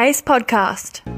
Ace 0.00 0.22
Podcast. 0.22 1.17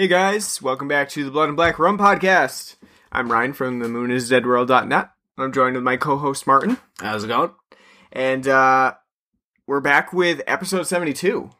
Hey 0.00 0.06
guys, 0.06 0.62
welcome 0.62 0.86
back 0.86 1.08
to 1.08 1.24
the 1.24 1.30
Blood 1.32 1.48
and 1.48 1.56
Black 1.56 1.76
Rum 1.76 1.98
Podcast. 1.98 2.76
I'm 3.10 3.32
Ryan 3.32 3.52
from 3.52 3.80
the 3.80 3.88
Moon 3.88 4.12
is 4.12 4.28
Dead 4.28 4.44
moonisdeadworld.net. 4.44 5.10
I'm 5.36 5.52
joined 5.52 5.74
with 5.74 5.82
my 5.82 5.96
co-host 5.96 6.46
Martin, 6.46 6.78
How's 7.00 7.24
it 7.24 7.26
going? 7.26 7.50
and 8.12 8.46
uh, 8.46 8.94
we're 9.66 9.80
back 9.80 10.12
with 10.12 10.40
episode 10.46 10.84
72. 10.84 11.50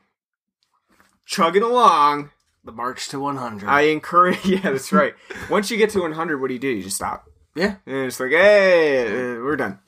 Chugging 1.26 1.64
along. 1.64 2.30
The 2.62 2.70
March 2.70 3.08
to 3.08 3.18
100. 3.18 3.68
I 3.68 3.80
encourage. 3.80 4.38
Yeah, 4.46 4.60
that's 4.60 4.92
right. 4.92 5.14
Once 5.50 5.72
you 5.72 5.76
get 5.76 5.90
to 5.90 6.02
100, 6.02 6.40
what 6.40 6.46
do 6.46 6.54
you 6.54 6.60
do? 6.60 6.68
You 6.68 6.84
just 6.84 6.94
stop. 6.94 7.26
yeah. 7.56 7.78
And 7.86 8.06
it's 8.06 8.20
like, 8.20 8.30
hey, 8.30 9.08
uh, 9.08 9.42
we're 9.42 9.56
done. 9.56 9.80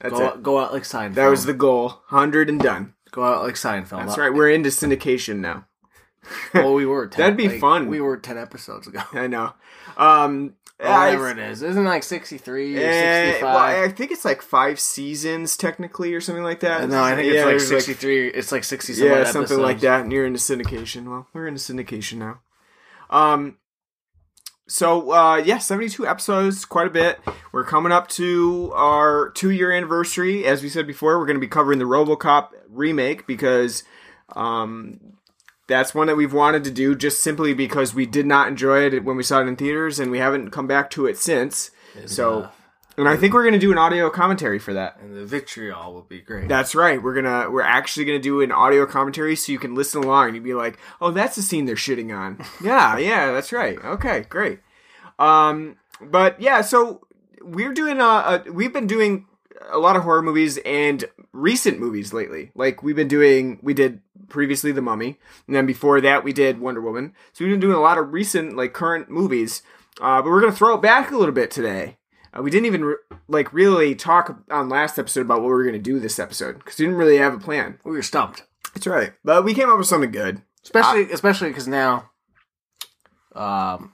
That's 0.00 0.14
Go, 0.14 0.20
it. 0.22 0.26
out, 0.26 0.42
go 0.42 0.58
out 0.58 0.72
like 0.72 0.84
Seinfeld. 0.84 1.16
That 1.16 1.28
was 1.28 1.44
the 1.44 1.52
goal. 1.52 1.88
100 2.08 2.48
and 2.48 2.60
done. 2.60 2.94
Go 3.10 3.22
out 3.24 3.42
like 3.42 3.56
Seinfeld. 3.56 4.06
That's 4.06 4.16
right. 4.16 4.32
We're 4.32 4.48
into 4.48 4.70
syndication 4.70 5.40
now. 5.40 5.66
Well, 6.54 6.74
we 6.74 6.86
were. 6.86 7.06
10, 7.06 7.18
That'd 7.20 7.36
be 7.36 7.48
like, 7.48 7.60
fun. 7.60 7.88
We 7.88 8.00
were 8.00 8.16
10 8.16 8.38
episodes 8.38 8.86
ago. 8.86 9.00
I 9.12 9.26
know. 9.26 9.52
Um, 9.96 10.54
whatever 10.78 11.30
it 11.30 11.38
is. 11.38 11.62
Isn't 11.62 11.84
it 11.84 11.88
like 11.88 12.02
63 12.02 12.76
or 12.76 12.80
eh, 12.80 13.24
65? 13.32 13.42
well, 13.42 13.84
I 13.84 13.88
think 13.88 14.10
it's 14.10 14.24
like 14.24 14.42
five 14.42 14.78
seasons 14.80 15.56
technically, 15.56 16.14
or 16.14 16.20
something 16.20 16.44
like 16.44 16.60
that. 16.60 16.88
no, 16.88 17.02
I 17.02 17.14
think 17.14 17.26
Yeah, 17.32 17.34
it's 17.34 17.44
like 17.44 17.50
there's 17.50 17.68
63. 17.86 18.28
it's 18.28 18.52
like 18.52 18.64
60 18.64 18.92
some 18.94 19.06
yeah, 19.06 19.24
something 19.24 19.58
like 19.58 19.80
that. 19.80 20.00
And 20.02 20.12
you're 20.12 20.26
into 20.26 20.38
syndication. 20.40 21.08
Well, 21.08 21.28
we're 21.32 21.46
into 21.46 21.60
syndication 21.60 22.18
now. 22.18 22.40
Um, 23.10 23.58
so 24.66 25.12
uh, 25.12 25.36
yeah, 25.36 25.58
72 25.58 26.06
episodes, 26.06 26.64
quite 26.64 26.86
a 26.86 26.90
bit. 26.90 27.20
We're 27.52 27.64
coming 27.64 27.92
up 27.92 28.08
to 28.08 28.72
our 28.74 29.30
two 29.30 29.50
year 29.50 29.70
anniversary. 29.70 30.44
As 30.46 30.62
we 30.62 30.68
said 30.68 30.86
before, 30.86 31.18
we're 31.18 31.26
going 31.26 31.36
to 31.36 31.40
be 31.40 31.48
covering 31.48 31.78
the 31.78 31.84
RoboCop 31.84 32.48
remake 32.68 33.26
because 33.26 33.84
um, 34.34 35.13
that's 35.66 35.94
one 35.94 36.06
that 36.08 36.16
we've 36.16 36.32
wanted 36.32 36.64
to 36.64 36.70
do 36.70 36.94
just 36.94 37.20
simply 37.20 37.54
because 37.54 37.94
we 37.94 38.06
did 38.06 38.26
not 38.26 38.48
enjoy 38.48 38.86
it 38.86 39.04
when 39.04 39.16
we 39.16 39.22
saw 39.22 39.40
it 39.40 39.48
in 39.48 39.56
theaters, 39.56 39.98
and 39.98 40.10
we 40.10 40.18
haven't 40.18 40.50
come 40.50 40.66
back 40.66 40.90
to 40.90 41.06
it 41.06 41.16
since. 41.16 41.70
so, 42.06 42.38
enough. 42.40 42.56
and 42.98 43.08
I 43.08 43.16
think 43.16 43.32
we're 43.32 43.42
going 43.42 43.54
to 43.54 43.58
do 43.58 43.72
an 43.72 43.78
audio 43.78 44.10
commentary 44.10 44.58
for 44.58 44.74
that. 44.74 44.98
And 45.00 45.16
the 45.16 45.24
vitriol 45.24 45.94
will 45.94 46.02
be 46.02 46.20
great. 46.20 46.48
That's 46.48 46.74
right. 46.74 47.02
We're 47.02 47.14
gonna 47.14 47.50
we're 47.50 47.62
actually 47.62 48.04
gonna 48.04 48.18
do 48.18 48.40
an 48.42 48.52
audio 48.52 48.86
commentary 48.86 49.36
so 49.36 49.52
you 49.52 49.58
can 49.58 49.74
listen 49.74 50.02
along 50.02 50.26
and 50.26 50.34
you'd 50.36 50.44
be 50.44 50.54
like, 50.54 50.78
oh, 51.00 51.10
that's 51.10 51.36
the 51.36 51.42
scene 51.42 51.64
they're 51.64 51.76
shitting 51.76 52.16
on. 52.16 52.44
yeah, 52.62 52.98
yeah, 52.98 53.32
that's 53.32 53.52
right. 53.52 53.78
Okay, 53.82 54.26
great. 54.28 54.60
Um, 55.18 55.76
but 56.00 56.40
yeah, 56.40 56.60
so 56.60 57.06
we're 57.40 57.72
doing 57.72 58.00
uh, 58.00 58.42
a 58.46 58.52
we've 58.52 58.72
been 58.72 58.86
doing 58.86 59.26
a 59.70 59.78
lot 59.78 59.96
of 59.96 60.02
horror 60.02 60.22
movies 60.22 60.58
and 60.64 61.04
recent 61.32 61.78
movies 61.78 62.12
lately. 62.12 62.50
Like 62.54 62.82
we've 62.82 62.96
been 62.96 63.08
doing, 63.08 63.58
we 63.62 63.74
did 63.74 64.00
previously 64.28 64.72
The 64.72 64.82
Mummy, 64.82 65.18
and 65.46 65.56
then 65.56 65.66
before 65.66 66.00
that 66.00 66.24
we 66.24 66.32
did 66.32 66.60
Wonder 66.60 66.80
Woman. 66.80 67.14
So 67.32 67.44
we've 67.44 67.52
been 67.52 67.60
doing 67.60 67.76
a 67.76 67.80
lot 67.80 67.98
of 67.98 68.12
recent, 68.12 68.56
like 68.56 68.72
current 68.72 69.10
movies. 69.10 69.62
Uh, 70.00 70.20
but 70.22 70.30
we're 70.30 70.40
gonna 70.40 70.52
throw 70.52 70.74
it 70.74 70.82
back 70.82 71.10
a 71.10 71.16
little 71.16 71.34
bit 71.34 71.50
today. 71.50 71.98
Uh, 72.36 72.42
we 72.42 72.50
didn't 72.50 72.66
even 72.66 72.84
re- 72.84 72.96
like 73.28 73.52
really 73.52 73.94
talk 73.94 74.42
on 74.50 74.68
last 74.68 74.98
episode 74.98 75.22
about 75.22 75.40
what 75.40 75.46
we 75.48 75.54
were 75.54 75.64
gonna 75.64 75.78
do 75.78 76.00
this 76.00 76.18
episode 76.18 76.58
because 76.58 76.78
we 76.78 76.84
didn't 76.84 76.98
really 76.98 77.18
have 77.18 77.34
a 77.34 77.38
plan. 77.38 77.78
we 77.84 77.92
were 77.92 78.02
stumped. 78.02 78.42
That's 78.74 78.86
right, 78.88 79.12
but 79.24 79.44
we 79.44 79.54
came 79.54 79.70
up 79.70 79.78
with 79.78 79.86
something 79.86 80.10
good. 80.10 80.42
Especially 80.64 81.10
especially 81.12 81.48
because 81.48 81.68
now 81.68 82.10
um, 83.34 83.92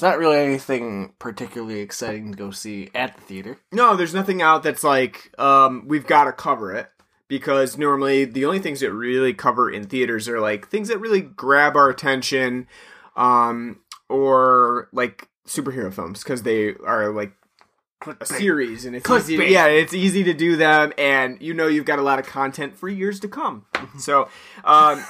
it's 0.00 0.02
not 0.02 0.18
really 0.18 0.38
anything 0.38 1.12
particularly 1.18 1.80
exciting 1.80 2.30
to 2.30 2.38
go 2.38 2.50
see 2.50 2.88
at 2.94 3.14
the 3.16 3.20
theater. 3.20 3.58
No, 3.70 3.96
there's 3.96 4.14
nothing 4.14 4.40
out 4.40 4.62
that's 4.62 4.82
like 4.82 5.38
um, 5.38 5.84
we've 5.86 6.06
got 6.06 6.24
to 6.24 6.32
cover 6.32 6.72
it 6.72 6.88
because 7.28 7.76
normally 7.76 8.24
the 8.24 8.46
only 8.46 8.60
things 8.60 8.80
that 8.80 8.94
really 8.94 9.34
cover 9.34 9.70
in 9.70 9.86
theaters 9.86 10.26
are 10.26 10.40
like 10.40 10.68
things 10.68 10.88
that 10.88 10.98
really 11.00 11.20
grab 11.20 11.76
our 11.76 11.90
attention, 11.90 12.66
um, 13.14 13.80
or 14.08 14.88
like 14.90 15.28
superhero 15.46 15.92
films 15.92 16.22
because 16.22 16.44
they 16.44 16.72
are 16.76 17.12
like 17.12 17.32
a 18.18 18.24
series 18.24 18.86
and 18.86 18.96
it's 18.96 19.10
easy. 19.10 19.36
To, 19.36 19.50
yeah, 19.50 19.66
it's 19.66 19.92
easy 19.92 20.24
to 20.24 20.32
do 20.32 20.56
them, 20.56 20.94
and 20.96 21.36
you 21.42 21.52
know 21.52 21.66
you've 21.66 21.84
got 21.84 21.98
a 21.98 22.02
lot 22.02 22.18
of 22.18 22.24
content 22.24 22.74
for 22.74 22.88
years 22.88 23.20
to 23.20 23.28
come. 23.28 23.66
so, 23.98 24.30
um, 24.64 25.04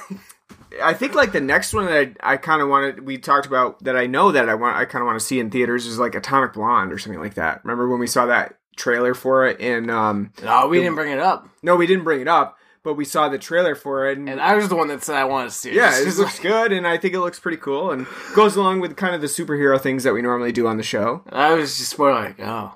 I 0.81 0.93
think 0.93 1.15
like 1.15 1.31
the 1.31 1.41
next 1.41 1.73
one 1.73 1.85
that 1.85 2.15
I, 2.21 2.33
I 2.33 2.37
kind 2.37 2.61
of 2.61 2.69
wanted 2.69 3.05
we 3.05 3.17
talked 3.17 3.45
about 3.47 3.83
that 3.83 3.97
I 3.97 4.07
know 4.07 4.31
that 4.31 4.47
I 4.49 4.53
want 4.55 4.77
I 4.77 4.85
kind 4.85 5.01
of 5.01 5.07
want 5.07 5.19
to 5.19 5.25
see 5.25 5.39
in 5.39 5.49
theaters 5.49 5.85
is 5.85 5.99
like 5.99 6.15
Atomic 6.15 6.53
Blonde 6.53 6.93
or 6.93 6.97
something 6.97 7.19
like 7.21 7.33
that. 7.35 7.61
Remember 7.63 7.89
when 7.89 7.99
we 7.99 8.07
saw 8.07 8.25
that 8.27 8.55
trailer 8.77 9.13
for 9.13 9.47
it? 9.47 9.59
And 9.59 9.91
um, 9.91 10.31
No, 10.43 10.67
we 10.67 10.77
didn't 10.79 10.95
bring 10.95 11.11
it 11.11 11.19
up. 11.19 11.47
no, 11.61 11.75
we 11.75 11.87
didn't 11.87 12.03
bring 12.05 12.21
it 12.21 12.27
up, 12.27 12.57
but 12.83 12.93
we 12.93 13.03
saw 13.05 13.27
the 13.29 13.37
trailer 13.37 13.75
for 13.75 14.09
it, 14.09 14.17
and, 14.17 14.29
And 14.29 14.39
I 14.39 14.55
was 14.55 14.69
the 14.69 14.75
one 14.75 14.87
that 14.87 15.03
said 15.03 15.15
I 15.17 15.25
wanted 15.25 15.49
to 15.49 15.55
see 15.55 15.69
it. 15.71 15.75
yeah, 15.75 15.89
it 15.89 15.91
Just 15.91 16.01
it 16.01 16.05
'cause, 16.05 16.19
looks 16.19 16.39
good, 16.39 16.71
and 16.71 16.87
I 16.87 16.97
think 16.97 17.13
it 17.13 17.19
looks 17.19 17.39
pretty 17.39 17.57
cool, 17.57 17.91
and 17.91 18.07
goes 18.33 18.55
along 18.55 18.79
with 18.79 18.95
kind 18.95 19.13
of 19.13 19.21
the 19.21 19.27
superhero 19.27 19.79
things 19.79 20.03
that 20.03 20.13
we 20.13 20.21
normally 20.21 20.51
do 20.53 20.67
on 20.67 20.77
the 20.77 20.83
show. 20.83 21.23
I 21.29 21.53
was 21.53 21.77
just 21.77 21.99
more 21.99 22.13
like, 22.13 22.39
oh, 22.39 22.73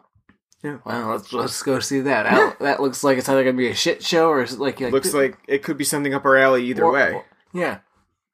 Yeah. 0.62 0.78
Well, 0.84 1.08
let's 1.12 1.32
let's 1.32 1.64
go 1.64 1.80
see 1.80 2.02
that. 2.02 2.24
That, 2.24 2.60
that 2.60 2.82
looks 2.82 3.04
like 3.04 3.18
it's 3.18 3.30
either 3.30 3.44
gonna 3.44 3.56
be 3.58 3.70
a 3.70 3.74
shit 3.76 4.04
show 4.04 4.30
or 4.30 4.46
like, 4.58 4.82
like 4.82 4.92
Looks 4.92 5.14
like 5.14 5.38
it 5.48 5.64
could 5.64 5.78
be 5.78 5.84
something 5.86 6.14
up 6.14 6.26
our 6.26 6.36
alley 6.38 6.66
either 6.66 6.84
or- 6.84 6.92
way. 6.92 7.22
Or- 7.56 7.60
yeah, 7.62 7.80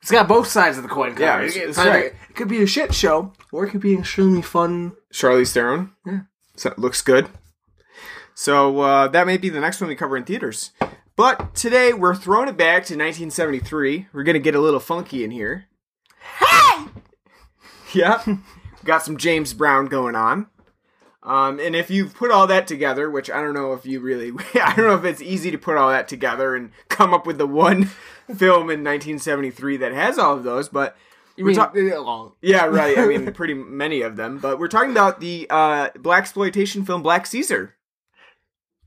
it's 0.02 0.12
got 0.12 0.28
both 0.28 0.48
sides 0.48 0.78
of 0.78 0.84
the 0.84 0.90
coin. 0.90 1.16
Yeah, 1.18 1.34
covered. 1.34 1.46
it's- 1.46 1.56
It's 1.56 1.70
it's 1.70 1.78
either- 1.78 1.90
right. 1.92 2.14
It 2.30 2.36
could 2.36 2.48
be 2.48 2.62
a 2.64 2.68
shit 2.68 2.94
show 2.94 3.34
or 3.52 3.66
it 3.66 3.70
could 3.72 3.82
be 3.82 3.94
an 3.94 4.00
extremely 4.00 4.42
fun. 4.42 4.94
Charlize 5.14 5.52
Theron. 5.54 5.92
Yeah. 6.06 6.22
So, 6.56 6.74
looks 6.78 7.02
good. 7.02 7.30
So 8.34 8.80
uh, 8.80 9.08
that 9.10 9.28
may 9.28 9.38
be 9.38 9.50
the 9.50 9.60
next 9.60 9.80
one 9.82 9.88
we 9.90 9.96
cover 9.96 10.18
in 10.18 10.24
theaters. 10.24 10.72
But 11.16 11.54
today 11.54 11.94
we're 11.94 12.16
throwing 12.16 12.48
it 12.50 12.58
back 12.58 12.84
to 12.86 12.94
1973. 12.96 14.08
We're 14.14 14.24
gonna 14.24 14.40
get 14.40 14.56
a 14.56 14.60
little 14.62 14.80
funky 14.80 15.24
in 15.24 15.32
here. 15.32 15.66
Hey! 16.40 16.86
yeah, 17.94 18.24
got 18.86 19.04
some 19.04 19.18
James 19.18 19.54
Brown 19.54 19.86
going 19.88 20.16
on. 20.16 20.48
Um, 21.24 21.60
and 21.60 21.76
if 21.76 21.92
you 21.92 22.08
put 22.08 22.32
all 22.32 22.48
that 22.48 22.66
together, 22.68 23.10
which 23.10 23.30
I 23.30 23.42
don't 23.42 23.54
know 23.54 23.74
if 23.74 23.86
you 23.86 24.00
really, 24.00 24.32
I 24.56 24.74
don't 24.76 24.88
know 24.88 24.96
if 24.96 25.06
it's 25.06 25.22
easy 25.22 25.52
to 25.52 25.58
put 25.58 25.78
all 25.78 25.90
that 25.90 26.08
together 26.08 26.56
and 26.56 26.72
come 26.90 27.14
up 27.14 27.28
with 27.28 27.38
the 27.38 27.46
one 27.48 27.86
film 28.36 28.70
in 28.72 28.84
1973 28.84 29.78
that 29.78 29.94
has 29.94 30.18
all 30.18 30.36
of 30.36 30.44
those, 30.44 30.68
but 30.70 30.98
You 31.36 31.44
We're 31.44 31.50
mean 31.50 31.58
talk- 31.58 31.74
well, 31.76 32.36
yeah, 32.42 32.66
right. 32.66 32.98
I 32.98 33.06
mean, 33.06 33.32
pretty 33.34 33.54
many 33.54 34.02
of 34.02 34.16
them. 34.16 34.40
But 34.40 34.58
we're 34.60 34.68
talking 34.68 34.92
about 34.92 35.20
the 35.20 35.46
uh, 35.50 35.90
black 36.00 36.22
exploitation 36.22 36.86
film 36.86 37.04
Black 37.04 37.26
Caesar. 37.28 37.76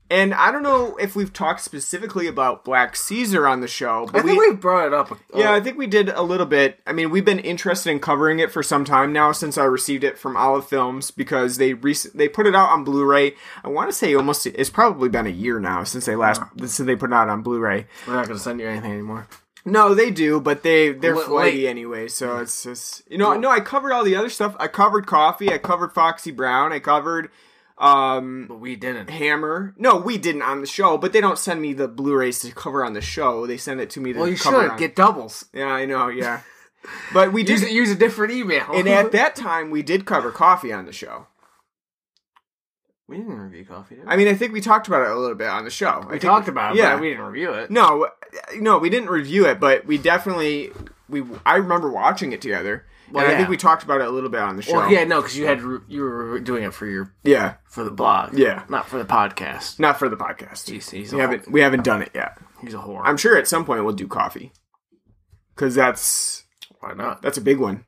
And 0.07 0.35
I 0.35 0.51
don't 0.51 0.61
know 0.61 0.95
if 0.97 1.15
we've 1.15 1.33
talked 1.33 1.61
specifically 1.61 2.27
about 2.27 2.63
Black 2.63 2.95
Caesar 2.95 3.47
on 3.47 3.61
the 3.61 3.67
show, 3.67 4.03
I 4.07 4.11
but 4.11 4.25
think 4.25 4.39
we, 4.39 4.49
we 4.51 4.55
brought 4.55 4.85
it 4.85 4.93
up. 4.93 5.11
uh, 5.11 5.15
yeah, 5.33 5.51
I 5.51 5.59
think 5.59 5.79
we 5.79 5.87
did 5.87 6.09
a 6.09 6.21
little 6.21 6.45
bit. 6.45 6.79
I 6.85 6.93
mean, 6.93 7.09
we've 7.09 7.25
been 7.25 7.39
interested 7.39 7.89
in 7.89 7.99
covering 7.99 8.37
it 8.37 8.51
for 8.51 8.61
some 8.61 8.85
time 8.85 9.11
now 9.11 9.31
since 9.31 9.57
I 9.57 9.63
received 9.63 10.03
it 10.03 10.19
from 10.19 10.37
Olive 10.37 10.67
Films 10.67 11.09
because 11.09 11.57
they 11.57 11.73
rec- 11.73 12.13
they 12.13 12.29
put 12.29 12.45
it 12.45 12.55
out 12.55 12.69
on 12.69 12.83
Blu-ray. 12.83 13.33
I 13.63 13.69
want 13.69 13.89
to 13.89 13.95
say 13.95 14.13
almost 14.13 14.45
it's 14.45 14.69
probably 14.69 15.09
been 15.09 15.25
a 15.25 15.31
year 15.31 15.59
now 15.59 15.83
since 15.83 16.05
they 16.05 16.15
last 16.15 16.41
since 16.59 16.77
they 16.77 16.95
put 16.95 17.09
it 17.09 17.13
out 17.15 17.29
on 17.29 17.41
Blu-ray. 17.41 17.87
we're 18.07 18.13
not 18.13 18.27
gonna 18.27 18.37
send 18.37 18.59
you 18.59 18.67
anything 18.67 18.91
anymore. 18.91 19.27
No, 19.67 19.95
they 19.95 20.11
do, 20.11 20.39
but 20.39 20.61
they 20.61 20.91
they're 20.91 21.15
Wait, 21.15 21.25
flighty 21.25 21.63
wait. 21.63 21.67
anyway. 21.67 22.07
So 22.09 22.37
it's 22.37 22.61
just 22.63 23.01
you 23.09 23.17
know 23.17 23.33
no. 23.35 23.49
I 23.49 23.59
covered 23.59 23.91
all 23.91 24.03
the 24.03 24.15
other 24.15 24.29
stuff. 24.29 24.55
I 24.59 24.67
covered 24.67 25.07
Coffy. 25.07 25.51
I 25.51 25.57
covered 25.57 25.93
Foxy 25.93 26.29
Brown. 26.29 26.71
I 26.71 26.77
covered 26.77 27.31
um 27.77 28.45
But 28.47 28.59
we 28.59 28.75
didn't. 28.75 29.09
Hammer. 29.09 29.73
No, 29.77 29.97
we 29.97 30.17
didn't 30.17 30.41
on 30.43 30.61
the 30.61 30.67
show, 30.67 30.97
but 30.97 31.11
they 31.13 31.19
don't 31.21 31.37
send 31.37 31.61
me 31.61 31.73
the 31.73 31.87
Blu-rays 31.87 32.39
to 32.39 32.51
cover 32.53 32.85
on 32.85 32.93
the 32.93 33.01
show. 33.01 33.45
They 33.45 33.57
send 33.57 33.81
it 33.81 33.89
to 33.91 33.99
me 33.99 34.13
to 34.13 34.19
Well, 34.19 34.29
you 34.29 34.37
cover 34.37 34.61
should 34.61 34.71
on- 34.71 34.77
get 34.77 34.95
doubles. 34.95 35.45
Yeah, 35.53 35.67
I 35.67 35.85
know. 35.85 36.07
Yeah, 36.07 36.41
but 37.13 37.33
we 37.33 37.43
did. 37.43 37.59
Use 37.61 37.71
use 37.71 37.91
a 37.91 37.95
different 37.95 38.33
email. 38.33 38.65
and 38.73 38.87
at 38.87 39.11
that 39.11 39.35
time, 39.47 39.71
we 39.71 39.81
did 39.83 40.05
cover 40.05 40.31
Coffy 40.31 40.71
on 40.71 40.85
the 40.85 40.93
show. 40.93 41.27
we 43.07 43.17
didn't 43.17 43.37
review 43.37 43.65
Coffy. 43.65 43.95
Did 43.95 44.05
we? 44.05 44.11
I 44.11 44.15
mean, 44.15 44.27
I 44.27 44.33
think 44.35 44.53
we 44.53 44.61
talked 44.61 44.87
about 44.87 45.01
it 45.01 45.11
a 45.11 45.19
little 45.19 45.35
bit 45.35 45.47
on 45.49 45.63
the 45.65 45.69
show. 45.69 45.87
I 45.89 45.99
we 46.05 46.09
think- 46.11 46.21
talked 46.21 46.47
about 46.47 46.75
it, 46.75 46.79
Yeah, 46.79 46.93
but 46.95 47.01
we 47.01 47.09
didn't 47.09 47.25
review 47.25 47.51
it. 47.51 47.69
No, 47.71 48.07
no, 48.57 48.77
we 48.77 48.89
didn't 48.89 49.09
review 49.09 49.45
it, 49.47 49.59
but 49.59 49.85
we 49.85 49.97
definitely 49.97 50.71
we. 51.09 51.23
I 51.45 51.57
remember 51.57 51.91
watching 51.91 52.31
it 52.31 52.41
together, 52.41 52.85
Well, 53.15 53.25
and 53.25 53.33
I 53.33 53.37
think 53.37 53.49
we 53.49 53.57
talked 53.57 53.83
about 53.83 54.01
it 54.01 54.07
a 54.07 54.11
little 54.11 54.29
bit 54.29 54.41
on 54.41 54.55
the 54.55 54.61
show. 54.61 54.73
Well, 54.73 54.91
yeah, 54.91 55.03
no, 55.05 55.21
because 55.21 55.37
you 55.37 55.45
had 55.45 55.61
you 55.87 56.03
were 56.03 56.39
doing 56.39 56.63
it 56.63 56.73
for 56.73 56.85
your 56.85 57.13
yeah, 57.23 57.55
for 57.69 57.83
the 57.83 57.91
blog, 57.91 58.37
Yeah. 58.37 58.63
not 58.69 58.87
for 58.87 58.97
the 58.97 59.05
podcast. 59.05 59.79
not 59.79 59.97
for 59.97 60.09
the 60.09 60.17
podcast. 60.17 60.69
He's, 60.69 60.89
he's 60.89 61.13
we 61.13 61.19
haven't 61.19 61.49
we 61.51 61.61
haven't 61.61 61.83
done 61.83 62.01
it 62.01 62.11
yet. 62.13 62.37
He's 62.61 62.73
a 62.73 62.77
whore. 62.77 63.01
I'm 63.03 63.17
sure 63.17 63.37
at 63.37 63.47
some 63.47 63.65
point 63.65 63.83
we'll 63.83 63.93
do 63.95 64.07
Coffy 64.07 64.51
because 65.55 65.75
that's 65.75 66.43
Why 66.79 66.93
not? 66.93 67.21
that's 67.21 67.37
a 67.37 67.41
big 67.41 67.59
one, 67.59 67.85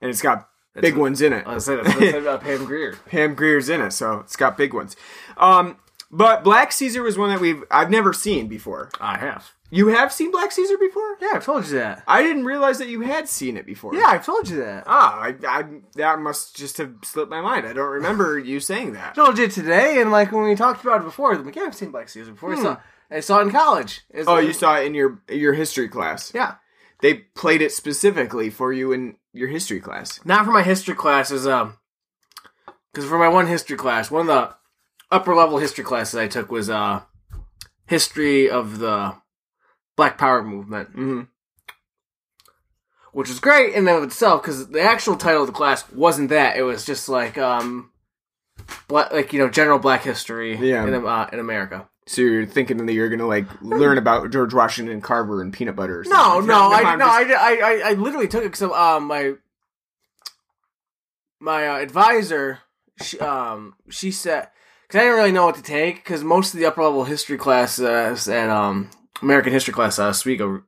and 0.00 0.10
it's 0.10 0.22
got 0.22 0.48
That's 0.74 0.82
big 0.82 0.94
what- 0.94 1.02
ones 1.02 1.22
in 1.22 1.32
it. 1.32 1.46
I 1.46 1.58
said 1.58 1.78
that's 1.84 1.94
what 1.94 2.04
I 2.04 2.10
said 2.12 2.22
about 2.22 2.42
Pam 2.42 2.64
Grier. 2.64 2.94
Pam 3.06 3.34
Grier's 3.34 3.68
in 3.68 3.80
it, 3.80 3.92
so 3.92 4.20
it's 4.20 4.36
got 4.36 4.56
big 4.56 4.74
ones. 4.74 4.96
Um, 5.36 5.76
but 6.16 6.44
Black 6.44 6.72
Caesar 6.72 7.02
was 7.02 7.18
one 7.18 7.30
that 7.30 7.40
we've 7.40 7.62
I've 7.70 7.90
never 7.90 8.12
seen 8.12 8.48
before. 8.48 8.90
I 9.00 9.18
have. 9.18 9.52
You 9.70 9.88
have 9.88 10.12
seen 10.12 10.30
Black 10.30 10.52
Caesar 10.52 10.78
before? 10.78 11.16
Yeah, 11.20 11.30
I've 11.34 11.44
told 11.44 11.66
you 11.66 11.78
that. 11.78 12.04
I 12.06 12.22
didn't 12.22 12.44
realize 12.44 12.78
that 12.78 12.88
you 12.88 13.00
had 13.00 13.28
seen 13.28 13.56
it 13.56 13.66
before. 13.66 13.92
Yeah, 13.94 14.04
I've 14.06 14.24
told 14.24 14.48
you 14.48 14.58
that. 14.58 14.84
Ah, 14.86 15.18
I, 15.20 15.34
I 15.48 15.64
that 15.96 16.20
must 16.20 16.54
just 16.54 16.78
have 16.78 16.94
slipped 17.02 17.30
my 17.30 17.40
mind. 17.40 17.66
I 17.66 17.72
don't 17.72 17.90
remember 17.90 18.38
you 18.50 18.60
saying 18.60 18.92
that. 18.92 19.10
I 19.10 19.14
told 19.14 19.36
you 19.38 19.48
today, 19.48 20.00
and 20.00 20.12
like 20.12 20.30
when 20.30 20.44
we 20.44 20.54
talked 20.54 20.84
about 20.84 21.00
it 21.00 21.04
before, 21.04 21.34
I'm 21.34 21.44
like, 21.44 21.56
yeah, 21.56 21.64
I've 21.64 21.74
seen 21.74 21.90
Black 21.90 22.08
Caesar 22.08 22.32
before. 22.32 22.54
I 22.54 22.62
saw, 22.62 22.76
I 23.10 23.20
saw 23.20 23.38
it 23.40 23.42
in 23.42 23.50
college. 23.50 24.02
It's 24.10 24.28
Oh, 24.28 24.34
like- 24.34 24.46
you 24.46 24.52
saw 24.52 24.78
it 24.78 24.86
in 24.86 24.94
your 24.94 25.20
your 25.28 25.54
history 25.54 25.88
class. 25.88 26.30
Yeah, 26.32 26.54
They 27.00 27.14
played 27.34 27.60
it 27.62 27.72
specifically 27.72 28.50
for 28.50 28.72
you 28.72 28.92
in 28.92 29.16
your 29.32 29.48
history 29.48 29.80
class. 29.80 30.20
not 30.24 30.44
for 30.44 30.52
my 30.52 30.62
history 30.62 30.94
classes. 30.94 31.46
Um, 31.48 31.78
because 32.92 33.08
for 33.08 33.18
my 33.18 33.28
one 33.28 33.48
history 33.48 33.76
class, 33.76 34.08
one 34.10 34.22
of 34.22 34.26
the 34.28 34.54
upper 35.14 35.34
level 35.34 35.58
history 35.58 35.84
classes 35.84 36.16
I 36.16 36.28
took 36.28 36.50
was 36.50 36.68
uh, 36.68 37.02
history 37.86 38.50
of 38.50 38.78
the 38.78 39.14
Black 39.96 40.18
Power 40.18 40.42
movement, 40.42 40.90
hmm 40.90 41.22
which 43.12 43.28
was 43.28 43.38
great 43.38 43.74
in 43.74 43.86
and 43.86 43.96
of 43.98 44.02
itself. 44.02 44.42
Because 44.42 44.68
the 44.68 44.80
actual 44.80 45.14
title 45.16 45.42
of 45.42 45.46
the 45.46 45.52
class 45.52 45.88
wasn't 45.92 46.30
that; 46.30 46.56
it 46.56 46.62
was 46.62 46.84
just 46.84 47.08
like 47.08 47.38
um, 47.38 47.90
black, 48.88 49.12
like 49.12 49.32
you 49.32 49.38
know, 49.38 49.48
general 49.48 49.78
Black 49.78 50.02
history 50.02 50.56
Yeah. 50.56 50.84
in 50.86 50.94
uh, 50.94 51.28
in 51.32 51.38
America. 51.38 51.88
So 52.06 52.20
you're 52.22 52.44
thinking 52.44 52.84
that 52.84 52.92
you're 52.92 53.08
gonna 53.08 53.26
like 53.26 53.46
learn 53.62 53.98
about 53.98 54.30
George 54.30 54.52
Washington 54.52 55.00
Carver 55.00 55.40
and 55.40 55.52
peanut 55.52 55.76
butter? 55.76 56.00
Or 56.00 56.04
No, 56.04 56.10
something. 56.10 56.48
no, 56.48 56.72
I 56.72 56.96
no, 56.96 57.04
just- 57.06 57.40
I, 57.40 57.52
I, 57.52 57.52
I, 57.54 57.90
I 57.90 57.92
literally 57.92 58.28
took 58.28 58.42
it 58.44 58.52
because 58.52 58.62
um, 58.62 59.06
my 59.06 59.34
my 61.40 61.68
uh, 61.68 61.76
advisor, 61.78 62.60
she, 63.00 63.18
um, 63.20 63.74
she 63.90 64.10
said 64.10 64.48
because 64.86 64.98
I 65.00 65.02
didn't 65.04 65.16
really 65.16 65.32
know 65.32 65.46
what 65.46 65.56
to 65.56 65.62
take 65.62 65.96
because 65.96 66.22
most 66.24 66.54
of 66.54 66.60
the 66.60 66.66
upper 66.66 66.82
level 66.82 67.04
history 67.04 67.36
classes 67.38 68.28
at 68.28 68.48
um 68.50 68.90
American 69.22 69.52
history 69.52 69.74
class 69.74 69.98
uh, 69.98 70.08
Oswego 70.08 70.62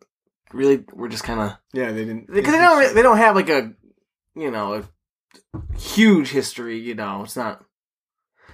really 0.53 0.85
were 0.93 1.09
just 1.09 1.25
kind 1.25 1.41
of 1.41 1.53
yeah, 1.73 1.93
they 1.93 2.05
didn't 2.05 2.27
because 2.33 2.53
they 2.53 2.59
don't 2.59 2.95
they 2.95 3.03
don't 3.03 3.19
have 3.19 3.35
like 3.37 3.49
a 3.49 3.73
you 4.35 4.51
know 4.51 4.75
a 4.75 5.77
huge 5.79 6.31
history. 6.31 6.79
You 6.79 6.95
know, 6.95 7.23
it's 7.23 7.37
not 7.37 7.65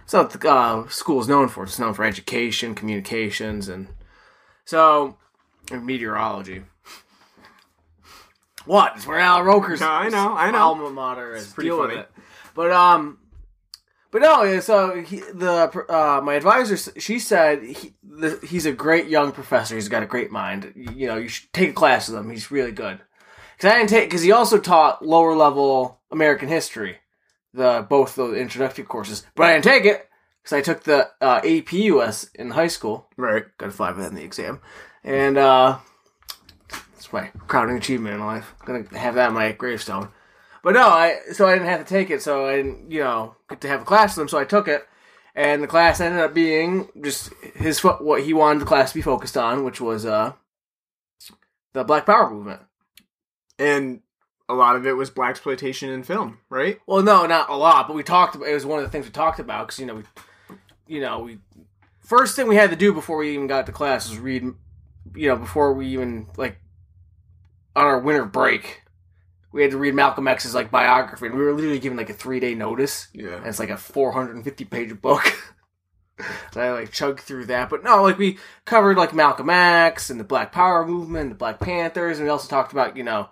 it's 0.04 0.12
not 0.12 0.30
the 0.30 0.50
uh, 0.50 0.88
school's 0.88 1.28
known 1.28 1.48
for. 1.48 1.64
It's 1.64 1.78
known 1.78 1.94
for 1.94 2.04
education, 2.04 2.74
communications, 2.74 3.68
and 3.68 3.88
so 4.64 5.16
and 5.70 5.86
meteorology. 5.86 6.62
What? 8.64 8.92
It's 8.96 9.06
where 9.06 9.18
Al 9.18 9.42
Roker's 9.42 9.80
No, 9.80 9.88
I 9.90 10.08
know, 10.08 10.34
I 10.36 10.50
know. 10.50 10.58
alma 10.58 10.90
mater 10.90 11.34
is. 11.34 11.52
pretty 11.52 11.68
Deal 11.68 11.80
with 11.80 11.90
funny. 11.90 12.00
it. 12.02 12.10
But 12.54 12.70
um, 12.70 13.18
but 14.12 14.20
no. 14.20 14.60
So 14.60 15.00
he, 15.00 15.16
the 15.16 15.84
uh, 15.88 16.20
my 16.22 16.34
advisor, 16.34 16.76
she 17.00 17.18
said 17.18 17.62
he, 17.64 17.94
the, 18.04 18.38
he's 18.46 18.66
a 18.66 18.72
great 18.72 19.08
young 19.08 19.32
professor. 19.32 19.74
He's 19.74 19.88
got 19.88 20.02
a 20.02 20.06
great 20.06 20.30
mind. 20.30 20.72
You, 20.94 21.08
know, 21.08 21.16
you 21.16 21.28
should 21.28 21.52
take 21.52 21.70
a 21.70 21.72
class 21.72 22.08
with 22.08 22.18
him. 22.18 22.30
He's 22.30 22.50
really 22.50 22.72
good. 22.72 23.00
Because 23.56 23.72
I 23.72 23.78
didn't 23.78 23.88
take 23.88 24.08
because 24.08 24.22
he 24.22 24.30
also 24.30 24.58
taught 24.58 25.04
lower 25.04 25.34
level 25.34 25.98
American 26.10 26.48
history, 26.48 26.98
the 27.54 27.84
both 27.88 28.14
the 28.14 28.34
introductory 28.34 28.84
courses. 28.84 29.24
But 29.34 29.46
I 29.46 29.54
didn't 29.54 29.64
take 29.64 29.86
it 29.86 30.08
because 30.42 30.58
I 30.58 30.60
took 30.60 30.84
the 30.84 31.08
uh, 31.22 31.40
AP 31.42 31.72
US 31.72 32.24
in 32.34 32.50
high 32.50 32.68
school. 32.68 33.08
right. 33.16 33.44
Got 33.56 33.70
a 33.70 33.72
five 33.72 33.98
in 33.98 34.14
the 34.14 34.24
exam, 34.24 34.60
and 35.02 35.38
uh, 35.38 35.78
it's 36.96 37.10
my 37.14 37.30
crowning 37.48 37.78
achievement 37.78 38.16
in 38.16 38.20
life. 38.20 38.54
I'm 38.60 38.66
gonna 38.66 38.98
have 38.98 39.14
that 39.14 39.28
on 39.28 39.34
my 39.34 39.52
gravestone. 39.52 40.10
But 40.62 40.74
no, 40.74 40.86
I 40.88 41.18
so 41.32 41.46
I 41.46 41.52
didn't 41.54 41.68
have 41.68 41.84
to 41.84 41.94
take 41.94 42.10
it, 42.10 42.22
so 42.22 42.46
I 42.46 42.56
didn't, 42.56 42.90
you 42.90 43.00
know, 43.00 43.36
get 43.48 43.60
to 43.62 43.68
have 43.68 43.82
a 43.82 43.84
class 43.84 44.16
with 44.16 44.22
him. 44.22 44.28
So 44.28 44.38
I 44.38 44.44
took 44.44 44.68
it, 44.68 44.86
and 45.34 45.62
the 45.62 45.66
class 45.66 46.00
ended 46.00 46.20
up 46.20 46.34
being 46.34 46.88
just 47.00 47.32
his 47.54 47.80
fo- 47.80 47.98
what 47.98 48.22
he 48.22 48.32
wanted 48.32 48.60
the 48.60 48.66
class 48.66 48.90
to 48.90 48.98
be 48.98 49.02
focused 49.02 49.36
on, 49.36 49.64
which 49.64 49.80
was 49.80 50.06
uh 50.06 50.32
the 51.72 51.84
Black 51.84 52.06
Power 52.06 52.30
movement. 52.30 52.60
And 53.58 54.00
a 54.48 54.54
lot 54.54 54.76
of 54.76 54.86
it 54.86 54.92
was 54.92 55.10
black 55.10 55.30
exploitation 55.30 55.88
in 55.88 56.02
film, 56.02 56.38
right? 56.48 56.78
Well, 56.86 57.02
no, 57.02 57.26
not 57.26 57.48
a 57.50 57.56
lot, 57.56 57.88
but 57.88 57.96
we 57.96 58.02
talked 58.02 58.34
about 58.34 58.48
it 58.48 58.54
was 58.54 58.66
one 58.66 58.78
of 58.78 58.84
the 58.84 58.90
things 58.90 59.06
we 59.06 59.10
talked 59.10 59.38
about 59.38 59.66
because 59.66 59.80
you 59.80 59.86
know 59.86 59.94
we, 59.96 60.02
you 60.86 61.00
know 61.00 61.20
we 61.20 61.38
first 62.00 62.36
thing 62.36 62.46
we 62.46 62.56
had 62.56 62.70
to 62.70 62.76
do 62.76 62.92
before 62.92 63.16
we 63.16 63.34
even 63.34 63.46
got 63.46 63.66
to 63.66 63.72
class 63.72 64.08
was 64.08 64.18
read, 64.18 64.44
you 65.14 65.28
know, 65.28 65.36
before 65.36 65.72
we 65.72 65.88
even 65.88 66.28
like 66.36 66.58
on 67.74 67.84
our 67.84 67.98
winter 67.98 68.24
break, 68.24 68.81
we 69.52 69.62
had 69.62 69.70
to 69.72 69.78
read 69.78 69.94
Malcolm 69.94 70.28
X's 70.28 70.54
like 70.54 70.70
biography, 70.70 71.26
and 71.26 71.34
we 71.36 71.42
were 71.44 71.52
literally 71.52 71.78
given 71.78 71.98
like 71.98 72.10
a 72.10 72.14
three 72.14 72.40
day 72.40 72.54
notice, 72.54 73.08
Yeah. 73.12 73.36
and 73.36 73.46
it's 73.46 73.58
like 73.58 73.70
a 73.70 73.76
four 73.76 74.12
hundred 74.12 74.36
and 74.36 74.44
fifty 74.44 74.64
page 74.64 75.00
book. 75.00 75.24
so 76.52 76.60
I 76.60 76.70
like 76.72 76.92
chugged 76.92 77.20
through 77.20 77.46
that, 77.46 77.68
but 77.70 77.82
no, 77.84 78.02
like 78.02 78.18
we 78.18 78.38
covered 78.64 78.96
like 78.96 79.14
Malcolm 79.14 79.50
X 79.50 80.10
and 80.10 80.18
the 80.20 80.24
Black 80.24 80.52
Power 80.52 80.86
movement, 80.86 81.30
the 81.30 81.34
Black 81.36 81.60
Panthers, 81.60 82.18
and 82.18 82.26
we 82.26 82.30
also 82.30 82.48
talked 82.48 82.72
about 82.72 82.96
you 82.96 83.02
know 83.04 83.28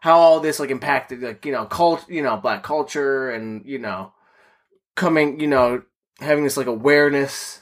how 0.00 0.18
all 0.18 0.40
this 0.40 0.58
like 0.58 0.70
impacted 0.70 1.22
like 1.22 1.46
you 1.46 1.52
know 1.52 1.64
cult 1.64 2.08
you 2.10 2.22
know 2.22 2.36
black 2.36 2.64
culture 2.64 3.30
and 3.30 3.64
you 3.64 3.78
know 3.78 4.12
coming 4.96 5.38
you 5.38 5.46
know 5.46 5.80
having 6.18 6.42
this 6.44 6.56
like 6.56 6.66
awareness 6.66 7.60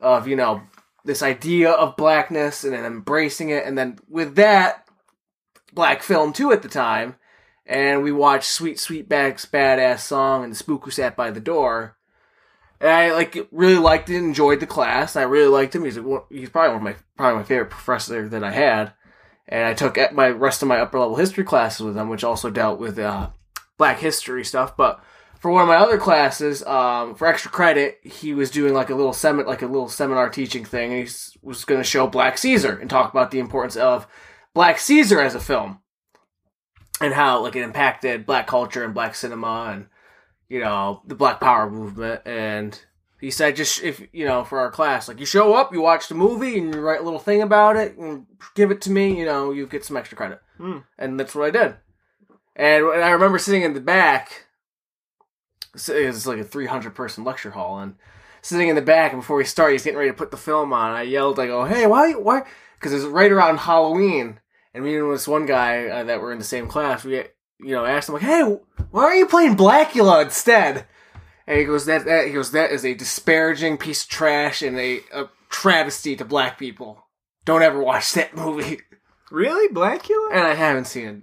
of 0.00 0.28
you 0.28 0.36
know 0.36 0.62
this 1.04 1.20
idea 1.22 1.70
of 1.72 1.96
blackness 1.96 2.62
and 2.62 2.72
then 2.72 2.84
embracing 2.84 3.50
it 3.50 3.66
and 3.66 3.76
then 3.76 3.98
with 4.08 4.36
that 4.36 4.86
black 5.72 6.00
film 6.02 6.32
too 6.32 6.52
at 6.52 6.62
the 6.62 6.68
time 6.68 7.16
and 7.66 8.02
we 8.02 8.12
watched 8.12 8.48
sweet 8.48 8.76
sweetback's 8.76 9.46
badass 9.46 10.00
song 10.00 10.44
and 10.44 10.56
spook 10.56 10.84
who 10.84 10.90
sat 10.90 11.16
by 11.16 11.30
the 11.30 11.40
door 11.40 11.96
and 12.80 12.90
I 12.90 13.12
like 13.12 13.48
really 13.50 13.78
liked 13.78 14.10
it, 14.10 14.16
enjoyed 14.16 14.60
the 14.60 14.66
class. 14.66 15.16
I 15.16 15.22
really 15.22 15.48
liked 15.48 15.74
him. 15.74 15.84
He's 15.84 15.96
a, 15.96 16.22
he's 16.28 16.50
probably 16.50 16.76
one 16.76 16.76
of 16.76 16.82
my 16.82 16.96
probably 17.16 17.38
my 17.38 17.44
favorite 17.44 17.70
professor 17.70 18.28
that 18.28 18.44
I 18.44 18.50
had 18.50 18.92
and 19.48 19.66
I 19.66 19.74
took 19.74 19.98
my 20.12 20.28
rest 20.28 20.62
of 20.62 20.68
my 20.68 20.78
upper 20.78 20.98
level 20.98 21.16
history 21.16 21.44
classes 21.44 21.84
with 21.84 21.96
him, 21.96 22.08
which 22.08 22.24
also 22.24 22.50
dealt 22.50 22.78
with 22.78 22.98
uh, 22.98 23.30
Black 23.76 23.98
history 23.98 24.44
stuff. 24.44 24.76
But 24.76 25.02
for 25.38 25.50
one 25.50 25.62
of 25.62 25.68
my 25.68 25.76
other 25.76 25.98
classes, 25.98 26.64
um, 26.64 27.14
for 27.14 27.26
extra 27.26 27.50
credit, 27.50 27.98
he 28.02 28.32
was 28.32 28.50
doing 28.50 28.72
like 28.72 28.90
a 28.90 28.94
little 28.94 29.12
seminar, 29.12 29.46
like 29.46 29.62
a 29.62 29.66
little 29.66 29.88
seminar 29.88 30.30
teaching 30.30 30.64
thing, 30.64 30.92
and 30.92 31.06
he 31.06 31.14
was 31.42 31.64
going 31.64 31.80
to 31.80 31.84
show 31.84 32.06
Black 32.06 32.38
Caesar 32.38 32.78
and 32.78 32.88
talk 32.88 33.10
about 33.10 33.30
the 33.30 33.38
importance 33.38 33.76
of 33.76 34.06
Black 34.54 34.78
Caesar 34.78 35.20
as 35.20 35.34
a 35.34 35.40
film 35.40 35.80
and 37.00 37.14
how 37.14 37.42
like 37.42 37.56
it 37.56 37.62
impacted 37.62 38.26
Black 38.26 38.46
culture 38.46 38.84
and 38.84 38.94
Black 38.94 39.14
cinema 39.14 39.70
and 39.72 39.86
you 40.48 40.60
know 40.60 41.02
the 41.06 41.14
Black 41.14 41.40
Power 41.40 41.70
movement. 41.70 42.22
And 42.24 42.80
he 43.24 43.30
said 43.30 43.56
just 43.56 43.82
if 43.82 44.06
you 44.12 44.26
know 44.26 44.44
for 44.44 44.58
our 44.58 44.70
class 44.70 45.08
like 45.08 45.18
you 45.18 45.26
show 45.26 45.54
up 45.54 45.72
you 45.72 45.80
watch 45.80 46.08
the 46.08 46.14
movie 46.14 46.58
and 46.58 46.74
you 46.74 46.80
write 46.80 47.00
a 47.00 47.02
little 47.02 47.18
thing 47.18 47.40
about 47.40 47.76
it 47.76 47.96
and 47.96 48.26
give 48.54 48.70
it 48.70 48.82
to 48.82 48.90
me 48.90 49.18
you 49.18 49.24
know 49.24 49.50
you 49.50 49.66
get 49.66 49.84
some 49.84 49.96
extra 49.96 50.16
credit. 50.16 50.40
Hmm. 50.58 50.78
and 50.98 51.18
that's 51.18 51.34
what 51.34 51.46
i 51.46 51.50
did. 51.50 51.76
And 52.54 52.84
i 52.86 53.10
remember 53.10 53.38
sitting 53.38 53.62
in 53.62 53.74
the 53.74 53.80
back 53.80 54.46
it 55.88 56.06
was 56.06 56.26
like 56.26 56.38
a 56.38 56.44
300 56.44 56.94
person 56.94 57.24
lecture 57.24 57.52
hall 57.52 57.78
and 57.78 57.96
sitting 58.42 58.68
in 58.68 58.76
the 58.76 58.82
back 58.82 59.12
and 59.12 59.22
before 59.22 59.38
we 59.38 59.44
start 59.44 59.72
he's 59.72 59.84
getting 59.84 59.98
ready 59.98 60.10
to 60.10 60.16
put 60.16 60.30
the 60.30 60.36
film 60.36 60.72
on. 60.72 60.92
I 60.92 61.02
yelled 61.02 61.40
i 61.40 61.46
go 61.46 61.64
hey 61.64 61.86
why 61.86 62.12
why? 62.12 62.42
Because 62.78 62.92
it's 62.92 63.04
right 63.04 63.32
around 63.32 63.58
halloween 63.58 64.38
and 64.74 64.84
me 64.84 64.96
and 64.96 65.12
this 65.12 65.28
one 65.28 65.46
guy 65.46 65.86
uh, 65.86 66.04
that 66.04 66.20
were 66.20 66.32
in 66.32 66.38
the 66.38 66.44
same 66.44 66.66
class 66.66 67.04
we 67.04 67.16
you 67.60 67.74
know 67.74 67.84
asked 67.84 68.08
him 68.08 68.14
like 68.14 68.22
hey 68.22 68.42
why 68.90 69.04
aren't 69.04 69.18
you 69.18 69.26
playing 69.26 69.56
blackula 69.56 70.24
instead 70.24 70.86
and 71.46 71.58
he 71.58 71.64
goes, 71.64 71.84
that, 71.86 72.04
that 72.06 72.26
he 72.26 72.32
goes, 72.32 72.52
that 72.52 72.70
is 72.70 72.84
a 72.84 72.94
disparaging 72.94 73.76
piece 73.76 74.04
of 74.04 74.08
trash 74.08 74.62
and 74.62 74.78
a, 74.78 75.00
a 75.12 75.28
travesty 75.50 76.16
to 76.16 76.24
black 76.24 76.58
people. 76.58 77.06
Don't 77.44 77.62
ever 77.62 77.82
watch 77.82 78.12
that 78.14 78.34
movie. 78.34 78.80
Really, 79.30 79.72
Blackula? 79.72 80.30
And 80.32 80.46
I 80.46 80.54
haven't 80.54 80.86
seen 80.86 81.08
it. 81.08 81.22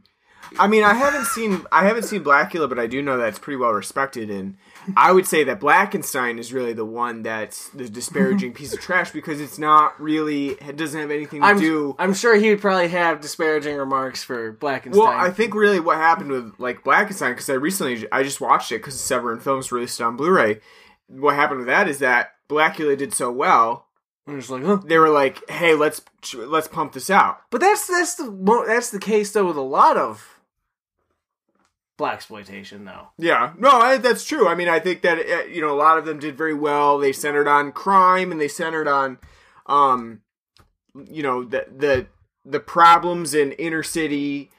I 0.60 0.68
mean, 0.68 0.84
I 0.84 0.94
haven't 0.94 1.26
seen 1.26 1.66
I 1.72 1.88
haven't 1.88 2.04
seen 2.04 2.24
Blackula, 2.24 2.68
but 2.68 2.78
I 2.78 2.86
do 2.86 3.02
know 3.02 3.18
that 3.18 3.30
it's 3.30 3.40
pretty 3.40 3.58
well 3.58 3.72
respected, 3.72 4.30
and 4.30 4.58
I 4.96 5.12
would 5.12 5.26
say 5.28 5.44
that 5.44 5.60
Blackenstein 5.60 6.40
is 6.40 6.54
really 6.54 6.74
the 6.74 6.86
one 6.86 7.24
that's 7.24 7.70
the 7.70 7.90
disparaging 7.90 8.54
piece 8.56 8.74
of 8.74 8.80
trash 8.80 9.12
because 9.12 9.40
it's 9.40 9.60
not 9.60 10.00
really 10.02 10.50
it 10.50 10.78
doesn't 10.78 11.00
have 11.00 11.12
anything 11.12 11.42
to 11.42 11.48
I'm, 11.48 11.60
do. 11.60 11.96
I'm 12.00 12.14
sure 12.14 12.36
he 12.36 12.50
would 12.50 12.62
probably 12.62 12.88
have 12.90 13.22
disparaging 13.22 13.78
remarks 13.78 14.24
for 14.24 14.54
Blackenstein. 14.54 14.96
Well, 14.96 15.08
I 15.08 15.30
think 15.30 15.54
really 15.54 15.80
what 15.80 15.98
happened 15.98 16.32
with 16.32 16.54
like 16.58 16.84
Blackenstein 16.84 17.32
because 17.32 17.50
I 17.50 17.54
recently 17.54 18.08
I 18.12 18.24
just 18.24 18.42
watched 18.42 18.72
it 18.72 18.80
because 18.80 19.00
Severin 19.00 19.40
Films 19.40 19.72
released 19.72 20.00
it 20.00 20.04
on 20.04 20.18
Blu-ray. 20.18 20.62
What 21.08 21.36
happened 21.36 21.60
with 21.60 21.68
that 21.68 21.88
is 21.88 22.00
that 22.00 22.32
Blackula 22.50 22.98
did 22.98 23.14
so 23.14 23.32
well, 23.32 23.88
I'm 24.28 24.40
just 24.40 24.52
like, 24.52 24.64
huh. 24.64 24.80
they 24.86 24.98
were 24.98 25.10
like, 25.10 25.50
"Hey, 25.50 25.74
let's 25.74 26.02
let's 26.36 26.68
pump 26.68 26.94
this 26.94 27.10
out." 27.10 27.42
But 27.50 27.62
that's 27.62 27.88
that's 27.88 28.16
the 28.16 28.64
that's 28.68 28.92
the 28.92 29.00
case 29.00 29.32
though 29.32 29.46
with 29.46 29.58
a 29.58 29.62
lot 29.62 29.98
of 29.98 30.31
black 32.02 32.16
exploitation 32.16 32.84
though. 32.84 33.10
Yeah, 33.20 33.54
no, 33.60 33.70
I, 33.70 33.98
that's 33.98 34.26
true. 34.26 34.48
I 34.48 34.56
mean, 34.56 34.68
I 34.68 34.80
think 34.80 35.04
that 35.04 35.20
uh, 35.20 35.44
you 35.44 35.62
know 35.62 35.72
a 35.72 35.78
lot 35.78 36.00
of 36.00 36.06
them 36.06 36.18
did 36.18 36.36
very 36.36 36.56
well. 36.56 36.98
They 36.98 37.12
centered 37.12 37.48
on 37.48 37.72
crime 37.72 38.32
and 38.32 38.42
they 38.42 38.48
centered 38.48 38.88
on, 38.88 39.20
um, 39.68 40.22
you 40.96 41.22
know, 41.22 41.44
the 41.44 41.68
the 41.78 42.08
the 42.44 42.60
problems 42.60 43.36
in 43.36 43.52
inner 43.54 43.84
city 43.84 44.50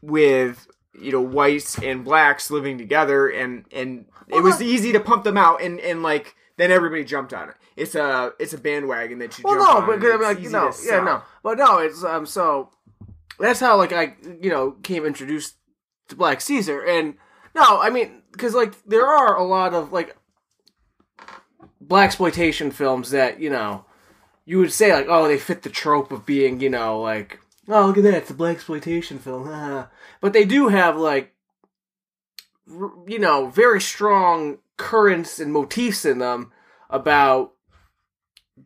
with 0.00 0.66
you 0.98 1.12
know 1.12 1.20
whites 1.20 1.78
and 1.80 2.02
blacks 2.02 2.50
living 2.50 2.78
together, 2.78 3.28
and 3.28 3.66
and 3.70 4.06
it 4.28 4.42
was 4.42 4.62
easy 4.62 4.90
to 4.92 5.00
pump 5.00 5.24
them 5.24 5.36
out, 5.36 5.60
and 5.60 5.78
and 5.80 6.02
like 6.02 6.34
then 6.56 6.70
everybody 6.70 7.04
jumped 7.04 7.34
on 7.34 7.50
it. 7.50 7.56
It's 7.76 7.94
a 7.94 8.32
it's 8.38 8.54
a 8.54 8.58
bandwagon 8.58 9.18
that 9.18 9.38
you 9.38 9.44
Well, 9.44 9.56
jump 9.56 9.68
no, 9.68 9.76
on. 9.80 9.86
but 9.86 9.94
and 9.96 10.04
I 10.04 10.06
mean, 10.06 10.14
it's 10.14 10.24
like 10.24 10.38
easy 10.40 10.52
no, 10.52 10.70
to 10.70 10.86
yeah, 10.86 11.04
no, 11.04 11.22
but 11.42 11.58
no, 11.58 11.76
it's 11.76 12.02
um. 12.02 12.24
So 12.24 12.70
that's 13.38 13.60
how 13.60 13.76
like 13.76 13.92
I 13.92 14.16
you 14.40 14.48
know 14.48 14.70
came 14.82 15.04
introduced 15.04 15.56
to 16.08 16.16
Black 16.16 16.40
Caesar, 16.40 16.80
and 16.80 17.14
no, 17.54 17.80
I 17.80 17.90
mean 17.90 18.22
because 18.32 18.54
like 18.54 18.82
there 18.84 19.06
are 19.06 19.36
a 19.36 19.44
lot 19.44 19.74
of 19.74 19.92
like 19.92 20.16
black 21.80 22.06
exploitation 22.06 22.70
films 22.70 23.10
that 23.10 23.40
you 23.40 23.50
know 23.50 23.84
you 24.44 24.58
would 24.58 24.72
say 24.72 24.92
like 24.92 25.06
oh 25.08 25.26
they 25.26 25.38
fit 25.38 25.62
the 25.62 25.70
trope 25.70 26.12
of 26.12 26.26
being 26.26 26.60
you 26.60 26.70
know 26.70 27.00
like 27.00 27.40
oh 27.68 27.86
look 27.86 27.98
at 27.98 28.02
that 28.04 28.14
it's 28.14 28.30
a 28.30 28.34
black 28.34 28.56
exploitation 28.56 29.18
film, 29.18 29.86
but 30.20 30.32
they 30.32 30.44
do 30.44 30.68
have 30.68 30.96
like 30.96 31.34
you 33.06 33.18
know 33.18 33.46
very 33.48 33.80
strong 33.80 34.58
currents 34.76 35.38
and 35.38 35.52
motifs 35.52 36.04
in 36.04 36.18
them 36.18 36.52
about 36.90 37.52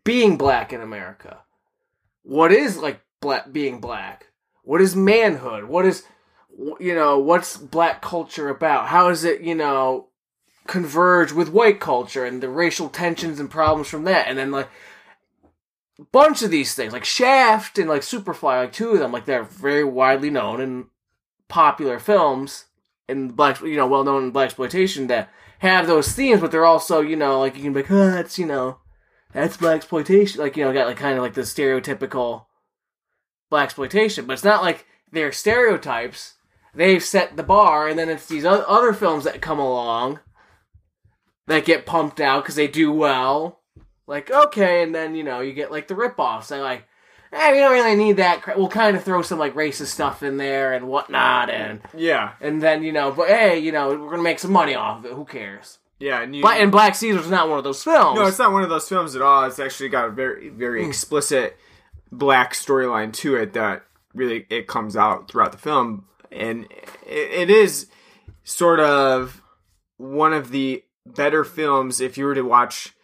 being 0.04 0.36
black 0.36 0.72
in 0.72 0.80
America. 0.80 1.38
What 2.22 2.52
is 2.52 2.78
like 2.78 3.00
black 3.20 3.52
being 3.52 3.80
black? 3.80 4.26
What 4.62 4.80
is 4.80 4.94
manhood? 4.94 5.64
What 5.64 5.86
is 5.86 6.04
you 6.80 6.94
know, 6.94 7.18
what's 7.18 7.56
black 7.56 8.02
culture 8.02 8.48
about? 8.48 8.88
How 8.88 9.08
does 9.08 9.24
it, 9.24 9.40
you 9.40 9.54
know, 9.54 10.08
converge 10.66 11.32
with 11.32 11.48
white 11.48 11.80
culture 11.80 12.24
and 12.24 12.42
the 12.42 12.48
racial 12.48 12.88
tensions 12.88 13.40
and 13.40 13.50
problems 13.50 13.88
from 13.88 14.04
that? 14.04 14.28
And 14.28 14.38
then 14.38 14.50
like 14.50 14.68
a 15.98 16.04
bunch 16.04 16.42
of 16.42 16.50
these 16.50 16.74
things, 16.74 16.92
like 16.92 17.04
Shaft 17.04 17.78
and 17.78 17.88
like 17.88 18.02
Superfly, 18.02 18.62
like 18.62 18.72
two 18.72 18.90
of 18.90 18.98
them, 18.98 19.12
like 19.12 19.24
they're 19.24 19.44
very 19.44 19.84
widely 19.84 20.30
known 20.30 20.60
and 20.60 20.86
popular 21.48 21.98
films 21.98 22.66
in 23.08 23.28
black, 23.28 23.60
you 23.60 23.76
know, 23.76 23.86
well 23.86 24.04
known 24.04 24.24
in 24.24 24.30
black 24.30 24.46
exploitation 24.46 25.06
that 25.08 25.30
have 25.58 25.86
those 25.86 26.12
themes, 26.12 26.40
but 26.40 26.50
they're 26.50 26.66
also, 26.66 27.00
you 27.00 27.14
know, 27.14 27.38
like 27.38 27.56
you 27.56 27.62
can 27.62 27.72
be 27.72 27.82
like, 27.82 27.90
oh, 27.90 28.10
that's 28.10 28.38
you 28.38 28.46
know, 28.46 28.78
that's 29.32 29.56
black 29.56 29.76
exploitation. 29.76 30.40
Like 30.40 30.56
you 30.56 30.64
know, 30.64 30.72
got 30.72 30.88
like 30.88 30.96
kind 30.96 31.16
of 31.16 31.22
like 31.22 31.34
the 31.34 31.42
stereotypical 31.42 32.46
black 33.48 33.66
exploitation, 33.66 34.26
but 34.26 34.32
it's 34.32 34.44
not 34.44 34.62
like 34.62 34.86
they're 35.12 35.30
stereotypes. 35.30 36.34
They've 36.74 37.02
set 37.02 37.36
the 37.36 37.42
bar, 37.42 37.86
and 37.88 37.98
then 37.98 38.08
it's 38.08 38.26
these 38.26 38.44
other 38.46 38.92
films 38.94 39.24
that 39.24 39.42
come 39.42 39.58
along 39.58 40.20
that 41.46 41.64
get 41.64 41.86
pumped 41.86 42.20
out 42.20 42.42
because 42.42 42.54
they 42.54 42.68
do 42.68 42.92
well. 42.92 43.60
Like 44.06 44.30
okay, 44.30 44.82
and 44.82 44.94
then 44.94 45.14
you 45.14 45.22
know 45.24 45.40
you 45.40 45.52
get 45.52 45.70
like 45.70 45.88
the 45.88 45.94
ripoffs. 45.94 46.48
They're 46.48 46.62
like, 46.62 46.84
eh, 47.32 47.52
we 47.52 47.58
don't 47.58 47.72
really 47.72 47.96
need 47.96 48.16
that. 48.16 48.56
We'll 48.56 48.68
kind 48.68 48.96
of 48.96 49.04
throw 49.04 49.22
some 49.22 49.38
like 49.38 49.54
racist 49.54 49.86
stuff 49.86 50.22
in 50.22 50.36
there 50.38 50.72
and 50.72 50.88
whatnot, 50.88 51.50
and 51.50 51.80
Yeah, 51.94 52.32
and 52.40 52.60
then 52.62 52.82
you 52.82 52.92
know, 52.92 53.12
but 53.12 53.28
hey, 53.28 53.58
you 53.58 53.70
know, 53.72 53.88
we're 53.90 54.10
gonna 54.10 54.22
make 54.22 54.38
some 54.38 54.52
money 54.52 54.74
off 54.74 54.98
of 55.00 55.06
it. 55.06 55.12
Who 55.14 55.24
cares? 55.24 55.78
yeah, 55.98 56.20
and 56.22 56.34
you, 56.34 56.42
But 56.42 56.60
and 56.60 56.72
Black 56.72 56.94
Caesar's 56.96 57.30
not 57.30 57.48
one 57.48 57.58
of 57.58 57.64
those 57.64 57.82
films. 57.84 58.18
No, 58.18 58.26
it's 58.26 58.38
not 58.38 58.50
one 58.52 58.64
of 58.64 58.70
those 58.70 58.88
films 58.88 59.14
at 59.14 59.22
all. 59.22 59.44
It's 59.44 59.60
actually 59.60 59.88
got 59.88 60.06
a 60.08 60.10
very, 60.10 60.48
Hmm. 60.48 60.58
very 60.58 60.84
explicit 60.86 61.56
black 62.10 62.54
storyline 62.54 63.12
to 63.12 63.36
it 63.36 63.52
that 63.52 63.84
really 64.12 64.44
it 64.50 64.66
comes 64.66 64.96
out 64.96 65.30
throughout 65.30 65.52
the 65.52 65.58
film, 65.58 66.06
and 66.32 66.66
it, 67.06 67.50
is 67.50 67.86
sort 68.44 68.80
of 68.80 69.42
one 69.96 70.32
of 70.32 70.50
the 70.50 70.82
better 71.06 71.44
films 71.44 72.00
if 72.00 72.16
you 72.16 72.24
were 72.24 72.34
to 72.34 72.42
watch, 72.42 72.94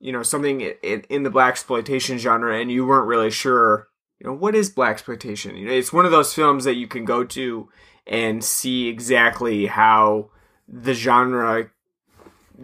you 0.00 0.12
know, 0.12 0.22
something 0.22 0.60
in, 0.60 1.02
in 1.08 1.22
the 1.22 1.30
black 1.30 1.52
exploitation 1.52 2.18
genre 2.18 2.58
and 2.58 2.70
you 2.70 2.86
weren't 2.86 3.06
really 3.06 3.30
sure, 3.30 3.88
you 4.20 4.26
know, 4.26 4.34
what 4.34 4.54
is 4.54 4.70
black 4.70 4.92
exploitation. 4.92 5.56
You 5.56 5.66
know, 5.66 5.72
it's 5.72 5.92
one 5.92 6.04
of 6.04 6.12
those 6.12 6.34
films 6.34 6.64
that 6.64 6.76
you 6.76 6.86
can 6.86 7.04
go 7.04 7.24
to 7.24 7.68
and 8.06 8.42
see 8.42 8.88
exactly 8.88 9.66
how 9.66 10.30
the 10.68 10.94
genre 10.94 11.70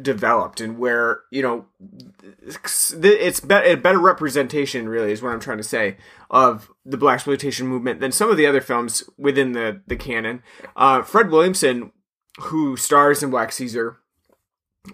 developed 0.03 0.61
and 0.61 0.79
where 0.79 1.21
you 1.31 1.43
know 1.43 1.67
it's 2.43 3.43
a 3.43 3.75
better 3.77 3.99
representation 3.99 4.89
really 4.89 5.13
is 5.13 5.23
what 5.23 5.33
i'm 5.33 5.41
trying 5.41 5.57
to 5.57 5.63
say 5.63 5.97
of 6.31 6.71
the 6.85 6.97
black 6.97 7.15
exploitation 7.15 7.67
movement 7.67 8.01
than 8.01 8.13
some 8.13 8.31
of 8.31 8.37
the 8.37 8.47
other 8.47 8.61
films 8.61 9.03
within 9.17 9.53
the 9.53 9.81
the 9.87 9.97
canon. 9.97 10.43
Uh, 10.77 11.03
fred 11.03 11.31
williamson 11.31 11.93
who 12.41 12.77
stars 12.77 13.23
in 13.23 13.31
black 13.31 13.51
caesar 13.53 13.99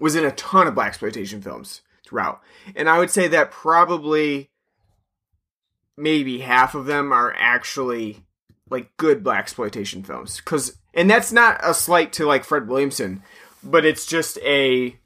was 0.00 0.14
in 0.14 0.25
a 0.25 0.30
ton 0.32 0.66
of 0.66 0.75
black 0.75 0.88
exploitation 0.88 1.40
films 1.40 1.82
throughout. 2.06 2.40
And 2.76 2.88
i 2.88 2.99
would 2.99 3.11
say 3.11 3.28
that 3.28 3.50
probably 3.50 4.50
maybe 5.96 6.38
half 6.38 6.75
of 6.75 6.87
them 6.87 7.12
are 7.12 7.34
actually 7.37 8.25
like 8.70 8.96
good 8.96 9.23
black 9.23 9.40
exploitation 9.40 10.02
films. 10.02 10.38
Because 10.38 10.78
and 10.94 11.11
that's 11.11 11.32
not 11.32 11.61
a 11.62 11.75
slight 11.75 12.12
to 12.14 12.26
like 12.26 12.44
fred 12.44 12.68
williamson 12.68 13.23
but 13.64 13.85
it's 13.85 14.06
just 14.06 14.38
a 14.38 14.97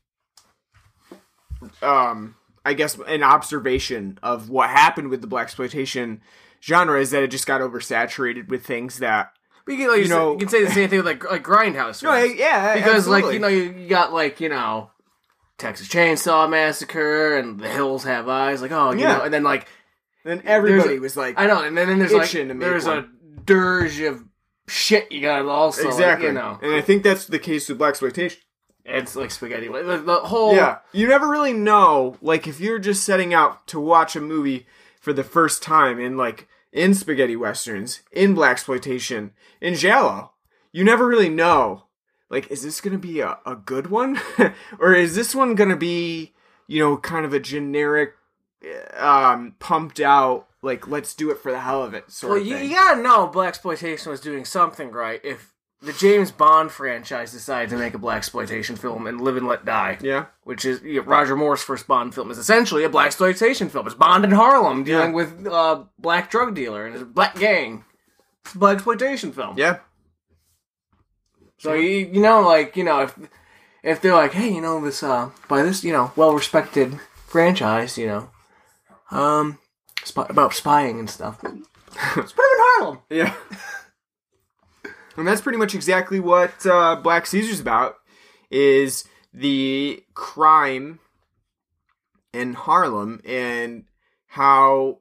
um 1.82 2.34
i 2.64 2.72
guess 2.74 2.98
an 3.06 3.22
observation 3.22 4.18
of 4.22 4.48
what 4.50 4.70
happened 4.70 5.08
with 5.08 5.20
the 5.20 5.26
black 5.26 5.44
exploitation 5.44 6.20
genre 6.62 7.00
is 7.00 7.10
that 7.10 7.22
it 7.22 7.30
just 7.30 7.46
got 7.46 7.60
oversaturated 7.60 8.48
with 8.48 8.64
things 8.64 8.98
that 8.98 9.32
you, 9.66 9.76
can, 9.76 9.88
like, 9.88 10.02
you 10.02 10.08
know- 10.08 10.32
you 10.32 10.38
can 10.38 10.48
say 10.48 10.64
the 10.64 10.70
same 10.70 10.88
thing 10.88 10.98
with 10.98 11.06
like 11.06 11.30
like 11.30 11.44
Grindhouse. 11.44 12.02
no 12.02 12.12
films. 12.12 12.36
yeah 12.38 12.74
because 12.74 13.06
like 13.06 13.24
you 13.32 13.38
know 13.38 13.48
you, 13.48 13.64
you 13.72 13.88
got 13.88 14.12
like 14.12 14.40
you 14.40 14.48
know 14.48 14.90
Texas 15.58 15.88
Chainsaw 15.88 16.48
Massacre 16.48 17.36
and 17.36 17.58
The 17.58 17.68
Hills 17.68 18.04
Have 18.04 18.28
Eyes. 18.28 18.62
Like 18.62 18.70
oh 18.72 18.92
you 18.92 19.00
Yeah. 19.00 19.18
know, 19.18 19.24
and 19.24 19.34
then 19.34 19.42
like 19.42 19.66
and 20.24 20.40
everybody 20.46 20.96
a- 20.96 21.00
was 21.00 21.16
like 21.16 21.34
I 21.38 21.46
know, 21.46 21.62
and 21.62 21.76
then, 21.76 21.88
then 21.88 21.98
there's 21.98 22.12
like 22.12 22.22
Itching 22.24 22.48
to 22.48 22.54
make 22.54 22.60
there's 22.68 22.86
one. 22.86 22.98
a 22.98 23.40
dirge 23.44 24.00
of 24.00 24.22
shit 24.68 25.10
you 25.12 25.20
got 25.20 25.44
also 25.46 25.82
like, 25.82 25.92
exactly 25.92 26.26
you 26.28 26.32
know 26.32 26.58
and 26.62 26.74
i 26.74 26.80
think 26.82 27.02
that's 27.02 27.24
the 27.26 27.38
case 27.38 27.68
with 27.70 27.78
black 27.78 27.90
exploitation 27.90 28.38
it's 28.88 29.14
like 29.16 29.30
spaghetti. 29.30 29.68
The, 29.68 30.02
the 30.04 30.16
whole 30.16 30.54
Yeah, 30.54 30.78
you 30.92 31.06
never 31.08 31.28
really 31.28 31.52
know. 31.52 32.16
Like, 32.22 32.46
if 32.46 32.60
you're 32.60 32.78
just 32.78 33.04
setting 33.04 33.32
out 33.34 33.66
to 33.68 33.78
watch 33.80 34.16
a 34.16 34.20
movie 34.20 34.66
for 35.00 35.12
the 35.12 35.24
first 35.24 35.62
time 35.62 35.98
in 36.00 36.16
like 36.16 36.48
in 36.72 36.94
spaghetti 36.94 37.36
westerns, 37.36 38.00
in 38.12 38.34
black 38.34 38.52
exploitation, 38.52 39.32
in 39.60 39.74
giallo, 39.74 40.32
you 40.72 40.84
never 40.84 41.06
really 41.06 41.28
know. 41.28 41.84
Like, 42.30 42.50
is 42.50 42.62
this 42.62 42.80
gonna 42.80 42.98
be 42.98 43.20
a, 43.20 43.38
a 43.46 43.56
good 43.56 43.88
one, 43.88 44.20
or 44.78 44.92
is 44.94 45.14
this 45.14 45.34
one 45.34 45.54
gonna 45.54 45.76
be, 45.76 46.34
you 46.66 46.78
know, 46.82 46.96
kind 46.98 47.24
of 47.24 47.32
a 47.32 47.40
generic, 47.40 48.12
um, 48.96 49.54
pumped 49.58 50.00
out, 50.00 50.46
like 50.62 50.88
let's 50.88 51.14
do 51.14 51.30
it 51.30 51.38
for 51.38 51.50
the 51.52 51.60
hell 51.60 51.82
of 51.82 51.94
it 51.94 52.10
sort 52.10 52.32
Well, 52.32 52.40
of 52.40 52.46
you, 52.46 52.56
thing. 52.56 52.70
you 52.70 52.76
gotta 52.76 53.00
know 53.00 53.26
black 53.28 53.48
exploitation 53.48 54.10
was 54.10 54.20
doing 54.20 54.44
something 54.44 54.90
right 54.90 55.20
if 55.24 55.54
the 55.80 55.92
James 55.92 56.30
Bond 56.32 56.70
franchise 56.72 57.30
decided 57.32 57.70
to 57.70 57.76
make 57.76 57.94
a 57.94 57.98
black 57.98 58.16
exploitation 58.18 58.74
film 58.76 59.06
and 59.06 59.20
Live 59.20 59.36
and 59.36 59.46
Let 59.46 59.64
Die. 59.64 59.98
yeah, 60.00 60.26
which 60.42 60.64
is 60.64 60.82
you 60.82 60.96
know, 61.00 61.06
Roger 61.06 61.36
Moore's 61.36 61.62
first 61.62 61.86
Bond 61.86 62.14
film, 62.14 62.30
is 62.30 62.38
essentially 62.38 62.82
a 62.84 62.88
black 62.88 63.06
exploitation 63.06 63.68
film. 63.68 63.86
It's 63.86 63.94
Bond 63.94 64.24
in 64.24 64.32
Harlem 64.32 64.82
dealing 64.84 65.10
Yeah. 65.10 65.14
with 65.14 65.46
a 65.46 65.52
uh, 65.52 65.84
black 65.98 66.30
drug 66.30 66.54
dealer 66.54 66.84
and 66.84 66.94
his 66.94 67.04
black 67.04 67.38
gang. 67.38 67.84
It's 68.44 68.54
a 68.54 68.58
black 68.58 68.74
exploitation 68.76 69.32
film. 69.32 69.56
yeah, 69.58 69.78
So 71.58 71.74
you 71.74 72.08
you 72.12 72.22
know 72.22 72.40
like 72.40 72.76
you 72.76 72.84
know 72.84 73.02
if 73.02 73.18
if 73.82 74.00
they're 74.00 74.14
like 74.14 74.32
hey 74.32 74.52
you 74.52 74.60
know 74.60 74.80
this 74.84 75.02
uh 75.02 75.30
by 75.48 75.62
this 75.62 75.84
you 75.84 75.92
know 75.92 76.12
well 76.16 76.32
respected 76.34 76.98
franchise 77.26 77.96
you 77.98 78.06
know 78.06 78.30
um 79.10 79.58
spy- 80.04 80.26
about 80.28 80.54
spying 80.54 80.98
and 80.98 81.08
stuff. 81.10 81.38
Let's 81.42 82.32
put 82.32 82.44
him 82.44 82.54
in 82.54 82.58
Harlem. 82.64 82.98
Yeah. 83.10 83.34
and 85.18 85.26
that's 85.26 85.40
pretty 85.40 85.58
much 85.58 85.74
exactly 85.74 86.20
what 86.20 86.64
uh, 86.64 86.96
Black 86.96 87.26
Caesar's 87.26 87.60
about 87.60 87.96
is 88.50 89.04
the 89.34 90.02
crime 90.14 91.00
in 92.32 92.54
Harlem 92.54 93.20
and 93.26 93.84
how 94.26 95.00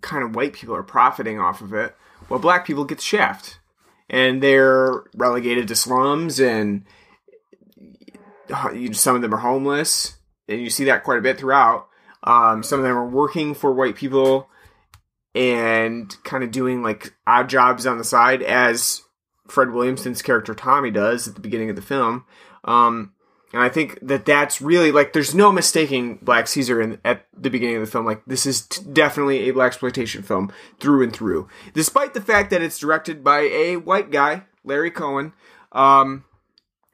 kind 0.00 0.22
of 0.22 0.36
white 0.36 0.52
people 0.52 0.76
are 0.76 0.82
profiting 0.82 1.40
off 1.40 1.60
of 1.60 1.74
it 1.74 1.96
while 2.28 2.38
black 2.38 2.64
people 2.66 2.84
get 2.84 2.98
the 2.98 3.02
shaft. 3.02 3.58
And 4.08 4.42
they're 4.42 5.04
relegated 5.14 5.68
to 5.68 5.76
slums 5.76 6.38
and 6.38 6.84
some 8.92 9.16
of 9.16 9.22
them 9.22 9.34
are 9.34 9.38
homeless 9.38 10.18
and 10.48 10.60
you 10.60 10.70
see 10.70 10.84
that 10.84 11.04
quite 11.04 11.18
a 11.18 11.22
bit 11.22 11.38
throughout. 11.38 11.88
Um, 12.22 12.62
some 12.62 12.78
of 12.78 12.84
them 12.84 12.96
are 12.96 13.08
working 13.08 13.54
for 13.54 13.72
white 13.72 13.96
people 13.96 14.48
and 15.34 16.14
kind 16.22 16.44
of 16.44 16.50
doing 16.50 16.82
like 16.82 17.14
odd 17.26 17.48
jobs 17.48 17.86
on 17.86 17.98
the 17.98 18.04
side 18.04 18.42
as 18.42 19.02
Fred 19.48 19.70
Williamson's 19.70 20.22
character 20.22 20.54
Tommy 20.54 20.90
does 20.90 21.28
at 21.28 21.34
the 21.34 21.40
beginning 21.40 21.70
of 21.70 21.76
the 21.76 21.82
film. 21.82 22.24
Um, 22.64 23.12
and 23.52 23.62
I 23.62 23.68
think 23.68 23.98
that 24.00 24.24
that's 24.24 24.62
really 24.62 24.90
like 24.92 25.12
there's 25.12 25.34
no 25.34 25.52
mistaking 25.52 26.18
Black 26.22 26.48
Caesar 26.48 26.80
in, 26.80 26.98
at 27.04 27.26
the 27.36 27.50
beginning 27.50 27.76
of 27.76 27.82
the 27.82 27.90
film. 27.90 28.06
Like 28.06 28.24
this 28.26 28.46
is 28.46 28.66
t- 28.66 28.82
definitely 28.92 29.48
a 29.48 29.52
black 29.52 29.68
exploitation 29.68 30.22
film 30.22 30.50
through 30.80 31.02
and 31.02 31.12
through, 31.12 31.48
despite 31.74 32.14
the 32.14 32.20
fact 32.20 32.50
that 32.50 32.62
it's 32.62 32.78
directed 32.78 33.22
by 33.22 33.40
a 33.40 33.76
white 33.76 34.10
guy, 34.10 34.44
Larry 34.64 34.90
Cohen. 34.90 35.34
Um, 35.72 36.24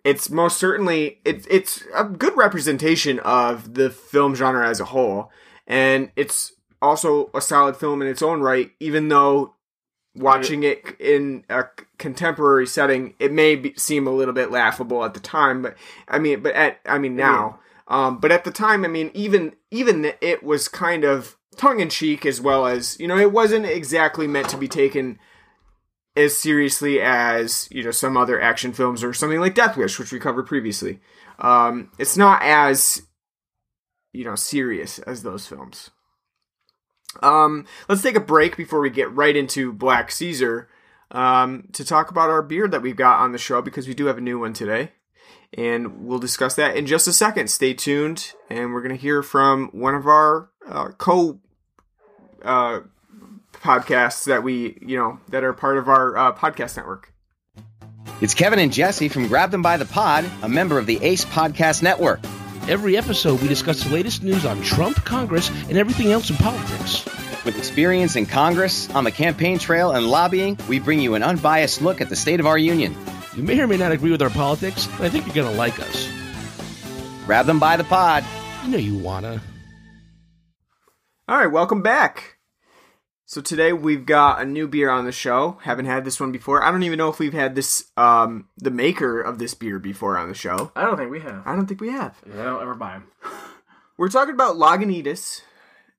it's 0.05 0.31
most 0.31 0.59
certainly 0.59 1.21
it's 1.25 1.47
it's 1.49 1.85
a 1.95 2.05
good 2.05 2.37
representation 2.37 3.21
of 3.21 3.75
the 3.75 3.91
film 3.91 4.35
genre 4.35 4.69
as 4.69 4.81
a 4.81 4.87
whole, 4.87 5.31
and 5.67 6.11
it's 6.17 6.53
also 6.83 7.31
a 7.35 7.41
solid 7.41 7.77
film 7.77 8.03
in 8.03 8.09
its 8.09 8.23
own 8.23 8.41
right. 8.41 8.73
Even 8.81 9.09
though 9.09 9.55
watching 10.19 10.63
it 10.63 10.97
in 11.01 11.45
a 11.49 11.65
contemporary 11.99 12.67
setting, 12.67 13.15
it 13.19 13.33
may 13.33 13.57
be, 13.57 13.75
seem 13.77 14.07
a 14.07 14.13
little 14.13 14.35
bit 14.35 14.51
laughable 14.51 15.05
at 15.05 15.15
the 15.15 15.21
time, 15.21 15.63
but 15.63 15.77
I 16.09 16.19
mean, 16.19 16.41
but 16.41 16.55
at 16.55 16.81
I 16.87 16.99
mean 16.99 17.17
now, 17.17 17.61
um, 17.89 18.19
but 18.19 18.33
at 18.33 18.45
the 18.45 18.51
time, 18.51 18.85
I 18.85 18.89
mean, 18.89 19.11
even 19.15 19.55
even 19.71 20.13
it 20.21 20.43
was 20.43 20.69
kind 20.69 21.05
of 21.05 21.37
tongue 21.57 21.81
in 21.81 21.89
cheek 21.89 22.25
as 22.27 22.41
well 22.41 22.67
as 22.67 22.99
you 23.01 23.09
know, 23.09 23.19
it 23.19 23.33
wasn't 23.33 23.67
exactly 23.67 24.27
meant 24.27 24.49
to 24.51 24.57
be 24.57 24.69
taken 24.69 25.19
as 26.17 26.37
seriously 26.37 27.01
as 27.01 27.69
you 27.71 27.83
know 27.85 27.91
some 27.91 28.17
other 28.17 28.41
action 28.41 28.73
films 28.73 29.05
or 29.05 29.15
something 29.15 29.41
like 29.41 29.55
Death 29.55 29.77
Wish, 29.77 29.99
which 29.99 30.13
we 30.13 30.19
covered 30.19 30.47
previously. 30.47 31.01
Um, 31.39 31.91
it's 31.99 32.17
not 32.17 32.43
as 32.43 33.03
you 34.13 34.25
know 34.25 34.35
serious 34.35 34.99
as 35.01 35.23
those 35.23 35.47
films. 35.47 35.91
Um, 37.23 37.67
let's 37.89 38.03
take 38.03 38.17
a 38.17 38.21
break 38.21 38.57
before 38.57 38.81
we 38.81 38.91
get 38.91 39.13
right 39.15 39.35
into 39.35 39.73
Black 39.73 40.11
Caesar 40.11 40.69
um, 41.11 41.69
to 41.73 41.85
talk 41.85 42.11
about 42.11 42.31
our 42.31 42.43
beer 42.43 42.69
that 42.69 42.83
we've 42.83 42.97
got 42.97 43.21
on 43.21 43.33
the 43.33 43.39
show 43.39 43.63
because 43.63 43.89
we 43.89 43.95
do 43.95 44.07
have 44.07 44.19
a 44.19 44.23
new 44.23 44.39
one 44.39 44.53
today. 44.53 44.93
And 45.57 46.07
we'll 46.07 46.19
discuss 46.19 46.55
that 46.57 46.77
in 46.77 46.87
just 46.87 47.09
a 47.09 47.13
second. 47.13 47.49
Stay 47.49 47.73
tuned, 47.73 48.35
and 48.51 48.75
we're 48.75 48.83
going 48.83 48.95
to 48.95 49.01
hear 49.01 49.23
from 49.23 49.69
one 49.69 49.95
of 49.95 50.07
our 50.07 50.51
uh, 50.69 50.89
co 50.99 51.41
uh, 52.43 52.81
podcasts 53.55 54.25
that 54.27 54.43
we, 54.43 54.79
you 54.83 54.99
know, 54.99 55.21
that 55.31 55.45
are 55.45 55.55
part 55.55 55.79
of 55.79 55.89
our 55.89 56.17
uh, 56.19 56.35
podcast 56.35 56.77
network. 56.77 57.15
It's 58.21 58.35
Kevin 58.35 58.59
and 58.59 58.73
Jesse 58.73 59.09
from 59.09 59.27
Grab 59.27 59.51
Them 59.51 59.63
by 59.63 59.79
the 59.79 59.87
Pod, 59.87 60.31
a 60.43 60.49
member 60.49 60.79
of 60.79 60.85
the 60.85 61.03
ACE 61.03 61.25
Podcast 61.25 61.83
Network. 61.83 62.21
Every 62.69 62.99
episode, 62.99 63.41
we 63.41 63.49
discuss 63.49 63.83
the 63.83 63.95
latest 63.95 64.23
news 64.23 64.45
on 64.45 64.61
Trump, 64.61 65.03
Congress, 65.07 65.49
and 65.71 65.79
everything 65.79 66.13
else 66.13 66.29
in 66.29 66.37
politics. 66.37 67.03
With 67.47 67.57
experience 67.57 68.15
in 68.15 68.27
Congress, 68.27 68.91
on 68.91 69.05
the 69.05 69.11
campaign 69.11 69.59
trail, 69.59 69.93
and 69.93 70.07
lobbying, 70.07 70.59
we 70.69 70.79
bring 70.79 71.01
you 71.01 71.15
an 71.15 71.23
unbiased 71.23 71.81
look 71.81 72.03
at 72.03 72.11
the 72.11 72.15
state 72.15 72.41
of 72.41 72.47
our 72.47 72.59
union. 72.59 72.95
You 73.35 73.43
may 73.43 73.59
or 73.59 73.67
may 73.67 73.79
not 73.79 73.93
agree 73.93 74.11
with 74.11 74.21
our 74.21 74.29
politics, 74.29 74.87
but 74.99 75.07
I 75.07 75.09
think 75.09 75.25
you're 75.25 75.35
going 75.35 75.51
to 75.51 75.57
like 75.57 75.81
us. 75.81 76.11
Grab 77.25 77.47
them 77.47 77.59
by 77.59 77.79
the 77.79 77.85
pod. 77.85 78.23
You 78.65 78.71
know 78.71 78.77
you 78.77 78.99
wanna. 78.99 79.41
All 81.27 81.39
right, 81.39 81.47
welcome 81.47 81.81
back. 81.81 82.38
So 83.29 83.43
today 83.43 83.75
we've 83.75 84.07
got 84.07 84.41
a 84.41 84.47
new 84.47 84.67
beer 84.67 84.89
on 84.89 85.05
the 85.05 85.13
show. 85.13 85.59
Haven't 85.61 85.85
had 85.85 86.07
this 86.07 86.19
one 86.19 86.33
before. 86.33 86.63
I 86.63 86.71
don't 86.71 86.83
even 86.83 86.97
know 86.97 87.11
if 87.11 87.19
we've 87.19 87.35
had 87.35 87.55
this, 87.55 87.91
um, 87.99 88.49
the 88.57 88.71
maker 88.71 89.21
of 89.21 89.39
this 89.39 89.53
beer 89.53 89.79
before 89.79 90.17
on 90.17 90.29
the 90.29 90.35
show. 90.35 90.73
I 90.75 90.81
don't 90.81 90.97
think 90.97 91.11
we 91.11 91.21
have. 91.21 91.43
I 91.45 91.55
don't 91.55 91.67
think 91.67 91.83
we 91.83 91.91
have. 91.91 92.19
Yeah, 92.27 92.41
I 92.41 92.45
don't 92.45 92.63
ever 92.63 92.75
buy 92.75 92.93
them. 92.93 93.09
We're 93.99 94.09
talking 94.09 94.33
about 94.33 94.57
Lagunitas, 94.57 95.43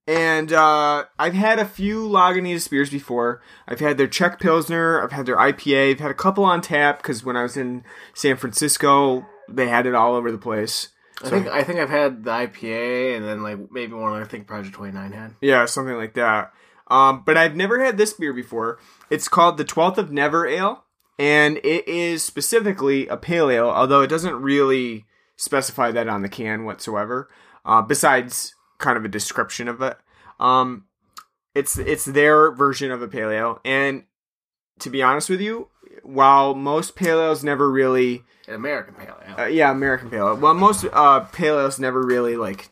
and 0.07 0.51
uh, 0.51 1.05
I've 1.19 1.35
had 1.35 1.59
a 1.59 1.65
few 1.65 2.09
Lagunitas 2.09 2.67
beers 2.67 2.89
before. 2.89 3.43
I've 3.67 3.79
had 3.79 3.99
their 3.99 4.07
Czech 4.07 4.39
Pilsner, 4.39 5.03
I've 5.03 5.11
had 5.11 5.27
their 5.27 5.37
IPA, 5.37 5.91
I've 5.91 5.99
had 5.99 6.09
a 6.09 6.15
couple 6.15 6.45
on 6.45 6.61
tap 6.61 6.97
because 6.97 7.23
when 7.23 7.37
I 7.37 7.43
was 7.43 7.55
in 7.55 7.83
San 8.15 8.37
Francisco, 8.37 9.23
they 9.47 9.67
had 9.67 9.85
it 9.85 9.93
all 9.93 10.15
over 10.15 10.31
the 10.31 10.39
place. 10.39 10.87
I 11.23 11.29
think 11.29 11.47
I 11.47 11.63
think 11.63 11.79
I've 11.79 11.91
had 11.91 12.23
the 12.23 12.31
IPA 12.31 13.17
and 13.17 13.25
then 13.25 13.43
like 13.43 13.71
maybe 13.71 13.93
one 13.93 14.19
I 14.19 14.25
think 14.25 14.47
Project 14.47 14.73
Twenty 14.73 14.93
Nine 14.93 15.11
had. 15.11 15.35
Yeah, 15.41 15.65
something 15.65 15.95
like 15.95 16.15
that. 16.15 16.53
Um, 16.89 17.23
but 17.25 17.37
I've 17.37 17.55
never 17.55 17.83
had 17.83 17.97
this 17.97 18.13
beer 18.13 18.33
before. 18.33 18.79
It's 19.09 19.27
called 19.27 19.57
the 19.57 19.63
Twelfth 19.63 19.97
of 19.97 20.11
Never 20.11 20.47
Ale, 20.47 20.83
and 21.17 21.57
it 21.57 21.87
is 21.87 22.23
specifically 22.23 23.07
a 23.07 23.17
pale 23.17 23.49
ale, 23.49 23.69
although 23.69 24.01
it 24.01 24.07
doesn't 24.07 24.41
really 24.41 25.05
specify 25.35 25.91
that 25.91 26.07
on 26.07 26.21
the 26.21 26.29
can 26.29 26.65
whatsoever. 26.65 27.29
Uh, 27.65 27.81
besides 27.81 28.55
kind 28.79 28.97
of 28.97 29.05
a 29.05 29.09
description 29.09 29.67
of 29.67 29.81
it, 29.81 29.97
um, 30.39 30.85
it's 31.53 31.77
it's 31.77 32.05
their 32.05 32.51
version 32.51 32.89
of 32.91 33.01
a 33.01 33.07
pale 33.07 33.29
ale, 33.29 33.59
and 33.63 34.05
to 34.79 34.89
be 34.89 35.03
honest 35.03 35.29
with 35.29 35.41
you, 35.41 35.67
while 36.03 36.55
most 36.55 36.95
pale 36.95 37.19
ales 37.19 37.43
never 37.43 37.69
really 37.69 38.23
An 38.47 38.55
American 38.55 38.95
Pale 38.95 39.17
Ale. 39.27 39.39
uh, 39.41 39.45
yeah, 39.45 39.69
American 39.71 40.09
pale 40.09 40.29
ale. 40.29 40.35
Well, 40.37 40.53
most 40.53 40.85
uh, 40.91 41.19
pale 41.19 41.59
ales 41.59 41.79
never 41.79 42.01
really 42.01 42.35
like. 42.35 42.69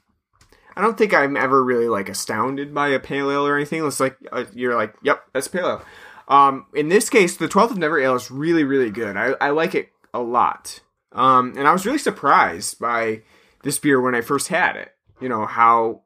I 0.77 0.81
don't 0.81 0.95
think 0.95 1.11
I'm 1.11 1.35
ever 1.35 1.63
really 1.63 1.89
like 1.89 2.07
astounded 2.07 2.71
by 2.71 2.89
a 2.89 2.99
pale 2.99 3.31
ale 3.31 3.47
or 3.47 3.55
anything. 3.55 3.83
It's 3.83 3.99
like 3.99 4.15
uh, 4.31 4.45
you're 4.53 4.75
like, 4.75 4.93
yep, 5.01 5.23
that's 5.33 5.47
pale 5.47 5.67
ale. 5.67 5.81
Um, 6.27 6.67
in 6.75 6.89
this 6.89 7.09
case, 7.09 7.35
the 7.35 7.47
12th 7.47 7.71
of 7.71 7.77
Never 7.77 7.99
Ale 7.99 8.15
is 8.15 8.29
really, 8.29 8.63
really 8.63 8.91
good. 8.91 9.17
I, 9.17 9.33
I 9.41 9.49
like 9.49 9.73
it 9.73 9.89
a 10.13 10.19
lot. 10.19 10.81
Um, 11.13 11.55
and 11.57 11.67
I 11.67 11.73
was 11.73 11.85
really 11.85 11.97
surprised 11.97 12.79
by 12.79 13.23
this 13.63 13.79
beer 13.79 13.99
when 13.99 14.13
I 14.13 14.21
first 14.21 14.49
had 14.49 14.75
it. 14.75 14.93
You 15.19 15.29
know 15.29 15.47
how 15.47 16.03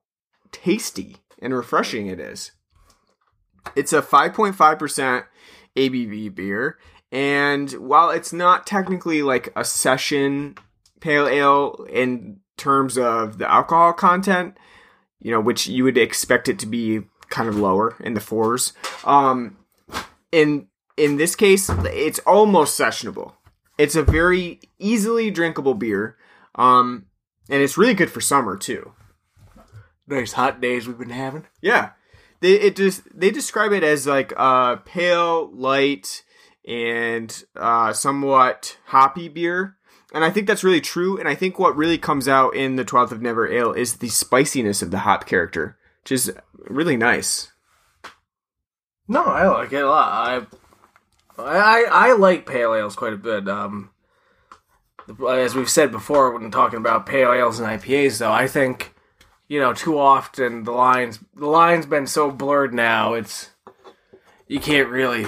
tasty 0.54 1.18
and 1.42 1.54
refreshing 1.54 2.08
it 2.08 2.22
is. 2.22 2.52
It's 3.76 3.92
a 3.92 4.02
5.5% 4.02 5.26
ABV 5.76 6.34
beer, 6.34 6.78
and 7.12 7.72
while 7.74 8.10
it's 8.10 8.32
not 8.32 8.66
technically 8.66 9.22
like 9.22 9.52
a 9.54 9.66
session 9.66 10.56
pale 11.02 11.28
ale 11.28 11.86
in 11.90 12.41
terms 12.62 12.98
of 12.98 13.40
the 13.40 13.52
alcohol 13.52 13.92
content, 13.94 14.56
you 15.20 15.32
know, 15.32 15.42
which 15.42 15.68
you 15.68 15.84
would 15.84 15.98
expect 15.98 16.48
it 16.48 16.60
to 16.60 16.68
be 16.68 17.02
kind 17.30 17.50
of 17.50 17.56
lower 17.56 17.96
in 18.00 18.14
the 18.14 18.20
fours, 18.20 18.74
um, 19.04 19.58
in 20.32 20.68
in 20.98 21.18
this 21.18 21.36
case, 21.36 21.70
it's 21.86 22.20
almost 22.20 22.80
sessionable. 22.80 23.34
It's 23.78 23.96
a 23.96 24.04
very 24.04 24.60
easily 24.78 25.32
drinkable 25.32 25.74
beer, 25.74 26.18
um, 26.56 27.06
and 27.50 27.62
it's 27.64 27.78
really 27.78 27.96
good 27.96 28.12
for 28.12 28.22
summer 28.22 28.58
too. 28.58 28.94
Nice 30.06 30.34
hot 30.34 30.62
days 30.62 30.88
we've 30.88 31.00
been 31.00 31.10
having. 31.10 31.48
Yeah, 31.62 31.92
they 32.42 32.54
it 32.54 32.76
just 32.76 33.02
they 33.18 33.32
describe 33.32 33.72
it 33.72 33.84
as 33.84 34.06
like 34.06 34.34
uh 34.38 34.76
pale, 34.78 35.50
light, 35.54 36.24
and 36.68 37.44
uh 37.56 37.94
somewhat 37.94 38.78
hoppy 38.88 39.30
beer, 39.30 39.78
and 40.14 40.24
I 40.24 40.30
think 40.30 40.48
that's 40.48 40.64
really 40.64 40.82
true. 40.82 41.18
And 41.18 41.28
I 41.28 41.36
think 41.36 41.58
what 41.58 41.76
really 41.76 41.98
comes 41.98 42.28
out 42.28 42.56
in 42.56 42.76
the 42.76 42.84
Twelfth 42.84 43.12
of 43.12 43.22
Never 43.22 43.48
Ale 43.48 43.74
is 43.74 43.98
the 43.98 44.10
spiciness 44.10 44.82
of 44.82 44.92
the 44.92 45.00
hop 45.00 45.26
character, 45.26 45.78
which 46.04 46.12
is 46.12 46.34
really 46.68 46.98
nice. 46.98 47.52
No, 49.08 49.24
I 49.24 49.48
like 49.48 49.74
it 49.74 49.84
a 49.84 49.90
lot. 49.90 50.48
I, 51.38 51.42
I, 51.42 51.86
I 51.90 52.14
like 52.14 52.46
pale 52.46 52.74
ales 52.74 52.96
quite 52.96 53.14
a 53.14 53.18
bit. 53.18 53.48
Um, 53.48 53.90
as 55.30 55.56
we've 55.56 55.70
said 55.70 55.92
before 55.92 56.32
when 56.32 56.52
talking 56.52 56.80
about 56.80 57.06
pale 57.06 57.34
ales 57.34 57.60
and 57.60 57.68
IPAs, 57.68 58.20
though, 58.20 58.32
I 58.32 58.48
think 58.48 58.94
you 59.48 59.60
know 59.60 59.74
too 59.74 59.98
often 59.98 60.64
the 60.64 60.72
lines 60.72 61.20
the 61.36 61.48
lines 61.48 61.86
been 61.86 62.08
so 62.08 62.32
blurred 62.32 62.74
now. 62.74 63.14
It's 63.14 63.50
you 64.48 64.60
can't 64.60 64.90
really. 64.90 65.24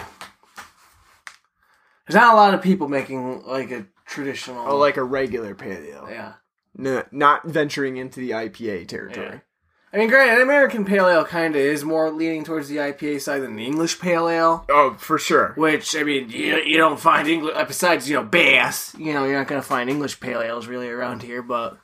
There's 2.05 2.15
not 2.15 2.33
a 2.33 2.37
lot 2.37 2.53
of 2.53 2.61
people 2.61 2.89
making 2.89 3.43
like 3.43 3.71
a 3.71 3.85
traditional. 4.13 4.67
Oh, 4.67 4.77
like 4.77 4.97
a 4.97 5.03
regular 5.03 5.55
pale 5.55 5.83
ale, 5.83 6.07
yeah. 6.09 6.33
no, 6.75 7.03
not 7.11 7.45
venturing 7.47 7.97
into 7.97 8.19
the 8.19 8.31
IPA 8.31 8.87
territory. 8.87 9.41
I 9.91 9.97
mean, 9.97 10.09
granted, 10.09 10.41
American 10.41 10.85
Pale 10.85 11.07
Ale 11.07 11.23
kind 11.23 11.55
of 11.55 11.61
is 11.61 11.83
more 11.85 12.09
leaning 12.09 12.43
towards 12.43 12.67
the 12.67 12.77
IPA 12.77 13.21
side 13.21 13.43
than 13.43 13.55
the 13.55 13.63
English 13.63 13.99
Pale 13.99 14.27
Ale. 14.27 14.65
Oh, 14.67 14.95
for 14.97 15.19
sure. 15.19 15.53
Which 15.55 15.95
I 15.95 16.01
mean, 16.01 16.31
you, 16.31 16.57
you 16.57 16.77
don't 16.77 16.99
find 16.99 17.27
English 17.27 17.53
uh, 17.55 17.63
besides 17.65 18.09
you 18.09 18.15
know 18.15 18.23
Bass. 18.23 18.95
You 18.97 19.13
know, 19.13 19.25
you're 19.25 19.37
not 19.37 19.47
gonna 19.47 19.61
find 19.61 19.91
English 19.91 20.19
pale 20.19 20.41
ales 20.41 20.65
really 20.65 20.89
around 20.89 21.21
here, 21.21 21.43
but 21.43 21.77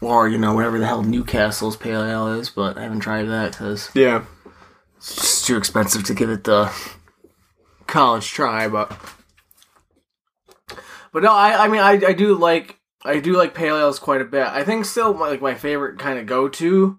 or 0.00 0.28
you 0.28 0.38
know 0.38 0.54
whatever 0.54 0.78
the 0.78 0.86
hell 0.86 1.02
Newcastle's 1.02 1.76
pale 1.76 2.04
ale 2.04 2.28
is. 2.28 2.48
But 2.48 2.78
I 2.78 2.82
haven't 2.82 3.00
tried 3.00 3.24
that 3.24 3.50
because 3.52 3.90
Yeah. 3.94 4.22
it's 4.98 5.16
just 5.16 5.46
too 5.46 5.56
expensive 5.56 6.04
to 6.04 6.14
give 6.14 6.30
it 6.30 6.44
the 6.44 6.70
college 7.88 8.28
try. 8.30 8.68
But 8.68 8.92
but 11.12 11.22
no, 11.22 11.32
I 11.32 11.64
I 11.64 11.68
mean 11.68 11.80
I 11.80 11.92
I 12.08 12.12
do 12.12 12.34
like 12.34 12.78
I 13.04 13.20
do 13.20 13.32
like 13.36 13.54
pale 13.54 13.76
ales 13.76 13.98
quite 13.98 14.20
a 14.20 14.24
bit. 14.26 14.46
I 14.46 14.62
think 14.64 14.84
still 14.84 15.14
my, 15.14 15.28
like 15.28 15.40
my 15.42 15.54
favorite 15.54 15.98
kind 15.98 16.18
of 16.18 16.26
go 16.26 16.48
to, 16.48 16.98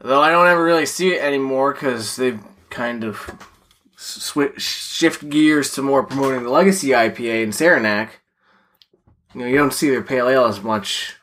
though 0.00 0.20
I 0.20 0.30
don't 0.30 0.46
ever 0.46 0.62
really 0.62 0.86
see 0.86 1.14
it 1.14 1.22
anymore 1.22 1.72
because 1.72 2.16
they've 2.16 2.40
kind 2.70 3.04
of 3.04 3.30
switch 3.96 4.60
shift 4.60 5.28
gears 5.28 5.72
to 5.72 5.82
more 5.82 6.02
promoting 6.04 6.42
the 6.44 6.50
legacy 6.50 6.88
IPA 6.88 7.42
and 7.44 7.54
Saranac. 7.54 8.20
You 9.34 9.40
know, 9.40 9.46
you 9.46 9.56
don't 9.56 9.72
see 9.72 9.90
their 9.90 10.02
pale 10.02 10.28
ale 10.28 10.44
as 10.46 10.60
much 10.62 11.16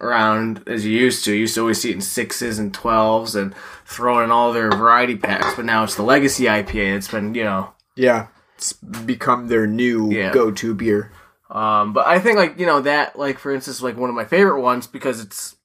around 0.00 0.62
as 0.66 0.84
you 0.84 0.96
used 0.98 1.24
to. 1.24 1.32
You 1.32 1.40
used 1.40 1.54
to 1.54 1.60
always 1.60 1.80
see 1.80 1.90
it 1.90 1.94
in 1.96 2.00
sixes 2.00 2.58
and 2.58 2.72
twelves 2.74 3.34
and 3.34 3.54
throwing 3.84 4.24
in 4.24 4.30
all 4.30 4.52
their 4.52 4.70
variety 4.70 5.16
packs, 5.16 5.54
but 5.54 5.64
now 5.64 5.84
it's 5.84 5.94
the 5.94 6.02
legacy 6.02 6.44
IPA 6.44 6.94
that's 6.94 7.08
been, 7.08 7.34
you 7.34 7.44
know, 7.44 7.72
Yeah. 7.94 8.26
It's 8.56 8.72
become 8.72 9.46
their 9.48 9.66
new 9.68 10.10
Yeah. 10.10 10.32
go-to 10.32 10.74
beer. 10.74 11.12
Um, 11.50 11.92
but 11.92 12.06
I 12.06 12.18
think 12.18 12.36
like 12.36 12.58
you 12.58 12.66
know 12.66 12.82
that 12.82 13.18
like 13.18 13.38
for 13.38 13.54
instance 13.54 13.80
like 13.80 13.96
one 13.96 14.10
of 14.10 14.16
my 14.16 14.26
favorite 14.26 14.60
ones 14.60 14.86
because 14.86 15.20
it's 15.20 15.56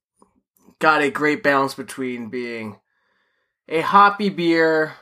got 0.80 1.02
a 1.02 1.10
great 1.10 1.44
balance 1.44 1.74
between 1.74 2.30
being 2.30 2.78
a 3.68 3.82
hoppy 3.82 4.30
beer, 4.30 4.94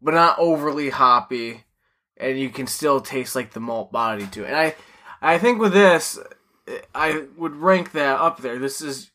but 0.00 0.14
not 0.14 0.38
overly 0.38 0.90
hoppy, 0.90 1.64
and 2.16 2.38
you 2.38 2.50
can 2.50 2.66
still 2.66 3.00
taste 3.00 3.34
like 3.34 3.52
the 3.52 3.60
malt 3.60 3.92
body 3.92 4.26
to 4.28 4.44
it. 4.44 4.48
And 4.48 4.56
I, 4.56 4.74
I 5.20 5.38
think 5.38 5.58
with 5.58 5.72
this, 5.72 6.18
I 6.94 7.24
would 7.36 7.56
rank 7.56 7.92
that 7.92 8.20
up 8.20 8.40
there. 8.40 8.58
This 8.58 8.80
is 8.80 9.10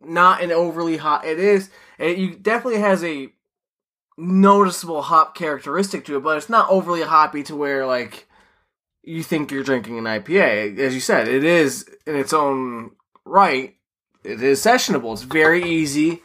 not 0.00 0.42
an 0.42 0.52
overly 0.52 0.96
hot. 0.96 1.24
It 1.24 1.38
is. 1.38 1.70
It 1.98 2.42
definitely 2.42 2.80
has 2.80 3.04
a 3.04 3.32
noticeable 4.16 5.02
hop 5.02 5.34
characteristic 5.34 6.04
to 6.06 6.16
it, 6.16 6.22
but 6.22 6.36
it's 6.36 6.48
not 6.48 6.70
overly 6.70 7.02
hoppy 7.02 7.42
to 7.44 7.56
where 7.56 7.86
like 7.86 8.26
you 9.02 9.22
think 9.22 9.50
you're 9.50 9.62
drinking 9.64 9.98
an 9.98 10.04
IPA. 10.04 10.78
As 10.78 10.94
you 10.94 11.00
said, 11.00 11.28
it 11.28 11.44
is 11.44 11.88
in 12.06 12.16
its 12.16 12.32
own 12.32 12.92
right. 13.24 13.76
It 14.22 14.42
is 14.42 14.60
sessionable. 14.60 15.12
It's 15.12 15.22
very 15.22 15.64
easy, 15.64 16.22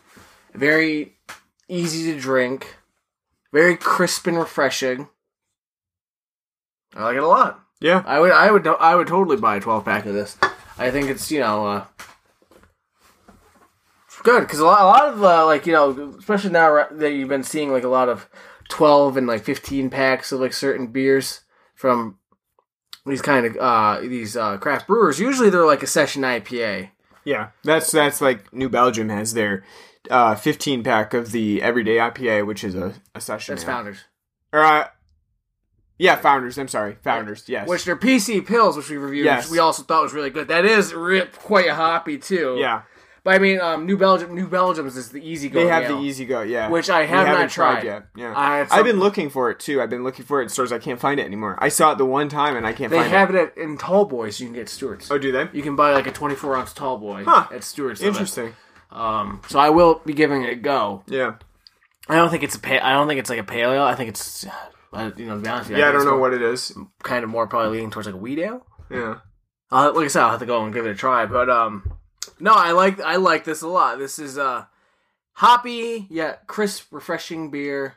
very 0.54 1.18
easy 1.70 2.12
to 2.14 2.20
drink, 2.20 2.76
very 3.54 3.78
crisp 3.78 4.28
and 4.28 4.38
refreshing. 4.38 5.08
I 6.94 7.04
like 7.04 7.18
it 7.18 7.24
a 7.24 7.28
lot. 7.28 7.62
Yeah. 7.80 8.04
I 8.06 8.20
would, 8.20 8.32
I 8.32 8.52
would, 8.52 8.68
I 8.68 8.96
would 8.96 9.08
totally 9.08 9.38
buy 9.38 9.58
a 9.58 9.60
twelve 9.62 9.86
pack 9.86 10.06
of 10.06 10.14
this. 10.14 10.38
I 10.78 10.92
think 10.92 11.10
it's 11.10 11.32
you 11.32 11.40
know 11.40 11.68
uh, 11.68 11.86
good 14.24 14.42
because 14.42 14.60
a 14.60 14.66
lot, 14.66 14.82
a 14.82 14.86
lot 14.86 15.14
of 15.14 15.24
uh, 15.24 15.46
like 15.46 15.66
you 15.66 15.74
know, 15.74 16.16
especially 16.18 16.50
now 16.50 16.88
that 16.92 17.12
you've 17.12 17.30
been 17.30 17.44
seeing 17.44 17.72
like 17.72 17.84
a 17.84 17.90
lot 17.90 18.10
of 18.10 18.28
twelve 18.68 19.16
and 19.16 19.28
like 19.28 19.44
fifteen 19.44 19.90
packs 19.90 20.32
of 20.32 20.42
like 20.42 20.52
certain 20.52 20.88
beers 20.88 21.42
from 21.76 22.18
these 23.06 23.22
kind 23.22 23.46
of 23.46 23.58
uh 23.58 24.00
these 24.02 24.36
uh 24.36 24.58
craft 24.58 24.88
brewers. 24.88 25.20
Usually 25.20 25.50
they're 25.50 25.66
like 25.66 25.84
a 25.84 25.88
session 25.88 26.22
IPA. 26.24 26.90
Yeah. 27.24 27.50
That's 27.64 27.92
that's 27.92 28.22
like 28.22 28.52
New 28.54 28.70
Belgium 28.70 29.10
has 29.10 29.34
their 29.34 29.64
uh 30.10 30.36
15 30.36 30.84
pack 30.84 31.14
of 31.14 31.32
the 31.32 31.62
everyday 31.62 31.98
IPA, 31.98 32.46
which 32.46 32.64
is 32.64 32.76
a, 32.76 32.94
a 33.14 33.22
session. 33.22 33.56
That's 33.56 33.64
ale. 33.64 33.72
Founders, 33.76 33.98
Or 34.54 34.60
uh, 34.64 34.88
yeah, 35.98 36.18
founders. 36.18 36.58
I'm 36.58 36.68
sorry, 36.68 36.98
founders. 37.04 37.46
Yes. 37.48 37.68
which 37.70 37.86
they're 37.86 37.96
PC 37.96 38.42
Pils, 38.46 38.76
which 38.76 38.90
we 38.90 38.98
reviewed. 38.98 39.26
Yes. 39.26 39.46
Which 39.46 39.52
we 39.54 39.60
also 39.60 39.82
thought 39.84 40.04
was 40.04 40.14
really 40.14 40.30
good. 40.30 40.50
That 40.50 40.66
is 40.66 40.94
re- 40.94 41.26
quite 41.38 41.70
hoppy 41.70 42.18
too. 42.18 42.58
yeah, 42.60 42.82
but 43.26 43.36
I 43.36 43.40
mean, 43.40 43.60
um, 43.60 43.86
New 43.86 43.98
Belgium, 43.98 44.34
New 44.34 44.48
Belgium's 44.48 44.96
is 44.96 45.10
the 45.10 45.20
easy 45.20 45.50
go. 45.50 45.60
they 45.60 45.68
have 45.68 45.90
the 45.90 45.98
easy 46.00 46.24
go. 46.26 46.42
Yeah, 46.44 46.70
Which 46.70 46.90
I 46.90 47.06
have 47.06 47.28
not 47.28 47.50
tried. 47.50 47.84
yet. 47.84 48.06
Yeah, 48.16 48.32
I- 48.34 48.62
it's 48.62 48.72
I've 48.72 48.86
been 48.86 49.00
looking 49.00 49.30
for 49.30 49.50
it 49.52 49.60
too. 49.60 49.82
I've 49.82 49.90
been 49.90 50.04
looking 50.06 50.24
for 50.24 50.40
it 50.40 50.44
in 50.44 50.50
stores. 50.50 50.72
I 50.72 50.78
can't 50.80 51.00
find 51.02 51.20
it 51.20 51.26
anymore. 51.26 51.58
I 51.60 51.68
saw 51.68 51.92
it 51.92 51.98
the 51.98 52.06
one 52.06 52.30
time 52.30 52.56
and 52.56 52.66
I 52.66 52.72
can't 52.72 52.90
They 52.92 53.00
find 53.00 53.10
have 53.12 53.30
it. 53.32 53.36
it 53.36 53.54
at, 53.58 53.58
in 53.58 53.78
Tall 53.78 54.06
Boys. 54.06 54.40
You 54.40 54.46
can 54.48 54.56
get 54.56 54.70
Stewart's. 54.70 55.12
Oh, 55.12 55.18
do 55.18 55.34
they? 55.34 55.50
You 55.52 55.62
can 55.64 55.76
buy 55.76 55.92
like 55.92 56.08
a 56.08 56.12
24 56.14 56.56
ounce 56.56 56.72
Tall 56.72 56.98
Boy 56.98 57.26
Huh. 57.26 57.48
at 57.52 57.66
Stewart's. 57.66 58.02
Interesting. 58.02 58.54
Um, 58.92 59.42
so 59.50 59.60
I 59.60 59.72
will 59.72 60.02
be 60.06 60.14
giving 60.14 60.44
it 60.44 60.52
a 60.54 60.56
go. 60.56 61.04
Yeah. 61.08 61.34
I 62.08 62.16
don't 62.16 62.30
think 62.30 62.44
it's 62.44 62.56
a 62.56 62.60
pa- 62.60 62.80
I 62.84 62.94
don't 62.94 63.08
think 63.08 63.20
it's 63.20 63.30
like 63.32 63.40
a 63.40 63.44
pale 63.44 63.72
ale. 63.72 63.84
I 63.84 63.96
think 63.96 64.10
it's, 64.10 64.46
uh, 64.94 65.10
you 65.18 65.26
know, 65.26 65.36
to 65.38 65.42
be 65.42 65.50
honest 65.50 65.70
you, 65.72 65.76
Yeah, 65.78 65.86
I 65.86 65.88
think 65.88 65.98
don't 65.98 66.06
know 66.06 66.12
more- 66.12 66.20
what 66.22 66.34
it 66.36 66.42
is. 66.44 66.72
kind 67.02 67.24
of 67.24 67.30
more 67.32 67.48
probably 67.48 67.72
leaning 67.72 67.90
towards 67.90 68.06
like 68.06 68.14
a 68.16 68.20
wheat 68.20 68.38
ale. 68.40 68.66
Yeah. 68.92 69.16
Uh, 69.72 69.92
like 69.96 70.06
I 70.06 70.08
said, 70.10 70.22
I'll 70.22 70.30
have 70.30 70.40
to 70.40 70.46
go 70.46 70.64
and 70.64 70.72
give 70.74 70.86
it 70.86 70.92
a 70.92 70.96
try. 70.96 71.26
But 71.26 71.50
um, 71.50 71.92
no, 72.40 72.54
I 72.54 72.72
like 72.72 73.00
I 73.00 73.16
like 73.18 73.44
this 73.44 73.62
a 73.62 73.68
lot. 73.68 73.98
This 74.00 74.20
is 74.20 74.38
uh, 74.38 74.66
hoppy 75.34 76.08
yet 76.10 76.48
crisp, 76.48 76.88
refreshing 76.92 77.52
beer. 77.52 77.96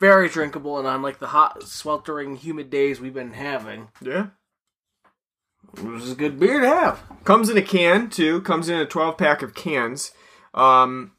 Very 0.00 0.28
drinkable, 0.28 0.78
and 0.78 0.86
on 0.88 1.02
like 1.02 1.18
the 1.20 1.28
hot, 1.28 1.62
sweltering, 1.62 2.36
humid 2.36 2.68
days 2.68 3.00
we've 3.00 3.14
been 3.14 3.32
having, 3.32 3.88
Yeah. 4.02 4.26
this 5.74 6.02
is 6.02 6.12
a 6.12 6.16
good 6.16 6.38
beer 6.38 6.60
to 6.60 6.66
have. 6.68 7.00
Comes 7.24 7.48
in 7.48 7.56
a 7.56 7.62
can 7.62 8.10
too. 8.10 8.40
Comes 8.42 8.68
in 8.68 8.78
a 8.78 8.86
12 8.86 9.16
pack 9.16 9.42
of 9.42 9.54
cans. 9.54 10.12
Um, 10.52 11.12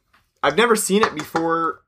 I've 0.44 0.58
never 0.58 0.76
seen 0.76 1.04
it 1.04 1.16
before. 1.16 1.82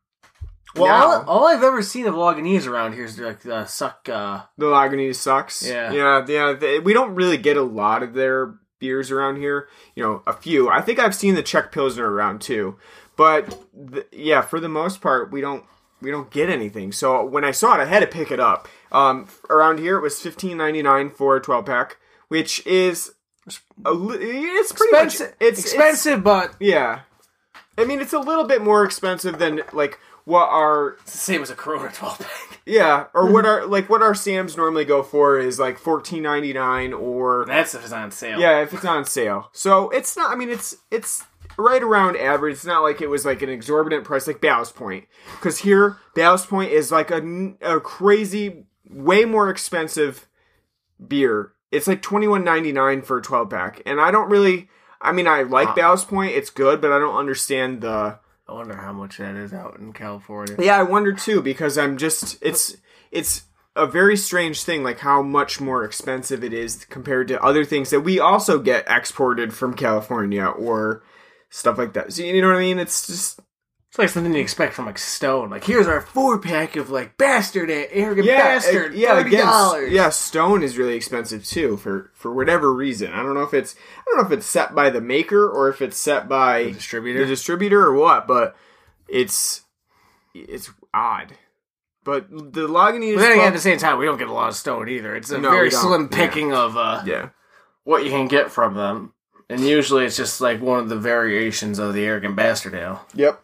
Well, 0.75 0.93
all, 1.25 1.25
all 1.41 1.47
I've 1.47 1.63
ever 1.63 1.81
seen 1.81 2.07
of 2.07 2.13
Lagunitas 2.15 2.67
around 2.67 2.93
here 2.93 3.05
is 3.05 3.19
like 3.19 3.41
the 3.41 3.65
suck. 3.65 4.07
Uh, 4.09 4.43
The 4.57 4.65
Lagunitas 4.67 5.15
sucks. 5.15 5.65
Yeah. 5.67 5.91
yeah, 5.91 6.25
yeah. 6.27 6.53
They, 6.53 6.79
we 6.79 6.93
don't 6.93 7.15
really 7.15 7.37
get 7.37 7.57
a 7.57 7.63
lot 7.63 8.01
of 8.03 8.13
their 8.13 8.55
beers 8.79 9.11
around 9.11 9.37
here. 9.37 9.67
You 9.95 10.03
know, 10.03 10.23
a 10.27 10.33
few. 10.33 10.69
I 10.69 10.81
think 10.81 10.99
I've 10.99 11.15
seen 11.15 11.35
the 11.35 11.43
Czech 11.43 11.71
Pilsner 11.71 12.09
around 12.09 12.41
too, 12.41 12.77
but 13.15 13.63
the, 13.73 14.05
yeah, 14.11 14.41
for 14.41 14.59
the 14.59 14.69
most 14.69 15.01
part, 15.01 15.31
we 15.31 15.41
don't 15.41 15.63
we 16.01 16.11
don't 16.11 16.29
get 16.29 16.49
anything. 16.49 16.91
So 16.91 17.25
when 17.25 17.43
I 17.43 17.51
saw 17.51 17.75
it, 17.75 17.81
I 17.81 17.85
had 17.85 18.01
to 18.01 18.07
pick 18.07 18.31
it 18.31 18.39
up. 18.39 18.67
Um, 18.91 19.27
around 19.49 19.79
here, 19.79 19.97
it 19.97 20.01
was 20.01 20.19
fifteen 20.19 20.57
ninety 20.57 20.81
nine 20.81 21.09
for 21.09 21.35
a 21.35 21.41
twelve 21.41 21.65
pack, 21.65 21.97
which 22.27 22.65
is 22.65 23.13
a 23.85 23.91
li- 23.91 24.17
it's 24.19 24.71
pretty 24.71 24.95
expensive, 24.95 25.27
much 25.27 25.37
it's 25.39 25.59
expensive, 25.59 26.23
but 26.23 26.53
yeah, 26.59 27.01
I 27.77 27.85
mean, 27.85 28.01
it's 28.01 28.13
a 28.13 28.19
little 28.19 28.43
bit 28.45 28.61
more 28.61 28.83
expensive 28.83 29.39
than 29.39 29.61
like 29.71 29.99
what 30.27 30.49
our 30.49 30.97
the 31.05 31.11
same 31.11 31.41
as 31.41 31.49
a 31.49 31.55
Corona 31.55 31.89
12 31.89 32.19
pack. 32.19 32.59
yeah, 32.65 33.05
or 33.13 33.31
what 33.31 33.45
our 33.45 33.65
like 33.65 33.89
what 33.89 34.01
our 34.01 34.13
Sam's 34.13 34.57
normally 34.57 34.83
go 34.83 35.01
for 35.01 35.39
is 35.39 35.57
like 35.57 35.79
fourteen 35.79 36.23
ninety 36.23 36.51
nine 36.51 36.91
or 36.91 37.45
That's 37.47 37.73
if 37.73 37.83
it's 37.83 37.93
on 37.93 38.11
sale. 38.11 38.37
yeah, 38.37 38.59
if 38.59 38.73
it's 38.73 38.83
on 38.83 39.05
sale. 39.05 39.49
So 39.53 39.89
it's 39.89 40.17
not. 40.17 40.29
I 40.29 40.35
mean, 40.35 40.49
it's 40.49 40.75
it's 40.91 41.23
right 41.57 41.81
around 41.81 42.17
average. 42.17 42.55
It's 42.55 42.65
not 42.65 42.83
like 42.83 42.99
it 42.99 43.07
was 43.07 43.25
like 43.25 43.41
an 43.41 43.49
exorbitant 43.49 44.03
price 44.03 44.27
like 44.27 44.41
Ballast 44.41 44.75
Point, 44.75 45.05
because 45.37 45.59
here 45.59 45.95
Ballast 46.13 46.49
Point 46.49 46.71
is 46.71 46.91
like 46.91 47.09
a 47.09 47.53
a 47.61 47.79
crazy, 47.79 48.65
way 48.89 49.23
more 49.23 49.49
expensive 49.49 50.27
beer. 51.07 51.53
It's 51.71 51.87
like 51.87 52.01
twenty 52.01 52.27
one 52.27 52.43
ninety 52.43 52.73
nine 52.73 53.01
for 53.01 53.19
a 53.19 53.21
twelve 53.21 53.49
pack, 53.49 53.81
and 53.85 54.01
I 54.01 54.11
don't 54.11 54.29
really. 54.29 54.67
I 54.99 55.13
mean, 55.13 55.27
I 55.27 55.43
like 55.43 55.69
ah. 55.69 55.73
Ballast 55.73 56.09
Point. 56.09 56.33
It's 56.33 56.49
good, 56.49 56.81
but 56.81 56.91
I 56.91 56.99
don't 56.99 57.15
understand 57.15 57.79
the. 57.79 58.19
I 58.49 58.53
wonder 58.53 58.75
how 58.75 58.93
much 58.93 59.17
that 59.17 59.35
is 59.35 59.53
out 59.53 59.77
in 59.79 59.91
California. 59.93 60.55
Yeah, 60.59 60.77
I 60.77 60.83
wonder 60.83 61.13
too 61.13 61.41
because 61.41 61.77
I'm 61.77 61.97
just 61.97 62.37
it's 62.41 62.77
it's 63.11 63.43
a 63.75 63.85
very 63.85 64.17
strange 64.17 64.63
thing 64.63 64.83
like 64.83 64.99
how 64.99 65.21
much 65.21 65.59
more 65.59 65.83
expensive 65.83 66.43
it 66.43 66.53
is 66.53 66.85
compared 66.85 67.27
to 67.27 67.43
other 67.43 67.63
things 67.63 67.89
that 67.89 68.01
we 68.01 68.19
also 68.19 68.59
get 68.59 68.85
exported 68.89 69.53
from 69.53 69.73
California 69.73 70.45
or 70.45 71.03
stuff 71.49 71.77
like 71.77 71.93
that. 71.93 72.13
So 72.13 72.23
you 72.23 72.41
know 72.41 72.47
what 72.47 72.57
I 72.57 72.61
mean? 72.61 72.79
It's 72.79 73.05
just 73.07 73.39
It's 73.89 73.97
like 73.97 74.09
something 74.09 74.33
you 74.33 74.41
expect 74.41 74.73
from 74.73 74.85
like 74.85 74.97
Stone. 74.97 75.49
Like 75.49 75.63
here's 75.63 75.87
our 75.87 76.01
four 76.01 76.39
pack 76.39 76.75
of 76.75 76.89
like 76.89 77.17
bastard, 77.17 77.69
arrogant 77.71 78.27
yeah, 78.27 78.37
bastard, 78.55 78.91
uh, 78.91 78.95
yeah, 78.97 79.15
thirty 79.15 79.29
again, 79.29 79.45
dollars. 79.45 79.91
yeah. 79.93 80.09
Stone 80.09 80.61
is 80.61 80.77
really 80.77 80.95
expensive 80.95 81.45
too 81.45 81.77
for 81.77 82.11
for 82.13 82.33
whatever 82.33 82.73
reason. 82.73 83.13
I 83.13 83.23
don't 83.23 83.33
know 83.33 83.43
if 83.43 83.53
it's 83.53 83.75
I 83.99 84.01
don't 84.05 84.17
know 84.17 84.25
if 84.25 84.31
it's 84.37 84.45
set 84.45 84.75
by 84.75 84.89
the 84.89 84.99
maker 85.01 85.47
or 85.49 85.69
if 85.69 85.81
it's 85.81 85.97
set 85.97 86.27
by 86.27 86.63
the 86.65 86.71
distributor? 86.73 87.19
the 87.19 87.25
distributor 87.27 87.81
or 87.85 87.93
what, 87.93 88.27
but 88.27 88.55
it's 89.07 89.61
it's 90.33 90.69
odd. 90.93 91.33
But 92.03 92.29
the 92.29 92.67
Lagunitas, 92.67 93.15
But 93.15 93.21
then 93.21 93.31
again, 93.31 93.35
12 93.35 93.47
at 93.47 93.53
the 93.53 93.59
same 93.59 93.77
time, 93.79 93.97
we 93.99 94.05
don't 94.05 94.17
get 94.17 94.29
a 94.29 94.33
lot 94.33 94.47
of 94.49 94.55
Stone 94.55 94.87
either. 94.89 95.15
It's 95.15 95.29
a 95.31 95.37
No, 95.37 95.51
very 95.51 95.71
slim 95.71 96.07
Yeah. 96.11 96.17
picking 96.17 96.53
of 96.53 96.77
uh, 96.77 97.03
yeah. 97.05 97.29
what 97.83 98.03
you 98.05 98.09
can 98.11 98.27
get 98.29 98.49
from 98.51 98.75
them, 98.75 99.13
and 99.49 99.59
usually 99.61 100.05
it's 100.05 100.15
just 100.17 100.39
like 100.39 100.61
one 100.61 100.79
of 100.79 100.87
the 100.89 100.95
variations 100.97 101.79
of 101.79 101.93
the 101.93 102.05
arrogant 102.05 102.35
bastard 102.35 102.75
ale. 102.75 103.05
Yep. 103.13 103.41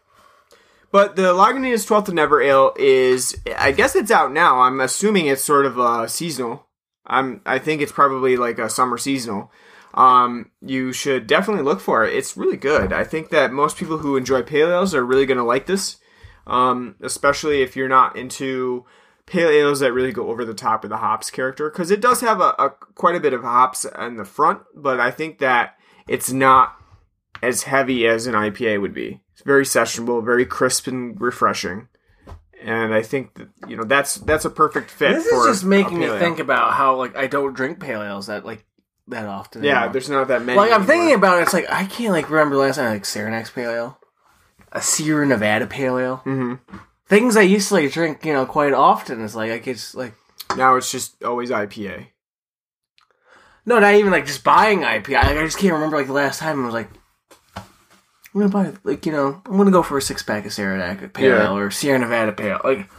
But 0.93 1.15
the 1.15 1.33
Lagunitas 1.33 1.87
12th 1.87 2.09
and 2.09 2.17
Never 2.17 2.39
Ale 2.39 2.71
is, 2.77 3.35
I 3.57 3.71
guess 3.71 3.95
it's 3.95 4.11
out 4.11 4.31
now. 4.31 4.61
I'm 4.61 4.79
assuming 4.79 5.25
it's 5.25 5.43
sort 5.43 5.65
of 5.65 5.79
uh, 5.79 6.07
seasonal. 6.07 6.67
I'm, 7.03 7.41
I 7.47 7.57
think 7.57 7.81
it's 7.81 7.91
probably 7.91 8.37
like 8.37 8.59
a 8.59 8.69
summer 8.69 8.99
seasonal. 8.99 9.51
Um, 9.95 10.51
you 10.61 10.93
should 10.93 11.25
definitely 11.25 11.63
look 11.63 11.79
for 11.79 12.05
it. 12.05 12.13
It's 12.13 12.37
really 12.37 12.57
good. 12.57 12.93
I 12.93 13.05
think 13.05 13.31
that 13.31 13.51
most 13.51 13.75
people 13.75 13.97
who 13.97 14.15
enjoy 14.15 14.43
pale 14.43 14.69
ales 14.69 14.93
are 14.93 15.03
really 15.03 15.25
going 15.25 15.39
to 15.39 15.43
like 15.43 15.65
this. 15.65 15.97
Um, 16.45 16.95
especially 17.01 17.63
if 17.63 17.75
you're 17.75 17.89
not 17.89 18.15
into 18.15 18.85
pale 19.25 19.49
ales 19.49 19.79
that 19.79 19.93
really 19.93 20.11
go 20.11 20.29
over 20.29 20.45
the 20.45 20.53
top 20.53 20.83
of 20.83 20.91
the 20.91 20.97
hops 20.97 21.31
character, 21.31 21.71
because 21.71 21.89
it 21.89 22.01
does 22.01 22.21
have 22.21 22.39
a, 22.39 22.53
a 22.59 22.69
quite 22.93 23.15
a 23.15 23.19
bit 23.19 23.33
of 23.33 23.41
hops 23.41 23.83
in 23.83 24.17
the 24.17 24.25
front, 24.25 24.61
but 24.75 24.99
I 24.99 25.09
think 25.09 25.39
that 25.39 25.75
it's 26.07 26.31
not 26.31 26.75
as 27.41 27.63
heavy 27.63 28.05
as 28.05 28.27
an 28.27 28.35
IPA 28.35 28.79
would 28.79 28.93
be. 28.93 29.22
It's 29.33 29.41
very 29.41 29.65
sessionable, 29.65 30.23
very 30.23 30.45
crisp 30.45 30.87
and 30.87 31.19
refreshing. 31.19 31.87
And 32.61 32.93
I 32.93 33.01
think 33.01 33.33
that 33.33 33.49
you 33.67 33.75
know 33.75 33.83
that's 33.83 34.15
that's 34.15 34.45
a 34.45 34.49
perfect 34.49 34.89
fit. 34.89 35.13
This 35.13 35.25
is 35.25 35.45
just 35.45 35.63
making 35.65 35.99
me 35.99 36.07
think 36.07 36.39
about 36.39 36.73
how 36.73 36.95
like 36.95 37.15
I 37.15 37.27
don't 37.27 37.53
drink 37.53 37.79
pale 37.79 38.01
ales 38.01 38.27
that 38.27 38.45
like 38.45 38.63
that 39.07 39.25
often. 39.25 39.63
Yeah, 39.63 39.77
anymore. 39.77 39.93
there's 39.93 40.09
not 40.09 40.27
that 40.29 40.45
many. 40.45 40.57
like 40.57 40.71
I'm 40.71 40.81
anymore. 40.81 40.87
thinking 40.95 41.15
about 41.15 41.39
it. 41.39 41.41
It's 41.43 41.53
like 41.53 41.69
I 41.69 41.85
can't 41.85 42.13
like 42.13 42.29
remember 42.29 42.55
the 42.55 42.61
last 42.61 42.77
time 42.77 42.85
I 42.85 42.93
like 42.93 43.03
Saranac's 43.03 43.49
pale 43.49 43.69
ale, 43.69 43.99
a 44.71 44.81
Sierra 44.81 45.25
Nevada 45.25 45.67
pale 45.67 45.97
ale. 45.97 46.17
Mm-hmm. 46.25 46.77
Things 47.07 47.35
I 47.35 47.41
used 47.41 47.67
to 47.67 47.73
like 47.73 47.91
drink, 47.91 48.23
you 48.23 48.31
know, 48.31 48.45
quite 48.45 48.73
often. 48.73 49.21
It's 49.25 49.35
like 49.35 49.51
I 49.51 49.59
just 49.59 49.95
like 49.95 50.13
now 50.55 50.75
it's 50.75 50.89
just 50.89 51.21
always 51.21 51.49
IPA. 51.49 52.07
no, 53.65 53.77
not 53.79 53.95
even 53.95 54.11
like 54.11 54.25
just 54.25 54.43
buying 54.45 54.81
IPA. 54.81 55.13
Like, 55.15 55.37
I 55.37 55.43
just 55.43 55.57
can't 55.57 55.73
remember 55.73 55.97
like 55.97 56.07
the 56.07 56.13
last 56.13 56.39
time 56.39 56.61
I 56.61 56.65
was 56.65 56.73
like. 56.73 56.89
I'm 58.33 58.39
gonna 58.41 58.49
buy 58.51 58.73
like 58.83 59.05
you 59.05 59.11
know 59.11 59.41
I'm 59.45 59.57
gonna 59.57 59.71
go 59.71 59.83
for 59.83 59.97
a 59.97 60.01
six 60.01 60.23
pack 60.23 60.45
of 60.45 60.53
Saranac 60.53 61.13
pale 61.13 61.29
Yeah. 61.37 61.43
ale 61.45 61.57
or 61.57 61.69
Sierra 61.71 61.99
Nevada 61.99 62.31
pale 62.31 62.59
like 62.63 62.89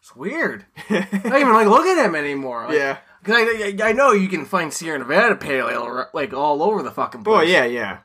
it's 0.00 0.14
weird. 0.14 0.66
I 0.90 1.06
don't 1.22 1.40
even 1.40 1.52
like 1.52 1.66
look 1.68 1.86
at 1.86 1.94
them 2.02 2.14
anymore. 2.14 2.64
Like, 2.66 2.76
Yeah. 2.76 2.98
Cause 3.22 3.34
I, 3.36 3.74
I 3.82 3.88
I 3.90 3.92
know 3.92 4.12
you 4.12 4.28
can 4.28 4.44
find 4.46 4.72
Sierra 4.72 4.98
Nevada 4.98 5.36
pale 5.36 5.68
ale 5.68 6.06
like 6.14 6.32
all 6.32 6.62
over 6.62 6.82
the 6.82 6.90
fucking 6.90 7.22
place. 7.24 7.32
Well, 7.34 7.44
yeah, 7.44 7.64
yeah. 7.64 7.98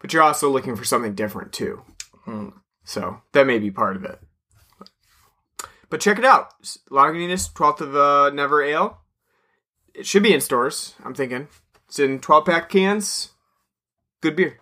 But 0.00 0.12
you're 0.12 0.22
also 0.22 0.48
looking 0.50 0.76
for 0.76 0.84
something 0.84 1.14
different 1.14 1.52
too. 1.52 1.82
Hmm. 2.24 2.48
So 2.84 3.20
that 3.32 3.46
may 3.46 3.58
be 3.58 3.70
part 3.70 3.96
of 3.96 4.04
it. 4.04 4.20
but 5.90 6.00
check 6.00 6.18
it 6.18 6.24
out. 6.24 6.50
Lagunitas, 6.90 7.52
12th 7.52 7.80
of 7.80 7.96
uh, 7.96 8.30
Never 8.30 8.62
Ale. 8.62 8.98
It 9.94 10.06
should 10.06 10.22
be 10.22 10.32
in 10.32 10.40
stores, 10.40 10.94
I'm 11.04 11.14
thinking. 11.14 11.48
It's 11.88 11.98
in 11.98 12.20
12 12.20 12.44
pack 12.44 12.68
cans. 12.68 13.30
Good 14.20 14.36
beer. 14.36 14.60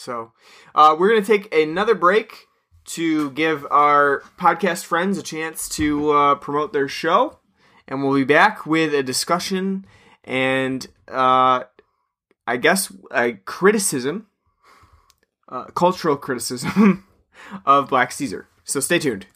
So, 0.00 0.32
uh, 0.74 0.96
we're 0.98 1.10
going 1.10 1.22
to 1.22 1.26
take 1.26 1.54
another 1.54 1.94
break 1.94 2.46
to 2.86 3.30
give 3.32 3.66
our 3.70 4.22
podcast 4.38 4.86
friends 4.86 5.18
a 5.18 5.22
chance 5.22 5.68
to 5.76 6.12
uh, 6.12 6.34
promote 6.36 6.72
their 6.72 6.88
show. 6.88 7.38
And 7.86 8.02
we'll 8.02 8.14
be 8.14 8.24
back 8.24 8.64
with 8.64 8.94
a 8.94 9.02
discussion 9.02 9.84
and, 10.24 10.86
uh, 11.06 11.64
I 12.46 12.56
guess, 12.56 12.90
a 13.10 13.34
criticism, 13.44 14.28
uh, 15.50 15.64
cultural 15.64 16.16
criticism 16.16 17.06
of 17.66 17.90
Black 17.90 18.10
Caesar. 18.12 18.48
So, 18.64 18.80
stay 18.80 18.98
tuned. 18.98 19.26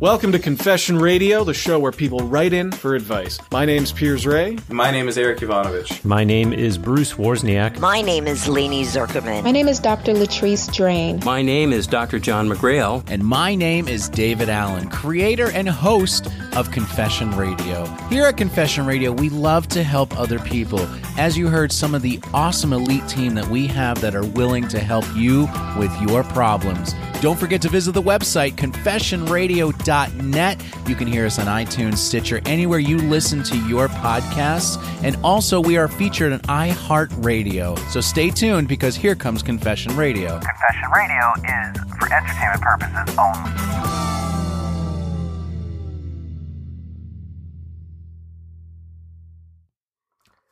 Welcome 0.00 0.30
to 0.30 0.38
Confession 0.38 0.96
Radio, 0.96 1.42
the 1.42 1.52
show 1.52 1.80
where 1.80 1.90
people 1.90 2.20
write 2.20 2.52
in 2.52 2.70
for 2.70 2.94
advice. 2.94 3.36
My 3.50 3.64
name's 3.64 3.90
Piers 3.90 4.28
Ray. 4.28 4.56
My 4.68 4.92
name 4.92 5.08
is 5.08 5.18
Eric 5.18 5.42
Ivanovich. 5.42 6.04
My 6.04 6.22
name 6.22 6.52
is 6.52 6.78
Bruce 6.78 7.14
Wozniak. 7.14 7.80
My 7.80 8.00
name 8.00 8.28
is 8.28 8.46
Leni 8.46 8.84
Zerkerman. 8.84 9.42
My 9.42 9.50
name 9.50 9.66
is 9.66 9.80
Dr. 9.80 10.14
Latrice 10.14 10.72
Drain. 10.72 11.20
My 11.24 11.42
name 11.42 11.72
is 11.72 11.88
Dr. 11.88 12.20
John 12.20 12.48
McGrail. 12.48 13.02
And 13.10 13.24
my 13.24 13.56
name 13.56 13.88
is 13.88 14.08
David 14.08 14.48
Allen, 14.48 14.88
creator 14.88 15.50
and 15.50 15.68
host 15.68 16.28
of 16.54 16.70
Confession 16.70 17.32
Radio. 17.32 17.84
Here 18.08 18.26
at 18.26 18.36
Confession 18.36 18.86
Radio, 18.86 19.10
we 19.10 19.30
love 19.30 19.66
to 19.70 19.82
help 19.82 20.16
other 20.16 20.38
people. 20.38 20.78
As 21.18 21.36
you 21.36 21.48
heard, 21.48 21.72
some 21.72 21.96
of 21.96 22.02
the 22.02 22.20
awesome 22.32 22.72
elite 22.72 23.08
team 23.08 23.34
that 23.34 23.48
we 23.48 23.66
have 23.66 24.00
that 24.02 24.14
are 24.14 24.26
willing 24.26 24.68
to 24.68 24.78
help 24.78 25.06
you 25.16 25.48
with 25.76 25.92
your 26.00 26.22
problems. 26.22 26.94
Don't 27.20 27.36
forget 27.36 27.60
to 27.62 27.68
visit 27.68 27.90
the 27.92 28.02
website, 28.02 28.52
confessionradio.net. 28.52 30.64
You 30.86 30.94
can 30.94 31.08
hear 31.08 31.26
us 31.26 31.40
on 31.40 31.46
iTunes, 31.46 31.96
Stitcher, 31.96 32.40
anywhere 32.46 32.78
you 32.78 32.98
listen 32.98 33.42
to 33.42 33.56
your 33.66 33.88
podcasts. 33.88 34.80
And 35.02 35.16
also, 35.24 35.60
we 35.60 35.76
are 35.76 35.88
featured 35.88 36.32
on 36.32 36.38
iHeartRadio. 36.42 37.76
So 37.90 38.00
stay 38.00 38.30
tuned 38.30 38.68
because 38.68 38.94
here 38.94 39.16
comes 39.16 39.42
Confession 39.42 39.96
Radio. 39.96 40.38
Confession 40.38 40.90
Radio 40.94 41.32
is 41.38 41.76
for 41.98 42.14
entertainment 42.14 42.62
purposes 42.62 43.16
only. 43.18 43.50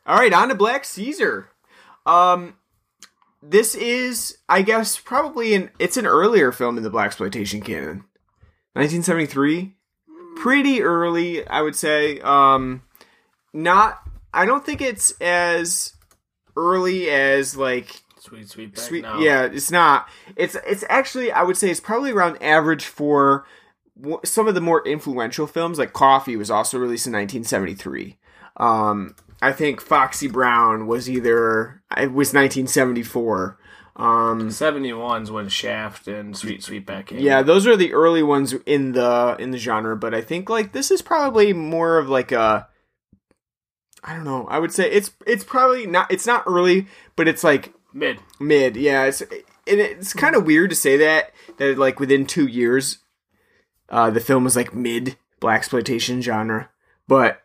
All 0.05 0.17
right, 0.17 0.33
on 0.33 0.49
to 0.49 0.55
Black 0.55 0.83
Caesar. 0.83 1.47
Um, 2.05 2.55
this 3.49 3.75
is, 3.75 4.37
I 4.49 4.61
guess, 4.61 4.99
probably 4.99 5.53
an 5.53 5.71
it's 5.79 5.97
an 5.97 6.05
earlier 6.05 6.51
film 6.51 6.77
in 6.77 6.83
the 6.83 6.89
black 6.89 7.07
exploitation 7.07 7.61
canon. 7.61 8.03
1973, 8.73 9.73
pretty 10.35 10.81
early, 10.81 11.47
I 11.47 11.61
would 11.61 11.75
say. 11.75 12.19
Um, 12.19 12.83
not, 13.53 13.99
I 14.33 14.45
don't 14.45 14.65
think 14.65 14.81
it's 14.81 15.11
as 15.19 15.93
early 16.55 17.09
as 17.09 17.55
like 17.55 18.01
Sweet 18.19 18.49
Sweet 18.49 18.77
sweet. 18.77 19.05
Yeah, 19.19 19.45
it's 19.45 19.71
not. 19.71 20.09
It's 20.35 20.57
it's 20.67 20.83
actually 20.89 21.31
I 21.31 21.43
would 21.43 21.55
say 21.55 21.69
it's 21.69 21.79
probably 21.79 22.11
around 22.11 22.41
average 22.41 22.85
for 22.85 23.45
w- 23.99 24.19
some 24.25 24.47
of 24.47 24.55
the 24.55 24.61
more 24.61 24.85
influential 24.85 25.47
films. 25.47 25.79
Like 25.79 25.93
Coffy 25.93 26.35
was 26.35 26.51
also 26.51 26.77
released 26.77 27.07
in 27.07 27.13
1973. 27.13 28.17
Um, 28.57 29.15
I 29.41 29.53
think 29.53 29.79
Foxy 29.79 30.27
Brown 30.27 30.87
was 30.87 31.09
either 31.09 31.76
it 31.95 32.11
was 32.11 32.33
1974. 32.33 33.57
Um, 33.95 34.49
71's 34.49 35.31
when 35.31 35.49
Shaft 35.49 36.07
and 36.07 36.37
Sweet 36.37 36.61
Sweetback 36.61 37.07
came. 37.07 37.19
yeah, 37.19 37.41
those 37.41 37.65
are 37.65 37.75
the 37.75 37.93
early 37.93 38.21
ones 38.21 38.53
in 38.65 38.91
the 38.91 39.35
in 39.39 39.51
the 39.51 39.57
genre. 39.57 39.95
But 39.95 40.13
I 40.13 40.21
think 40.21 40.49
like 40.49 40.71
this 40.71 40.91
is 40.91 41.01
probably 41.01 41.51
more 41.51 41.97
of 41.97 42.07
like 42.07 42.31
a 42.31 42.67
I 44.03 44.13
don't 44.13 44.25
know. 44.25 44.45
I 44.47 44.59
would 44.59 44.71
say 44.71 44.89
it's 44.91 45.11
it's 45.25 45.43
probably 45.43 45.87
not 45.87 46.11
it's 46.11 46.27
not 46.27 46.43
early, 46.45 46.87
but 47.15 47.27
it's 47.27 47.43
like 47.43 47.73
mid 47.91 48.19
mid. 48.39 48.75
Yeah, 48.75 49.05
it's 49.05 49.21
and 49.21 49.31
it's 49.65 50.13
kind 50.13 50.35
of 50.35 50.45
weird 50.45 50.69
to 50.69 50.75
say 50.75 50.97
that 50.97 51.31
that 51.57 51.79
like 51.79 51.99
within 51.99 52.27
two 52.27 52.45
years, 52.45 52.99
uh, 53.89 54.11
the 54.11 54.19
film 54.19 54.43
was 54.43 54.55
like 54.55 54.75
mid 54.75 55.17
black 55.39 55.57
exploitation 55.57 56.21
genre, 56.21 56.69
but 57.07 57.41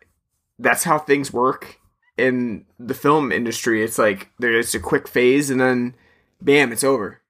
that's 0.59 0.83
how 0.83 0.99
things 0.99 1.33
work 1.33 1.79
in 2.17 2.65
the 2.79 2.93
film 2.93 3.31
industry. 3.31 3.83
It's 3.83 3.97
like 3.97 4.29
there's 4.39 4.75
a 4.75 4.79
quick 4.79 5.07
phase 5.07 5.49
and 5.49 5.59
then 5.59 5.95
bam, 6.41 6.71
it's 6.71 6.83
over. 6.83 7.21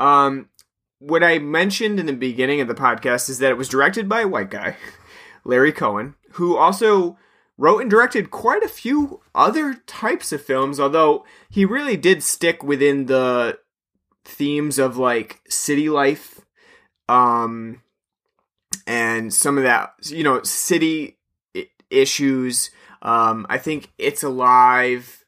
Um, 0.00 0.48
what 0.98 1.22
I 1.22 1.38
mentioned 1.38 2.00
in 2.00 2.06
the 2.06 2.12
beginning 2.12 2.60
of 2.60 2.68
the 2.68 2.74
podcast 2.74 3.28
is 3.28 3.38
that 3.38 3.50
it 3.50 3.58
was 3.58 3.68
directed 3.68 4.08
by 4.08 4.22
a 4.22 4.28
white 4.28 4.50
guy, 4.50 4.76
Larry 5.44 5.72
Cohen, 5.72 6.14
who 6.32 6.56
also 6.56 7.18
wrote 7.58 7.80
and 7.80 7.90
directed 7.90 8.30
quite 8.30 8.62
a 8.62 8.68
few 8.68 9.20
other 9.34 9.74
types 9.86 10.32
of 10.32 10.42
films, 10.42 10.78
although 10.78 11.24
he 11.50 11.64
really 11.64 11.96
did 11.96 12.22
stick 12.22 12.62
within 12.62 13.06
the 13.06 13.58
themes 14.24 14.78
of 14.78 14.96
like 14.96 15.40
city 15.48 15.88
life, 15.88 16.40
um, 17.08 17.82
and 18.86 19.32
some 19.32 19.56
of 19.56 19.64
that, 19.64 19.94
you 20.04 20.22
know, 20.22 20.42
city 20.42 21.18
issues. 21.90 22.70
Um, 23.02 23.46
I 23.48 23.58
think 23.58 23.92
It's 23.98 24.22
Alive 24.22 25.24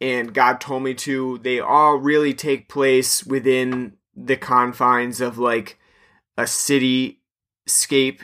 and 0.00 0.34
God 0.34 0.60
Told 0.60 0.82
Me 0.82 0.94
to, 0.94 1.38
they 1.38 1.60
all 1.60 1.96
really 1.96 2.34
take 2.34 2.68
place 2.68 3.24
within 3.24 3.94
the 4.14 4.36
confines 4.36 5.20
of 5.20 5.38
like 5.38 5.78
a 6.36 6.42
cityscape. 6.42 8.20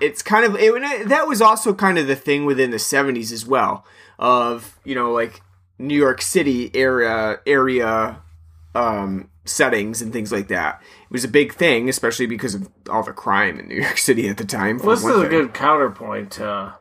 It's 0.00 0.22
kind 0.22 0.44
of, 0.44 0.56
it, 0.56 1.08
that 1.08 1.28
was 1.28 1.40
also 1.40 1.72
kind 1.72 1.98
of 1.98 2.06
the 2.06 2.16
thing 2.16 2.44
within 2.44 2.70
the 2.70 2.78
70s 2.78 3.32
as 3.32 3.46
well, 3.46 3.86
of, 4.18 4.78
you 4.84 4.94
know, 4.94 5.12
like 5.12 5.40
New 5.78 5.96
York 5.96 6.20
City 6.20 6.70
area, 6.74 7.40
area, 7.46 8.20
um, 8.74 9.30
settings 9.44 10.02
and 10.02 10.12
things 10.12 10.32
like 10.32 10.48
that. 10.48 10.82
It 11.04 11.10
was 11.10 11.24
a 11.24 11.28
big 11.28 11.54
thing, 11.54 11.88
especially 11.88 12.26
because 12.26 12.54
of 12.54 12.68
all 12.90 13.02
the 13.02 13.12
crime 13.12 13.58
in 13.58 13.68
New 13.68 13.80
York 13.80 13.98
City 13.98 14.28
at 14.28 14.36
the 14.36 14.44
time. 14.44 14.78
Well, 14.78 14.96
this 14.96 15.04
is 15.04 15.22
a 15.22 15.28
good 15.28 15.54
counterpoint 15.54 16.32
to, 16.32 16.74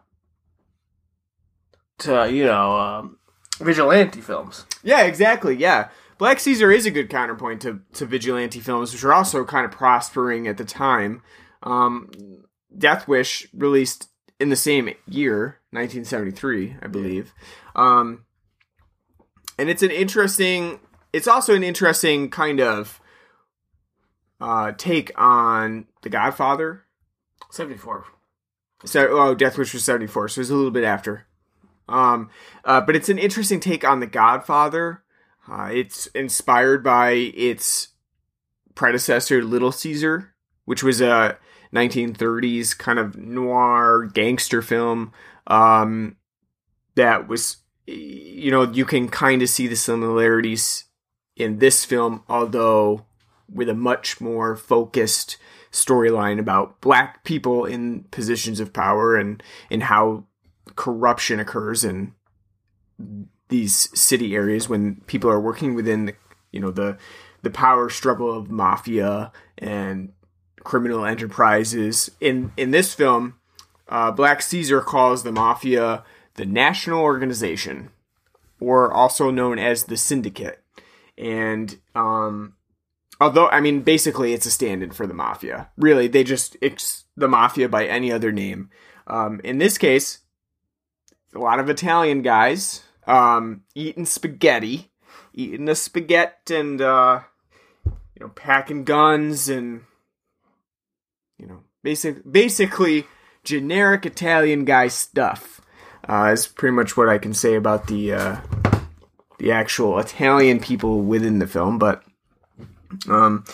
to 2.04 2.32
you 2.32 2.46
know, 2.46 2.78
um, 2.78 3.18
vigilante 3.60 4.22
films. 4.22 4.66
Yeah, 4.84 5.04
exactly. 5.04 5.56
Yeah. 5.56 5.90
Black 6.18 6.40
Caesar 6.40 6.72
is 6.72 6.86
a 6.86 6.92
good 6.92 7.10
counterpoint 7.10 7.62
to, 7.62 7.82
to 7.94 8.06
vigilante 8.06 8.60
films, 8.60 8.94
which 8.94 9.04
are 9.04 9.14
also 9.14 9.44
kind 9.44 9.66
of 9.66 9.72
prospering 9.72 10.48
at 10.48 10.58
the 10.58 10.66
time. 10.66 11.22
Um, 11.64 12.12
Death 12.78 13.08
Wish 13.08 13.48
released 13.54 14.10
in 14.40 14.50
the 14.50 14.56
same 14.56 14.90
year, 15.08 15.60
1973, 15.72 16.78
I 16.82 16.88
believe. 16.88 17.34
Um, 17.76 18.26
and 19.58 19.70
it's 19.70 19.84
an 19.84 19.92
interesting, 19.92 20.80
it's 21.12 21.28
also 21.28 21.56
an 21.56 21.64
interesting 21.64 22.30
kind 22.30 22.60
of 22.60 23.02
uh, 24.40 24.74
take 24.78 25.12
on 25.16 25.88
The 26.02 26.10
Godfather. 26.10 26.84
74. 27.52 28.06
So, 28.86 29.08
oh, 29.12 29.36
Death 29.36 29.58
Wish 29.58 29.74
was 29.74 29.84
74, 29.84 30.30
so 30.30 30.40
it 30.40 30.42
was 30.42 30.50
a 30.50 30.56
little 30.56 30.72
bit 30.72 30.84
after. 30.84 31.26
Um, 31.88 32.30
uh, 32.64 32.82
but 32.82 32.96
it's 32.96 33.10
an 33.10 33.20
interesting 33.20 33.60
take 33.60 33.84
on 33.84 34.00
The 34.00 34.08
Godfather. 34.08 35.04
Uh, 35.50 35.70
it's 35.74 36.08
inspired 36.08 36.84
by 36.84 37.12
its 37.12 37.90
predecessor, 38.76 39.44
Little 39.44 39.72
Caesar, 39.72 40.34
which 40.66 40.84
was 40.84 41.02
a 41.02 41.38
1930s 41.74 42.78
kind 42.78 43.00
of 43.00 43.18
noir 43.18 44.10
gangster 44.14 44.62
film. 44.62 45.12
Um, 45.48 46.18
that 46.96 47.28
was, 47.28 47.58
you 47.86 48.52
know, 48.52 48.64
you 48.72 48.86
can 48.86 49.10
kind 49.10 49.42
of 49.42 49.50
see 49.50 49.68
the 49.68 49.76
similarities 49.76 50.86
in 51.36 51.58
this 51.58 51.84
film, 51.84 52.24
although 52.30 53.06
with 53.52 53.68
a 53.68 53.74
much 53.74 54.22
more 54.22 54.56
focused 54.56 55.38
storyline 55.72 56.40
about 56.40 56.80
black 56.82 57.24
people 57.24 57.66
in 57.66 58.04
positions 58.12 58.60
of 58.60 58.72
power 58.72 59.16
and 59.16 59.42
and 59.72 59.84
how 59.84 60.24
corruption 60.76 61.40
occurs 61.40 61.84
in 61.84 62.14
these 63.50 63.90
city 64.00 64.36
areas 64.36 64.68
when 64.68 64.96
people 65.08 65.30
are 65.30 65.40
working 65.40 65.76
within 65.76 66.06
the 66.06 66.16
you 66.52 66.60
know 66.60 66.72
the 66.72 66.98
the 67.42 67.50
power 67.50 67.90
struggle 67.90 68.36
of 68.36 68.50
mafia 68.50 69.32
and 69.58 70.14
criminal 70.64 71.06
enterprises. 71.06 72.10
In 72.20 72.52
in 72.58 72.72
this 72.72 72.94
film 72.94 73.36
uh, 73.90 74.12
black 74.12 74.42
caesar 74.42 74.82
calls 74.82 75.24
the 75.24 75.32
mafia 75.32 76.04
the 76.36 76.46
national 76.46 77.00
organization 77.00 77.90
or 78.60 78.92
also 78.92 79.30
known 79.30 79.60
as 79.60 79.84
the 79.84 79.98
syndicate. 79.98 80.64
And 81.18 81.78
um 81.94 82.56
although 83.22 83.50
i 83.50 83.60
mean 83.62 83.82
basically 83.82 84.34
it's 84.34 84.48
a 84.48 84.52
stand-in 84.52 84.92
for 84.92 85.06
the 85.06 85.14
mafia. 85.14 85.70
Really 85.78 86.08
they 86.08 86.24
just 86.24 86.58
it's 86.62 87.04
the 87.16 87.28
mafia 87.28 87.70
by 87.70 87.86
any 87.86 88.12
other 88.12 88.32
name. 88.32 88.70
Um 89.06 89.42
in 89.44 89.58
this 89.58 89.78
case 89.78 90.23
a 91.36 91.40
lot 91.40 91.60
of 91.60 91.70
italian 91.70 92.22
guys 92.22 92.84
um 93.08 93.64
eating 93.76 94.06
spaghetti 94.06 94.92
eating 95.34 95.66
the 95.66 95.76
spaghetti 95.76 96.56
and 96.56 96.82
uh 96.82 97.22
you 97.86 98.22
know 98.22 98.30
packing 98.30 98.84
guns 98.84 99.50
and 99.50 99.82
you 101.44 101.50
know, 101.50 101.60
basic, 101.84 102.30
basically 102.30 103.06
generic 103.44 104.06
Italian 104.06 104.66
guy 104.66 104.88
stuff. 104.88 105.62
Uh, 106.08 106.32
is 106.34 106.48
pretty 106.48 106.76
much 106.76 106.98
what 106.98 107.08
I 107.08 107.18
can 107.18 107.34
say 107.34 107.56
about 107.56 107.88
the 107.88 108.14
uh, 108.14 108.38
the 109.40 109.52
actual 109.52 110.00
Italian 110.00 110.60
people 110.60 111.02
within 111.02 111.40
the 111.40 111.48
film. 111.48 111.80
But 111.80 112.04
um, 113.08 113.46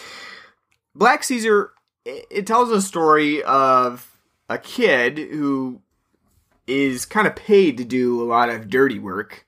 Black 0.95 1.23
Caesar, 1.23 1.71
it, 2.05 2.25
it 2.31 2.47
tells 2.47 2.71
a 2.71 2.81
story 2.81 3.43
of 3.43 4.11
a 4.49 4.57
kid 4.57 5.19
who 5.19 5.81
is 6.69 7.05
kind 7.05 7.27
of 7.27 7.35
paid 7.35 7.77
to 7.77 7.83
do 7.83 8.21
a 8.21 8.25
lot 8.25 8.49
of 8.49 8.69
dirty 8.69 8.99
work 8.99 9.45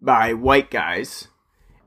by 0.00 0.32
white 0.32 0.70
guys. 0.70 1.28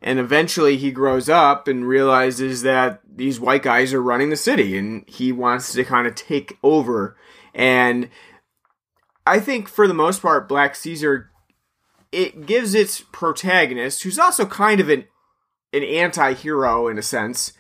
And 0.01 0.19
eventually 0.19 0.77
he 0.77 0.91
grows 0.91 1.29
up 1.29 1.67
and 1.67 1.87
realizes 1.87 2.61
that 2.61 3.01
these 3.07 3.39
white 3.39 3.63
guys 3.63 3.93
are 3.93 4.01
running 4.01 4.29
the 4.29 4.35
city 4.35 4.77
and 4.77 5.07
he 5.07 5.31
wants 5.31 5.73
to 5.73 5.83
kind 5.83 6.05
of 6.05 6.15
take 6.15 6.57
over. 6.61 7.17
And 7.53 8.09
I 9.25 9.39
think 9.39 9.67
for 9.67 9.87
the 9.87 9.93
most 9.93 10.21
part, 10.21 10.47
Black 10.47 10.75
Caesar, 10.75 11.31
it 12.11 12.45
gives 12.45 12.75
its 12.75 13.03
protagonist, 13.11 14.03
who's 14.03 14.19
also 14.19 14.45
kind 14.45 14.79
of 14.79 14.89
an, 14.89 15.05
an 15.73 15.83
anti 15.83 16.33
hero 16.33 16.87
in 16.87 16.97
a 16.97 17.03
sense, 17.03 17.53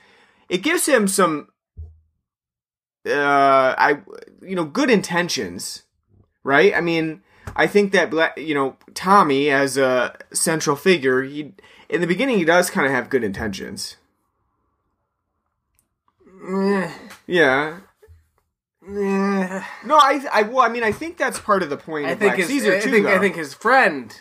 it 0.47 0.59
gives 0.59 0.85
him 0.85 1.07
some, 1.07 1.49
uh, 3.05 3.75
I, 3.77 4.01
you 4.41 4.55
know, 4.55 4.65
good 4.65 4.89
intentions, 4.89 5.83
right? 6.47 6.73
I 6.73 6.79
mean, 6.79 7.21
I 7.57 7.67
think 7.67 7.91
that 7.91 8.37
you 8.37 8.55
know, 8.55 8.77
Tommy 8.93 9.49
as 9.49 9.77
a 9.77 10.17
central 10.31 10.77
figure, 10.77 11.21
he 11.23 11.53
in 11.89 11.99
the 12.01 12.07
beginning 12.07 12.37
he 12.37 12.45
does 12.45 12.69
kind 12.69 12.87
of 12.87 12.93
have 12.93 13.09
good 13.09 13.23
intentions. 13.23 13.97
Yeah. 17.27 17.79
No, 18.89 19.97
I, 19.97 20.25
I, 20.31 20.41
well, 20.43 20.61
I 20.61 20.69
mean, 20.69 20.83
I 20.83 20.93
think 20.93 21.17
that's 21.17 21.39
part 21.39 21.61
of 21.61 21.69
the 21.69 21.75
point 21.75 22.05
I 22.07 22.11
of 22.11 22.19
think 22.19 22.29
Black 22.35 22.37
his, 22.37 22.47
Caesar 22.47 22.77
I 22.77 22.79
too. 22.79 22.91
think 22.91 23.05
I 23.05 23.19
think 23.19 23.35
his 23.35 23.53
friend 23.53 24.17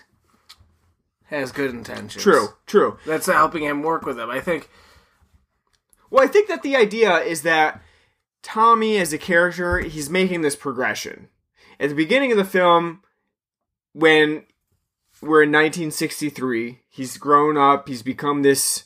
has 1.26 1.52
good 1.52 1.70
intentions. 1.70 2.24
True, 2.24 2.48
true. 2.66 2.98
That's 3.06 3.26
helping 3.26 3.62
him 3.62 3.84
work 3.84 4.04
with 4.04 4.18
him. 4.18 4.28
I 4.28 4.40
think. 4.40 4.68
Well, 6.10 6.24
I 6.24 6.26
think 6.26 6.48
that 6.48 6.64
the 6.64 6.74
idea 6.74 7.18
is 7.18 7.42
that 7.42 7.80
Tommy, 8.42 8.96
as 8.98 9.12
a 9.12 9.18
character, 9.18 9.78
he's 9.78 10.10
making 10.10 10.40
this 10.40 10.56
progression. 10.56 11.28
At 11.78 11.90
the 11.90 11.94
beginning 11.94 12.32
of 12.32 12.38
the 12.38 12.44
film, 12.44 13.02
when 13.92 14.44
we're 15.20 15.42
in 15.42 15.52
1963, 15.52 16.80
he's 16.88 17.16
grown 17.18 17.56
up, 17.56 17.88
he's 17.88 18.02
become 18.02 18.42
this 18.42 18.84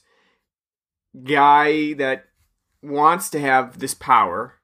guy 1.24 1.92
that 1.94 2.26
wants 2.82 3.30
to 3.30 3.40
have 3.40 3.78
this 3.78 3.94
power. 3.94 4.54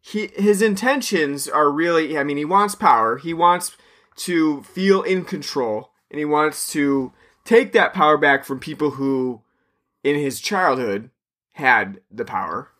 He, 0.00 0.28
his 0.36 0.62
intentions 0.62 1.48
are 1.48 1.70
really, 1.70 2.16
I 2.16 2.24
mean, 2.24 2.36
he 2.36 2.44
wants 2.44 2.74
power. 2.74 3.18
He 3.18 3.34
wants 3.34 3.76
to 4.16 4.62
feel 4.62 5.02
in 5.02 5.24
control, 5.24 5.90
and 6.10 6.18
he 6.18 6.24
wants 6.24 6.70
to 6.72 7.12
take 7.44 7.72
that 7.72 7.92
power 7.92 8.16
back 8.16 8.44
from 8.44 8.60
people 8.60 8.92
who, 8.92 9.42
in 10.04 10.16
his 10.16 10.40
childhood, 10.40 11.10
had 11.52 12.00
the 12.10 12.24
power. 12.24 12.70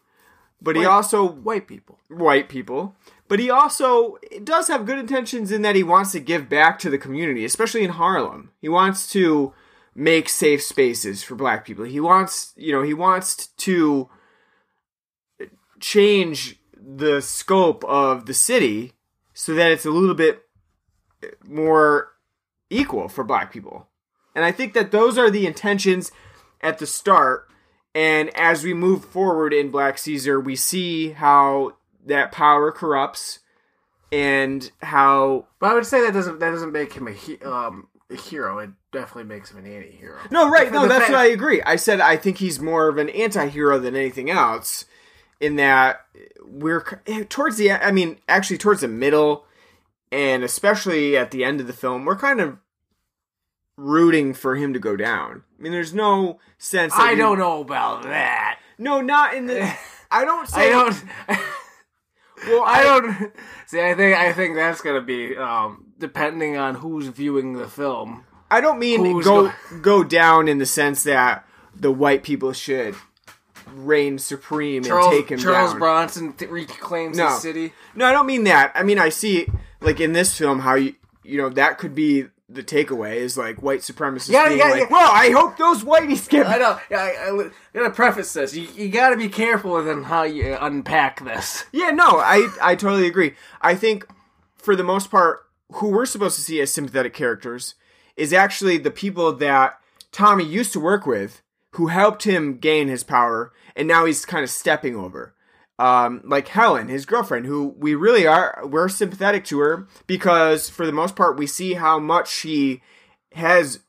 But 0.61 0.77
he 0.77 0.85
also 0.85 1.27
white 1.27 1.69
people. 1.69 1.99
white 2.09 2.49
people. 2.49 2.95
But 3.29 3.41
he 3.41 3.51
also 3.51 4.19
does 4.45 4.69
have 4.69 4.87
good 4.87 4.99
intentions 4.99 5.51
in 5.51 5.63
that 5.63 5.77
he 5.77 5.83
wants 5.83 6.13
to 6.13 6.21
give 6.21 6.49
back 6.49 6.79
to 6.81 6.91
the 6.91 6.99
community, 6.99 7.45
especially 7.45 7.83
in 7.83 7.91
Harlem. 7.91 8.53
He 8.61 8.69
wants 8.69 9.11
to 9.13 9.53
make 9.95 10.29
safe 10.29 10.63
spaces 10.63 11.23
for 11.23 11.35
black 11.35 11.65
people. 11.65 11.85
He 11.85 12.01
wants, 12.01 12.53
you 12.57 12.73
know, 12.73 12.83
he 12.83 12.95
wants 12.95 13.49
to 13.49 14.09
change 15.81 16.61
the 16.75 17.21
scope 17.21 17.85
of 17.85 18.27
the 18.27 18.35
city 18.35 18.93
so 19.35 19.55
that 19.55 19.73
it's 19.73 19.87
a 19.87 19.91
little 19.91 20.15
bit 20.15 20.43
more 21.45 22.13
equal 22.71 23.09
for 23.09 23.25
black 23.25 23.53
people. 23.53 23.89
And 24.35 24.45
I 24.45 24.53
think 24.53 24.75
that 24.75 24.93
those 24.93 25.19
are 25.19 25.31
the 25.31 25.47
intentions 25.47 26.13
at 26.61 26.79
the 26.79 26.87
start. 26.87 27.49
And 27.95 28.29
as 28.37 28.63
we 28.63 28.75
move 28.75 29.05
forward 29.05 29.55
in 29.55 29.71
Black 29.71 29.97
Caesar, 29.99 30.39
we 30.39 30.57
see 30.57 31.13
how 31.13 31.77
that 32.07 32.33
power 32.33 32.73
corrupts 32.73 33.41
and 34.13 34.71
how 34.83 35.47
But 35.59 35.71
I 35.71 35.75
would 35.75 35.87
say 35.87 36.01
that 36.03 36.13
doesn't 36.13 36.39
that 36.39 36.51
doesn't 36.51 36.73
make 36.73 36.93
him 36.93 37.09
a, 37.09 37.13
he, 37.13 37.39
um, 37.39 37.89
a 38.11 38.17
hero. 38.17 38.59
It 38.59 38.71
definitely 38.93 39.25
makes 39.25 39.51
him 39.51 39.59
an 39.59 39.67
anti-hero. 39.67 40.19
No, 40.31 40.49
right. 40.49 40.71
No, 40.73 40.87
that's 40.87 41.07
fact- 41.07 41.13
what 41.13 41.21
I 41.21 41.27
agree. 41.27 41.61
I 41.63 41.77
said 41.77 42.01
I 42.01 42.17
think 42.17 42.39
he's 42.39 42.61
more 42.61 42.89
of 42.89 42.99
an 42.99 43.09
anti-hero 43.11 43.79
than 43.79 43.97
anything 43.97 44.31
else 44.31 44.85
in 45.41 45.57
that 45.57 46.07
we're 46.45 46.81
towards 47.29 47.57
the 47.57 47.73
I 47.73 47.91
mean, 47.91 48.19
actually 48.29 48.59
towards 48.59 48.81
the 48.81 48.89
middle 48.89 49.45
and 50.13 50.45
especially 50.45 51.17
at 51.17 51.31
the 51.31 51.45
end 51.45 51.61
of 51.61 51.67
the 51.67 51.73
film, 51.73 52.05
we're 52.05 52.17
kind 52.17 52.41
of 52.41 52.59
rooting 53.77 54.33
for 54.33 54.57
him 54.57 54.73
to 54.73 54.79
go 54.79 54.97
down. 54.97 55.43
I 55.59 55.63
mean, 55.63 55.73
there's 55.73 55.93
no 55.93 56.39
sense 56.59 56.93
I 56.97 57.15
don't 57.15 57.39
know 57.39 57.61
about 57.61 58.05
that. 58.05 58.61
No, 58.79 59.01
not 59.01 59.35
in 59.35 59.47
the 59.47 59.75
I 60.11 60.25
don't 60.25 60.49
say 60.49 60.69
I 60.69 60.71
don't. 60.71 61.05
Well, 62.47 62.63
I 62.67 62.83
don't 62.83 63.33
see. 63.67 63.81
I 63.81 63.95
think 63.95 64.17
I 64.17 64.33
think 64.33 64.57
that's 64.57 64.81
gonna 64.81 65.01
be 65.01 65.37
um, 65.37 65.87
depending 65.99 66.57
on 66.57 66.75
who's 66.77 67.07
viewing 67.09 67.55
the 67.55 67.69
film. 67.69 68.25
I 68.51 68.61
don't 68.61 68.79
mean 68.79 69.05
Who's 69.05 69.25
go 69.25 69.49
go- 69.49 69.79
go 69.81 70.05
down 70.05 70.47
in 70.49 70.59
the 70.59 70.67
sense 70.67 71.03
that 71.05 71.47
the 71.75 71.91
white 71.91 72.23
people 72.23 72.53
should 72.53 72.95
reign 73.75 74.19
supreme 74.19 74.85
Charles, 74.85 75.07
and 75.07 75.15
take 75.17 75.31
him 75.33 75.39
Charles 75.41 75.73
down. 75.73 75.79
Bronson 75.81 76.33
th- 76.35 76.51
reclaims 76.51 77.17
No. 77.17 77.25
the 77.31 77.39
city. 77.39 77.73
No, 77.97 78.05
I 78.07 78.13
don't 78.13 78.27
mean 78.27 78.45
that. 78.45 78.71
I 78.75 78.83
mean 78.85 78.99
I 78.99 79.09
see 79.09 79.49
like 79.81 79.99
in 80.01 80.13
this 80.13 80.37
film 80.39 80.61
how 80.61 80.75
you 80.75 80.95
you 81.25 81.37
know 81.39 81.49
that 81.51 81.79
could 81.79 81.95
be 81.95 82.27
the 82.49 82.63
takeaway 82.63 83.17
is 83.17 83.37
like 83.37 83.63
white 83.63 83.81
supremacists 83.81 84.31
Yeah, 84.31 84.49
being 84.49 84.61
yeah, 84.61 84.69
like, 84.69 84.81
yeah. 84.83 84.87
well, 84.91 85.11
I 85.13 85.31
hope 85.31 85.57
those 85.57 85.83
whiteys 85.83 86.29
get. 86.29 86.47
I 86.47 86.59
know. 86.59 86.79
Yeah, 86.91 86.99
I, 86.99 87.09
I, 87.31 87.41
I 87.47 87.51
gotta 87.75 87.91
preface 87.91 88.33
this. 88.33 88.55
You, 88.55 88.69
you 88.77 88.89
gotta 88.89 89.17
be 89.17 89.29
careful 89.29 89.73
with 89.73 90.05
how 90.05 90.23
you 90.23 90.57
unpack 90.61 91.25
this. 91.25 91.65
Yeah, 91.73 91.91
no, 91.91 92.05
I 92.19 92.49
I 92.63 92.75
totally 92.77 93.07
agree. 93.07 93.35
I 93.61 93.75
think 93.75 94.07
for 94.57 94.77
the 94.77 94.85
most 94.85 95.11
part, 95.11 95.41
who 95.73 95.89
we're 95.89 96.07
supposed 96.07 96.37
to 96.37 96.43
see 96.43 96.61
as 96.61 96.73
sympathetic 96.73 97.15
characters 97.15 97.75
is 98.17 98.33
actually 98.33 98.79
the 98.79 98.91
people 98.91 99.33
that 99.33 99.79
Tommy 100.13 100.45
used 100.45 100.73
to 100.73 100.81
work 100.81 101.07
with, 101.07 101.43
who 101.73 101.89
helped 101.89 102.23
him 102.23 102.59
gain 102.59 102.89
his 102.89 103.03
power, 103.05 103.53
and 103.75 103.87
now 103.87 104.05
he's 104.07 104.25
kind 104.25 104.43
of 104.45 104.51
stepping 104.51 104.97
over. 104.97 105.35
Um, 105.79 106.23
like 106.25 106.49
Helen, 106.49 106.89
his 106.89 107.05
girlfriend, 107.05 107.45
who 107.45 107.75
we 107.79 107.95
really 107.95 108.27
are, 108.27 108.63
we're 108.65 108.89
sympathetic 108.89 109.45
to 109.47 109.59
her 109.59 109.87
because 110.07 110.71
for 110.71 110.87
the 110.87 110.93
most 110.93 111.17
part, 111.17 111.37
we 111.37 111.47
see 111.47 111.75
how 111.75 111.99
much 111.99 112.31
she 112.31 112.81
has 113.33 113.81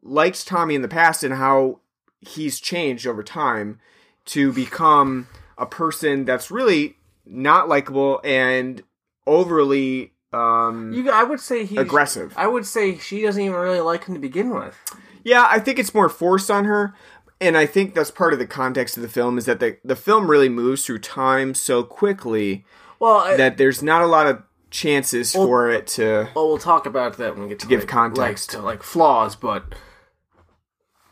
liked 0.00 0.46
Tommy 0.46 0.76
in 0.76 0.82
the 0.82 0.88
past 0.88 1.24
and 1.24 1.34
how 1.34 1.80
he's 2.20 2.60
changed 2.60 3.06
over 3.06 3.22
time 3.22 3.80
to 4.26 4.52
become 4.52 5.26
a 5.58 5.66
person 5.66 6.24
that's 6.24 6.50
really 6.50 6.96
not 7.26 7.68
likable 7.68 8.20
and 8.22 8.82
overly 9.26 10.12
um 10.32 10.92
You, 10.92 11.10
I 11.10 11.24
would 11.24 11.40
say 11.40 11.64
he's 11.64 11.78
aggressive. 11.78 12.32
I 12.36 12.46
would 12.46 12.66
say 12.66 12.98
she 12.98 13.22
doesn't 13.22 13.42
even 13.42 13.56
really 13.58 13.80
like 13.80 14.04
him 14.04 14.14
to 14.14 14.20
begin 14.20 14.50
with. 14.50 14.76
Yeah, 15.22 15.46
I 15.48 15.58
think 15.58 15.78
it's 15.78 15.94
more 15.94 16.08
forced 16.10 16.50
on 16.50 16.64
her. 16.66 16.94
And 17.40 17.56
I 17.56 17.66
think 17.66 17.94
that's 17.94 18.10
part 18.10 18.32
of 18.32 18.38
the 18.38 18.46
context 18.46 18.96
of 18.96 19.02
the 19.02 19.08
film 19.08 19.36
is 19.38 19.44
that 19.46 19.60
the, 19.60 19.76
the 19.84 19.96
film 19.96 20.30
really 20.30 20.48
moves 20.48 20.86
through 20.86 21.00
time 21.00 21.52
so 21.54 21.82
quickly 21.82 22.64
Well, 23.00 23.18
I, 23.18 23.36
that 23.36 23.58
there's 23.58 23.82
not 23.82 24.02
a 24.02 24.06
lot 24.06 24.26
of 24.26 24.42
chances 24.70 25.34
Well- 25.34 25.46
for 25.46 25.70
it 25.70 25.86
to 25.88 26.28
well, 26.34 26.48
we'll 26.48 26.58
talk 26.58 26.86
about 26.86 27.16
that 27.18 27.34
when 27.34 27.42
we 27.44 27.48
get 27.50 27.58
to 27.60 27.66
give 27.66 27.80
like, 27.80 27.88
context. 27.88 28.54
like, 28.54 28.60
to, 28.60 28.64
like 28.66 28.82
flaws, 28.82 29.36
but 29.36 29.64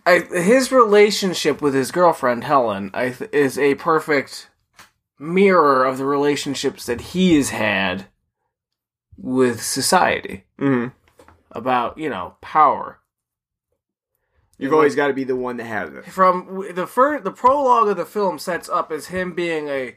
I, 0.05 0.21
his 0.21 0.73
relationship 0.73 1.63
with 1.63 1.75
his 1.75 1.93
girlfriend 1.93 2.45
Helen 2.45 2.91
I 2.95 3.11
th- 3.11 3.31
is 3.33 3.57
a 3.59 3.75
perfect 3.77 4.49
mirror 5.19 5.85
of 5.85 5.99
the 5.99 6.05
relationships 6.05 6.87
that 6.87 7.01
he 7.01 7.37
has 7.37 7.51
had 7.51 8.07
with 9.17 9.63
society 9.63 10.44
Mhm. 10.59 10.92
about 11.53 11.99
you 11.99 12.09
know 12.11 12.35
power. 12.40 12.99
You've 14.63 14.73
always 14.73 14.94
got 14.94 15.08
to 15.08 15.15
be 15.15 15.25
the 15.25 15.37
one 15.37 15.56
that 15.58 15.65
has 15.65 15.90
it. 15.92 16.04
from 16.06 16.65
the 16.75 16.87
first 16.87 17.25
the 17.25 17.31
prologue 17.33 17.88
of 17.88 17.96
the 17.96 18.04
film 18.06 18.38
sets 18.38 18.69
up 18.69 18.90
as 18.92 19.06
him 19.08 19.35
being 19.35 19.69
a 19.69 19.96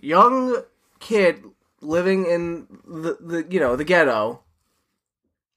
young 0.00 0.62
kid 0.98 1.42
living 1.80 2.26
in 2.26 2.66
the, 2.86 3.16
the 3.20 3.46
you 3.50 3.60
know 3.60 3.76
the 3.76 3.84
ghetto 3.84 4.42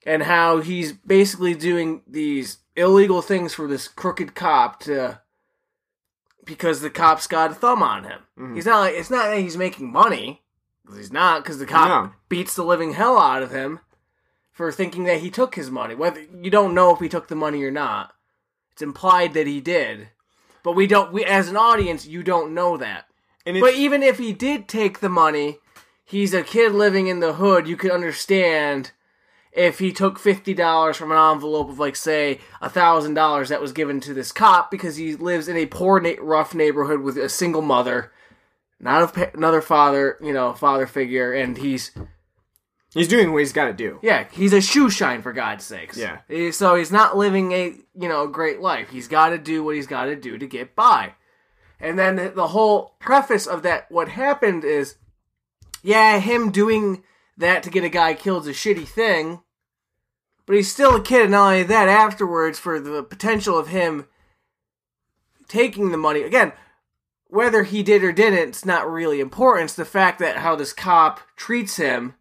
and 0.05 0.24
how 0.24 0.59
he's 0.61 0.91
basically 0.93 1.53
doing 1.53 2.01
these 2.07 2.57
illegal 2.76 3.22
things 3.22 3.53
for 3.53 3.68
this 3.68 3.88
crooked 3.88 4.36
cop 4.36 4.80
to 4.82 5.20
because 6.45 6.82
the 6.82 6.89
cop's 6.89 7.28
got 7.28 7.51
a 7.51 7.53
thumb 7.53 7.82
on 7.82 8.03
him. 8.03 8.20
Mm-hmm. 8.38 8.55
He's 8.55 8.66
not 8.66 8.80
like 8.82 8.95
it's 8.95 9.09
not 9.09 9.28
that 9.30 9.39
he's 9.39 9.57
making 9.57 9.91
money 9.91 10.41
he's 10.95 11.11
not 11.14 11.41
because 11.43 11.59
the 11.59 11.66
cop 11.66 11.88
No. 11.88 12.11
beats 12.30 12.55
the 12.55 12.64
living 12.64 12.93
hell 12.93 13.18
out 13.18 13.41
of 13.43 13.51
him 13.51 13.80
for 14.54 14.72
thinking 14.72 15.04
that 15.06 15.20
he 15.20 15.30
took 15.30 15.56
his 15.56 15.70
money. 15.70 15.95
Whether 15.95 16.22
you 16.22 16.49
don't 16.49 16.76
know 16.76 16.93
if 16.93 16.99
he 16.99 17.10
took 17.10 17.28
the 17.28 17.36
money 17.36 17.64
or 17.64 17.72
not, 17.72 18.14
it's 18.72 18.82
implied 18.82 19.34
that 19.34 19.47
he 19.47 19.60
did, 19.60 20.10
but 20.64 20.74
we 20.74 20.88
don't. 20.88 21.12
We 21.12 21.26
as 21.26 21.49
an 21.49 21.58
audience, 21.58 22.08
you 22.08 22.24
don't 22.24 22.54
know 22.54 22.78
that. 22.78 23.06
And 23.45 23.60
but 23.60 23.74
even 23.74 24.01
if 24.01 24.20
he 24.20 24.32
did 24.32 24.68
take 24.68 24.99
the 24.99 25.10
money, 25.10 25.58
he's 26.06 26.34
a 26.34 26.43
kid 26.43 26.72
living 26.72 27.08
in 27.08 27.20
the 27.20 27.34
hood. 27.34 27.68
You 27.68 27.76
could 27.76 27.91
understand 27.91 28.91
if 29.51 29.80
he 29.80 29.91
took 29.91 30.18
fifty 30.18 30.54
dollars 30.54 30.97
from 30.97 31.12
an 31.12 31.18
envelope 31.18 31.70
of 31.70 31.80
like 31.80 31.95
say 31.95 32.39
a 32.62 32.70
thousand 32.70 33.16
dollars 33.16 33.49
that 33.49 33.62
was 33.62 33.74
given 33.74 33.99
to 34.01 34.14
this 34.14 34.32
cop 34.32 34.72
because 34.72 34.95
he 34.95 35.16
lives 35.16 35.47
in 35.47 35.58
a 35.58 35.66
poor, 35.66 35.99
na- 35.99 36.14
rough 36.20 36.56
neighborhood 36.56 37.01
with 37.01 37.18
a 37.18 37.30
single 37.30 37.62
mother, 37.62 38.12
not 38.80 39.18
a, 39.18 39.36
another 39.36 39.62
father, 39.62 40.18
you 40.22 40.34
know, 40.34 40.54
father 40.54 40.88
figure, 40.88 41.34
and 41.34 41.58
he's 41.58 41.91
he's 42.94 43.08
doing 43.08 43.32
what 43.32 43.39
he's 43.39 43.54
got 43.54 43.66
to 43.66 43.74
do. 43.74 44.00
yeah, 44.02 44.28
he's 44.32 44.54
a 44.54 44.62
shoe 44.62 44.89
shine 44.89 45.22
for 45.22 45.34
God's 45.34 45.64
sakes. 45.64 45.98
Yeah. 45.98 46.20
So 46.52 46.76
he's 46.76 46.91
not 46.91 47.18
living 47.18 47.52
a 47.52 47.76
you 47.96 48.08
know 48.08 48.28
great 48.28 48.60
life. 48.60 48.89
He's 48.89 49.08
got 49.08 49.30
to 49.30 49.38
do 49.38 49.64
what 49.64 49.76
he's 49.76 49.88
got 49.88 50.06
to 50.06 50.16
do 50.16 50.38
to 50.38 50.48
get 50.48 50.76
by. 50.76 51.14
And 51.80 52.00
then 52.00 52.16
the, 52.16 52.30
the 52.30 52.48
whole 52.48 52.96
preface 53.00 53.46
of 53.46 53.62
that, 53.64 53.91
what 53.91 54.08
happened 54.08 54.64
is, 54.64 54.96
yeah, 55.82 56.20
him 56.20 56.50
doing 56.50 57.04
that 57.38 57.62
to 57.64 57.70
get 57.70 57.84
a 57.84 57.89
guy 57.89 58.14
killed 58.14 58.44
is 58.44 58.48
a 58.48 58.52
shitty 58.52 58.88
thing, 58.88 59.41
but 60.46 60.56
he's 60.56 60.72
still 60.72 60.96
a 60.96 61.04
kid. 61.04 61.24
And 61.24 61.32
not 61.32 61.48
only 61.48 61.64
that, 61.64 61.89
afterwards, 61.89 62.58
for 62.58 62.80
the 62.80 63.04
potential 63.04 63.58
of 63.58 63.68
him 63.68 64.08
taking 65.50 65.91
the 65.91 65.98
money 65.98 66.22
again, 66.22 66.54
whether 67.28 67.64
he 67.64 67.84
did 67.84 68.04
or 68.04 68.14
didn't, 68.14 68.50
it's 68.50 68.66
not 68.66 68.89
really 68.89 69.20
important. 69.20 69.66
It's 69.66 69.74
the 69.74 69.84
fact 69.84 70.20
that 70.20 70.38
how 70.38 70.56
this 70.56 70.72
cop 70.72 71.20
treats 71.36 71.76
him 71.76 72.16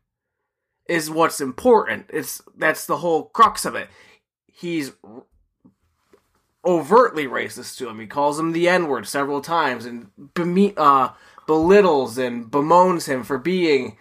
is 0.89 1.11
what's 1.11 1.41
important. 1.41 2.07
It's 2.13 2.43
that's 2.57 2.87
the 2.87 2.99
whole 2.99 3.25
crux 3.25 3.65
of 3.65 3.75
it. 3.75 3.89
He's 4.47 4.93
overtly 6.65 7.27
racist 7.27 7.77
to 7.79 7.89
him. 7.89 7.99
He 7.99 8.07
calls 8.07 8.39
him 8.39 8.53
the 8.53 8.69
N 8.69 8.87
word 8.89 9.07
several 9.07 9.41
times 9.41 9.85
and 9.85 10.09
beme- 10.35 10.75
uh, 10.77 11.11
belittles 11.47 12.19
and 12.19 12.51
bemoans 12.51 13.07
him 13.07 13.23
for 13.25 13.39
being 13.39 13.97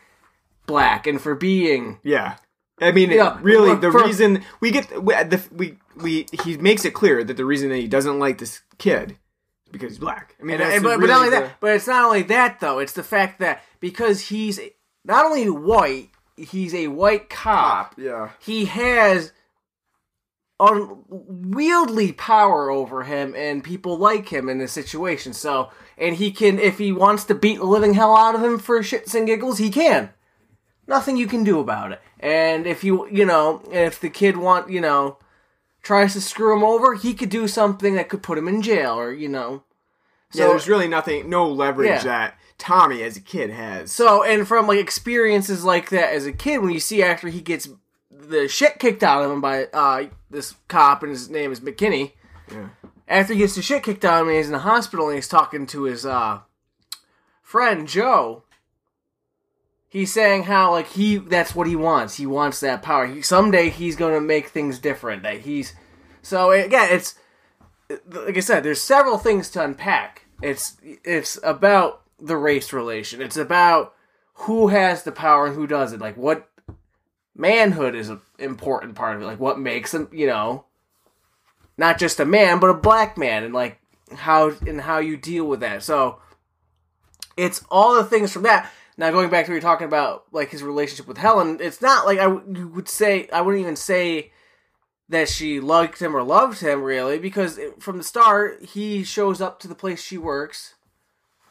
black 0.68 1.08
and 1.08 1.20
for 1.20 1.36
being 1.36 2.00
Yeah. 2.04 2.36
I 2.80 2.92
mean, 2.92 3.12
Yeah, 3.12 3.38
really, 3.42 3.76
the 3.76 3.92
for- 3.92 4.04
reason 4.04 4.44
we 4.60 4.72
get 4.72 5.04
we, 5.04 5.14
the, 5.14 5.42
we 5.52 5.78
we 5.98 6.26
he 6.44 6.58
makes 6.58 6.84
it 6.86 6.94
clear 6.96 7.24
that 7.24 7.38
the 7.38 7.46
reason 7.46 7.70
that 7.70 7.78
he 7.78 7.88
doesn't 7.88 8.18
like 8.20 8.38
this 8.40 8.62
kid 8.80 9.12
is 9.12 9.72
because 9.72 9.92
he's 9.92 10.00
black. 10.00 10.36
I 10.40 10.44
mean, 10.44 10.56
And, 10.56 10.62
that's 10.64 10.76
and- 10.76 10.84
but, 10.84 11.00
but 11.00 11.08
not 11.08 11.18
only 11.18 11.30
the- 11.30 11.40
that, 11.42 11.60
but 11.60 11.76
it's 11.76 11.88
not 11.88 12.06
only 12.06 12.24
that 12.24 12.60
though. 12.60 12.80
It's 12.80 12.94
the 12.94 13.04
fact 13.04 13.40
that 13.40 13.62
because 13.80 14.28
he's 14.30 14.60
not 15.06 15.26
only 15.26 15.50
white, 15.50 16.10
he's 16.44 16.74
a 16.74 16.88
white 16.88 17.30
cop. 17.30 17.96
yeah. 17.98 18.30
He 18.40 18.66
has 18.66 19.32
unwieldy 20.60 22.12
power 22.14 22.70
over 22.70 23.04
him, 23.04 23.34
and 23.36 23.64
people 23.64 23.98
like 23.98 24.30
him 24.30 24.50
in 24.50 24.58
this 24.60 24.72
situation. 24.72 25.34
So, 25.34 25.70
and 25.98 26.16
he 26.16 26.32
can, 26.32 26.60
if 26.60 26.78
he 26.78 26.92
wants 26.92 27.24
to 27.26 27.36
beat 27.36 27.58
the 27.58 27.66
living 27.66 27.94
hell 27.94 28.16
out 28.16 28.36
of 28.36 28.44
him 28.44 28.60
for 28.60 28.80
shits 28.82 29.16
and 29.16 29.26
giggles, 29.28 29.58
he 29.58 29.70
can. 29.70 30.12
Nothing 30.88 31.18
you 31.18 31.28
can 31.28 31.44
do 31.44 31.60
about 31.60 31.92
it. 31.92 32.02
And 32.20 32.68
if 32.68 32.84
you, 32.84 33.08
you 33.10 33.26
know, 33.26 33.64
if 33.72 34.00
the 34.00 34.10
kid 34.10 34.38
want, 34.38 34.70
you 34.70 34.82
know, 34.82 35.18
tries 35.82 36.14
to 36.14 36.22
screw 36.22 36.56
him 36.56 36.64
over, 36.64 36.94
he 36.96 37.14
could 37.14 37.30
do 37.30 37.48
something 37.48 37.96
that 37.96 38.10
could 38.10 38.22
put 38.24 38.38
him 38.38 38.48
in 38.48 38.62
jail, 38.62 39.00
or 39.00 39.12
you 39.12 39.30
know. 39.30 39.64
yeah, 40.34 40.48
there's 40.48 40.68
really 40.68 40.88
nothing, 40.88 41.30
no 41.30 41.48
leverage 41.50 41.88
Yeah. 41.90 42.04
that 42.04 42.36
Tommy 42.62 43.02
as 43.02 43.18
a 43.18 43.22
kid 43.22 43.50
has. 43.50 43.92
So, 43.92 44.24
and 44.24 44.48
from 44.48 44.68
like 44.68 44.78
experiences 44.78 45.66
like 45.66 45.90
that 45.90 46.14
as 46.14 46.28
a 46.28 46.32
kid, 46.32 46.60
when 46.60 46.72
you 46.72 46.80
see 46.80 47.02
after 47.02 47.28
he 47.28 47.42
gets 47.42 47.68
the 48.12 48.48
shit 48.48 48.78
kicked 48.78 49.02
out 49.02 49.24
of 49.24 49.32
him 49.32 49.42
by 49.42 49.66
uh, 49.74 50.06
this 50.30 50.54
cop, 50.68 51.02
and 51.02 51.12
his 51.12 51.28
name 51.28 51.52
is 51.52 51.60
McKinney. 51.60 52.12
Yeah. 52.52 52.70
After 53.08 53.34
he 53.34 53.40
gets 53.40 53.56
the 53.56 53.64
shit 53.64 53.82
kicked 53.82 54.06
out 54.06 54.22
of 54.22 54.28
him, 54.28 54.36
he's 54.36 54.46
in 54.46 54.52
the 54.52 54.60
hospital, 54.60 55.08
and 55.08 55.16
he's 55.16 55.28
talking 55.28 55.66
to 55.68 55.84
his 55.84 56.06
uh, 56.06 56.42
friend 57.42 57.88
Joe. 57.88 58.44
He's 59.90 60.14
saying 60.14 60.44
how 60.44 60.72
like 60.72 60.88
he 60.90 61.18
that's 61.18 61.56
what 61.56 61.66
he 61.66 61.76
wants. 61.76 62.16
He 62.16 62.28
wants 62.28 62.60
that 62.60 62.84
power. 62.84 63.08
He, 63.08 63.24
someday 63.24 63.70
he's 63.70 63.96
going 63.96 64.14
to 64.14 64.22
make 64.22 64.50
things 64.50 64.78
different. 64.78 65.24
That 65.24 65.42
he's 65.42 65.74
so 66.22 66.52
again, 66.52 66.90
it's 66.92 67.16
like 67.90 68.38
I 68.38 68.40
said. 68.40 68.62
There's 68.62 68.80
several 68.80 69.18
things 69.18 69.50
to 69.50 69.64
unpack. 69.64 70.28
It's 70.44 70.78
it's 70.84 71.40
about 71.44 72.04
the 72.22 72.38
race 72.38 72.72
relation. 72.72 73.22
It's 73.22 73.38
about 73.38 73.94
who 74.34 74.70
has 74.70 75.04
the 75.04 75.12
power 75.12 75.48
and 75.48 75.56
who 75.56 75.68
doesn't. 75.68 76.00
Like 76.00 76.18
what 76.18 76.50
manhood 77.36 77.96
is 77.96 78.10
an 78.10 78.22
important 78.40 78.96
part 78.96 79.16
of 79.16 79.22
it. 79.22 79.26
Like 79.26 79.40
what 79.40 79.60
makes 79.60 79.94
him, 79.94 80.10
you 80.12 80.28
know, 80.28 80.66
not 81.78 81.98
just 81.98 82.20
a 82.20 82.26
man, 82.26 82.60
but 82.60 82.70
a 82.70 82.76
black 82.76 83.18
man, 83.18 83.44
and 83.44 83.54
like 83.54 83.80
how 84.16 84.52
and 84.68 84.82
how 84.82 85.00
you 85.00 85.18
deal 85.18 85.46
with 85.46 85.62
that. 85.62 85.84
So 85.84 86.20
it's 87.38 87.64
all 87.70 87.96
the 87.96 88.04
things 88.04 88.32
from 88.32 88.44
that. 88.44 88.72
Now 88.98 89.10
going 89.12 89.30
back 89.30 89.46
to 89.46 89.52
what 89.52 89.56
you're 89.56 89.62
talking 89.62 89.88
about, 89.88 90.26
like 90.32 90.50
his 90.50 90.64
relationship 90.64 91.08
with 91.08 91.18
Helen, 91.18 91.58
it's 91.60 91.82
not 91.82 92.06
like 92.06 92.20
I 92.20 92.26
w- 92.26 92.68
would 92.68 92.90
say 92.90 93.28
I 93.34 93.42
wouldn't 93.42 93.62
even 93.62 93.76
say 93.76 94.32
that 95.10 95.28
she 95.28 95.60
liked 95.60 96.02
him 96.02 96.16
or 96.16 96.24
loved 96.24 96.62
him 96.62 96.82
really 96.82 97.20
because 97.20 97.58
it, 97.58 97.82
from 97.82 97.98
the 97.98 98.04
start 98.04 98.64
he 98.64 99.04
shows 99.04 99.42
up 99.42 99.60
to 99.60 99.68
the 99.68 99.76
place 99.76 100.02
she 100.02 100.18
works. 100.18 100.76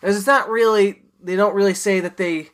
As 0.03 0.17
it's 0.17 0.27
not 0.27 0.49
really 0.49 1.03
they 1.23 1.37
don't 1.37 1.55
really 1.55 1.75
say 1.75 2.01
that 2.01 2.17
they 2.17 2.49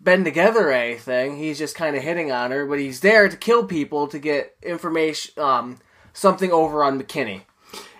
been 0.00 0.24
together 0.24 0.68
or 0.68 0.72
anything. 0.72 1.36
He's 1.36 1.58
just 1.58 1.74
kind 1.74 1.96
of 1.96 2.02
hitting 2.02 2.30
on 2.30 2.50
her, 2.50 2.66
but 2.66 2.78
he's 2.78 3.00
there 3.00 3.28
to 3.28 3.36
kill 3.36 3.64
people 3.64 4.06
to 4.08 4.18
get 4.18 4.56
information, 4.62 5.42
um, 5.42 5.78
something 6.12 6.52
over 6.52 6.84
on 6.84 7.00
McKinney. 7.00 7.42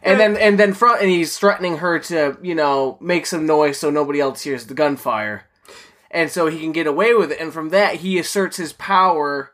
And 0.00 0.18
then 0.18 0.36
and 0.36 0.58
then 0.58 0.74
front 0.74 1.02
and 1.02 1.10
he's 1.10 1.36
threatening 1.36 1.78
her 1.78 1.98
to 1.98 2.38
you 2.40 2.54
know 2.54 2.98
make 3.00 3.26
some 3.26 3.46
noise 3.46 3.78
so 3.78 3.90
nobody 3.90 4.20
else 4.20 4.42
hears 4.42 4.66
the 4.66 4.74
gunfire, 4.74 5.44
and 6.10 6.30
so 6.30 6.46
he 6.46 6.60
can 6.60 6.72
get 6.72 6.86
away 6.86 7.14
with 7.14 7.32
it. 7.32 7.40
And 7.40 7.52
from 7.52 7.70
that 7.70 7.96
he 7.96 8.18
asserts 8.18 8.56
his 8.56 8.72
power 8.72 9.52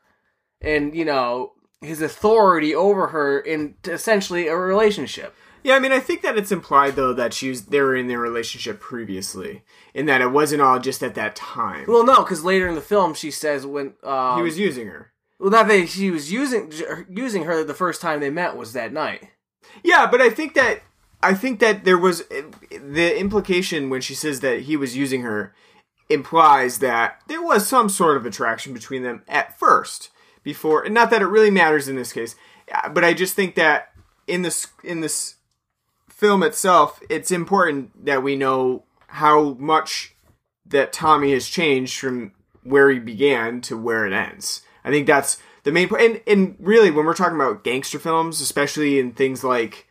and 0.61 0.95
you 0.95 1.05
know 1.05 1.53
his 1.80 2.03
authority 2.03 2.74
over 2.74 3.09
her 3.09 3.40
in 3.40 3.74
essentially 3.84 4.47
a 4.47 4.57
relationship. 4.57 5.34
Yeah, 5.65 5.77
I 5.77 5.79
mean, 5.79 5.93
I 5.93 5.99
think 5.99 6.21
that 6.21 6.37
it's 6.37 6.53
implied 6.53 6.95
though 6.95 7.15
that 7.15 7.33
she 7.33 7.49
was 7.49 7.65
they 7.67 7.81
were 7.81 7.97
in 7.97 8.07
their 8.07 8.21
relationship 8.21 8.79
previously, 8.81 9.65
and 9.95 10.07
that 10.09 10.21
it 10.21 10.31
wasn't 10.31 10.61
all 10.61 10.79
just 10.79 11.03
at 11.03 11.15
that 11.15 11.35
time. 11.35 11.87
Well, 11.89 12.05
no, 12.05 12.23
because 12.23 12.45
later 12.45 12.69
in 12.69 12.75
the 12.75 12.83
film 12.83 13.15
she 13.15 13.31
says 13.31 13.65
when 13.67 13.95
um, 14.05 14.37
he 14.37 14.43
was 14.43 14.59
using 14.59 14.87
her. 14.89 15.12
well, 15.41 15.51
not 15.51 15.67
that 15.69 15.89
she 15.89 16.11
was 16.11 16.31
using 16.31 16.71
using 17.09 17.45
her 17.45 17.65
the 17.65 17.75
first 17.75 18.03
time 18.03 18.21
they 18.21 18.31
met 18.31 18.57
was 18.57 18.75
that 18.75 18.93
night. 18.93 19.31
Yeah, 19.83 20.07
but 20.07 20.21
I 20.21 20.29
think 20.29 20.53
that 20.55 20.83
I 21.23 21.33
think 21.33 21.61
that 21.61 21.85
there 21.85 21.99
was 21.99 22.25
the 22.29 23.19
implication 23.19 23.89
when 23.89 24.03
she 24.03 24.15
says 24.15 24.41
that 24.41 24.61
he 24.62 24.77
was 24.77 24.95
using 24.95 25.23
her 25.23 25.55
implies 26.11 26.81
that 26.81 27.23
there 27.29 27.43
was 27.43 27.67
some 27.67 27.89
sort 27.89 28.19
of 28.19 28.27
attraction 28.27 28.75
between 28.75 29.03
them 29.03 29.23
at 29.27 29.59
first 29.59 30.11
before 30.43 30.85
and 30.85 30.93
not 30.93 31.09
that 31.09 31.23
it 31.23 31.27
really 31.27 31.51
matters 31.51 31.89
in 31.89 31.97
this 31.97 32.12
case 32.12 32.37
but 32.93 33.03
i 33.03 33.15
just 33.15 33.35
think 33.35 33.55
that 33.55 33.89
in 34.27 34.43
this 34.43 34.67
in 34.83 35.01
this 35.01 35.34
film 36.15 36.43
itself 36.43 37.01
it's 37.11 37.31
important 37.31 38.05
that 38.05 38.23
we 38.23 38.37
know 38.37 38.85
how 39.09 39.55
much 39.55 40.15
that 40.65 40.93
tommy 40.93 41.33
has 41.33 41.49
changed 41.49 41.99
from 41.99 42.33
where 42.62 42.89
he 42.91 42.99
began 42.99 43.61
to 43.61 43.77
where 43.77 44.07
it 44.07 44.12
ends 44.12 44.62
i 44.85 44.91
think 44.91 45.07
that's 45.07 45.39
the 45.65 45.73
main 45.73 45.89
point. 45.89 46.03
and, 46.03 46.21
and 46.27 46.57
really 46.61 46.91
when 46.91 47.05
we're 47.05 47.15
talking 47.15 47.35
about 47.35 47.65
gangster 47.65 47.99
films 47.99 48.41
especially 48.41 48.99
in 48.99 49.12
things 49.12 49.43
like 49.43 49.89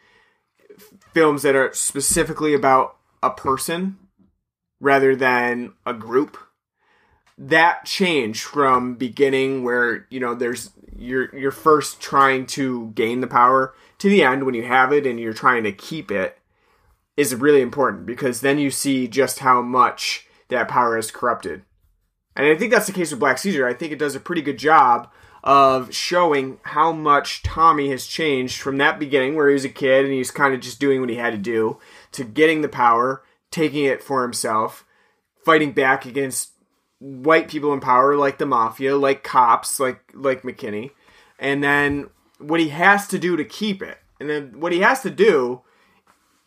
films 1.13 1.41
that 1.41 1.55
are 1.55 1.74
specifically 1.74 2.53
about 2.53 2.95
a 3.21 3.30
person 3.30 3.97
rather 4.80 5.15
than 5.15 5.74
a 5.86 5.93
group 5.93 6.38
that 7.38 7.86
change 7.86 8.43
from 8.43 8.95
beginning 8.95 9.63
where 9.63 10.07
you 10.09 10.19
know 10.19 10.36
there's 10.36 10.69
you're 10.95 11.36
you're 11.36 11.51
first 11.51 11.99
trying 11.99 12.45
to 12.45 12.91
gain 12.91 13.19
the 13.21 13.28
power 13.28 13.74
to 14.03 14.09
the 14.09 14.21
end 14.21 14.45
when 14.45 14.53
you 14.53 14.63
have 14.63 14.91
it 14.91 15.07
and 15.07 15.17
you're 15.17 15.31
trying 15.31 15.63
to 15.63 15.71
keep 15.71 16.11
it 16.11 16.37
is 17.15 17.33
really 17.33 17.61
important 17.61 18.05
because 18.05 18.41
then 18.41 18.59
you 18.59 18.69
see 18.69 19.07
just 19.07 19.39
how 19.39 19.61
much 19.61 20.27
that 20.49 20.67
power 20.67 20.97
is 20.97 21.09
corrupted. 21.09 21.63
And 22.35 22.47
i 22.47 22.55
think 22.57 22.71
that's 22.71 22.87
the 22.87 22.91
case 22.91 23.11
with 23.11 23.21
black 23.21 23.37
caesar. 23.37 23.65
I 23.65 23.73
think 23.73 23.93
it 23.93 23.99
does 23.99 24.13
a 24.13 24.19
pretty 24.19 24.41
good 24.41 24.59
job 24.59 25.09
of 25.41 25.93
showing 25.93 26.59
how 26.63 26.91
much 26.91 27.43
tommy 27.43 27.91
has 27.91 28.05
changed 28.05 28.61
from 28.61 28.77
that 28.77 28.99
beginning 28.99 29.35
where 29.35 29.47
he 29.47 29.53
was 29.53 29.65
a 29.65 29.69
kid 29.69 30.03
and 30.03 30.13
he's 30.13 30.31
kind 30.31 30.53
of 30.53 30.59
just 30.59 30.79
doing 30.79 30.99
what 30.99 31.09
he 31.09 31.15
had 31.15 31.31
to 31.31 31.37
do 31.37 31.79
to 32.11 32.23
getting 32.23 32.61
the 32.61 32.69
power 32.69 33.23
taking 33.51 33.83
it 33.83 34.01
for 34.01 34.23
himself 34.23 34.85
fighting 35.43 35.71
back 35.71 36.05
against 36.05 36.51
white 36.99 37.49
people 37.49 37.73
in 37.73 37.79
power 37.79 38.15
like 38.15 38.37
the 38.37 38.45
mafia, 38.45 38.95
like 38.97 39.23
cops, 39.23 39.79
like 39.79 40.01
like 40.13 40.43
McKinney, 40.43 40.91
and 41.39 41.63
then 41.63 42.09
what 42.39 42.59
he 42.59 42.69
has 42.69 43.07
to 43.07 43.19
do 43.19 43.36
to 43.38 43.45
keep 43.45 43.81
it, 43.81 43.99
and 44.19 44.29
then 44.29 44.59
what 44.59 44.71
he 44.71 44.79
has 44.79 45.01
to 45.01 45.09
do 45.09 45.61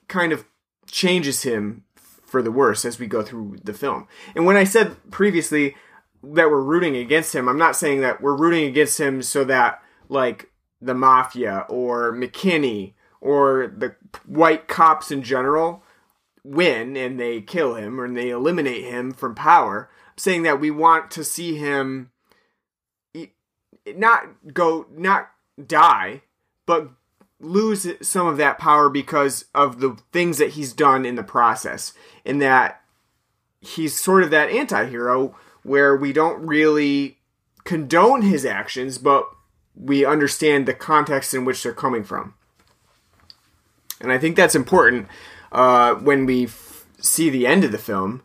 kind 0.08 0.32
of 0.32 0.44
changes 0.86 1.42
him 1.42 1.84
for 1.96 2.42
the 2.42 2.52
worse 2.52 2.84
as 2.84 2.98
we 2.98 3.06
go 3.06 3.22
through 3.22 3.56
the 3.64 3.72
film. 3.72 4.06
And 4.34 4.46
when 4.46 4.56
I 4.56 4.64
said 4.64 4.96
previously 5.10 5.76
that 6.22 6.50
we're 6.50 6.60
rooting 6.60 6.96
against 6.96 7.34
him, 7.34 7.48
I'm 7.48 7.58
not 7.58 7.76
saying 7.76 8.00
that 8.00 8.20
we're 8.20 8.36
rooting 8.36 8.66
against 8.66 8.98
him 8.98 9.22
so 9.22 9.44
that 9.44 9.82
like 10.08 10.50
the 10.80 10.94
mafia 10.94 11.66
or 11.68 12.12
McKinney 12.12 12.94
or 13.20 13.72
the 13.76 13.94
white 14.26 14.68
cops 14.68 15.10
in 15.10 15.22
general 15.22 15.82
win 16.44 16.96
and 16.96 17.18
they 17.18 17.40
kill 17.40 17.74
him 17.74 18.00
or 18.00 18.08
they 18.12 18.30
eliminate 18.30 18.84
him 18.84 19.12
from 19.12 19.34
power. 19.34 19.90
I'm 20.08 20.18
saying 20.18 20.42
that 20.44 20.60
we 20.60 20.70
want 20.70 21.10
to 21.12 21.24
see 21.24 21.56
him 21.56 22.10
not 23.94 24.24
go 24.52 24.86
not 24.92 25.30
die, 25.64 26.22
but 26.66 26.90
lose 27.38 27.86
some 28.00 28.26
of 28.26 28.36
that 28.38 28.58
power 28.58 28.88
because 28.88 29.44
of 29.54 29.80
the 29.80 29.96
things 30.12 30.38
that 30.38 30.50
he's 30.50 30.72
done 30.72 31.04
in 31.04 31.14
the 31.14 31.22
process. 31.22 31.92
In 32.24 32.38
that 32.38 32.80
he's 33.60 33.98
sort 33.98 34.22
of 34.22 34.30
that 34.30 34.50
anti-hero 34.50 35.36
where 35.62 35.96
we 35.96 36.12
don't 36.12 36.46
really 36.46 37.18
condone 37.64 38.22
his 38.22 38.46
actions, 38.46 38.98
but 38.98 39.28
we 39.74 40.04
understand 40.04 40.66
the 40.66 40.74
context 40.74 41.34
in 41.34 41.44
which 41.44 41.62
they're 41.62 41.72
coming 41.72 42.04
from. 42.04 42.34
And 44.00 44.12
I 44.12 44.18
think 44.18 44.36
that's 44.36 44.54
important 44.54 45.08
uh, 45.52 45.94
when 45.94 46.26
we 46.26 46.44
f- 46.44 46.86
see 47.00 47.28
the 47.28 47.46
end 47.46 47.64
of 47.64 47.72
the 47.72 47.78
film, 47.78 48.22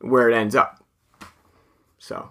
where 0.00 0.28
it 0.28 0.34
ends 0.34 0.54
up. 0.54 0.84
So, 1.98 2.30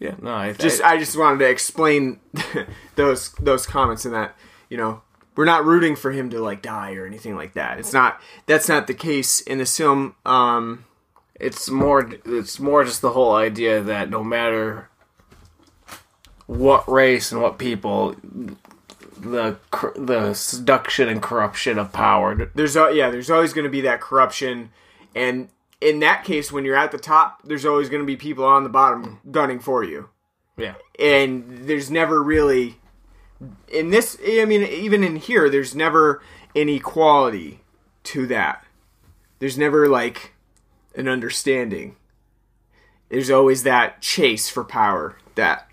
yeah, 0.00 0.14
no, 0.20 0.32
I 0.32 0.52
just 0.54 0.82
I 0.82 0.98
just 0.98 1.16
wanted 1.16 1.40
to 1.40 1.50
explain 1.50 2.20
those 2.96 3.32
those 3.32 3.66
comments 3.66 4.06
and 4.06 4.14
that 4.14 4.34
you 4.70 4.78
know 4.78 5.02
we're 5.36 5.44
not 5.44 5.66
rooting 5.66 5.94
for 5.94 6.10
him 6.10 6.30
to 6.30 6.40
like 6.40 6.62
die 6.62 6.94
or 6.94 7.06
anything 7.06 7.36
like 7.36 7.52
that. 7.52 7.78
It's 7.78 7.92
not 7.92 8.18
that's 8.46 8.68
not 8.68 8.86
the 8.86 8.94
case 8.94 9.42
in 9.42 9.58
this 9.58 9.76
film. 9.76 10.16
Um, 10.24 10.86
it's 11.34 11.68
more 11.68 12.10
it's 12.24 12.58
more 12.58 12.82
just 12.82 13.02
the 13.02 13.10
whole 13.10 13.34
idea 13.34 13.82
that 13.82 14.08
no 14.08 14.24
matter 14.24 14.88
what 16.46 16.88
race 16.90 17.30
and 17.30 17.42
what 17.42 17.58
people 17.58 18.16
the 19.18 19.58
the 19.96 20.32
seduction 20.32 21.08
and 21.08 21.22
corruption 21.22 21.78
of 21.78 21.92
power 21.92 22.50
there's 22.54 22.74
yeah 22.74 23.10
there's 23.10 23.30
always 23.30 23.52
going 23.52 23.64
to 23.64 23.70
be 23.70 23.82
that 23.82 24.00
corruption 24.00 24.70
and 25.14 25.48
in 25.80 26.00
that 26.00 26.24
case 26.24 26.52
when 26.52 26.64
you're 26.64 26.76
at 26.76 26.92
the 26.92 26.98
top 26.98 27.42
there's 27.44 27.64
always 27.64 27.88
going 27.88 28.02
to 28.02 28.06
be 28.06 28.16
people 28.16 28.44
on 28.44 28.62
the 28.62 28.68
bottom 28.68 29.20
gunning 29.30 29.60
for 29.60 29.84
you. 29.84 30.08
Yeah. 30.56 30.74
And 30.98 31.66
there's 31.66 31.90
never 31.90 32.22
really 32.22 32.76
in 33.68 33.88
this 33.88 34.18
i 34.22 34.44
mean 34.44 34.62
even 34.62 35.02
in 35.02 35.16
here 35.16 35.48
there's 35.48 35.74
never 35.74 36.22
an 36.54 36.68
equality 36.68 37.60
to 38.02 38.26
that. 38.26 38.64
There's 39.38 39.56
never 39.56 39.88
like 39.88 40.34
an 40.94 41.08
understanding. 41.08 41.96
There's 43.08 43.30
always 43.30 43.62
that 43.62 44.02
chase 44.02 44.48
for 44.48 44.64
power 44.64 45.16
that 45.34 45.68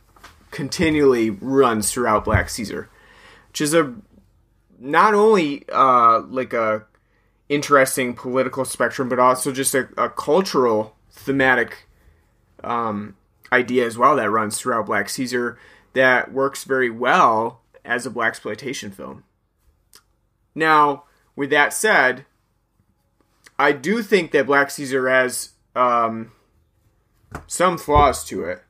continually 0.52 1.30
runs 1.30 1.92
throughout 1.92 2.24
black 2.24 2.50
caesar 2.50 2.90
which 3.58 3.62
is 3.62 3.74
a 3.74 3.92
not 4.80 5.16
only 5.16 5.66
uh, 5.70 6.20
like 6.28 6.54
a 6.54 6.86
interesting 7.50 8.14
political 8.14 8.66
spectrum, 8.66 9.10
but 9.10 9.20
also 9.20 9.52
just 9.52 9.74
a, 9.74 9.90
a 9.98 10.10
cultural 10.10 10.96
thematic 11.12 11.88
um, 12.64 13.16
idea 13.52 13.86
as 13.86 13.98
well 13.98 14.16
that 14.16 14.30
runs 14.30 14.60
throughout 14.60 14.86
Black 14.86 15.10
Caesar 15.10 15.58
that 15.94 16.32
works 16.32 16.64
very 16.64 16.90
well 16.90 17.62
as 17.84 18.06
a 18.06 18.12
blaxploitation 18.12 18.94
film. 18.94 19.24
Now, 20.54 21.06
with 21.36 21.50
that 21.52 21.74
said, 21.74 22.26
I 23.58 23.72
do 23.72 24.04
think 24.04 24.32
that 24.32 24.46
Black 24.46 24.70
Caesar 24.72 25.08
has 25.10 25.52
um, 25.76 26.32
some 27.48 27.78
flaws 27.78 28.24
to 28.26 28.44
it 28.44 28.64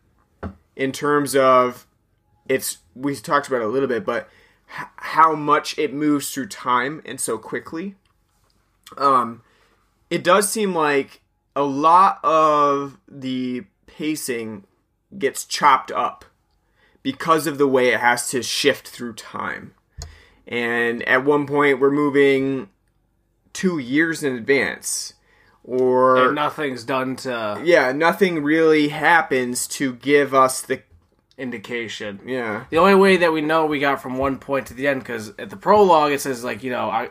in 0.75 0.91
terms 0.91 1.35
of 1.35 1.87
it's 2.47 2.77
we 2.95 3.15
talked 3.15 3.47
about 3.47 3.61
it 3.61 3.65
a 3.65 3.69
little 3.69 3.89
bit, 3.89 4.05
but 4.05 4.29
how 4.67 5.33
much 5.33 5.77
it 5.77 5.93
moves 5.93 6.33
through 6.33 6.47
time 6.47 7.01
and 7.05 7.19
so 7.19 7.37
quickly. 7.37 7.95
Um, 8.97 9.41
it 10.09 10.23
does 10.23 10.49
seem 10.49 10.73
like 10.73 11.21
a 11.55 11.63
lot 11.63 12.19
of 12.23 12.99
the 13.07 13.65
pacing 13.87 14.65
gets 15.17 15.45
chopped 15.45 15.91
up 15.91 16.25
because 17.03 17.47
of 17.47 17.57
the 17.57 17.67
way 17.67 17.89
it 17.89 17.99
has 17.99 18.29
to 18.29 18.43
shift 18.43 18.87
through 18.87 19.13
time. 19.13 19.73
And 20.47 21.03
at 21.03 21.25
one 21.25 21.47
point, 21.47 21.79
we're 21.79 21.91
moving 21.91 22.69
two 23.53 23.79
years 23.79 24.23
in 24.23 24.33
advance. 24.33 25.13
Or 25.63 26.27
and 26.27 26.35
nothing's 26.35 26.85
done 26.85 27.17
to. 27.17 27.61
Yeah, 27.63 27.91
nothing 27.91 28.43
really 28.43 28.87
happens 28.87 29.67
to 29.67 29.93
give 29.95 30.33
us 30.33 30.61
the 30.61 30.81
indication. 31.37 32.21
Yeah. 32.25 32.65
The 32.69 32.77
only 32.77 32.95
way 32.95 33.17
that 33.17 33.33
we 33.33 33.41
know 33.41 33.65
we 33.65 33.79
got 33.79 34.01
from 34.01 34.17
one 34.17 34.37
point 34.37 34.67
to 34.67 34.73
the 34.73 34.87
end, 34.87 35.01
because 35.01 35.33
at 35.37 35.49
the 35.49 35.57
prologue 35.57 36.13
it 36.13 36.21
says 36.21 36.43
like 36.43 36.63
you 36.63 36.71
know 36.71 36.89
I, 36.89 37.09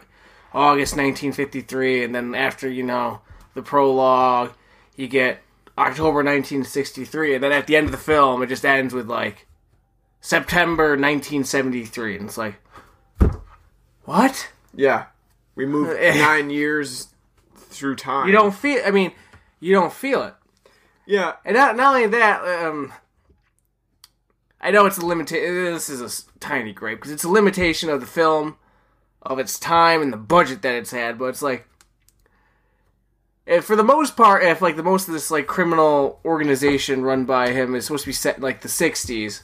August 0.53 0.93
1953, 0.93 2.05
and 2.05 2.15
then 2.15 2.35
after 2.35 2.69
you 2.69 2.83
know 2.83 3.21
the 3.55 3.63
prologue, 3.63 4.53
you 4.97 5.09
get 5.09 5.41
October 5.77 6.19
1963, 6.19 7.35
and 7.35 7.45
then 7.45 7.53
at 7.53 7.67
the 7.67 7.77
end 7.77 7.87
of 7.87 7.93
the 7.93 7.99
film 7.99 8.43
it 8.43 8.49
just 8.49 8.65
ends 8.65 8.95
with 8.95 9.09
like 9.09 9.47
September 10.21 10.91
1973, 10.91 12.17
and 12.17 12.25
it's 12.27 12.39
like 12.39 12.57
what? 14.07 14.51
Yeah, 14.75 15.07
we 15.55 15.67
moved 15.67 16.01
nine 16.01 16.51
years 16.51 17.09
through 17.57 17.97
time. 17.97 18.27
You 18.27 18.33
don't 18.33 18.55
feel. 18.55 18.81
I 18.87 18.91
mean, 18.91 19.13
you 19.61 19.75
don't 19.75 19.93
feel 19.93 20.23
it. 20.23 20.35
Yeah, 21.05 21.35
and 21.45 21.55
not 21.55 21.77
not 21.77 21.95
only 21.95 22.07
that. 22.09 22.65
Um, 22.65 22.93
I 24.61 24.71
know 24.71 24.87
it's 24.87 24.99
a 24.99 25.05
limitation. 25.05 25.55
This 25.55 25.91
is 25.91 26.01
a 26.01 26.39
tiny 26.41 26.73
gripe 26.73 26.99
because 26.99 27.13
it's 27.13 27.25
a 27.25 27.29
limitation 27.29 27.91
of 27.91 28.01
the 28.01 28.07
film, 28.07 28.57
of 29.27 29.39
its 29.39 29.59
time 29.59 30.03
and 30.03 30.13
the 30.13 30.17
budget 30.17 30.63
that 30.63 30.75
it's 30.75 30.91
had. 30.91 31.19
But 31.19 31.27
it's 31.27 31.43
like, 31.43 31.69
if 33.47 33.65
for 33.65 33.77
the 33.77 33.85
most 33.85 34.17
part, 34.17 34.43
if 34.43 34.61
like 34.61 34.77
the 34.77 34.83
most 34.83 35.09
of 35.09 35.15
this 35.15 35.31
like 35.31 35.47
criminal 35.47 36.21
organization 36.25 37.03
run 37.03 37.25
by 37.25 37.51
him 37.53 37.75
is 37.75 37.87
supposed 37.87 38.05
to 38.05 38.09
be 38.09 38.13
set 38.13 38.37
in 38.37 38.43
like 38.43 38.63
the 38.63 38.69
'60s, 38.69 39.43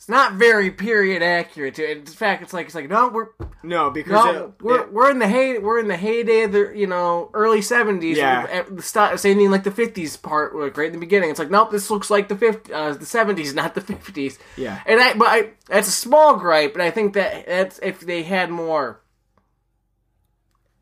it's 0.00 0.08
not 0.08 0.32
very 0.32 0.70
period 0.70 1.22
accurate 1.22 1.74
to. 1.74 1.90
In 1.90 2.06
fact, 2.06 2.42
it's 2.42 2.54
like 2.54 2.64
it's 2.64 2.74
like 2.74 2.88
no, 2.88 3.08
we're 3.08 3.28
no 3.62 3.90
because 3.90 4.24
no, 4.24 4.44
it, 4.44 4.62
we're 4.62 4.80
it, 4.80 4.92
we're 4.94 5.10
in 5.10 5.18
the 5.18 5.28
hey 5.28 5.58
we're 5.58 5.78
in 5.78 5.88
the 5.88 5.96
heyday 5.98 6.44
of 6.44 6.52
the 6.52 6.72
you 6.74 6.86
know 6.86 7.28
early 7.34 7.60
seventies. 7.60 8.16
Yeah, 8.16 8.62
the 8.62 8.80
start 8.80 9.20
same 9.20 9.36
thing 9.36 9.50
like 9.50 9.64
the 9.64 9.70
fifties 9.70 10.16
part 10.16 10.56
like 10.56 10.74
right 10.78 10.86
in 10.86 10.94
the 10.94 10.98
beginning. 10.98 11.28
It's 11.28 11.38
like 11.38 11.50
nope, 11.50 11.70
this 11.70 11.90
looks 11.90 12.08
like 12.08 12.28
the 12.28 12.36
fifty 12.36 12.72
uh, 12.72 12.94
the 12.94 13.04
seventies, 13.04 13.52
not 13.54 13.74
the 13.74 13.82
fifties. 13.82 14.38
Yeah, 14.56 14.80
and 14.86 14.98
I 15.00 15.12
but 15.12 15.28
I 15.28 15.50
that's 15.66 15.88
a 15.88 15.92
small 15.92 16.36
gripe, 16.36 16.72
and 16.72 16.82
I 16.82 16.90
think 16.90 17.12
that 17.12 17.46
that's 17.46 17.78
if 17.82 18.00
they 18.00 18.22
had 18.22 18.48
more 18.48 19.02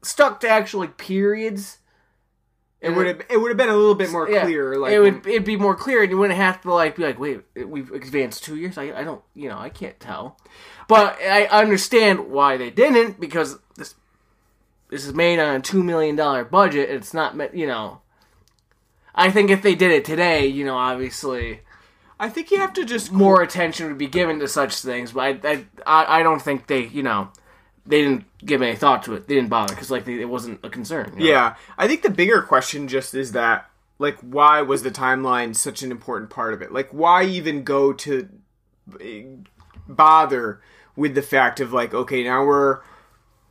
stuck 0.02 0.38
to 0.40 0.48
actual 0.48 0.78
like 0.78 0.96
periods. 0.96 1.78
It 2.80 2.90
would 2.90 3.06
have 3.06 3.22
it 3.28 3.36
would 3.38 3.48
have 3.48 3.56
been 3.56 3.68
a 3.68 3.76
little 3.76 3.96
bit 3.96 4.12
more 4.12 4.30
yeah, 4.30 4.44
clear. 4.44 4.76
Like 4.76 4.92
it 4.92 5.00
would 5.00 5.26
it'd 5.26 5.44
be 5.44 5.56
more 5.56 5.74
clear, 5.74 6.02
and 6.02 6.10
you 6.10 6.16
wouldn't 6.16 6.38
have 6.38 6.60
to 6.62 6.72
like 6.72 6.94
be 6.94 7.02
like, 7.02 7.18
wait, 7.18 7.40
we've 7.56 7.90
advanced 7.90 8.44
two 8.44 8.56
years. 8.56 8.78
I 8.78 8.92
I 8.92 9.02
don't 9.02 9.22
you 9.34 9.48
know 9.48 9.58
I 9.58 9.68
can't 9.68 9.98
tell, 9.98 10.38
but 10.86 11.18
I 11.20 11.46
understand 11.46 12.30
why 12.30 12.56
they 12.56 12.70
didn't 12.70 13.18
because 13.18 13.58
this 13.76 13.96
this 14.90 15.04
is 15.04 15.12
made 15.12 15.40
on 15.40 15.56
a 15.56 15.60
two 15.60 15.82
million 15.82 16.14
dollar 16.14 16.44
budget. 16.44 16.88
It's 16.88 17.12
not 17.12 17.54
you 17.54 17.66
know. 17.66 18.00
I 19.12 19.32
think 19.32 19.50
if 19.50 19.62
they 19.62 19.74
did 19.74 19.90
it 19.90 20.04
today, 20.04 20.46
you 20.46 20.64
know, 20.64 20.76
obviously, 20.76 21.62
I 22.20 22.28
think 22.28 22.52
you 22.52 22.60
have 22.60 22.72
to 22.74 22.84
just 22.84 23.10
more 23.10 23.42
attention 23.42 23.88
would 23.88 23.98
be 23.98 24.06
given 24.06 24.38
to 24.38 24.46
such 24.46 24.76
things. 24.76 25.10
But 25.10 25.44
I 25.44 25.64
I 25.84 26.20
I 26.20 26.22
don't 26.22 26.40
think 26.40 26.68
they 26.68 26.86
you 26.86 27.02
know 27.02 27.30
they 27.88 28.02
didn't 28.02 28.24
give 28.44 28.60
any 28.60 28.76
thought 28.76 29.02
to 29.04 29.14
it. 29.14 29.26
They 29.26 29.34
didn't 29.34 29.48
bother 29.48 29.74
because 29.74 29.90
like 29.90 30.04
they, 30.04 30.20
it 30.20 30.28
wasn't 30.28 30.60
a 30.62 30.68
concern. 30.68 31.14
You 31.14 31.20
know? 31.20 31.30
Yeah, 31.30 31.56
I 31.78 31.88
think 31.88 32.02
the 32.02 32.10
bigger 32.10 32.42
question 32.42 32.86
just 32.86 33.14
is 33.14 33.32
that 33.32 33.70
like 33.98 34.18
why 34.20 34.60
was 34.60 34.82
the 34.82 34.90
timeline 34.90 35.56
such 35.56 35.82
an 35.82 35.90
important 35.90 36.30
part 36.30 36.52
of 36.52 36.60
it? 36.60 36.70
Like 36.70 36.90
why 36.90 37.24
even 37.24 37.64
go 37.64 37.94
to 37.94 38.28
eh, 39.00 39.22
bother 39.88 40.60
with 40.96 41.14
the 41.14 41.22
fact 41.22 41.60
of 41.60 41.72
like 41.72 41.94
okay 41.94 42.22
now 42.22 42.44
we're 42.44 42.80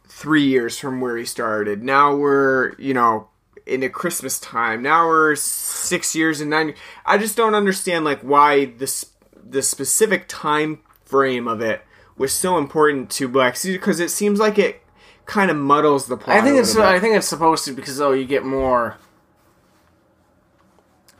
three 0.08 0.46
years 0.46 0.78
from 0.78 1.02
where 1.02 1.18
he 1.18 1.26
started. 1.26 1.84
Now 1.84 2.16
we're 2.16 2.76
you 2.78 2.94
know 2.94 3.30
into 3.66 3.90
Christmas 3.90 4.40
time. 4.40 4.84
Now 4.84 5.08
we're 5.08 5.36
six 5.36 6.16
years 6.16 6.42
and 6.42 6.52
nine. 6.52 6.76
I 7.08 7.18
just 7.18 7.36
don't 7.36 7.56
understand 7.56 8.06
like 8.06 8.22
why 8.22 8.66
this 8.66 9.14
the 9.50 9.64
specific 9.64 10.26
time 10.28 10.82
frame 11.06 11.48
of 11.48 11.60
it 11.60 11.82
was 12.18 12.34
so 12.34 12.58
important 12.58 13.10
to 13.12 13.28
Black 13.28 13.56
Caesar 13.56 13.78
because 13.78 14.00
it 14.00 14.10
seems 14.10 14.40
like 14.40 14.58
it 14.58 14.84
kind 15.26 15.52
of 15.52 15.58
muddles 15.58 16.08
the 16.08 16.18
plot. 16.18 16.38
I 16.38 16.42
think 16.42 16.58
it's 16.58 16.76
I 16.76 17.00
think 17.00 17.16
it's 17.16 17.28
supposed 17.28 17.66
to 17.66 17.74
because 17.74 18.00
oh 18.02 18.12
you 18.12 18.26
get 18.26 18.44
more. 18.44 18.98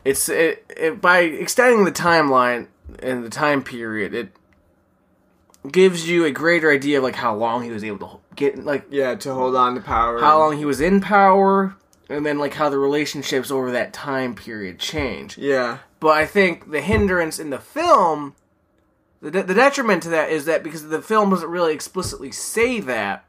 It's 0.04 0.28
it, 0.28 0.64
it 0.76 1.00
by 1.00 1.20
extending 1.20 1.84
the 1.84 1.92
timeline 1.92 2.68
and 3.00 3.24
the 3.24 3.30
time 3.30 3.62
period 3.62 4.14
it 4.14 4.32
gives 5.70 6.08
you 6.08 6.24
a 6.24 6.30
greater 6.30 6.70
idea 6.70 6.98
of 6.98 7.04
like 7.04 7.16
how 7.16 7.34
long 7.34 7.62
he 7.62 7.70
was 7.70 7.84
able 7.84 7.98
to 7.98 8.34
get 8.36 8.64
like 8.64 8.86
yeah 8.90 9.14
to 9.14 9.34
hold 9.34 9.54
on 9.54 9.74
to 9.74 9.80
power 9.80 10.18
how 10.20 10.38
long 10.38 10.56
he 10.56 10.64
was 10.64 10.80
in 10.80 11.00
power 11.00 11.74
and 12.08 12.24
then 12.24 12.38
like 12.38 12.54
how 12.54 12.68
the 12.68 12.78
relationships 12.78 13.50
over 13.50 13.70
that 13.72 13.92
time 13.92 14.34
period 14.34 14.78
change 14.78 15.36
yeah 15.36 15.78
but 16.00 16.10
i 16.10 16.24
think 16.24 16.70
the 16.70 16.80
hindrance 16.80 17.38
in 17.38 17.50
the 17.50 17.58
film 17.58 18.34
the, 19.20 19.30
de- 19.30 19.42
the 19.42 19.54
detriment 19.54 20.02
to 20.04 20.08
that 20.10 20.30
is 20.30 20.44
that 20.44 20.62
because 20.62 20.88
the 20.88 21.02
film 21.02 21.30
doesn't 21.30 21.48
really 21.50 21.72
explicitly 21.74 22.30
say 22.32 22.80
that 22.80 23.24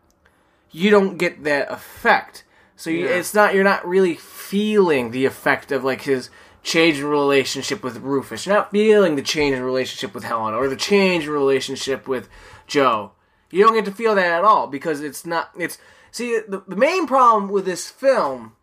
you 0.71 0.89
don't 0.89 1.17
get 1.17 1.43
that 1.43 1.71
effect. 1.71 2.43
So 2.75 2.89
you, 2.89 3.05
Yeah. 3.05 3.15
it's 3.15 3.33
not 3.33 3.53
you're 3.53 3.63
not 3.63 3.87
really 3.87 4.15
feeling 4.15 5.11
the 5.11 5.25
effect 5.25 5.71
of 5.71 5.83
like 5.83 6.03
his 6.03 6.29
change 6.61 6.99
in 6.99 7.05
relationship 7.05 7.83
with 7.83 7.97
Rufus. 7.97 8.45
You're 8.45 8.55
not 8.55 8.71
feeling 8.71 9.15
the 9.15 9.21
change 9.21 9.55
in 9.55 9.63
relationship 9.63 10.13
with 10.13 10.23
Helen 10.23 10.53
or 10.53 10.67
the 10.67 10.75
change 10.75 11.25
in 11.25 11.31
relationship 11.31 12.07
with 12.07 12.29
Joe. 12.67 13.11
You 13.51 13.63
don't 13.63 13.73
get 13.73 13.85
to 13.85 13.91
feel 13.91 14.13
that 14.15 14.25
at 14.31 14.43
all 14.43 14.67
because 14.67 15.01
it's 15.01 15.25
not. 15.25 15.49
It's 15.57 15.77
see 16.11 16.39
the, 16.47 16.63
the 16.67 16.75
main 16.75 17.07
problem 17.07 17.49
with 17.49 17.65
this 17.65 17.89
film 17.89 18.53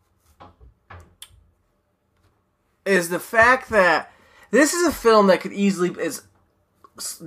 is 2.85 3.09
the 3.09 3.19
fact 3.19 3.69
that 3.71 4.13
this 4.51 4.73
is 4.73 4.87
a 4.87 4.93
film 4.93 5.27
that 5.27 5.41
could 5.41 5.53
easily 5.53 5.91
is 6.01 6.23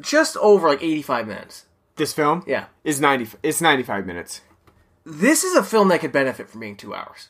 just 0.01 0.37
over 0.37 0.67
like 0.69 0.83
85 0.83 1.27
minutes. 1.27 1.65
This 1.95 2.13
film, 2.13 2.43
Yeah. 2.47 2.65
is 2.85 3.01
ninety. 3.01 3.27
It's 3.43 3.59
ninety 3.59 3.83
five 3.83 4.05
minutes. 4.05 4.41
This 5.05 5.43
is 5.43 5.55
a 5.55 5.63
film 5.63 5.89
that 5.89 5.99
could 5.99 6.11
benefit 6.13 6.49
from 6.49 6.61
being 6.61 6.77
two 6.77 6.93
hours. 6.95 7.27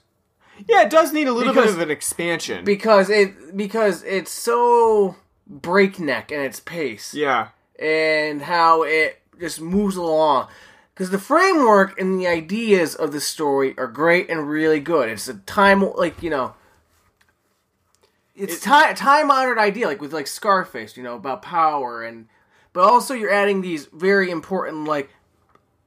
Yeah, 0.68 0.84
it 0.84 0.90
does 0.92 1.12
need 1.12 1.28
a 1.28 1.34
little 1.34 1.54
Because- 1.54 1.72
bit 1.72 1.76
of 1.76 1.82
an 1.82 1.92
expansion. 1.92 2.66
because 2.66 3.10
it 3.10 3.58
because 3.58 4.04
it's 4.04 4.32
so 4.32 5.16
breakneck 5.48 6.32
in 6.32 6.40
its 6.42 6.60
pace 6.60 7.14
yeah, 7.14 7.48
and 7.80 8.44
how 8.44 8.84
it 8.84 9.22
just 9.40 9.60
moves 9.60 9.96
along 9.96 10.48
because 10.94 11.10
the 11.10 11.18
framework 11.18 12.00
and 12.00 12.20
the 12.20 12.28
ideas 12.28 12.94
of 12.94 13.12
the 13.12 13.22
story 13.22 13.74
are 13.78 13.88
great 13.88 14.30
and 14.30 14.48
really 14.48 14.80
good 14.80 15.10
it's 15.10 15.28
a 15.28 15.34
time 15.34 15.82
like 15.96 16.22
you 16.22 16.30
know 16.30 16.54
it's 18.40 18.60
time 18.60 18.96
time 18.96 19.30
honored 19.30 19.58
idea 19.58 19.88
like 19.88 20.02
with 20.02 20.14
like 20.14 20.28
scarface 20.28 20.96
you 20.98 21.04
know 21.04 21.16
about 21.16 21.42
power 21.42 22.04
and 22.04 22.28
but 22.74 22.84
also 22.84 23.14
you're 23.14 23.32
adding 23.32 23.62
these 23.62 23.88
very 23.88 24.32
important 24.32 24.86
like 24.86 25.10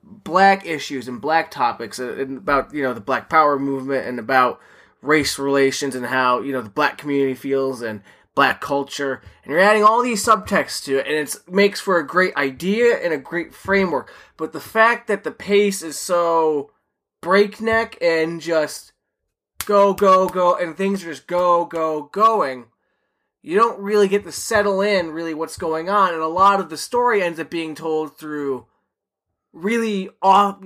black 0.02 0.66
issues 0.66 1.08
and 1.08 1.20
black 1.20 1.50
topics 1.50 1.98
uh, 1.98 2.12
and 2.12 2.38
about 2.38 2.72
you 2.74 2.82
know 2.82 2.92
the 2.92 3.00
black 3.00 3.28
power 3.30 3.58
movement 3.58 4.06
and 4.06 4.18
about 4.18 4.60
race 5.00 5.38
relations 5.38 5.94
and 5.94 6.06
how 6.06 6.40
you 6.40 6.52
know 6.52 6.62
the 6.62 6.70
black 6.70 6.98
community 6.98 7.34
feels 7.34 7.82
and 7.82 8.02
black 8.34 8.60
culture. 8.60 9.20
And 9.44 9.52
you're 9.52 9.60
adding 9.60 9.84
all 9.84 10.02
these 10.02 10.24
subtexts 10.24 10.84
to 10.84 10.98
it 10.98 11.06
and 11.06 11.16
it 11.16 11.36
makes 11.48 11.80
for 11.80 11.98
a 11.98 12.06
great 12.06 12.34
idea 12.36 12.96
and 12.96 13.12
a 13.12 13.18
great 13.18 13.54
framework. 13.54 14.12
But 14.36 14.52
the 14.52 14.60
fact 14.60 15.06
that 15.08 15.24
the 15.24 15.30
pace 15.30 15.82
is 15.82 15.98
so 15.98 16.70
breakneck 17.20 17.98
and 18.00 18.40
just 18.40 18.92
go 19.66 19.94
go 19.94 20.28
go 20.28 20.54
and 20.56 20.76
things 20.76 21.02
are 21.04 21.08
just 21.10 21.26
go 21.26 21.64
go 21.64 22.02
going. 22.12 22.66
You 23.42 23.56
don't 23.58 23.80
really 23.80 24.06
get 24.08 24.22
to 24.24 24.32
settle 24.32 24.80
in 24.82 25.10
really 25.10 25.34
what's 25.34 25.56
going 25.58 25.88
on 25.88 26.12
and 26.14 26.22
a 26.22 26.28
lot 26.28 26.60
of 26.60 26.70
the 26.70 26.76
story 26.76 27.22
ends 27.22 27.40
up 27.40 27.50
being 27.50 27.74
told 27.74 28.16
through 28.16 28.66
really 29.52 30.10
off 30.22 30.58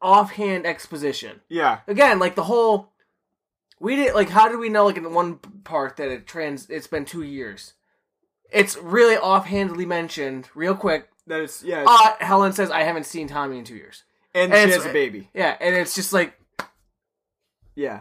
offhand 0.00 0.66
exposition. 0.66 1.40
Yeah. 1.48 1.80
again 1.86 2.18
like 2.18 2.34
the 2.34 2.44
whole 2.44 2.92
we 3.80 3.96
did 3.96 4.14
like 4.14 4.28
how 4.28 4.48
did 4.48 4.58
we 4.58 4.68
know 4.68 4.86
like 4.86 4.96
in 4.96 5.12
one 5.12 5.36
part 5.64 5.96
that 5.96 6.08
it 6.10 6.26
trans 6.26 6.68
it's 6.70 6.86
been 6.86 7.04
two 7.04 7.22
years? 7.22 7.74
It's 8.52 8.76
really 8.76 9.16
offhandedly 9.16 9.86
mentioned 9.86 10.48
real 10.54 10.74
quick 10.76 11.08
That 11.26 11.40
it's 11.40 11.62
yeah, 11.62 11.82
it's- 11.82 11.98
uh 12.20 12.24
helen 12.24 12.52
says 12.52 12.70
i 12.70 12.82
haven't 12.82 13.06
seen 13.06 13.26
tommy 13.28 13.58
in 13.58 13.64
two 13.64 13.76
years. 13.76 14.04
And, 14.34 14.52
and 14.54 14.70
she 14.70 14.74
has 14.76 14.86
a 14.86 14.92
baby. 14.92 15.28
yeah 15.34 15.56
and 15.60 15.74
it's 15.74 15.94
just 15.94 16.12
like 16.12 16.38
Yeah, 17.74 18.00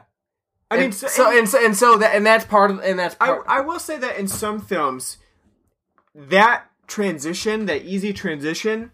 I 0.71 0.75
and 0.75 0.81
mean, 0.83 0.91
so 0.93 1.37
and 1.37 1.47
so 1.49 1.63
and 1.63 1.75
so 1.75 1.97
that 1.97 2.15
and 2.15 2.25
that's 2.25 2.45
part 2.45 2.71
of 2.71 2.79
and 2.79 2.97
that's 2.97 3.15
I, 3.19 3.27
part 3.27 3.43
I 3.47 3.59
will 3.59 3.77
say 3.79 3.97
that 3.97 4.17
in 4.17 4.27
some 4.29 4.61
films, 4.61 5.17
that 6.15 6.65
transition, 6.87 7.65
that 7.65 7.83
easy 7.83 8.13
transition, 8.13 8.91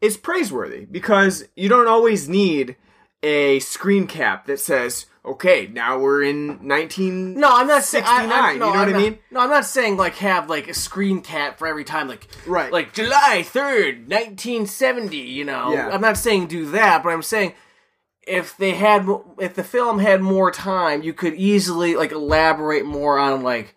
is 0.00 0.16
praiseworthy 0.16 0.84
because 0.86 1.44
you 1.54 1.68
don't 1.68 1.86
always 1.88 2.28
need 2.28 2.76
a 3.22 3.58
screen 3.60 4.06
cap 4.08 4.46
that 4.46 4.58
says, 4.58 5.06
"Okay, 5.24 5.68
now 5.72 5.98
we're 6.00 6.22
in 6.24 6.58
19." 6.66 7.34
no, 7.34 7.48
I'm 7.54 7.66
not 7.68 7.84
saying. 7.84 8.04
I, 8.06 8.22
69, 8.22 8.32
I, 8.32 8.46
no, 8.46 8.52
you 8.52 8.58
know 8.58 8.66
I'm 8.80 8.92
what 8.92 8.96
I 8.96 8.98
mean? 8.98 9.18
No, 9.30 9.40
I'm 9.40 9.50
not 9.50 9.66
saying 9.66 9.96
like 9.98 10.16
have 10.16 10.50
like 10.50 10.66
a 10.68 10.74
screen 10.74 11.20
cap 11.20 11.58
for 11.58 11.68
every 11.68 11.84
time, 11.84 12.08
like 12.08 12.26
Right. 12.46 12.72
like 12.72 12.92
July 12.92 13.44
third, 13.46 14.08
1970. 14.10 15.16
You 15.18 15.44
know, 15.44 15.74
Yeah. 15.74 15.90
I'm 15.90 16.00
not 16.00 16.16
saying 16.16 16.48
do 16.48 16.70
that, 16.72 17.02
but 17.04 17.10
I'm 17.10 17.22
saying 17.22 17.52
if 18.26 18.56
they 18.56 18.72
had, 18.72 19.08
if 19.38 19.54
the 19.54 19.64
film 19.64 19.98
had 19.98 20.20
more 20.20 20.50
time, 20.50 21.02
you 21.02 21.12
could 21.12 21.34
easily 21.34 21.94
like 21.96 22.12
elaborate 22.12 22.84
more 22.84 23.18
on 23.18 23.42
like 23.42 23.74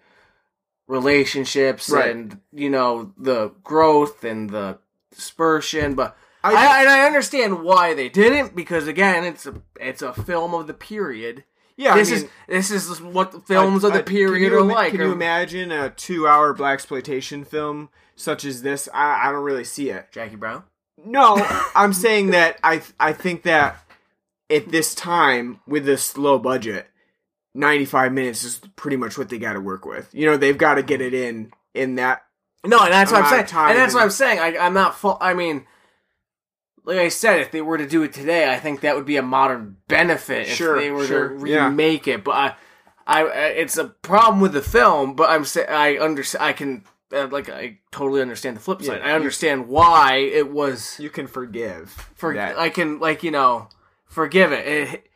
relationships 0.88 1.89
Right. 1.89 2.12
and 2.16 2.39
you 2.52 2.70
know 2.70 3.14
the 3.18 3.50
growth 3.64 4.24
and 4.24 4.50
the 4.50 4.80
dispersion, 5.12 5.96
but. 5.96 6.18
I- 6.46 6.54
I, 6.54 6.80
and 6.82 6.89
I 6.89 7.06
understand 7.06 7.64
why 7.64 7.94
they 7.94 8.10
didn't 8.10 8.54
because 8.54 8.86
again, 8.86 9.24
it's 9.24 9.46
a 9.46 9.62
it's 9.80 10.02
a 10.02 10.14
film 10.14 10.54
of 10.54 10.68
the 10.68 10.74
period. 10.74 11.46
Yeah, 11.78 11.96
this 11.96 12.12
I 12.12 12.16
is 12.16 12.26
this 12.50 12.70
is 12.70 13.02
what 13.02 13.32
the 13.32 13.39
films 13.39 13.86
I- 13.86 13.88
of 13.88 13.94
the 13.94 14.04
period 14.04 14.52
you 14.52 14.58
are 14.58 14.62
like. 14.62 14.91
Can 14.91 15.00
you 15.00 15.14
imagine 15.14 15.72
a 15.72 15.89
two-hour 15.91 16.54
blaxploitation 16.54 17.48
film 17.48 17.88
such 18.18 18.44
as 18.44 18.62
this? 18.62 18.89
I, 18.94 19.30
I 19.30 19.32
don't 19.32 19.46
really 19.46 19.64
see 19.64 19.89
it. 19.89 20.12
Jackie 20.12 20.36
Brown? 20.36 20.64
No, 21.06 21.38
I'm 21.76 21.94
saying 21.94 22.32
that 22.32 22.60
I 22.62 22.82
I 23.00 23.14
think 23.14 23.44
that 23.44 23.78
at 24.54 24.70
this 24.70 24.93
time 24.95 25.60
with 25.68 25.86
this 25.86 26.18
low 26.18 26.38
budget, 26.39 26.88
95 27.56 28.12
minutes 28.14 28.43
is 28.43 28.60
pretty 28.76 28.97
much 28.97 29.18
what 29.18 29.30
they 29.30 29.38
got 29.38 29.54
to 29.54 29.60
work 29.62 29.86
with. 29.86 30.10
You 30.14 30.26
know, 30.26 30.38
they've 30.38 30.58
got 30.58 30.76
to 30.76 30.84
get 30.84 31.01
it 31.01 31.14
in 31.14 31.51
in 31.74 31.95
that. 31.95 32.24
No, 32.66 32.80
and 32.80 32.93
that's 32.93 33.12
what 33.12 33.24
I'm 33.24 33.30
saying. 33.30 33.70
And 33.70 33.78
that's 33.78 33.93
what 33.93 34.04
I'm 34.04 34.10
saying. 34.10 34.39
I, 34.39 34.58
I'm 34.58 34.74
not 34.74 34.95
full. 34.95 35.18
I 35.20 35.34
mean, 35.34 35.66
like 36.86 36.97
I 36.97 37.10
said, 37.10 37.39
if 37.41 37.51
they 37.51 37.62
were 37.62 37.78
to 37.78 37.88
do 37.88 38.04
it 38.04 38.14
today, 38.14 38.51
I 38.51 38.58
think 38.60 38.82
that 38.82 38.95
would 38.95 39.06
be 39.06 39.18
a 39.18 39.22
modern 39.22 39.78
benefit 39.88 40.47
Sure, 40.47 40.80
they 40.80 40.91
were 40.91 41.06
sure, 41.06 41.38
to 41.38 41.49
yeah. 41.49 41.66
remake 41.68 42.08
it. 42.08 42.24
But 42.24 42.32
I, 42.36 42.56
I, 43.06 43.24
I- 43.26 43.45
it's 43.47 43.78
a 43.78 43.86
problem 43.86 44.39
with 44.41 44.54
the 44.54 44.62
film. 44.62 45.16
But 45.16 45.30
I'm 45.30 45.45
saying 45.45 45.68
I 45.70 45.97
understand. 45.97 46.43
I 46.43 46.54
can 46.54 46.84
uh, 47.14 47.28
like 47.28 47.49
I 47.49 47.80
totally 47.91 48.22
understand 48.22 48.56
the 48.56 48.62
flip 48.62 48.82
Yeah, 48.82 48.88
side. 48.88 49.01
I 49.01 49.10
you- 49.10 49.16
understand 49.16 49.68
why 49.68 50.16
it 50.16 50.49
was. 50.51 50.97
You 50.99 51.10
can 51.10 51.28
forgive 51.28 51.89
for 52.16 52.34
that. 52.34 52.58
I 52.58 52.70
can 52.70 52.99
like 52.99 53.24
you 53.24 53.32
know 53.32 53.68
forgive 54.14 54.51
it. 54.51 54.68
It- 54.68 55.09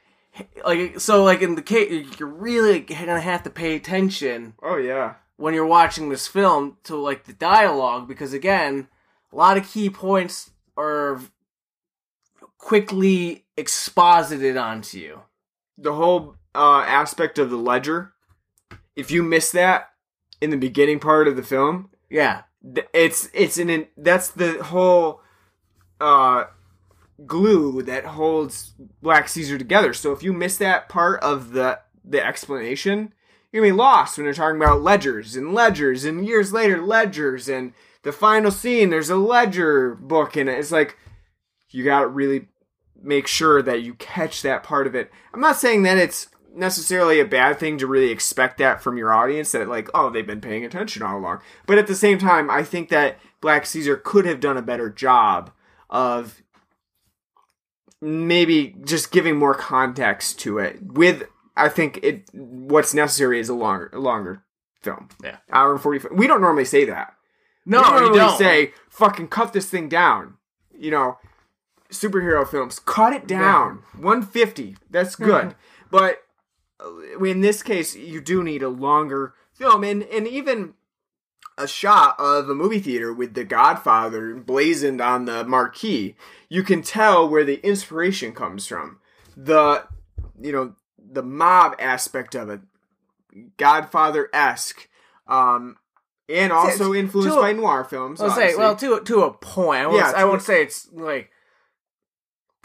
like 0.64 1.00
so 1.00 1.24
like 1.24 1.42
in 1.42 1.56
the 1.56 1.64
case 1.64 2.06
you're 2.20 2.30
really 2.30 2.80
gonna 2.82 3.20
have 3.20 3.42
to 3.42 3.50
pay 3.50 3.76
attention 3.76 4.54
oh 4.62 4.78
yeah. 4.78 5.16
when 5.38 5.56
you're 5.56 5.66
watching 5.66 6.10
this 6.10 6.28
film 6.28 6.78
to 6.84 6.96
like 6.96 7.24
the 7.24 7.34
dialogue 7.34 8.08
because 8.08 8.34
again 8.34 8.88
a 9.34 9.36
lot 9.36 9.58
of 9.58 9.68
key 9.68 9.90
points 9.90 10.52
are 10.78 11.20
quickly 12.60 13.46
exposited 13.56 14.58
onto 14.58 15.00
you 15.00 15.22
The 15.78 15.94
whole 15.94 16.36
uh, 16.54 16.82
aspect 16.88 17.40
of 17.40 17.50
the 17.50 17.58
ledger. 17.58 18.14
If 18.96 19.10
you 19.12 19.24
miss 19.24 19.52
that 19.52 19.90
in 20.40 20.50
the 20.52 20.58
beginning 20.58 21.00
part 21.00 21.28
of 21.28 21.36
the 21.36 21.44
film, 21.44 21.90
yeah 22.10 22.44
th- 22.76 22.88
it's 22.94 23.30
it's 23.34 23.58
an 23.58 23.88
that's 23.98 24.30
the 24.30 24.64
whole 24.64 25.22
uh 26.00 26.46
glue 27.26 27.82
that 27.84 28.06
holds 28.06 28.74
Black 29.02 29.28
Caesar 29.30 29.58
together. 29.58 29.94
So 29.94 30.12
if 30.12 30.24
you 30.24 30.34
miss 30.34 30.58
that 30.58 30.90
part 30.90 31.22
of 31.22 31.52
the 31.52 31.80
the 32.04 32.26
explanation, 32.26 33.14
you're 33.52 33.64
gonna 33.64 33.74
be 33.74 33.78
lost 33.78 34.18
when 34.18 34.26
you're 34.26 34.34
talking 34.34 34.62
about 34.62 34.82
ledgers 34.82 35.36
and 35.36 35.54
ledgers 35.54 36.06
and 36.06 36.26
years 36.26 36.54
later 36.54 36.82
ledgers 36.82 37.50
and 37.50 37.74
the 38.04 38.12
final 38.12 38.52
scene. 38.52 38.90
There's 38.90 39.10
a 39.10 39.18
ledger 39.18 39.96
book 39.96 40.38
in 40.38 40.48
it. 40.48 40.60
It's 40.60 40.72
like 40.72 40.98
you 41.70 41.84
gotta 41.84 42.08
really 42.08 42.48
make 43.02 43.28
sure 43.28 43.62
that 43.62 43.82
you 43.82 43.96
catch 43.96 44.42
that 44.42 44.64
part 44.64 44.88
of 44.88 44.96
it. 44.96 45.12
I'm 45.34 45.42
not 45.42 45.58
saying 45.58 45.84
that 45.84 45.98
it's 45.98 46.28
necessarily 46.58 47.20
a 47.20 47.26
bad 47.26 47.60
thing 47.60 47.78
to 47.78 47.88
really 47.88 48.10
expect 48.10 48.58
that 48.58 48.82
from 48.82 48.98
your 48.98 49.14
audience 49.14 49.52
that 49.52 49.70
like 49.70 49.90
oh 49.94 50.10
they've 50.10 50.26
been 50.26 50.42
paying 50.42 50.66
attention 50.66 51.04
all 51.04 51.18
along 51.20 51.40
but 51.68 51.78
at 51.78 51.86
the 51.86 51.94
same 51.94 52.18
time 52.18 52.50
i 52.50 52.64
think 52.64 52.90
that 52.90 53.20
black 53.42 53.64
caesar 53.64 53.96
could 53.96 54.26
have 54.26 54.40
done 54.40 54.58
a 54.58 54.62
better 54.62 54.90
job 54.90 55.52
of 55.90 56.42
maybe 58.02 58.76
just 58.84 59.12
giving 59.12 59.38
more 59.38 59.56
context 59.56 60.40
to 60.40 60.60
it 60.60 60.78
with 60.82 61.24
i 61.56 61.68
think 61.68 62.00
it 62.04 62.30
what's 62.34 62.94
necessary 62.94 63.40
is 63.40 63.50
a 63.50 63.54
longer 63.54 63.90
longer 63.94 64.44
film. 64.82 65.10
Yeah. 65.24 65.38
hour 65.52 65.72
and 65.74 65.82
45 65.82 66.12
we 66.14 66.28
don't 66.28 66.42
normally 66.42 66.66
say 66.66 66.86
that. 66.86 67.14
No 67.66 67.82
we 67.82 67.90
normally 67.90 68.20
don't. 68.20 68.38
say 68.38 68.74
fucking 68.90 69.28
cut 69.28 69.54
this 69.54 69.70
thing 69.70 69.90
down 69.90 70.36
you 70.78 70.92
know? 70.92 71.18
Superhero 71.90 72.48
films 72.48 72.80
cut 72.80 73.14
it 73.14 73.28
down. 73.28 73.84
150 73.94 74.78
that's 74.90 75.16
good. 75.16 75.56
But 75.90 76.20
uh, 76.80 77.24
in 77.24 77.42
this 77.42 77.64
case 77.64 77.96
you 77.96 78.22
do 78.22 78.44
need 78.44 78.62
a 78.62 78.70
longer 78.70 79.34
film. 79.54 79.84
And 79.84 80.04
and 80.04 80.28
even 80.28 80.74
a 81.58 81.68
shot 81.68 82.16
of 82.20 82.50
a 82.50 82.56
movie 82.56 82.80
theater 82.80 83.12
with 83.14 83.34
the 83.34 83.44
godfather 83.44 84.36
blazoned 84.36 85.02
on 85.02 85.26
the 85.26 85.44
marquee 85.46 86.16
you 86.50 86.62
can 86.64 86.82
tell 86.82 87.28
where 87.28 87.44
the 87.44 87.60
inspiration 87.66 88.34
comes 88.34 88.68
from 88.68 89.00
the 89.36 89.84
you 90.40 90.52
know 90.52 90.76
the 90.98 91.24
mob 91.24 91.76
aspect 91.80 92.36
of 92.36 92.50
it 92.50 92.62
godfather-esque 93.58 94.88
um 95.28 95.78
and 96.30 96.52
also 96.52 96.92
to 96.94 96.96
influenced 96.96 97.38
a- 97.38 97.42
by 97.42 97.54
noir 97.54 97.84
films 97.84 98.22
I'll 98.22 98.32
say 98.32 98.56
well 98.56 98.76
to 98.76 99.00
to 99.02 99.22
a 99.24 99.32
point 99.34 99.82
I 99.84 99.88
won't, 99.88 99.98
Yeah, 99.98 100.14
I 100.16 100.26
won't 100.26 100.42
a- 100.42 100.46
say 100.46 100.62
it's 100.64 100.88
like 100.92 101.32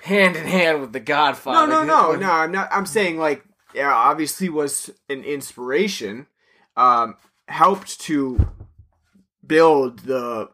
hand 0.02 0.36
in 0.36 0.44
hand 0.46 0.80
with 0.80 0.92
the 0.92 0.98
Godfather. 1.00 1.68
No, 1.68 1.84
no, 1.84 2.12
no, 2.12 2.16
no. 2.16 2.30
I'm 2.32 2.50
not. 2.50 2.68
I'm 2.72 2.86
saying 2.86 3.18
like, 3.18 3.44
yeah, 3.72 3.92
obviously 3.94 4.48
was 4.48 4.90
an 5.08 5.22
inspiration, 5.22 6.26
um, 6.76 7.16
helped 7.46 8.00
to 8.00 8.44
build 9.46 10.00
the 10.00 10.48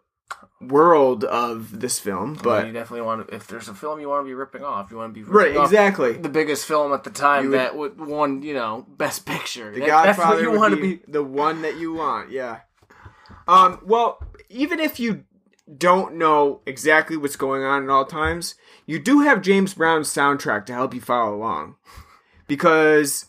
world 0.60 1.22
of 1.24 1.78
this 1.80 1.98
film, 2.00 2.34
but 2.42 2.66
you 2.66 2.72
definitely 2.72 3.06
want 3.06 3.26
to. 3.28 3.34
If 3.34 3.46
there's 3.46 3.68
a 3.68 3.74
film 3.74 4.00
you 4.00 4.08
want 4.08 4.24
to 4.24 4.28
be 4.28 4.34
ripping 4.34 4.64
off, 4.64 4.90
you 4.90 4.96
want 4.96 5.14
to 5.14 5.20
be 5.20 5.22
right, 5.22 5.44
ripping 5.46 5.58
off 5.58 5.66
exactly. 5.66 6.12
the 6.14 6.28
biggest 6.28 6.66
film 6.66 6.92
at 6.92 7.04
the 7.04 7.10
time 7.10 7.50
would- 7.50 7.58
that 7.58 7.76
would 7.76 8.00
won, 8.00 8.42
you 8.42 8.54
know, 8.54 8.84
Best 8.88 9.24
Picture. 9.24 9.72
The 9.72 9.80
That- 9.80 9.86
that's 10.04 10.18
Godfather 10.18 10.48
what 10.48 10.52
you 10.54 10.58
want 10.58 10.74
to 10.74 10.80
be, 10.80 10.94
be. 10.96 11.02
the 11.12 11.22
one 11.22 11.62
that 11.62 11.76
you 11.76 11.92
want. 11.92 12.30
Yeah. 12.30 12.60
Um. 13.46 13.80
Well, 13.84 14.18
even 14.48 14.80
if 14.80 14.98
you 14.98 15.24
don't 15.76 16.14
know 16.14 16.60
exactly 16.66 17.16
what's 17.16 17.36
going 17.36 17.62
on 17.62 17.84
at 17.84 17.90
all 17.90 18.04
times, 18.04 18.54
you 18.86 18.98
do 18.98 19.20
have 19.20 19.42
James 19.42 19.74
Brown's 19.74 20.12
soundtrack 20.12 20.66
to 20.66 20.72
help 20.72 20.94
you 20.94 21.00
follow 21.00 21.34
along, 21.36 21.76
because 22.46 23.26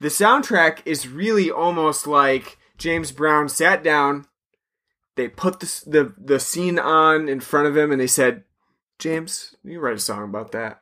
the 0.00 0.08
soundtrack 0.08 0.80
is 0.84 1.08
really 1.08 1.50
almost 1.50 2.06
like 2.06 2.58
James 2.76 3.12
Brown 3.12 3.48
sat 3.48 3.82
down. 3.82 4.26
They 5.16 5.28
put 5.28 5.60
the 5.60 5.82
the 5.86 6.14
the 6.16 6.38
scene 6.38 6.78
on 6.78 7.28
in 7.28 7.40
front 7.40 7.66
of 7.66 7.76
him, 7.76 7.90
and 7.90 8.00
they 8.00 8.06
said, 8.06 8.44
"James, 8.98 9.56
you 9.64 9.80
write 9.80 9.96
a 9.96 9.98
song 9.98 10.24
about 10.24 10.52
that." 10.52 10.80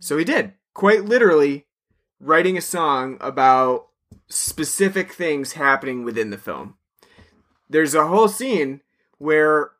So 0.00 0.18
he 0.18 0.24
did, 0.24 0.54
quite 0.74 1.04
literally, 1.04 1.66
writing 2.20 2.58
a 2.58 2.62
song 2.62 3.18
about 3.20 3.88
specific 4.28 5.12
things 5.12 5.52
happening 5.52 6.04
within 6.04 6.30
the 6.30 6.38
film. 6.38 6.74
There's 7.68 7.94
a 7.94 8.08
whole 8.08 8.28
scene 8.28 8.80
where, 9.18 9.70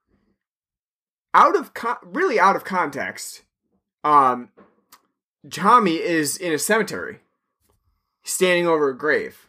out 1.35 1.57
of 1.57 1.75
con- 1.75 1.97
really 2.05 2.39
out 2.39 2.57
of 2.57 2.65
context, 2.65 3.43
um, 4.05 4.51
Tommy 5.51 5.97
is 5.97 6.37
in 6.37 6.53
a 6.53 6.59
cemetery, 6.59 7.19
standing 8.23 8.67
over 8.67 8.91
a 8.91 8.97
grave. 8.97 9.49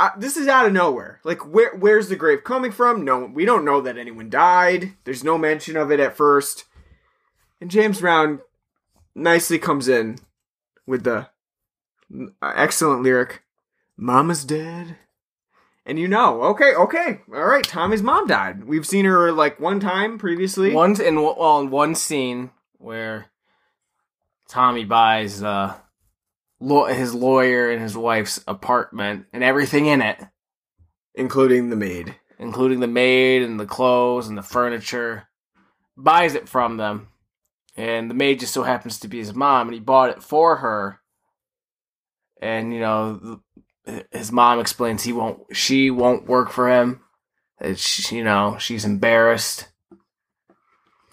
Uh, 0.00 0.10
this 0.16 0.36
is 0.36 0.46
out 0.46 0.66
of 0.66 0.72
nowhere. 0.72 1.20
Like, 1.24 1.44
where 1.46 1.74
where's 1.74 2.08
the 2.08 2.16
grave 2.16 2.44
coming 2.44 2.70
from? 2.70 3.04
No, 3.04 3.24
we 3.24 3.44
don't 3.44 3.64
know 3.64 3.80
that 3.80 3.98
anyone 3.98 4.30
died. 4.30 4.94
There's 5.04 5.24
no 5.24 5.36
mention 5.36 5.76
of 5.76 5.90
it 5.90 5.98
at 5.98 6.16
first. 6.16 6.64
And 7.60 7.70
James 7.70 8.00
Brown 8.00 8.40
nicely 9.14 9.58
comes 9.58 9.88
in 9.88 10.18
with 10.86 11.02
the 11.02 11.28
uh, 12.40 12.52
excellent 12.54 13.02
lyric, 13.02 13.42
"Mama's 13.96 14.44
dead," 14.44 14.96
and 15.84 15.98
you 15.98 16.06
know, 16.06 16.42
okay, 16.42 16.74
okay, 16.74 17.20
all 17.34 17.46
right, 17.46 17.64
Tommy's 17.64 18.02
mom 18.02 18.28
died. 18.28 18.64
We've 18.64 18.86
seen 18.86 19.04
her 19.04 19.32
like 19.32 19.58
one 19.58 19.80
time 19.80 20.16
previously. 20.18 20.74
One 20.74 21.00
in 21.00 21.20
well, 21.20 21.60
in 21.60 21.70
one 21.70 21.96
scene 21.96 22.50
where 22.78 23.26
Tommy 24.46 24.84
buys 24.84 25.42
uh, 25.42 25.74
law 26.60 26.86
his 26.86 27.14
lawyer 27.14 27.70
and 27.70 27.80
his 27.80 27.96
wife's 27.96 28.42
apartment 28.46 29.26
and 29.32 29.44
everything 29.44 29.86
in 29.86 30.02
it, 30.02 30.18
including 31.14 31.70
the 31.70 31.76
maid, 31.76 32.16
including 32.38 32.80
the 32.80 32.86
maid 32.86 33.42
and 33.42 33.58
the 33.58 33.66
clothes 33.66 34.28
and 34.28 34.36
the 34.36 34.42
furniture, 34.42 35.28
buys 35.96 36.34
it 36.34 36.48
from 36.48 36.76
them, 36.76 37.08
and 37.76 38.10
the 38.10 38.14
maid 38.14 38.40
just 38.40 38.54
so 38.54 38.62
happens 38.62 39.00
to 39.00 39.08
be 39.08 39.18
his 39.18 39.34
mom, 39.34 39.68
and 39.68 39.74
he 39.74 39.80
bought 39.80 40.10
it 40.10 40.22
for 40.22 40.56
her. 40.56 41.00
And 42.40 42.72
you 42.72 42.80
know, 42.80 43.40
his 44.12 44.30
mom 44.30 44.60
explains 44.60 45.02
he 45.02 45.12
won't, 45.12 45.40
she 45.52 45.90
won't 45.90 46.28
work 46.28 46.50
for 46.50 46.68
him. 46.68 47.00
That 47.60 47.78
she, 47.78 48.16
you 48.16 48.24
know, 48.24 48.56
she's 48.58 48.84
embarrassed. 48.84 49.68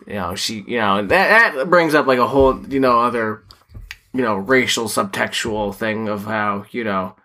You 0.05 0.13
know, 0.13 0.35
she, 0.35 0.63
you 0.67 0.77
know, 0.77 1.05
that 1.07 1.55
that 1.55 1.69
brings 1.69 1.95
up 1.95 2.05
like 2.05 2.19
a 2.19 2.27
whole, 2.27 2.63
you 2.67 2.79
know, 2.79 2.99
other, 2.99 3.43
you 4.15 4.21
know, 4.21 4.35
racial 4.35 4.85
subtextual 4.85 5.75
thing 5.75 6.07
of 6.07 6.23
how 6.23 6.65
you 6.71 6.83
know 6.83 7.15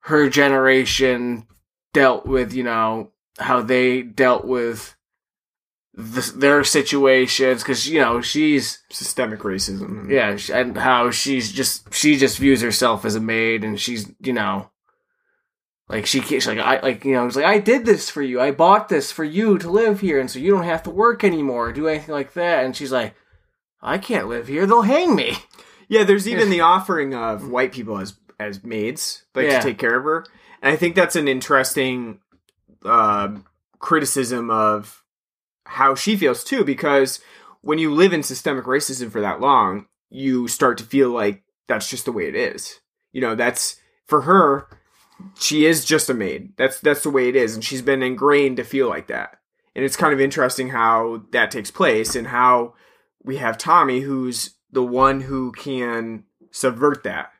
her 0.00 0.28
generation 0.28 1.46
dealt 1.92 2.26
with, 2.26 2.52
you 2.52 2.62
know, 2.62 3.10
how 3.38 3.62
they 3.62 4.02
dealt 4.02 4.44
with 4.44 4.94
the, 5.94 6.32
their 6.36 6.64
situations 6.64 7.62
because 7.62 7.88
you 7.88 8.00
know 8.00 8.20
she's 8.20 8.80
systemic 8.90 9.40
racism. 9.40 10.06
Mm-hmm. 10.06 10.10
Yeah, 10.10 10.36
and 10.56 10.76
how 10.76 11.10
she's 11.10 11.52
just 11.52 11.92
she 11.94 12.16
just 12.16 12.38
views 12.38 12.60
herself 12.60 13.04
as 13.04 13.14
a 13.14 13.20
maid, 13.20 13.64
and 13.64 13.80
she's 13.80 14.12
you 14.20 14.32
know, 14.32 14.70
like 15.88 16.06
she 16.06 16.20
she's 16.20 16.46
like 16.46 16.58
I 16.58 16.80
like 16.80 17.04
you 17.04 17.14
know 17.14 17.26
it's 17.26 17.36
like 17.36 17.44
I 17.44 17.58
did 17.58 17.86
this 17.86 18.10
for 18.10 18.22
you, 18.22 18.40
I 18.40 18.50
bought 18.50 18.88
this 18.88 19.10
for 19.10 19.24
you 19.24 19.58
to 19.58 19.70
live 19.70 20.00
here, 20.00 20.20
and 20.20 20.30
so 20.30 20.38
you 20.38 20.50
don't 20.50 20.64
have 20.64 20.82
to 20.84 20.90
work 20.90 21.24
anymore, 21.24 21.68
or 21.68 21.72
do 21.72 21.88
anything 21.88 22.14
like 22.14 22.34
that, 22.34 22.64
and 22.64 22.76
she's 22.76 22.92
like, 22.92 23.14
I 23.80 23.98
can't 23.98 24.28
live 24.28 24.48
here, 24.48 24.66
they'll 24.66 24.82
hang 24.82 25.14
me. 25.14 25.36
Yeah, 25.88 26.04
there's 26.04 26.28
even 26.28 26.50
the 26.50 26.60
offering 26.74 27.14
of 27.14 27.48
white 27.48 27.72
people 27.72 27.98
as 27.98 28.14
as 28.40 28.64
maids, 28.64 29.24
like 29.34 29.46
Yeah. 29.46 29.60
to 29.60 29.64
take 29.68 29.78
care 29.78 29.96
of 29.96 30.04
her, 30.04 30.24
and 30.62 30.72
I 30.72 30.76
think 30.76 30.94
that's 30.96 31.16
an 31.16 31.28
interesting 31.28 32.18
uh, 32.84 33.28
criticism 33.78 34.50
of 34.50 35.02
how 35.66 35.94
she 35.94 36.16
feels 36.16 36.44
too, 36.44 36.64
because 36.64 37.20
when 37.62 37.78
you 37.78 37.92
live 37.94 38.12
in 38.12 38.22
systemic 38.22 38.64
racism 38.64 39.10
for 39.10 39.20
that 39.20 39.40
long, 39.40 39.86
you 40.10 40.48
start 40.48 40.76
to 40.78 40.84
feel 40.84 41.10
like 41.10 41.42
that's 41.68 41.88
just 41.88 42.04
the 42.04 42.12
way 42.12 42.28
it 42.28 42.34
is. 42.34 42.80
You 43.12 43.20
know, 43.20 43.34
that's 43.34 43.76
for 44.06 44.22
her. 44.22 44.66
She 45.38 45.64
is 45.64 45.84
just 45.84 46.10
a 46.10 46.14
maid. 46.14 46.52
That's 46.56 46.80
that's 46.80 47.02
the 47.04 47.10
way 47.10 47.28
it 47.28 47.36
is, 47.36 47.54
and 47.54 47.64
she's 47.64 47.82
been 47.82 48.02
ingrained 48.02 48.56
to 48.56 48.64
feel 48.64 48.88
like 48.88 49.06
that. 49.06 49.38
And 49.76 49.84
it's 49.84 49.96
kind 49.96 50.12
of 50.12 50.20
interesting 50.20 50.68
how 50.70 51.22
that 51.30 51.50
takes 51.50 51.70
place, 51.70 52.14
and 52.16 52.26
how 52.26 52.74
we 53.22 53.36
have 53.38 53.56
Tommy, 53.56 54.00
who's 54.00 54.50
the 54.74 54.82
one 54.82 55.22
who 55.22 55.52
can 55.52 56.24
subvert 56.50 57.02
that. 57.04 57.30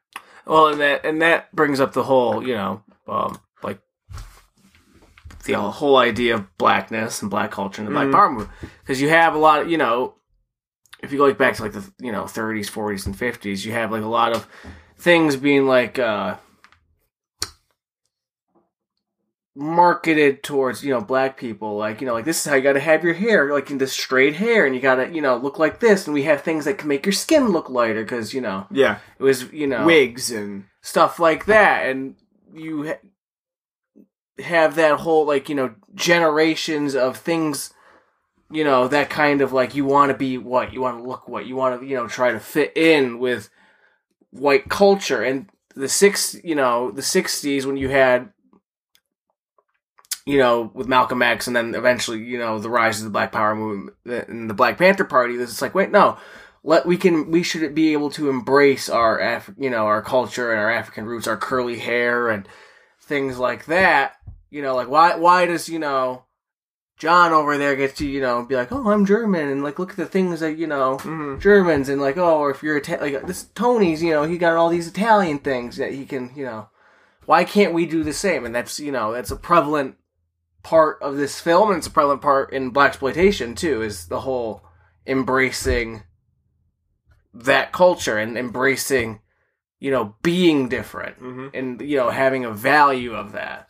Well, 0.47 0.69
and 0.69 0.81
that 0.81 1.05
and 1.05 1.21
that 1.23 1.55
brings 1.55 1.81
up 1.81 1.93
the 1.93 2.05
whole, 2.05 2.47
you 2.47 2.55
know, 2.55 2.83
um, 3.09 3.39
like 3.63 3.81
the 5.45 5.55
whole 5.55 5.97
idea 5.97 6.35
of 6.37 6.57
blackness 6.59 7.21
and 7.23 7.31
black 7.31 7.51
culture 7.51 7.81
and 7.83 7.89
the 7.89 7.93
black 7.93 8.09
Mhm. 8.09 8.13
power 8.13 8.31
movement, 8.31 8.51
because 8.83 9.01
you 9.01 9.09
have 9.11 9.35
a 9.35 9.39
lot 9.39 9.63
of, 9.63 9.71
you 9.71 9.77
know, 9.79 10.15
if 11.01 11.13
you 11.13 11.19
go 11.19 11.25
like 11.27 11.37
back 11.39 11.55
to 11.57 11.63
like 11.63 11.73
the 11.73 11.85
you 11.99 12.13
know 12.13 12.25
30s, 12.27 12.69
40s, 12.71 13.07
and 13.07 13.17
50s, 13.17 13.65
you 13.67 13.73
have 13.73 13.91
like 13.93 14.03
a 14.03 14.07
lot 14.07 14.33
of 14.33 14.47
things 14.97 15.37
being 15.37 15.67
like 15.67 15.99
uh 15.99 16.37
marketed 19.57 20.43
towards 20.43 20.83
you 20.83 20.91
know 20.93 21.01
black 21.01 21.37
people 21.37 21.77
like 21.77 22.01
you 22.01 22.07
know 22.09 22.13
like 22.13 22.25
this 22.25 22.41
is 22.45 22.51
how 22.51 22.57
you 22.57 22.63
got 22.63 22.73
to 22.73 22.81
have 22.81 23.05
your 23.05 23.15
hair 23.15 23.53
like 23.53 23.71
in 23.71 23.79
this 23.79 23.93
straight 23.93 24.35
hair 24.35 24.67
and 24.67 24.75
you 24.75 24.81
got 24.81 24.97
to 24.97 25.09
you 25.15 25.23
know 25.23 25.37
look 25.37 25.61
like 25.61 25.79
this 25.79 26.07
and 26.07 26.15
we 26.15 26.25
have 26.25 26.41
things 26.43 26.65
that 26.65 26.77
can 26.77 26.89
make 26.89 27.07
your 27.07 27.13
skin 27.13 27.49
look 27.51 27.71
lighter 27.71 28.03
because 28.03 28.35
you 28.35 28.41
know 28.41 28.67
Yeah. 28.73 28.99
it 29.17 29.23
was 29.23 29.53
you 29.53 29.69
know 29.69 29.85
Wigs 29.87 30.33
and 30.33 30.65
stuff 30.83 31.21
like 31.21 31.45
that 31.47 31.87
and 31.89 32.17
you 32.53 32.89
ha- 32.89 34.43
have 34.43 34.75
that 34.75 34.99
whole 34.99 35.25
like 35.25 35.49
you 35.49 35.55
know 35.55 35.73
generations 35.95 36.97
of 36.97 37.17
things 37.17 37.73
you 38.51 38.65
know 38.65 38.89
that 38.89 39.09
kind 39.09 39.41
of 39.41 39.53
like 39.53 39.77
you 39.77 39.85
want 39.85 40.11
to 40.11 40.19
be 40.19 40.37
what 40.37 40.73
you 40.73 40.81
want 40.81 40.99
to 40.99 41.09
look 41.09 41.29
what 41.29 41.47
you 41.47 41.55
want 41.55 41.81
to 41.81 41.87
you 41.87 41.95
know 41.95 42.09
try 42.09 42.33
to 42.33 42.41
fit 42.41 42.77
in 42.77 43.21
with 43.21 43.51
white 44.31 44.69
culture 44.69 45.23
and 45.23 45.49
the 45.77 45.89
six 45.89 46.35
you 46.43 46.57
know 46.57 46.91
the 46.91 47.03
60s 47.03 47.65
when 47.65 47.77
you 47.77 47.89
had 47.89 48.31
you 50.27 50.39
know 50.39 50.71
with 50.75 50.89
Malcolm 50.89 51.23
X 51.23 51.47
and 51.47 51.55
then 51.55 51.75
eventually 51.75 52.19
you 52.19 52.39
know 52.39 52.59
the 52.59 52.71
rise 52.71 52.99
of 52.99 53.05
the 53.05 53.11
black 53.11 53.33
power 53.33 53.55
movement 53.55 53.97
and 54.29 54.49
the 54.49 54.55
black 54.55 54.79
panther 54.79 55.05
party 55.05 55.37
this 55.37 55.51
it's 55.51 55.63
like 55.63 55.75
wait 55.75 55.91
no 55.91 56.19
let 56.65 56.87
we 56.87 56.97
can 56.97 57.31
we 57.31 57.43
should 57.43 57.75
be 57.75 57.93
able 57.93 58.11
to 58.11 58.31
embrace 58.31 58.89
our 58.89 59.19
Af- 59.19 59.55
you 59.59 59.71
know 59.71 59.85
our 59.85 60.03
culture 60.03 60.51
and 60.51 60.61
our 60.61 60.71
African 60.71 61.05
roots, 61.05 61.29
our 61.29 61.37
curly 61.37 61.79
hair 61.79 62.31
and 62.31 62.49
things 63.03 63.39
like 63.39 63.67
that. 63.67 64.15
You 64.51 64.63
know, 64.63 64.75
like 64.75 64.89
why 64.89 65.15
why 65.17 65.47
does 65.47 65.69
you 65.69 65.79
know 65.79 66.25
John 66.97 67.33
over 67.33 67.59
there 67.59 67.77
get 67.77 67.97
to 67.97 68.07
you 68.07 68.21
know 68.21 68.45
be 68.45 68.57
like, 68.57 68.73
oh, 68.73 68.91
I'm 68.91 69.05
German 69.05 69.49
and 69.49 69.63
like 69.63 69.79
look 69.79 69.91
at 69.91 69.97
the 69.97 70.07
things 70.07 70.41
that 70.41 70.57
you 70.57 70.67
know 70.67 70.97
mm-hmm. 70.97 71.39
Germans 71.39 71.91
and 71.91 72.01
like 72.01 72.17
oh, 72.17 72.39
or 72.39 72.51
if 72.51 72.63
you're 72.63 72.79
Ita- 72.79 73.01
like 73.01 73.27
this 73.27 73.45
Tony's, 73.55 74.03
you 74.03 74.11
know, 74.11 74.25
he 74.25 74.39
got 74.39 74.57
all 74.57 74.71
these 74.71 74.89
Italian 74.89 75.39
things 75.39 75.77
that 75.77 75.93
he 75.93 76.07
can 76.07 76.33
you 76.35 76.47
know. 76.47 76.71
Why 77.27 77.45
can't 77.45 77.73
we 77.73 77.87
do 77.87 78.05
the 78.05 78.13
same? 78.13 78.45
And 78.45 78.55
that's 78.55 78.81
you 78.81 78.93
know 78.93 79.13
that's 79.13 79.31
a 79.31 79.37
prevalent 79.37 79.97
part 80.65 80.99
of 81.01 81.17
this 81.17 81.41
film, 81.41 81.69
and 81.69 81.79
it's 81.79 81.87
a 81.87 81.91
prevalent 81.91 82.23
part 82.23 82.53
in 82.53 82.73
blaxploitation 82.73 83.57
too. 83.57 83.83
Is 83.83 84.09
the 84.09 84.21
whole 84.21 84.65
embracing 85.07 86.03
that 87.35 87.73
culture 87.73 88.17
and 88.17 88.39
embracing, 88.39 89.21
you 89.81 89.91
know, 89.91 90.15
being 90.23 90.69
different 90.69 91.21
mm-hmm. 91.21 91.49
and, 91.53 91.81
you 91.81 91.97
know, 91.97 92.11
having 92.11 92.45
a 92.45 92.53
value 92.53 93.15
of 93.15 93.33
that. 93.33 93.69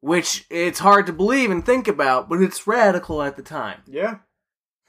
Which 0.00 0.46
it's 0.50 0.78
hard 0.78 1.06
to 1.06 1.12
believe 1.12 1.50
and 1.50 1.64
think 1.64 1.88
about, 1.88 2.28
but 2.28 2.40
it's 2.40 2.66
radical 2.66 3.22
at 3.22 3.36
the 3.36 3.42
time. 3.42 3.82
Yeah. 3.86 4.18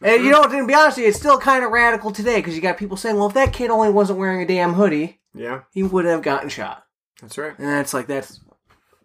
And 0.01 0.23
you 0.23 0.31
know, 0.31 0.43
to 0.43 0.67
be 0.67 0.73
honest 0.73 0.97
with 0.97 1.03
you, 1.03 1.09
it's 1.09 1.19
still 1.19 1.37
kind 1.39 1.63
of 1.63 1.71
radical 1.71 2.11
today 2.11 2.37
because 2.37 2.55
you 2.55 2.61
got 2.61 2.77
people 2.77 2.95
saying, 2.95 3.17
well, 3.17 3.27
if 3.27 3.33
that 3.33 3.53
kid 3.53 3.69
only 3.69 3.89
wasn't 3.89 4.19
wearing 4.19 4.41
a 4.41 4.47
damn 4.47 4.73
hoodie, 4.73 5.19
Yeah. 5.33 5.61
he 5.71 5.83
would 5.83 6.05
have 6.05 6.21
gotten 6.21 6.47
shot. 6.49 6.85
That's 7.21 7.37
right. 7.37 7.57
And 7.57 7.67
that's 7.67 7.93
like, 7.93 8.07
that's 8.07 8.39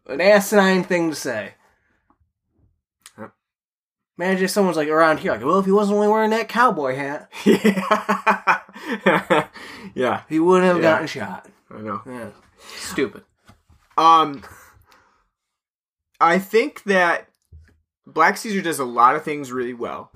an 0.07 0.21
asinine 0.21 0.85
thing 0.85 1.11
to 1.11 1.17
say. 1.17 1.55
Imagine 4.19 4.45
if 4.45 4.51
someone's 4.51 4.77
like 4.77 4.89
around 4.89 5.19
here, 5.19 5.33
like, 5.33 5.45
well, 5.45 5.59
if 5.59 5.67
he 5.67 5.73
wasn't 5.73 5.97
only 5.97 6.09
wearing 6.09 6.31
that 6.31 6.49
cowboy 6.49 6.95
hat, 6.95 7.31
yeah, 7.45 8.63
yeah, 9.95 10.23
he 10.29 10.39
wouldn't 10.39 10.67
have 10.67 10.77
Yeah. 10.77 10.83
gotten 10.83 11.07
shot. 11.07 11.47
I 11.71 11.79
know. 11.81 12.01
Yeah, 12.07 12.29
stupid. 12.77 13.25
Um, 13.99 14.43
I 16.21 16.39
think 16.39 16.85
that 16.85 17.29
Black 18.07 18.37
Caesar 18.37 18.63
does 18.63 18.79
a 18.79 18.85
lot 18.85 19.17
of 19.17 19.25
things 19.25 19.51
really 19.51 19.75
well. 19.75 20.13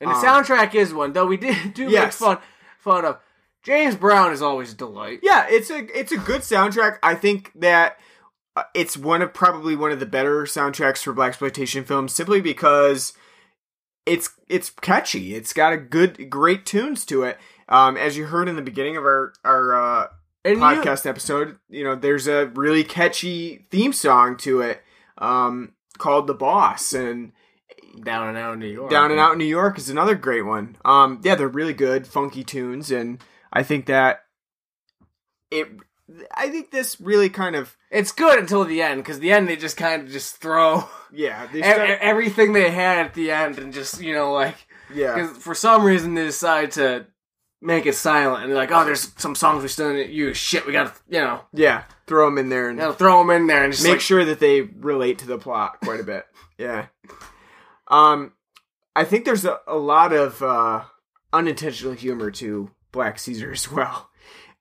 And 0.00 0.10
the 0.10 0.14
Um, 0.14 0.22
soundtrack 0.24 0.74
is 0.74 0.94
one, 0.94 1.12
though 1.12 1.26
we 1.26 1.36
did 1.36 1.74
do 1.74 1.88
Yes. 1.90 2.20
make 2.20 2.28
fun 2.28 2.38
fun 2.78 3.04
of. 3.04 3.18
James 3.64 3.94
Brown 3.94 4.32
is 4.32 4.42
always 4.42 4.72
a 4.72 4.76
delight. 4.76 5.20
Yeah, 5.22 5.46
it's 5.48 5.70
a 5.70 5.78
it's 5.98 6.10
a 6.12 6.16
good 6.18 6.40
soundtrack. 6.42 6.98
I 7.02 7.14
think 7.14 7.52
that 7.56 7.98
it's 8.74 8.96
one 8.96 9.22
of 9.22 9.32
probably 9.32 9.76
one 9.76 9.92
of 9.92 10.00
the 10.00 10.06
better 10.06 10.44
soundtracks 10.44 11.02
for 11.02 11.14
blaxploitation 11.14 11.86
films, 11.86 12.12
simply 12.12 12.40
because 12.40 13.12
it's 14.06 14.30
it's 14.48 14.70
catchy. 14.70 15.34
It's 15.34 15.52
got 15.52 15.72
a 15.72 15.76
good, 15.76 16.28
great 16.28 16.66
tunes 16.66 17.04
to 17.06 17.22
it. 17.22 17.38
Um, 17.68 17.96
as 17.96 18.16
you 18.16 18.26
heard 18.26 18.48
in 18.48 18.56
the 18.56 18.62
beginning 18.62 18.96
of 18.96 19.04
our 19.04 19.32
our 19.44 19.74
uh, 19.74 20.08
podcast 20.44 21.06
episode, 21.06 21.56
you 21.68 21.84
know, 21.84 21.94
there's 21.94 22.26
a 22.26 22.46
really 22.46 22.84
catchy 22.84 23.66
theme 23.70 23.92
song 23.92 24.36
to 24.38 24.60
it 24.60 24.82
um, 25.18 25.72
called 25.98 26.26
"The 26.26 26.34
Boss," 26.34 26.92
and 26.92 27.32
Down 28.02 28.28
and 28.28 28.38
Out 28.38 28.54
in 28.54 28.58
New 28.58 28.66
York. 28.66 28.90
Down 28.90 29.10
and 29.10 29.20
Out 29.20 29.32
in 29.32 29.38
New 29.38 29.44
York 29.44 29.78
is 29.78 29.88
another 29.88 30.14
great 30.14 30.42
one. 30.42 30.76
Um, 30.84 31.20
yeah, 31.24 31.34
they're 31.34 31.48
really 31.48 31.74
good, 31.74 32.06
funky 32.06 32.44
tunes, 32.44 32.90
and 32.90 33.22
I 33.52 33.62
think 33.62 33.86
that 33.86 34.24
it. 35.50 35.68
I 36.34 36.48
think 36.48 36.70
this 36.70 37.00
really 37.00 37.28
kind 37.28 37.56
of 37.56 37.76
It's 37.90 38.12
good 38.12 38.38
until 38.38 38.64
the 38.64 38.82
end, 38.82 39.02
because 39.02 39.20
the 39.20 39.32
end 39.32 39.48
they 39.48 39.56
just 39.56 39.76
kind 39.76 40.02
of 40.02 40.10
just 40.10 40.36
throw 40.36 40.84
yeah, 41.12 41.46
they 41.52 41.62
start- 41.62 41.90
e- 41.90 41.92
everything 42.00 42.52
they 42.52 42.70
had 42.70 43.06
at 43.06 43.14
the 43.14 43.30
end 43.30 43.58
and 43.58 43.72
just 43.72 44.00
you 44.00 44.14
know 44.14 44.32
like 44.32 44.56
yeah, 44.94 45.14
because 45.14 45.36
for 45.38 45.54
some 45.54 45.84
reason 45.84 46.14
they 46.14 46.24
decide 46.24 46.72
to 46.72 47.06
make 47.60 47.86
it 47.86 47.94
silent 47.94 48.42
and 48.42 48.50
they're 48.50 48.58
like, 48.58 48.72
oh, 48.72 48.84
there's 48.84 49.12
some 49.16 49.34
songs 49.36 49.62
we 49.62 49.68
still 49.68 49.92
didn't 49.92 50.12
use. 50.12 50.36
Shit, 50.36 50.66
we 50.66 50.72
gotta 50.72 50.92
you 51.08 51.20
know, 51.20 51.42
yeah, 51.52 51.84
throw 52.06 52.26
them 52.26 52.38
in 52.38 52.48
there 52.48 52.68
and 52.68 52.78
you 52.78 52.84
know 52.84 52.92
throw 52.92 53.18
them 53.18 53.30
in 53.30 53.46
there 53.46 53.64
and 53.64 53.72
just 53.72 53.84
make 53.84 53.92
like, 53.92 54.00
sure 54.00 54.24
that 54.24 54.40
they 54.40 54.62
relate 54.62 55.18
to 55.18 55.26
the 55.26 55.38
plot 55.38 55.78
quite 55.82 56.00
a 56.00 56.04
bit. 56.04 56.26
Yeah. 56.58 56.86
Um, 57.88 58.32
I 58.94 59.04
think 59.04 59.24
there's 59.24 59.44
a, 59.44 59.58
a 59.66 59.76
lot 59.76 60.12
of 60.12 60.42
uh, 60.42 60.84
unintentional 61.32 61.92
humor 61.94 62.30
to 62.32 62.70
Black 62.90 63.18
Caesar 63.18 63.52
as 63.52 63.70
well. 63.70 64.08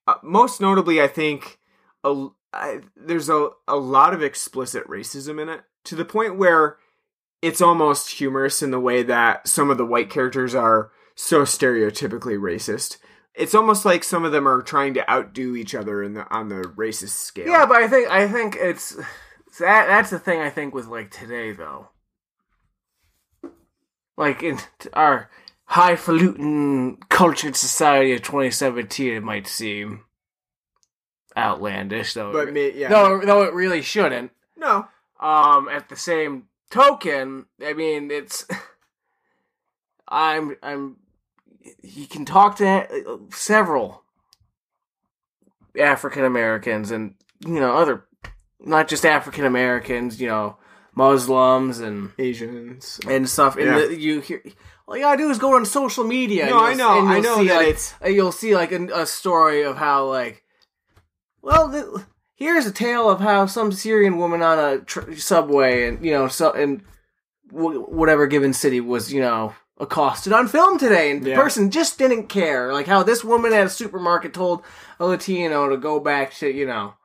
Uh, 0.07 0.15
most 0.23 0.59
notably, 0.59 1.01
I 1.01 1.07
think 1.07 1.59
a, 2.03 2.27
I, 2.53 2.81
there's 2.95 3.29
a, 3.29 3.49
a 3.67 3.75
lot 3.75 4.13
of 4.13 4.23
explicit 4.23 4.87
racism 4.87 5.41
in 5.41 5.49
it 5.49 5.61
to 5.85 5.95
the 5.95 6.05
point 6.05 6.37
where 6.37 6.77
it's 7.41 7.61
almost 7.61 8.11
humorous 8.11 8.61
in 8.61 8.71
the 8.71 8.79
way 8.79 9.03
that 9.03 9.47
some 9.47 9.69
of 9.69 9.77
the 9.77 9.85
white 9.85 10.09
characters 10.09 10.53
are 10.53 10.91
so 11.15 11.43
stereotypically 11.43 12.37
racist. 12.37 12.97
It's 13.33 13.55
almost 13.55 13.85
like 13.85 14.03
some 14.03 14.25
of 14.25 14.31
them 14.31 14.47
are 14.47 14.61
trying 14.61 14.93
to 14.95 15.09
outdo 15.09 15.55
each 15.55 15.73
other 15.73 16.03
in 16.03 16.13
the 16.13 16.29
on 16.29 16.49
the 16.49 16.63
racist 16.75 17.09
scale. 17.09 17.47
Yeah, 17.47 17.65
but 17.65 17.77
I 17.77 17.87
think 17.87 18.09
I 18.09 18.27
think 18.27 18.57
it's 18.59 18.95
that 19.59 19.87
that's 19.87 20.09
the 20.09 20.19
thing 20.19 20.41
I 20.41 20.49
think 20.49 20.73
with 20.73 20.87
like 20.87 21.11
today 21.11 21.53
though. 21.53 21.89
Like 24.17 24.43
in 24.43 24.59
our 24.93 25.29
highfalutin 25.71 26.97
cultured 27.09 27.55
society 27.55 28.13
of 28.13 28.21
2017, 28.21 29.13
it 29.13 29.23
might 29.23 29.47
seem 29.47 30.03
outlandish 31.37 32.13
though. 32.13 32.33
But 32.33 32.49
it, 32.49 32.53
me- 32.53 32.73
yeah. 32.79 32.89
though 32.89 33.21
though 33.21 33.43
it 33.43 33.53
really 33.53 33.81
shouldn't. 33.81 34.31
no, 34.57 34.87
Um, 35.19 35.69
at 35.69 35.87
the 35.89 35.95
same 35.95 36.47
token, 36.69 37.45
I 37.65 37.73
mean, 37.73 38.11
it's 38.11 38.45
I'm 40.07 40.57
I'm 40.61 40.97
you 41.81 42.05
can 42.07 42.25
talk 42.25 42.57
to 42.57 42.67
uh, 42.67 43.17
several 43.31 44.03
African 45.79 46.25
Americans 46.25 46.91
and 46.91 47.15
you 47.45 47.59
know 47.61 47.77
other 47.77 48.05
not 48.59 48.89
just 48.89 49.05
African 49.05 49.45
Americans, 49.45 50.19
you 50.19 50.27
know, 50.27 50.57
Muslims 50.95 51.79
and 51.79 52.11
Asians. 52.19 52.99
and 53.07 53.27
stuff. 53.29 53.55
And 53.55 53.65
Yeah. 53.67 53.87
the, 53.87 53.97
you 53.99 54.19
hear 54.19 54.43
all 54.91 54.97
you 54.97 55.03
gotta 55.03 55.17
do 55.17 55.29
is 55.29 55.37
go 55.39 55.55
on 55.55 55.65
social 55.65 56.03
media. 56.03 56.47
No, 56.47 56.65
and 56.65 56.65
I 56.65 56.73
know, 56.73 57.07
I 57.07 57.19
know 57.21 57.37
see, 57.37 57.47
that 57.47 57.55
like, 57.55 57.67
it's- 57.67 57.93
uh, 58.03 58.09
you'll 58.09 58.33
see 58.33 58.53
like 58.55 58.73
a, 58.73 58.83
a 58.87 59.05
story 59.05 59.63
of 59.63 59.77
how 59.77 60.05
like, 60.09 60.43
well, 61.41 61.69
the, 61.69 62.05
here's 62.35 62.65
a 62.65 62.73
tale 62.73 63.09
of 63.09 63.21
how 63.21 63.45
some 63.45 63.71
Syrian 63.71 64.17
woman 64.17 64.41
on 64.41 64.59
a 64.59 64.79
tr- 64.79 65.13
subway 65.13 65.87
and 65.87 66.03
you 66.05 66.11
know 66.11 66.27
so 66.27 66.51
and 66.51 66.83
w- 67.53 67.83
whatever 67.83 68.27
given 68.27 68.51
city 68.51 68.81
was 68.81 69.13
you 69.13 69.21
know 69.21 69.55
accosted 69.79 70.33
on 70.33 70.49
film 70.49 70.77
today, 70.77 71.09
and 71.09 71.23
the 71.23 71.35
person 71.35 71.71
just 71.71 71.97
didn't 71.97 72.27
care. 72.27 72.73
Like 72.73 72.85
how 72.85 73.01
this 73.01 73.23
woman 73.23 73.53
at 73.53 73.65
a 73.67 73.69
supermarket 73.69 74.33
told 74.33 74.61
a 74.99 75.05
Latino 75.05 75.69
to 75.69 75.77
go 75.77 76.01
back 76.01 76.33
to 76.35 76.51
you 76.51 76.65
know. 76.65 76.95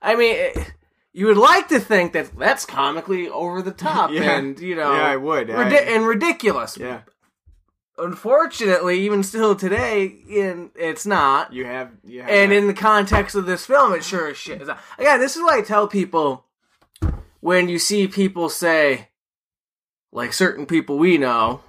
I 0.00 0.16
mean. 0.16 0.36
It, 0.36 0.72
you 1.12 1.26
would 1.26 1.36
like 1.36 1.68
to 1.68 1.80
think 1.80 2.12
that 2.12 2.36
that's 2.38 2.64
comically 2.64 3.28
over 3.28 3.62
the 3.62 3.72
top 3.72 4.10
Yeah. 4.12 4.38
and 4.38 4.58
you 4.60 4.74
know 4.76 4.92
Yeah, 4.92 5.02
I 5.06 5.16
would. 5.16 5.50
I- 5.50 5.68
and 5.70 6.06
ridiculous. 6.06 6.76
Yeah, 6.76 7.00
Unfortunately, 7.96 9.00
even 9.00 9.22
still 9.24 9.56
today, 9.56 10.04
in 10.28 10.70
it's 10.76 11.04
not. 11.04 11.52
you 11.52 11.64
have. 11.64 11.90
You 12.04 12.20
have 12.22 12.30
And 12.30 12.52
that. 12.52 12.56
in 12.56 12.66
the 12.68 12.74
context 12.74 13.34
of 13.34 13.44
this 13.46 13.66
film, 13.66 13.92
it 13.92 14.04
sure 14.04 14.28
as 14.28 14.36
shit 14.36 14.62
is 14.62 14.68
not. 14.68 14.78
Again, 14.98 15.18
this 15.18 15.34
is 15.34 15.42
what 15.42 15.58
I 15.58 15.62
tell 15.62 15.88
people 15.88 16.44
when 17.40 17.68
you 17.68 17.78
see 17.80 18.06
people 18.06 18.48
say, 18.48 19.08
like 20.12 20.32
certain 20.32 20.64
people 20.64 20.96
we 20.96 21.18
know, 21.18 21.60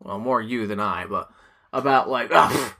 well, 0.00 0.18
more 0.18 0.40
you 0.40 0.66
than 0.66 0.80
I, 0.80 1.04
but 1.06 1.30
about 1.74 2.08
like, 2.08 2.28
"Oh, 2.32 2.74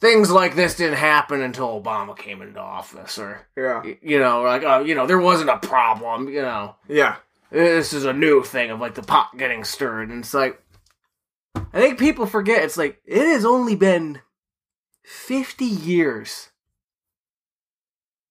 things 0.00 0.30
like 0.30 0.54
this 0.54 0.76
didn't 0.76 0.98
happen 0.98 1.40
until 1.40 1.80
Obama 1.80 2.16
came 2.16 2.42
into 2.42 2.60
office, 2.60 3.18
or 3.18 3.46
yeah, 3.56 3.82
you 4.02 4.18
know, 4.18 4.42
like, 4.42 4.62
oh, 4.62 4.80
you 4.80 4.94
know, 4.94 5.06
there 5.06 5.18
wasn't 5.18 5.50
a 5.50 5.58
problem, 5.58 6.28
you 6.28 6.42
know. 6.42 6.76
Yeah, 6.88 7.16
this 7.50 7.92
is 7.92 8.04
a 8.04 8.12
new 8.12 8.42
thing 8.42 8.70
of 8.70 8.80
like 8.80 8.94
the 8.94 9.02
pot 9.02 9.36
getting 9.36 9.64
stirred 9.64 10.10
and 10.10 10.20
it's 10.20 10.34
like 10.34 10.62
i 11.72 11.80
think 11.80 11.98
people 11.98 12.26
forget 12.26 12.62
it's 12.62 12.76
like 12.76 13.00
it 13.04 13.26
has 13.26 13.44
only 13.44 13.74
been 13.74 14.20
50 15.08 15.64
years 15.64 16.50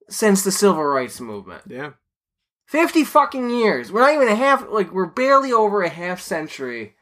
since 0.10 0.44
the 0.44 0.52
civil 0.52 0.84
rights 0.84 1.20
movement. 1.20 1.64
Yeah. 1.68 1.92
50 2.68 3.04
fucking 3.04 3.50
years. 3.50 3.92
We're 3.92 4.02
not 4.02 4.14
even 4.14 4.28
a 4.28 4.36
half 4.36 4.68
like 4.70 4.92
we're 4.92 5.08
barely 5.08 5.52
over 5.52 5.82
a 5.82 5.90
half 5.90 6.22
century 6.22 6.96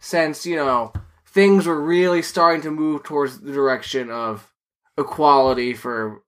since 0.00 0.44
you 0.44 0.56
know 0.56 0.92
things 1.32 1.66
were 1.66 1.80
really 1.80 2.22
starting 2.22 2.62
to 2.62 2.70
move 2.70 3.02
towards 3.02 3.40
the 3.40 3.52
direction 3.52 4.10
of 4.10 4.52
equality 4.98 5.72
for 5.74 6.22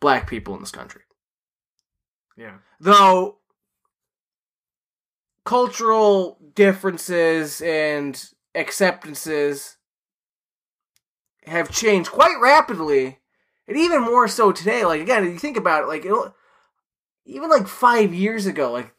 black 0.00 0.28
people 0.28 0.54
in 0.54 0.60
this 0.60 0.70
country 0.70 1.02
Yeah. 2.36 2.58
though 2.78 3.38
cultural 5.44 6.38
differences 6.54 7.60
and 7.62 8.22
acceptances 8.54 9.78
have 11.46 11.70
changed 11.70 12.10
quite 12.10 12.36
rapidly 12.40 13.18
and 13.66 13.76
even 13.76 14.02
more 14.02 14.28
so 14.28 14.52
today 14.52 14.84
like 14.84 15.00
again 15.00 15.24
if 15.24 15.32
you 15.32 15.38
think 15.38 15.56
about 15.56 15.84
it 15.84 15.86
like 15.86 16.04
it'll, 16.04 16.34
even 17.24 17.48
like 17.48 17.66
five 17.66 18.12
years 18.12 18.46
ago 18.46 18.70
like 18.72 18.94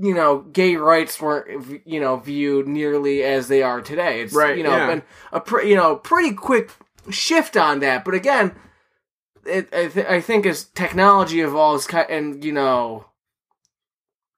you 0.00 0.14
know 0.14 0.40
gay 0.40 0.76
rights 0.76 1.20
weren't 1.20 1.82
you 1.86 2.00
know 2.00 2.16
viewed 2.16 2.68
nearly 2.68 3.22
as 3.22 3.48
they 3.48 3.62
are 3.62 3.80
today. 3.80 4.22
It's 4.22 4.34
Right, 4.34 4.56
you 4.56 4.62
know 4.62 4.76
yeah. 4.76 4.86
been 4.86 5.02
a 5.32 5.40
pre- 5.40 5.68
you 5.68 5.76
know 5.76 5.96
pretty 5.96 6.34
quick 6.34 6.70
shift 7.10 7.56
on 7.56 7.80
that. 7.80 8.04
But 8.04 8.14
again 8.14 8.54
it, 9.46 9.68
I, 9.72 9.88
th- 9.88 10.06
I 10.06 10.20
think 10.20 10.46
as 10.46 10.64
technology 10.64 11.40
evolves 11.40 11.88
and 12.08 12.44
you 12.44 12.52
know 12.52 13.06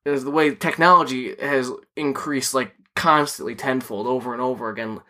as 0.07 0.25
the 0.25 0.31
way 0.31 0.55
technology 0.55 1.35
has 1.41 1.71
increased 1.97 2.55
like 2.55 2.75
constantly 2.95 3.55
tenfold 3.55 4.07
over 4.07 4.33
and 4.33 4.43
over 4.43 4.69
again 4.71 5.01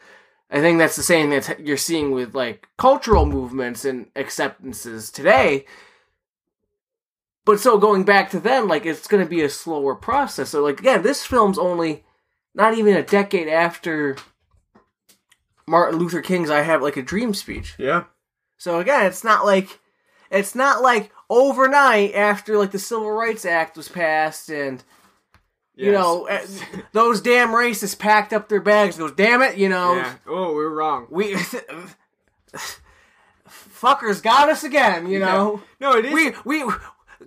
i 0.51 0.61
think 0.61 0.79
that's 0.79 0.97
the 0.97 1.03
same 1.03 1.31
that 1.31 1.61
you're 1.61 1.77
seeing 1.77 2.11
with 2.11 2.35
like 2.35 2.69
cultural 2.77 3.25
movements 3.25 3.85
and 3.85 4.07
acceptances 4.15 5.11
today 5.11 5.65
but 7.49 7.59
so 7.59 7.79
going 7.79 8.05
back 8.05 8.31
to 8.31 8.39
then 8.39 8.69
like 8.69 8.85
it's 8.87 9.09
going 9.09 9.25
to 9.25 9.29
be 9.29 9.43
a 9.43 9.49
slower 9.51 9.95
process 9.95 10.51
so 10.51 10.63
like 10.63 10.79
again 10.81 11.03
this 11.03 11.25
film's 11.27 11.59
only 11.59 12.05
not 12.55 12.77
even 12.77 12.95
a 12.97 13.03
decade 13.03 13.49
after 13.49 14.17
martin 15.67 15.99
luther 15.99 16.21
king's 16.23 16.51
i 16.51 16.63
have 16.63 16.83
like 16.83 16.97
a 16.97 17.03
dream 17.03 17.33
speech 17.35 17.75
Yeah. 17.79 18.05
so 18.59 18.79
again, 18.81 19.07
it's 19.07 19.25
not 19.25 19.45
like 19.45 19.81
it's 20.31 20.55
not 20.55 20.83
like 20.83 21.11
overnight 21.31 22.15
after 22.15 22.59
like 22.59 22.71
the 22.71 22.79
Civil 22.79 23.11
Rights 23.11 23.45
Act 23.47 23.77
was 23.77 23.89
passed 23.89 24.51
and 24.51 24.83
you 25.75 25.93
Yes. 25.93 25.95
know 26.01 26.25
eh, 26.27 26.47
those 26.93 27.21
damn 27.23 27.49
racists 27.49 27.99
packed 27.99 28.33
up 28.33 28.49
their 28.49 28.61
bags 28.61 28.97
and 28.99 29.07
goes, 29.07 29.17
"Damn 29.17 29.43
it, 29.43 29.57
you 29.57 29.69
know, 29.71 29.95
Yeah. 29.97 30.15
Oh, 30.27 30.53
we 30.55 30.65
are 30.65 30.71
wrong. 30.71 31.07
we 31.11 31.35
fuckers 33.49 34.23
got 34.23 34.49
us 34.49 34.65
again, 34.65 35.07
you 35.09 35.19
know. 35.19 35.63
No, 35.81 35.93
it 35.97 36.05
is. 36.07 36.13
We 36.13 36.33
we 36.45 36.73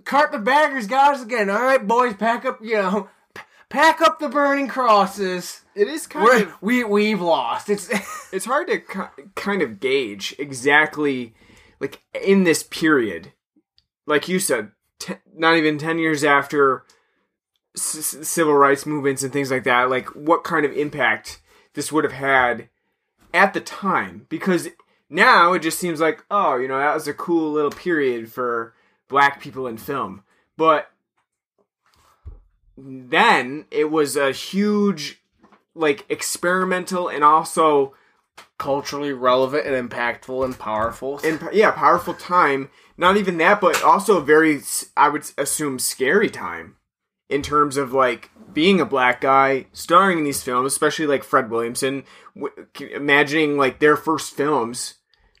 carpetbaggers 0.04 0.86
got 0.86 1.14
us 1.14 1.22
again. 1.22 1.50
All 1.50 1.62
right, 1.62 1.86
boys, 1.86 2.14
pack 2.14 2.44
up, 2.44 2.58
you 2.62 2.74
know, 2.74 3.08
p- 3.34 3.42
pack 3.68 4.00
up 4.00 4.18
the 4.18 4.28
burning 4.28 4.68
crosses. 4.68 5.62
It 5.74 5.88
is 5.88 6.06
kind 6.06 6.24
We're, 6.24 6.42
of 6.42 6.54
we 6.60 6.84
we've 6.84 7.20
lost. 7.20 7.68
It's 7.70 7.88
it's 8.32 8.44
hard 8.44 8.68
to 8.68 8.78
ki- 8.78 9.24
kind 9.34 9.62
of 9.62 9.80
gauge 9.80 10.34
exactly 10.38 11.34
like 11.80 12.00
in 12.14 12.44
this 12.44 12.62
period 12.62 13.32
like 14.06 14.28
you 14.28 14.38
said 14.38 14.70
t- 14.98 15.14
not 15.34 15.56
even 15.56 15.78
10 15.78 15.98
years 15.98 16.24
after 16.24 16.84
c- 17.76 18.00
civil 18.24 18.54
rights 18.54 18.86
movements 18.86 19.22
and 19.22 19.32
things 19.32 19.50
like 19.50 19.64
that 19.64 19.90
like 19.90 20.06
what 20.14 20.44
kind 20.44 20.64
of 20.64 20.72
impact 20.72 21.42
this 21.74 21.90
would 21.92 22.04
have 22.04 22.12
had 22.12 22.68
at 23.34 23.52
the 23.52 23.60
time 23.60 24.26
because 24.28 24.68
now 25.10 25.52
it 25.52 25.60
just 25.60 25.78
seems 25.78 26.00
like 26.00 26.24
oh 26.30 26.56
you 26.56 26.68
know 26.68 26.78
that 26.78 26.94
was 26.94 27.08
a 27.08 27.14
cool 27.14 27.52
little 27.52 27.70
period 27.70 28.30
for 28.30 28.74
black 29.12 29.40
people 29.40 29.66
in 29.68 29.76
film 29.76 30.24
but 30.56 30.90
then 32.76 33.66
it 33.70 33.90
was 33.90 34.16
a 34.16 34.32
huge 34.32 35.22
like 35.74 36.04
experimental 36.08 37.08
and 37.08 37.22
also 37.24 37.94
culturally 38.58 39.12
relevant 39.12 39.66
and 39.66 39.90
impactful 39.90 40.44
and 40.44 40.58
powerful. 40.58 41.20
and 41.24 41.40
yeah, 41.52 41.70
powerful 41.70 42.14
time. 42.14 42.70
Not 42.96 43.16
even 43.16 43.38
that, 43.38 43.60
but 43.60 43.82
also 43.82 44.18
a 44.18 44.24
very 44.24 44.60
I 44.96 45.08
would 45.08 45.30
assume 45.38 45.78
scary 45.78 46.30
time 46.30 46.76
in 47.28 47.42
terms 47.42 47.76
of 47.76 47.92
like 47.92 48.30
being 48.52 48.80
a 48.80 48.86
black 48.86 49.20
guy 49.20 49.66
starring 49.72 50.18
in 50.18 50.24
these 50.24 50.42
films, 50.42 50.72
especially 50.72 51.06
like 51.06 51.24
Fred 51.24 51.50
Williamson. 51.50 52.04
W- 52.36 52.66
imagining 52.92 53.56
like 53.56 53.78
their 53.78 53.96
first 53.96 54.34
films 54.34 54.94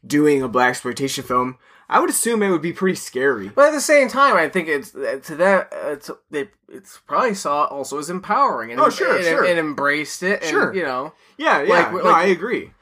doing 0.04 0.42
a 0.42 0.48
blaxploitation 0.48 1.24
film, 1.24 1.58
I 1.88 2.00
would 2.00 2.08
assume 2.10 2.42
it 2.42 2.50
would 2.50 2.62
be 2.62 2.72
pretty 2.72 2.96
scary. 2.96 3.48
But 3.48 3.66
at 3.68 3.72
the 3.72 3.80
same 3.80 4.08
time, 4.08 4.36
I 4.36 4.48
think 4.48 4.68
it's 4.68 4.90
to 4.92 5.34
that 5.36 5.68
it's 5.72 6.10
they 6.30 6.48
it's 6.68 6.98
probably 7.06 7.34
saw 7.34 7.64
it 7.64 7.70
also 7.70 7.98
as 7.98 8.08
empowering 8.08 8.70
and 8.72 8.80
Oh, 8.80 8.88
sure, 8.88 9.16
and, 9.16 9.24
sure. 9.24 9.44
and 9.44 9.58
embraced 9.58 10.22
it. 10.22 10.40
And, 10.42 10.50
Sure. 10.50 10.72
you 10.74 10.82
know, 10.84 11.12
Yeah, 11.36 11.60
yeah, 11.62 11.74
Like- 11.74 11.92
no, 11.92 11.98
like- 11.98 12.14
I 12.14 12.24
agree. 12.26 12.72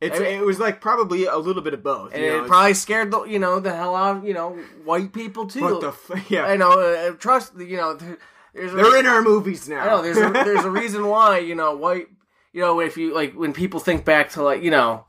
It's 0.00 0.16
I 0.16 0.22
mean- 0.22 0.38
it 0.40 0.44
was 0.46 0.60
like 0.60 0.80
probably 0.80 1.24
a 1.26 1.36
little 1.36 1.62
bit 1.62 1.74
of 1.74 1.82
both. 1.82 2.14
and 2.14 2.22
you 2.22 2.30
know, 2.30 2.44
it 2.44 2.48
probably 2.48 2.74
scared 2.74 3.10
the 3.10 3.24
you 3.24 3.38
know 3.40 3.58
the 3.60 3.74
hell 3.74 3.96
out 3.96 4.18
of 4.18 4.24
you 4.24 4.32
know 4.32 4.50
white 4.84 5.12
people 5.12 5.46
too. 5.46 5.60
What 5.62 5.80
the 5.80 5.88
f- 5.88 6.30
yeah. 6.30 6.44
I 6.46 6.56
know. 6.56 6.70
Uh, 6.80 7.10
trust 7.12 7.52
you 7.58 7.76
know. 7.76 7.94
there- 7.94 8.18
There's 8.54 8.72
a, 8.72 8.76
They're 8.76 8.96
in 8.98 9.06
our 9.06 9.22
movies 9.22 9.68
now. 9.68 9.80
I 9.82 9.86
know. 9.86 10.02
There's 10.02 10.16
a, 10.18 10.30
there's 10.30 10.64
a 10.64 10.70
reason 10.70 11.06
why 11.06 11.38
you 11.38 11.54
know 11.54 11.76
white. 11.76 12.08
You 12.52 12.62
know 12.62 12.80
if 12.80 12.96
you 12.96 13.12
like 13.14 13.34
when 13.34 13.52
people 13.52 13.78
think 13.80 14.04
back 14.04 14.30
to 14.30 14.42
like 14.42 14.62
you 14.62 14.70
know, 14.70 15.04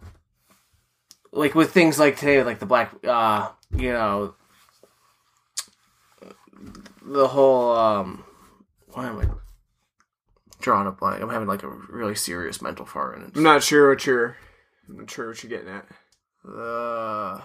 like 1.32 1.56
with 1.56 1.72
things 1.72 2.00
like 2.00 2.18
today, 2.18 2.44
like 2.44 2.60
the 2.60 2.66
black, 2.66 2.94
uh, 3.06 3.50
you 3.76 3.92
know, 3.92 4.34
the 7.06 7.28
whole 7.28 7.72
um, 7.76 8.24
why 8.94 9.08
am 9.08 9.20
I 9.20 9.26
drawing 10.62 10.88
a 10.88 10.92
blank? 10.92 11.22
I'm 11.22 11.30
having 11.30 11.48
like 11.48 11.64
a 11.64 11.70
really 11.70 12.16
serious 12.16 12.62
mental 12.62 12.86
fart 12.86 13.18
and 13.18 13.32
I'm 13.36 13.44
not 13.44 13.64
sure 13.64 13.90
what 13.90 14.06
you're. 14.06 14.38
I'm 14.88 14.98
not 14.98 15.12
sure 15.12 15.28
what 15.30 15.44
you're 15.44 15.50
getting 15.50 15.74
at. 15.74 15.86
uh, 16.52 17.42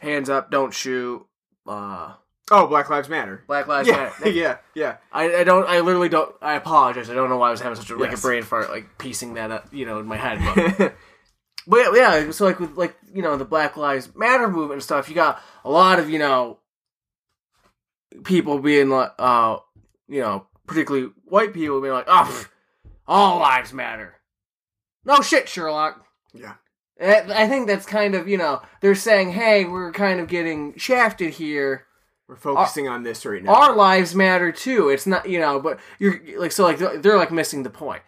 hands 0.00 0.28
up, 0.28 0.50
don't 0.50 0.74
shoot. 0.74 1.26
Uh, 1.66 2.14
Oh, 2.50 2.66
Black 2.66 2.88
Lives 2.90 3.08
Matter. 3.08 3.42
Black 3.46 3.66
Lives 3.66 3.88
yeah, 3.88 4.12
Matter. 4.20 4.30
yeah, 4.30 4.56
yeah. 4.74 4.96
I, 5.12 5.36
I 5.36 5.44
don't. 5.44 5.66
I 5.68 5.80
literally 5.80 6.08
don't. 6.08 6.34
I 6.40 6.54
apologize. 6.54 7.10
I 7.10 7.14
don't 7.14 7.28
know 7.28 7.36
why 7.38 7.48
I 7.48 7.50
was 7.50 7.60
having 7.60 7.76
such 7.76 7.90
a 7.90 7.96
like 7.96 8.10
Yes. 8.10 8.20
a 8.20 8.22
brain 8.22 8.42
fart, 8.42 8.70
like 8.70 8.98
piecing 8.98 9.34
that 9.34 9.50
up, 9.50 9.68
you 9.72 9.84
know, 9.86 9.98
in 9.98 10.06
my 10.06 10.16
head. 10.16 10.38
But, 10.78 10.94
but 11.66 11.94
yeah, 11.94 12.30
so 12.30 12.44
like 12.44 12.60
with 12.60 12.76
like 12.76 12.96
you 13.12 13.22
know 13.22 13.36
the 13.36 13.44
Black 13.44 13.76
Lives 13.76 14.14
Matter 14.14 14.48
movement 14.48 14.74
and 14.74 14.82
stuff, 14.82 15.08
you 15.08 15.14
got 15.14 15.40
a 15.64 15.70
lot 15.70 15.98
of 15.98 16.08
you 16.10 16.18
know 16.18 16.58
people 18.24 18.58
being 18.58 18.88
like, 18.88 19.12
uh, 19.18 19.58
you 20.08 20.20
know, 20.20 20.46
particularly 20.66 21.10
white 21.24 21.52
people 21.52 21.80
being 21.80 21.92
like, 21.92 22.06
oh, 22.08 22.24
pff, 22.30 22.48
all 23.06 23.38
lives 23.40 23.72
matter. 23.72 24.14
No 25.04 25.20
shit, 25.20 25.48
Sherlock. 25.48 26.04
Yeah. 26.34 26.54
I 27.00 27.44
I 27.44 27.48
think 27.48 27.66
that's 27.68 27.86
kind 27.86 28.14
of 28.14 28.26
you 28.28 28.36
know 28.38 28.62
they're 28.80 28.94
saying, 28.94 29.32
hey, 29.32 29.64
we're 29.64 29.92
kind 29.92 30.20
of 30.20 30.28
getting 30.28 30.76
shafted 30.76 31.34
here 31.34 31.84
We're 32.28 32.36
focusing 32.36 32.88
on 32.88 33.02
this 33.04 33.24
right 33.24 33.42
now. 33.42 33.54
our 33.54 33.74
lives 33.74 34.14
matter 34.14 34.52
too. 34.52 34.90
It's 34.90 35.06
not 35.06 35.28
you 35.28 35.40
know, 35.40 35.58
but 35.58 35.80
you're 35.98 36.20
like 36.38 36.52
so 36.52 36.62
like 36.62 36.78
they're, 36.78 36.98
they're 36.98 37.16
like 37.16 37.32
missing 37.32 37.62
the 37.62 37.70
point. 37.70 38.02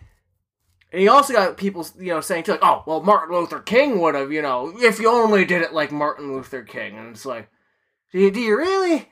And 0.92 1.00
you 1.00 1.10
also 1.10 1.32
got 1.32 1.56
people 1.56 1.86
you 1.98 2.12
know 2.12 2.20
saying 2.20 2.44
too 2.44 2.52
like, 2.52 2.62
oh 2.62 2.82
well, 2.86 3.02
Martin 3.02 3.34
Luther 3.34 3.60
King 3.60 3.98
would 4.00 4.14
have 4.14 4.30
you 4.30 4.42
know 4.42 4.74
if 4.76 4.98
you 4.98 5.10
only 5.10 5.46
did 5.46 5.62
it 5.62 5.72
like 5.72 5.90
Martin 5.90 6.34
Luther 6.34 6.62
King, 6.62 6.98
and 6.98 7.08
it's 7.08 7.24
like, 7.24 7.48
do 8.12 8.18
you, 8.18 8.30
do 8.30 8.40
you 8.40 8.56
really? 8.56 9.08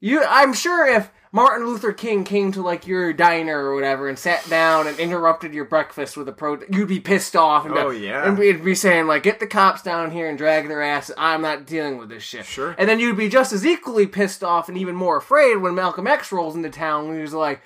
You, 0.00 0.24
I'm 0.24 0.52
sure 0.52 0.86
if 0.86 1.10
Martin 1.30 1.66
Luther 1.66 1.92
King 1.92 2.24
came 2.24 2.52
to 2.52 2.62
like 2.62 2.86
your 2.86 3.12
diner 3.12 3.64
or 3.66 3.74
whatever 3.74 4.08
and 4.08 4.18
sat 4.18 4.48
down 4.48 4.86
and 4.86 4.98
interrupted 4.98 5.52
your 5.52 5.64
breakfast 5.66 6.16
with 6.16 6.28
a 6.28 6.32
pro, 6.32 6.58
you'd 6.70 6.88
be 6.88 7.00
pissed 7.00 7.36
off 7.36 7.66
and 7.66 7.76
Oh, 7.76 7.90
be, 7.90 7.98
yeah. 7.98 8.26
and 8.26 8.36
be, 8.36 8.52
be 8.52 8.74
saying 8.74 9.06
like, 9.06 9.22
get 9.24 9.38
the 9.40 9.46
cops 9.46 9.82
down 9.82 10.10
here 10.10 10.28
and 10.28 10.38
drag 10.38 10.68
their 10.68 10.82
asses. 10.82 11.14
I'm 11.18 11.42
not 11.42 11.66
dealing 11.66 11.98
with 11.98 12.08
this 12.08 12.22
shit. 12.22 12.46
Sure. 12.46 12.74
And 12.78 12.88
then 12.88 12.98
you'd 12.98 13.16
be 13.16 13.28
just 13.28 13.52
as 13.52 13.66
equally 13.66 14.06
pissed 14.06 14.42
off 14.42 14.68
and 14.68 14.78
even 14.78 14.94
more 14.94 15.18
afraid 15.18 15.56
when 15.56 15.74
Malcolm 15.74 16.06
X 16.06 16.32
rolls 16.32 16.56
into 16.56 16.70
town 16.70 17.10
and 17.10 17.20
he's 17.20 17.34
like, 17.34 17.60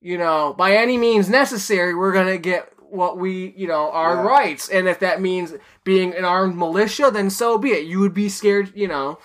you 0.00 0.18
know, 0.18 0.54
by 0.56 0.72
any 0.76 0.96
means 0.98 1.28
necessary, 1.28 1.94
we're 1.94 2.12
gonna 2.12 2.38
get 2.38 2.70
what 2.90 3.18
we, 3.18 3.52
you 3.56 3.66
know, 3.66 3.90
our 3.90 4.14
Yeah. 4.16 4.22
rights. 4.22 4.68
And 4.68 4.86
if 4.88 4.98
that 5.00 5.20
means 5.20 5.54
being 5.84 6.14
an 6.14 6.24
armed 6.24 6.56
militia, 6.56 7.10
then 7.12 7.30
so 7.30 7.58
be 7.58 7.70
it. 7.72 7.84
You 7.84 8.00
would 8.00 8.14
be 8.14 8.28
scared, 8.28 8.72
you 8.74 8.88
know. 8.88 9.18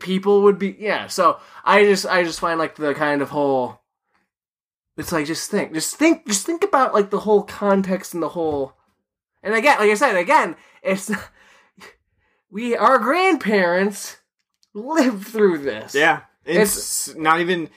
People 0.00 0.42
would 0.42 0.58
be, 0.58 0.76
yeah. 0.78 1.06
So 1.06 1.38
I 1.64 1.84
just, 1.84 2.06
I 2.06 2.22
just 2.24 2.40
find 2.40 2.58
like 2.58 2.76
the 2.76 2.94
kind 2.94 3.22
of 3.22 3.30
whole. 3.30 3.80
It's 4.96 5.12
like 5.12 5.26
just 5.26 5.50
think, 5.50 5.74
just 5.74 5.94
think, 5.96 6.26
just 6.26 6.44
think 6.44 6.64
about 6.64 6.92
like 6.92 7.10
the 7.10 7.20
whole 7.20 7.42
context 7.44 8.14
and 8.14 8.22
the 8.22 8.30
whole. 8.30 8.74
And 9.42 9.54
again, 9.54 9.78
like 9.78 9.90
I 9.90 9.94
said, 9.94 10.16
again, 10.16 10.56
it's 10.82 11.10
we 12.50 12.76
our 12.76 12.98
grandparents 12.98 14.16
lived 14.74 15.26
through 15.26 15.58
this. 15.58 15.94
yeah, 15.94 16.22
it's, 16.44 17.14
not 17.14 17.40
even 17.40 17.70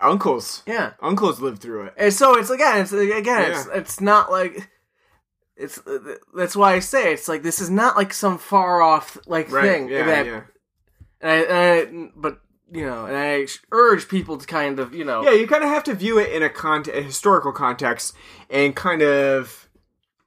uncles. 0.00 0.62
Yeah. 0.66 0.92
uncles 1.00 1.40
lived 1.40 1.60
through 1.60 1.84
it. 1.86 1.94
And 1.98 2.12
so 2.12 2.38
it's 2.38 2.50
again, 2.50 2.80
it's 2.80 2.92
again, 2.92 3.50
it's 3.52 3.66
it's 3.74 4.00
not 4.00 4.30
like 4.30 4.70
it's 5.56 5.80
that's 6.34 6.56
why 6.56 6.74
I 6.74 6.78
say 6.78 7.12
it's 7.12 7.28
like 7.28 7.42
this 7.42 7.60
is 7.60 7.70
not 7.70 7.96
like 7.96 8.12
some 8.14 8.38
far 8.38 8.80
off 8.82 9.18
like 9.26 9.50
Right? 9.52 9.64
thing. 9.70 9.88
yeah, 9.88 10.06
that, 10.06 10.26
yeah. 10.26 10.40
And 11.24 11.32
I, 11.32 11.36
and 11.36 12.08
I, 12.08 12.10
but 12.14 12.40
you 12.70 12.84
know, 12.84 13.06
and 13.06 13.16
I 13.16 13.46
urge 13.72 14.08
people 14.08 14.36
to 14.36 14.46
kind 14.46 14.78
of 14.78 14.94
you 14.94 15.04
know, 15.04 15.24
Yeah, 15.24 15.32
you 15.32 15.46
kind 15.46 15.64
of 15.64 15.70
have 15.70 15.84
to 15.84 15.94
view 15.94 16.18
it 16.18 16.30
in 16.30 16.42
a, 16.42 16.50
con- 16.50 16.84
a 16.92 17.00
historical 17.00 17.52
context 17.52 18.14
and 18.50 18.76
kind 18.76 19.02
of 19.02 19.68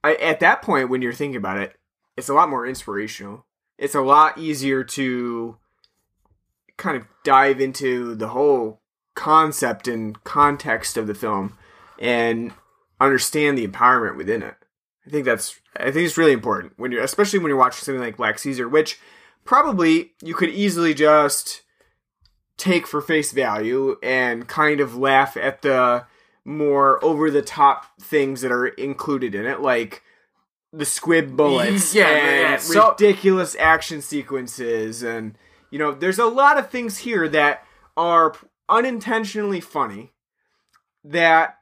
I, 0.02 0.14
at 0.16 0.40
that 0.40 0.62
point 0.62 0.90
when 0.90 1.00
you're 1.00 1.12
thinking 1.12 1.36
about 1.36 1.58
it, 1.58 1.76
it's 2.16 2.28
a 2.28 2.34
lot 2.34 2.48
more 2.50 2.66
inspirational. 2.66 3.44
It's 3.78 3.94
a 3.94 4.00
lot 4.00 4.38
easier 4.38 4.82
to 4.82 5.56
kind 6.76 6.96
of 6.96 7.06
dive 7.24 7.60
into 7.60 8.14
the 8.14 8.28
whole 8.28 8.80
concept 9.14 9.86
and 9.86 10.22
context 10.24 10.96
of 10.96 11.06
the 11.06 11.14
film 11.14 11.56
and 11.98 12.52
understand 13.00 13.58
the 13.58 13.66
empowerment 13.66 14.16
within 14.16 14.42
it. 14.42 14.54
I 15.06 15.10
think 15.10 15.24
that's 15.24 15.60
I 15.76 15.90
think 15.90 16.06
it's 16.06 16.18
really 16.18 16.32
important 16.32 16.72
when 16.76 16.92
you're 16.92 17.02
especially 17.02 17.38
when 17.38 17.50
you're 17.50 17.58
watching 17.58 17.84
something 17.84 18.02
like 18.02 18.16
Black 18.16 18.38
Caesar, 18.38 18.68
which 18.68 18.98
probably 19.48 20.12
you 20.22 20.34
could 20.34 20.50
easily 20.50 20.92
just 20.92 21.62
take 22.58 22.86
for 22.86 23.00
face 23.00 23.32
value 23.32 23.96
and 24.02 24.46
kind 24.46 24.78
of 24.78 24.94
laugh 24.94 25.38
at 25.38 25.62
the 25.62 26.04
more 26.44 27.02
over 27.02 27.30
the 27.30 27.40
top 27.40 27.86
things 27.98 28.42
that 28.42 28.52
are 28.52 28.66
included 28.66 29.34
in 29.34 29.46
it, 29.46 29.60
like 29.60 30.02
the 30.70 30.84
squib 30.84 31.34
bullets 31.36 31.94
Yeah, 31.94 32.08
and 32.08 32.40
yeah, 32.42 32.56
so- 32.58 32.90
ridiculous 32.90 33.56
action 33.58 34.02
sequences 34.02 35.02
and 35.02 35.34
you 35.70 35.78
know 35.78 35.92
there's 35.92 36.18
a 36.18 36.26
lot 36.26 36.58
of 36.58 36.68
things 36.68 36.98
here 36.98 37.26
that 37.30 37.64
are 37.96 38.34
unintentionally 38.68 39.60
funny 39.60 40.12
that 41.04 41.56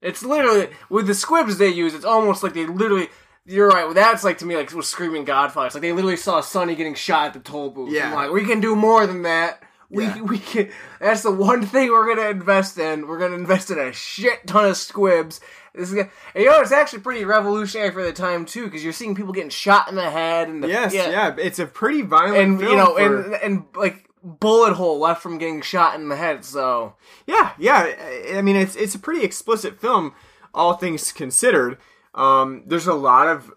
it's 0.00 0.22
literally 0.22 0.70
with 0.88 1.06
the 1.06 1.14
squibs 1.14 1.58
they 1.58 1.68
use. 1.68 1.92
It's 1.92 2.06
almost 2.06 2.42
like 2.42 2.54
they 2.54 2.64
literally. 2.64 3.08
You're 3.48 3.68
right. 3.68 3.84
Well, 3.84 3.94
that's 3.94 4.24
like 4.24 4.38
to 4.38 4.46
me 4.46 4.56
like 4.56 4.70
was 4.72 4.88
screaming 4.88 5.24
Godfather. 5.24 5.66
It's 5.66 5.74
like 5.74 5.82
they 5.82 5.92
literally 5.92 6.16
saw 6.18 6.40
Sonny 6.40 6.74
getting 6.74 6.94
shot 6.94 7.28
at 7.28 7.32
the 7.32 7.40
toll 7.40 7.70
booth. 7.70 7.92
Yeah. 7.92 8.08
I'm 8.08 8.14
like 8.14 8.30
we 8.30 8.44
can 8.44 8.60
do 8.60 8.76
more 8.76 9.06
than 9.06 9.22
that. 9.22 9.62
We 9.90 10.04
Yeah. 10.04 10.20
we 10.20 10.38
can. 10.38 10.68
That's 11.00 11.22
the 11.22 11.30
one 11.32 11.64
thing 11.64 11.88
we're 11.90 12.14
gonna 12.14 12.28
invest 12.28 12.78
in. 12.78 13.06
We're 13.08 13.18
gonna 13.18 13.36
invest 13.36 13.70
in 13.70 13.78
a 13.78 13.90
shit 13.92 14.46
ton 14.46 14.66
of 14.66 14.76
squibs. 14.76 15.40
This 15.74 15.88
is 15.88 15.94
gonna, 15.94 16.10
and 16.34 16.44
you 16.44 16.50
know 16.50 16.60
it's 16.60 16.72
actually 16.72 16.98
pretty 17.00 17.24
revolutionary 17.24 17.90
for 17.90 18.02
the 18.02 18.12
time 18.12 18.44
too 18.44 18.64
because 18.64 18.84
you're 18.84 18.92
seeing 18.92 19.14
people 19.14 19.32
getting 19.32 19.48
shot 19.50 19.88
in 19.88 19.94
the 19.94 20.10
head 20.10 20.48
and 20.48 20.62
the, 20.62 20.68
yes 20.68 20.92
yeah, 20.92 21.34
it's 21.38 21.58
a 21.58 21.66
pretty 21.66 22.02
violent 22.02 22.36
and 22.36 22.60
you 22.60 22.76
know 22.76 22.96
for- 22.96 23.00
and 23.22 23.34
and 23.36 23.64
like 23.74 24.10
bullet 24.22 24.74
hole 24.74 24.98
left 24.98 25.22
from 25.22 25.38
getting 25.38 25.62
shot 25.62 25.94
in 25.94 26.08
the 26.10 26.16
head. 26.16 26.44
So 26.44 26.94
Yeah, 27.26 27.52
yeah. 27.58 27.78
I- 27.78 28.38
I 28.38 28.42
mean, 28.42 28.56
it's 28.56 28.76
it's 28.76 28.94
a 28.94 28.98
pretty 28.98 29.24
explicit 29.24 29.80
film, 29.80 30.12
all 30.52 30.74
things 30.74 31.12
considered. 31.12 31.78
Um, 32.14 32.64
there's 32.66 32.86
a 32.86 32.94
lot 32.94 33.28
of 33.28 33.52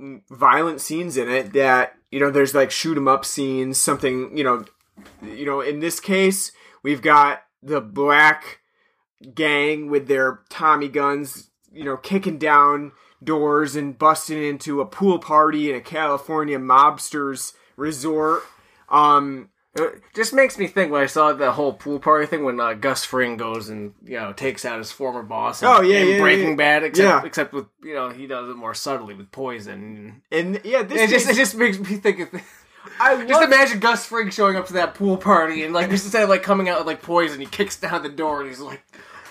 mm, 0.00 0.22
violent 0.30 0.80
scenes 0.80 1.16
in 1.16 1.28
it 1.28 1.52
that 1.52 1.94
you 2.10 2.20
know. 2.20 2.30
There's 2.30 2.54
like 2.54 2.70
shoot 2.70 2.96
'em 2.96 3.08
up 3.08 3.24
scenes. 3.24 3.78
Something 3.78 4.36
you 4.36 4.44
know, 4.44 4.64
you 5.22 5.46
know. 5.46 5.60
In 5.60 5.80
this 5.80 6.00
case, 6.00 6.52
we've 6.82 7.02
got 7.02 7.42
the 7.62 7.80
black 7.80 8.60
gang 9.34 9.90
with 9.90 10.08
their 10.08 10.40
Tommy 10.48 10.88
guns, 10.88 11.50
you 11.72 11.84
know, 11.84 11.96
kicking 11.96 12.38
down 12.38 12.92
doors 13.22 13.76
and 13.76 13.98
busting 13.98 14.42
into 14.42 14.80
a 14.80 14.86
pool 14.86 15.18
party 15.18 15.70
in 15.70 15.76
a 15.76 15.80
California 15.80 16.58
mobsters 16.58 17.52
resort. 17.76 18.42
Um, 18.88 19.49
It 19.76 20.02
just 20.16 20.32
makes 20.32 20.58
me 20.58 20.66
think 20.66 20.90
when 20.90 21.00
I 21.00 21.06
saw 21.06 21.32
the 21.32 21.52
whole 21.52 21.72
pool 21.72 22.00
party 22.00 22.26
thing 22.26 22.44
when 22.44 22.58
uh, 22.58 22.72
Gus 22.74 23.04
Fring 23.04 23.36
goes 23.36 23.68
and 23.68 23.94
you 24.04 24.18
know 24.18 24.32
takes 24.32 24.64
out 24.64 24.78
his 24.78 24.90
former 24.90 25.22
boss. 25.22 25.62
in- 25.62 25.68
Oh, 25.68 25.80
yeah, 25.80 26.02
yeah, 26.02 26.18
Breaking 26.18 26.50
yeah. 26.50 26.54
Bad, 26.56 26.82
except 26.82 27.04
Yeah. 27.06 27.24
except 27.24 27.52
with 27.52 27.66
you 27.82 27.94
know 27.94 28.08
he 28.10 28.26
does 28.26 28.48
it 28.48 28.56
more 28.56 28.74
subtly 28.74 29.14
with 29.14 29.30
poison. 29.30 30.22
and 30.32 30.60
yeah, 30.64 30.82
this 30.82 31.02
It 31.02 31.10
just 31.10 31.26
makes- 31.26 31.38
it 31.38 31.40
just 31.40 31.54
makes 31.54 31.78
me 31.78 31.96
think 31.96 32.18
of. 32.20 32.40
I 32.98 33.24
Just 33.28 33.42
imagine 33.42 33.78
Gus 33.78 34.06
Fring 34.06 34.30
showing 34.30 34.56
up 34.56 34.66
to 34.68 34.72
that 34.72 34.94
pool 34.94 35.16
party 35.16 35.62
and 35.64 35.72
like 35.72 35.88
just 35.90 36.04
instead 36.04 36.22
of 36.24 36.28
like 36.30 36.42
coming 36.42 36.68
out 36.68 36.78
with 36.78 36.86
like 36.88 37.02
poison, 37.02 37.38
he 37.38 37.46
kicks 37.46 37.76
down 37.78 38.02
the 38.02 38.08
door 38.08 38.40
and 38.40 38.48
he's 38.48 38.58
like 38.60 38.82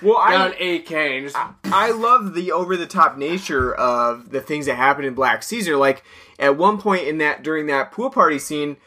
well, 0.01 0.15
I, 0.17 0.31
down 0.31 0.51
AK 0.53 0.91
and 0.93 1.25
just 1.25 1.37
I 1.65 1.91
love 1.91 2.33
the 2.33 2.53
over 2.53 2.77
the 2.77 2.87
top 2.87 3.17
nature 3.17 3.73
of 3.75 4.29
the 4.29 4.39
things 4.39 4.67
that 4.67 4.75
happen 4.75 5.03
in 5.03 5.13
Black 5.15 5.43
Caesar. 5.43 5.75
Like 5.75 6.03
at 6.39 6.55
one 6.55 6.77
point 6.77 7.07
in 7.07 7.17
that 7.17 7.43
during 7.43 7.65
that 7.67 7.91
pool 7.91 8.09
party 8.09 8.39
scene, 8.39 8.77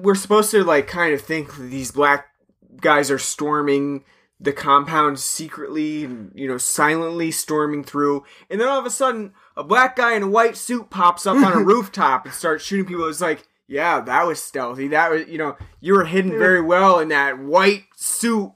we're 0.00 0.14
supposed 0.14 0.50
to 0.50 0.64
like 0.64 0.86
kind 0.86 1.14
of 1.14 1.20
think 1.20 1.56
these 1.56 1.92
black 1.92 2.26
guys 2.80 3.10
are 3.10 3.18
storming 3.18 4.04
the 4.40 4.52
compound 4.52 5.18
secretly 5.18 6.04
and 6.04 6.32
you 6.34 6.48
know 6.48 6.58
silently 6.58 7.30
storming 7.30 7.84
through, 7.84 8.24
and 8.50 8.60
then 8.60 8.68
all 8.68 8.78
of 8.78 8.86
a 8.86 8.90
sudden 8.90 9.32
a 9.56 9.64
black 9.64 9.96
guy 9.96 10.14
in 10.14 10.22
a 10.22 10.28
white 10.28 10.56
suit 10.56 10.90
pops 10.90 11.26
up 11.26 11.36
on 11.36 11.52
a 11.52 11.58
rooftop 11.64 12.24
and 12.24 12.34
starts 12.34 12.64
shooting 12.64 12.86
people. 12.86 13.08
It's 13.08 13.20
like. 13.20 13.46
Yeah, 13.66 14.00
that 14.02 14.26
was 14.26 14.42
stealthy. 14.42 14.88
That 14.88 15.10
was, 15.10 15.26
you 15.26 15.38
know, 15.38 15.56
you 15.80 15.94
were 15.94 16.04
hidden 16.04 16.32
very 16.32 16.60
well 16.60 17.00
in 17.00 17.08
that 17.08 17.38
white 17.38 17.84
suit 17.96 18.52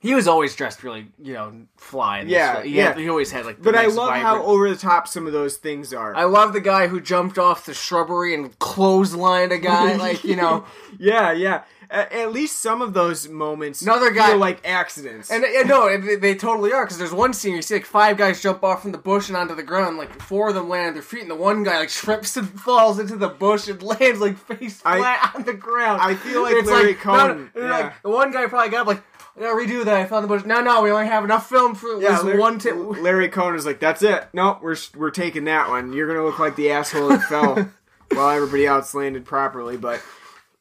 he 0.00 0.14
was 0.14 0.28
always 0.28 0.54
dressed 0.54 0.82
really 0.82 1.06
you 1.20 1.32
know 1.34 1.52
fly. 1.76 2.20
In 2.20 2.26
this 2.28 2.32
Yeah, 2.34 2.62
he, 2.62 2.76
yeah. 2.76 2.84
had- 2.88 2.98
he 2.98 3.08
always 3.08 3.30
had 3.32 3.44
like. 3.46 3.60
But 3.62 3.74
I 3.74 3.86
love 3.86 4.14
how 4.14 4.42
over 4.42 4.68
the 4.68 4.76
top 4.76 5.08
some 5.08 5.26
of 5.26 5.32
those 5.32 5.56
things 5.56 5.92
are. 5.92 6.14
I 6.14 6.24
love 6.24 6.52
the 6.52 6.60
guy 6.60 6.86
who 6.86 7.00
jumped 7.00 7.38
off 7.38 7.66
the 7.66 7.74
shrubbery 7.74 8.34
and 8.34 8.56
clotheslined 8.58 9.52
a 9.52 9.58
guy. 9.58 9.96
Like 9.98 10.22
you 10.24 10.36
know, 10.36 10.64
yeah, 10.98 11.32
yeah. 11.32 11.62
At, 11.90 12.12
at 12.12 12.32
least 12.32 12.58
some 12.60 12.82
of 12.82 12.92
those 12.92 13.28
moments 13.30 13.80
Another 13.80 14.10
guy- 14.10 14.28
feel 14.28 14.36
like 14.36 14.60
accidents. 14.68 15.30
And, 15.30 15.42
and 15.42 15.66
no, 15.68 15.88
they, 15.98 16.16
they 16.16 16.34
totally 16.34 16.70
are 16.70 16.84
because 16.84 16.98
there's 16.98 17.14
one 17.14 17.32
scene 17.32 17.54
you 17.54 17.62
see 17.62 17.76
like 17.76 17.86
five 17.86 18.18
guys 18.18 18.42
jump 18.42 18.62
off 18.62 18.82
from 18.82 18.92
the 18.92 18.98
bush 18.98 19.28
and 19.28 19.36
onto 19.38 19.54
the 19.54 19.62
ground. 19.62 19.96
Like 19.96 20.12
four 20.20 20.50
of 20.50 20.54
them 20.54 20.68
land 20.68 20.88
on 20.88 20.92
their 20.94 21.02
feet, 21.02 21.22
and 21.22 21.30
the 21.30 21.34
one 21.34 21.64
guy 21.64 21.78
like 21.78 21.88
trips 22.04 22.36
and 22.36 22.48
falls 22.60 22.98
into 22.98 23.16
the 23.16 23.28
bush 23.28 23.68
and 23.68 23.82
lands 23.82 24.20
like 24.20 24.36
face 24.36 24.82
I- 24.84 24.98
flat 24.98 25.32
on 25.34 25.44
the 25.44 25.54
ground. 25.54 26.00
I 26.02 26.14
feel 26.14 26.42
like 26.42 26.54
It's 26.56 26.68
Larry 26.68 26.92
no, 26.92 26.98
Cohen, 26.98 27.50
no, 27.56 27.62
yeah. 27.62 27.70
like, 27.70 28.02
the 28.02 28.10
one 28.10 28.30
guy 28.32 28.46
probably 28.46 28.70
got 28.70 28.82
up 28.82 28.86
like, 28.88 29.02
"I 29.38 29.42
gotta 29.42 29.54
redo 29.54 29.84
that. 29.84 29.96
I 29.96 30.04
found 30.04 30.24
the 30.24 30.28
bush." 30.28 30.44
No, 30.44 30.60
no, 30.60 30.82
we 30.82 30.90
only 30.90 31.06
have 31.06 31.24
enough 31.24 31.48
film 31.48 31.74
for 31.74 32.00
yeah, 32.00 32.12
this 32.12 32.24
Larry, 32.24 32.38
one. 32.38 32.58
T- 32.58 32.72
Larry 32.72 33.28
Cohen 33.28 33.54
is 33.54 33.64
like, 33.66 33.80
"That's 33.80 34.02
it. 34.02 34.28
No, 34.32 34.58
we're 34.60 34.76
we're 34.96 35.10
taking 35.10 35.44
that 35.44 35.68
one. 35.68 35.92
You're 35.92 36.08
gonna 36.08 36.24
look 36.24 36.38
like 36.38 36.56
the 36.56 36.70
asshole 36.70 37.08
that 37.08 37.22
fell 37.22 37.70
while 38.12 38.30
everybody 38.30 38.66
else 38.66 38.94
landed 38.94 39.24
properly." 39.24 39.76
But 39.76 40.02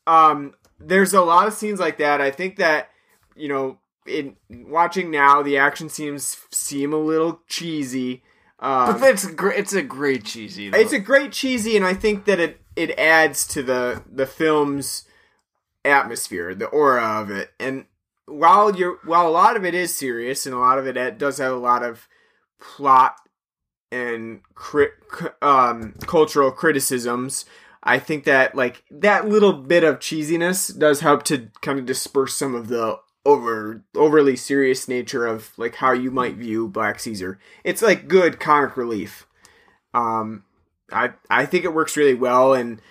um, 0.05 0.53
there's 0.80 1.13
a 1.13 1.21
lot 1.21 1.47
of 1.47 1.53
scenes 1.53 1.80
like 1.80 1.97
that. 1.97 2.21
I 2.21 2.32
think 2.32 2.57
that 2.57 2.89
you 3.36 3.47
know, 3.47 3.80
in 4.05 4.36
watching 4.49 5.11
now, 5.11 5.41
the 5.41 5.57
action 5.57 5.89
seems 5.89 6.38
seem 6.51 6.93
a 6.93 6.97
little 6.97 7.41
cheesy. 7.47 8.23
Um, 8.59 8.99
but 8.99 9.09
it's 9.11 9.23
a 9.23 9.32
great. 9.32 9.59
It's 9.59 9.73
a 9.73 9.84
great 9.84 10.25
cheesy. 10.25 10.69
Though. 10.69 10.80
it's 10.80 10.93
a 10.93 10.99
great 10.99 11.32
cheesy, 11.32 11.75
and 11.75 11.86
I 11.86 11.93
think 11.93 12.25
that 12.25 12.39
it 12.39 12.61
it 12.75 12.97
adds 12.97 13.45
to 13.47 13.63
the 13.63 14.03
the 14.11 14.25
film's 14.25 15.03
atmosphere, 15.86 16.55
the 16.55 16.67
aura 16.67 17.21
of 17.21 17.30
it. 17.30 17.51
And 17.59 17.86
while 18.28 18.75
you're 18.75 18.99
while 19.03 19.28
a 19.28 19.32
lot 19.32 19.55
of 19.55 19.65
it 19.65 19.73
is 19.73 19.93
serious, 19.93 20.45
and 20.45 20.53
a 20.53 20.59
lot 20.59 20.78
of 20.78 20.86
it 20.86 20.97
it 20.97 21.17
does 21.17 21.39
have 21.39 21.53
a 21.53 21.57
lot 21.57 21.84
of 21.84 22.07
plot 22.59 23.15
and 23.91 24.41
crit, 24.53 24.91
um, 25.41 25.93
cultural 26.01 26.51
criticisms. 26.51 27.45
I 27.82 27.99
think 27.99 28.25
that 28.25 28.53
like 28.53 28.84
that 28.91 29.28
little 29.28 29.53
bit 29.53 29.84
of 29.84 29.99
cheesiness 29.99 30.78
does 30.78 30.99
help 30.99 31.23
to 31.23 31.49
kind 31.61 31.80
of 31.80 31.86
disperse 31.86 32.36
some 32.36 32.53
of 32.53 32.67
the 32.67 32.99
over 33.25 33.84
overly 33.95 34.36
serious 34.36 34.88
nature 34.88 35.25
of 35.25 35.51
like 35.57 35.75
how 35.75 35.93
you 35.93 36.11
might 36.11 36.36
view 36.36 36.67
Black 36.67 36.99
Caesar. 36.99 37.39
It's 37.63 37.82
like 37.82 38.07
good 38.07 38.39
comic 38.39 38.75
relief. 38.75 39.25
Um, 39.93 40.43
I 40.91 41.11
I 41.30 41.45
think 41.45 41.63
it 41.63 41.73
works 41.73 41.95
really 41.95 42.13
well, 42.13 42.53
and 42.53 42.82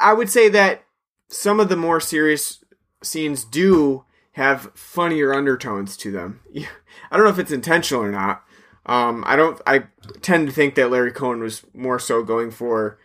I 0.00 0.14
would 0.14 0.30
say 0.30 0.48
that 0.48 0.84
some 1.28 1.60
of 1.60 1.68
the 1.68 1.76
more 1.76 2.00
serious 2.00 2.64
scenes 3.02 3.44
do 3.44 4.04
have 4.32 4.70
funnier 4.74 5.34
undertones 5.34 5.96
to 5.98 6.10
them. 6.10 6.40
I 7.10 7.16
don't 7.16 7.24
know 7.24 7.30
if 7.30 7.38
it's 7.38 7.50
intentional 7.50 8.02
or 8.02 8.10
not. 8.10 8.44
Um, 8.86 9.22
I 9.26 9.36
don't. 9.36 9.60
I 9.66 9.84
tend 10.22 10.48
to 10.48 10.54
think 10.54 10.74
that 10.74 10.90
Larry 10.90 11.12
Cohen 11.12 11.40
was 11.40 11.62
more 11.74 11.98
so 11.98 12.22
going 12.22 12.50
for 12.50 12.98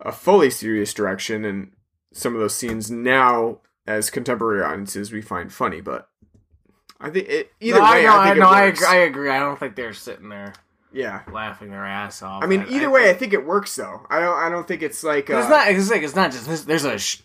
a 0.00 0.10
fully 0.10 0.50
serious 0.50 0.94
direction, 0.94 1.44
and 1.44 1.72
some 2.12 2.34
of 2.34 2.40
those 2.40 2.54
scenes 2.54 2.90
now, 2.90 3.58
as 3.86 4.10
contemporary 4.10 4.62
audiences, 4.62 5.12
we 5.12 5.20
find 5.20 5.52
funny. 5.52 5.80
But 5.80 6.08
I 6.98 7.10
think 7.10 7.28
it, 7.28 7.52
either 7.60 7.78
no, 7.78 7.84
way, 7.84 7.90
I, 7.90 8.02
know, 8.02 8.18
I 8.18 8.24
think 8.24 8.36
I, 8.36 8.40
no, 8.40 8.48
I 8.48 8.62
agree, 8.64 8.86
I 8.86 8.96
agree. 8.96 9.30
I 9.30 9.38
don't 9.38 9.58
think 9.58 9.76
they're 9.76 9.92
sitting 9.92 10.30
there 10.30 10.54
yeah. 10.92 11.22
laughing 11.32 11.70
their 11.70 11.84
ass 11.84 12.22
off. 12.22 12.42
I 12.42 12.46
mean, 12.46 12.66
either 12.68 12.86
I 12.88 12.92
way, 12.92 13.10
I 13.10 13.14
think- 13.14 13.32
it 13.32 13.44
works 13.44 13.74
though. 13.76 14.06
I 14.10 14.20
don't. 14.20 14.38
I 14.38 14.48
don't 14.48 14.66
think 14.66 14.82
it's 14.82 15.02
like. 15.04 15.30
Uh, 15.30 15.38
it's 15.38 15.48
not. 15.48 15.68
It's 15.68 15.90
like 15.90 16.02
it's 16.02 16.16
not 16.16 16.32
just 16.32 16.46
this. 16.46 16.62
There's 16.64 16.84
a 16.84 16.98
sh- 16.98 17.22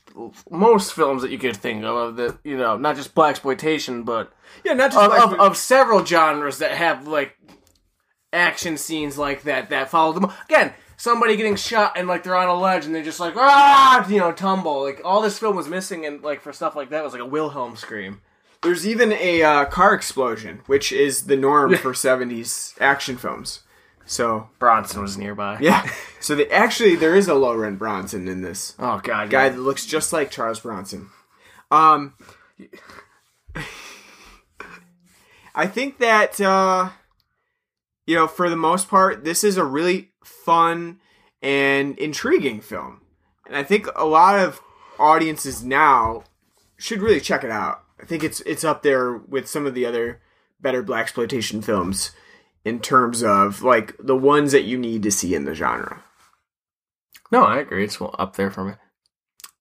most 0.50 0.94
films 0.94 1.22
that 1.22 1.32
you 1.32 1.38
could 1.38 1.58
think 1.58 1.84
of 1.84 2.16
the 2.16 2.38
you 2.44 2.58
know 2.58 2.78
not 2.78 2.96
just 2.96 3.16
blaxploitation, 3.16 4.06
but 4.06 4.32
yeah, 4.64 4.74
not 4.74 4.92
just 4.92 5.12
of, 5.12 5.34
of, 5.34 5.40
of 5.40 5.58
several 5.58 6.06
genres 6.06 6.60
that 6.60 6.72
have 6.72 7.08
like 7.08 7.38
action 8.32 8.78
scenes 8.78 9.18
like 9.18 9.44
that 9.44 9.70
that 9.70 9.90
follow 9.90 10.14
them. 10.14 10.32
Again, 10.46 10.74
somebody 10.98 11.36
getting 11.36 11.56
shot 11.56 11.94
and 11.98 12.08
like 12.08 12.24
they're 12.24 12.36
on 12.36 12.48
a 12.48 12.56
ledge 12.56 12.86
and 12.86 12.94
they're 12.94 13.04
just 13.04 13.20
like 13.20 13.36
ah, 13.36 14.08
you 14.08 14.20
know, 14.20 14.32
tumble. 14.32 14.84
Like 14.84 15.02
all 15.04 15.22
this 15.22 15.40
film 15.40 15.56
was 15.56 15.68
missing, 15.68 16.06
and 16.06 16.22
like 16.22 16.42
for 16.42 16.54
stuff 16.54 16.76
like 16.76 16.90
that 16.90 17.04
was 17.04 17.14
like 17.14 17.22
a 17.22 17.26
Wilhelm 17.26 17.76
scream. 17.76 18.22
There's 18.64 18.88
even 18.88 19.12
a 19.14 19.44
uh, 19.44 19.66
car 19.66 19.94
explosion, 19.94 20.62
which 20.68 20.92
is 20.92 21.26
the 21.26 21.36
norm 21.36 21.76
for 21.76 21.92
'70s 21.94 22.80
action 22.80 23.18
films. 23.18 23.62
So 24.06 24.50
Bronson 24.60 25.02
was 25.02 25.18
nearby. 25.18 25.58
yeah, 25.62 25.90
so 26.20 26.36
the, 26.36 26.52
actually 26.52 26.96
there 26.96 27.16
is 27.16 27.28
a 27.28 27.34
low 27.36 27.56
rent 27.56 27.80
Bronson 27.80 28.28
in 28.28 28.42
this 28.42 28.76
Oh 28.80 29.00
god, 29.04 29.30
guy 29.30 29.44
yeah. 29.46 29.50
that 29.50 29.60
looks 29.60 29.86
just 29.86 30.12
like 30.14 30.30
Charles 30.32 30.60
Bronson. 30.60 31.10
Um, 31.72 32.14
I 35.56 35.68
think 35.68 36.00
that 36.00 36.40
uh, 36.42 36.90
you 38.06 38.16
know, 38.16 38.28
for 38.28 38.50
the 38.50 38.56
most 38.58 38.90
part, 38.90 39.24
this 39.24 39.44
is 39.44 39.58
a 39.58 39.64
really 39.64 40.12
fun 40.24 41.00
and 41.42 41.98
intriguing 41.98 42.60
film, 42.62 43.02
and 43.48 43.56
I 43.56 43.64
think 43.64 43.88
a 43.96 44.06
lot 44.06 44.40
of 44.40 44.62
audiences 45.00 45.64
now 45.64 46.24
should 46.78 47.02
really 47.02 47.20
check 47.20 47.44
it 47.44 47.52
out. 47.52 47.83
I 48.04 48.06
think 48.06 48.22
it's 48.22 48.42
it's 48.42 48.66
up 48.66 48.84
there 48.84 49.14
with 49.16 49.48
some 49.48 49.66
of 49.66 49.74
the 49.74 49.86
other 49.86 50.20
better 50.60 50.84
blaxploitation 50.84 51.64
films 51.64 52.12
in 52.66 52.82
terms 52.82 53.24
of 53.24 53.64
like 53.64 53.96
the 53.98 54.16
ones 54.16 54.52
that 54.52 54.66
you 54.66 54.78
need 54.78 55.04
to 55.04 55.12
see 55.12 55.34
in 55.34 55.46
the 55.46 55.56
genre. 55.56 56.04
No, 57.32 57.44
I 57.46 57.60
agree. 57.60 57.86
It's 57.86 58.00
up 58.02 58.36
there 58.36 58.52
for 58.52 58.66
me. 58.66 58.74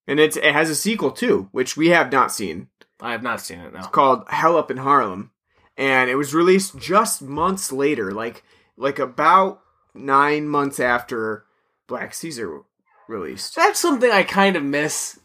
And 0.09 0.19
it's 0.19 0.37
it 0.37 0.53
has 0.53 0.71
a 0.71 0.75
sequel 0.75 1.13
too, 1.13 1.51
which 1.53 1.77
we 1.77 1.91
have 1.91 2.11
not 2.11 2.33
seen. 2.33 2.67
I 3.01 3.13
have 3.13 3.23
not 3.23 3.41
seen 3.41 3.61
it 3.61 3.73
now. 3.73 3.79
It's 3.79 3.89
called 3.89 4.25
Hell 4.29 4.57
Up 4.57 4.73
in 4.73 4.79
Harlem, 4.79 5.31
and 5.77 6.11
it 6.11 6.17
was 6.17 6.35
released 6.35 6.77
just 6.79 7.23
months 7.23 7.71
later, 7.71 8.11
like 8.11 8.43
like 8.77 8.99
about 8.99 9.61
nine 9.95 10.49
months 10.49 10.81
after 10.81 11.45
Black 11.87 12.13
Caesar 12.13 12.63
released. 13.07 13.55
That's 13.55 13.79
something 13.79 14.11
I 14.11 14.25
kind 14.25 14.57
of 14.57 14.65
miss. 14.65 15.21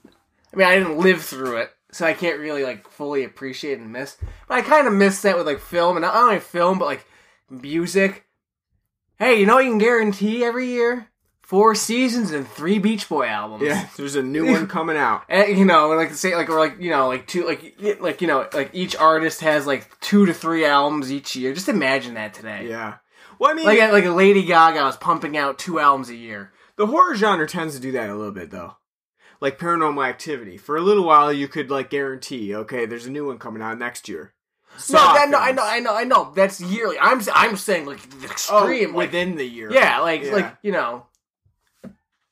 I 0.54 0.58
mean, 0.58 0.68
I 0.68 0.78
didn't 0.78 1.00
live 1.00 1.24
through 1.24 1.58
it, 1.58 1.72
so 1.98 2.06
I 2.06 2.14
can't 2.14 2.40
really 2.40 2.64
like 2.64 2.88
fully 2.88 3.24
appreciate 3.24 3.80
and 3.80 3.92
miss. 3.92 4.18
But 4.48 4.56
I 4.56 4.62
kind 4.62 4.88
of 4.88 4.94
miss 4.94 5.22
that 5.24 5.38
with 5.38 5.48
like 5.48 5.60
film, 5.60 5.98
and 5.98 6.04
not 6.04 6.16
only 6.16 6.40
film, 6.40 6.80
but 6.80 6.86
like 6.86 7.06
music. 7.50 8.26
Hey, 9.20 9.40
you 9.40 9.46
know 9.46 9.56
what 9.56 9.66
you 9.66 9.72
can 9.72 9.80
guarantee 9.80 10.44
every 10.44 10.68
year? 10.68 11.08
Four 11.42 11.76
seasons 11.76 12.32
and 12.32 12.46
three 12.48 12.78
Beach 12.78 13.08
Boy 13.08 13.26
albums. 13.26 13.64
Yeah, 13.64 13.88
there's 13.96 14.16
a 14.16 14.22
new 14.22 14.46
one 14.52 14.68
coming 14.68 14.98
out. 14.98 15.24
And, 15.30 15.58
you 15.58 15.64
know, 15.66 15.88
like 15.90 16.14
say 16.14 16.36
like 16.36 16.50
or 16.50 16.60
like 16.60 16.76
you 16.80 16.90
know 16.92 17.08
like 17.08 17.26
two 17.26 17.46
like 17.48 17.80
like 18.00 18.22
you 18.22 18.28
know 18.28 18.48
like 18.54 18.70
each 18.74 18.96
artist 18.98 19.42
has 19.42 19.66
like 19.66 20.00
two 20.02 20.26
to 20.26 20.34
three 20.34 20.66
albums 20.66 21.12
each 21.12 21.36
year. 21.36 21.54
Just 21.54 21.70
imagine 21.70 22.16
that 22.16 22.34
today. 22.34 22.68
Yeah. 22.70 22.96
Well, 23.40 23.52
I 23.52 23.54
mean, 23.54 23.66
Like 23.66 23.80
like 23.92 24.06
Lady 24.06 24.44
Gaga 24.44 24.82
was 24.84 24.98
pumping 24.98 25.38
out 25.38 25.58
two 25.58 25.80
albums 25.80 26.10
a 26.10 26.16
year. 26.16 26.52
the 26.76 26.86
horror 26.88 27.16
genre 27.16 27.48
tends 27.48 27.76
to 27.76 27.82
do 27.82 27.94
that 27.94 28.10
a 28.10 28.16
little 28.16 28.34
bit, 28.34 28.52
though. 28.52 28.76
Like 29.40 29.60
Paranormal 29.60 30.08
Activity, 30.08 30.58
for 30.58 30.78
a 30.78 30.82
little 30.82 31.04
while 31.06 31.32
you 31.32 31.48
could 31.48 31.70
like 31.70 31.90
guarantee, 31.90 32.56
okay, 32.56 32.86
there's 32.86 33.06
a 33.06 33.12
new 33.12 33.28
one 33.28 33.38
coming 33.38 33.62
out 33.62 33.78
next 33.78 34.10
year. 34.10 34.34
No, 34.92 34.98
that, 34.98 35.30
no, 35.30 35.40
I 35.40 35.52
know, 35.52 35.64
I 35.64 35.80
know, 35.80 35.96
I 35.96 36.04
know. 36.04 36.32
That's 36.36 36.60
yearly. 36.62 36.98
I'm 37.00 37.22
I'm 37.34 37.56
saying 37.58 37.86
like 37.86 38.00
Oh, 38.22 38.26
extreme, 38.26 38.90
like, 38.96 39.08
within 39.12 39.36
the 39.36 39.46
year. 39.46 39.72
yeah, 39.72 40.00
like 40.00 40.24
Yeah. 40.24 40.32
like 40.34 40.58
you 40.62 40.72
know, 40.72 41.06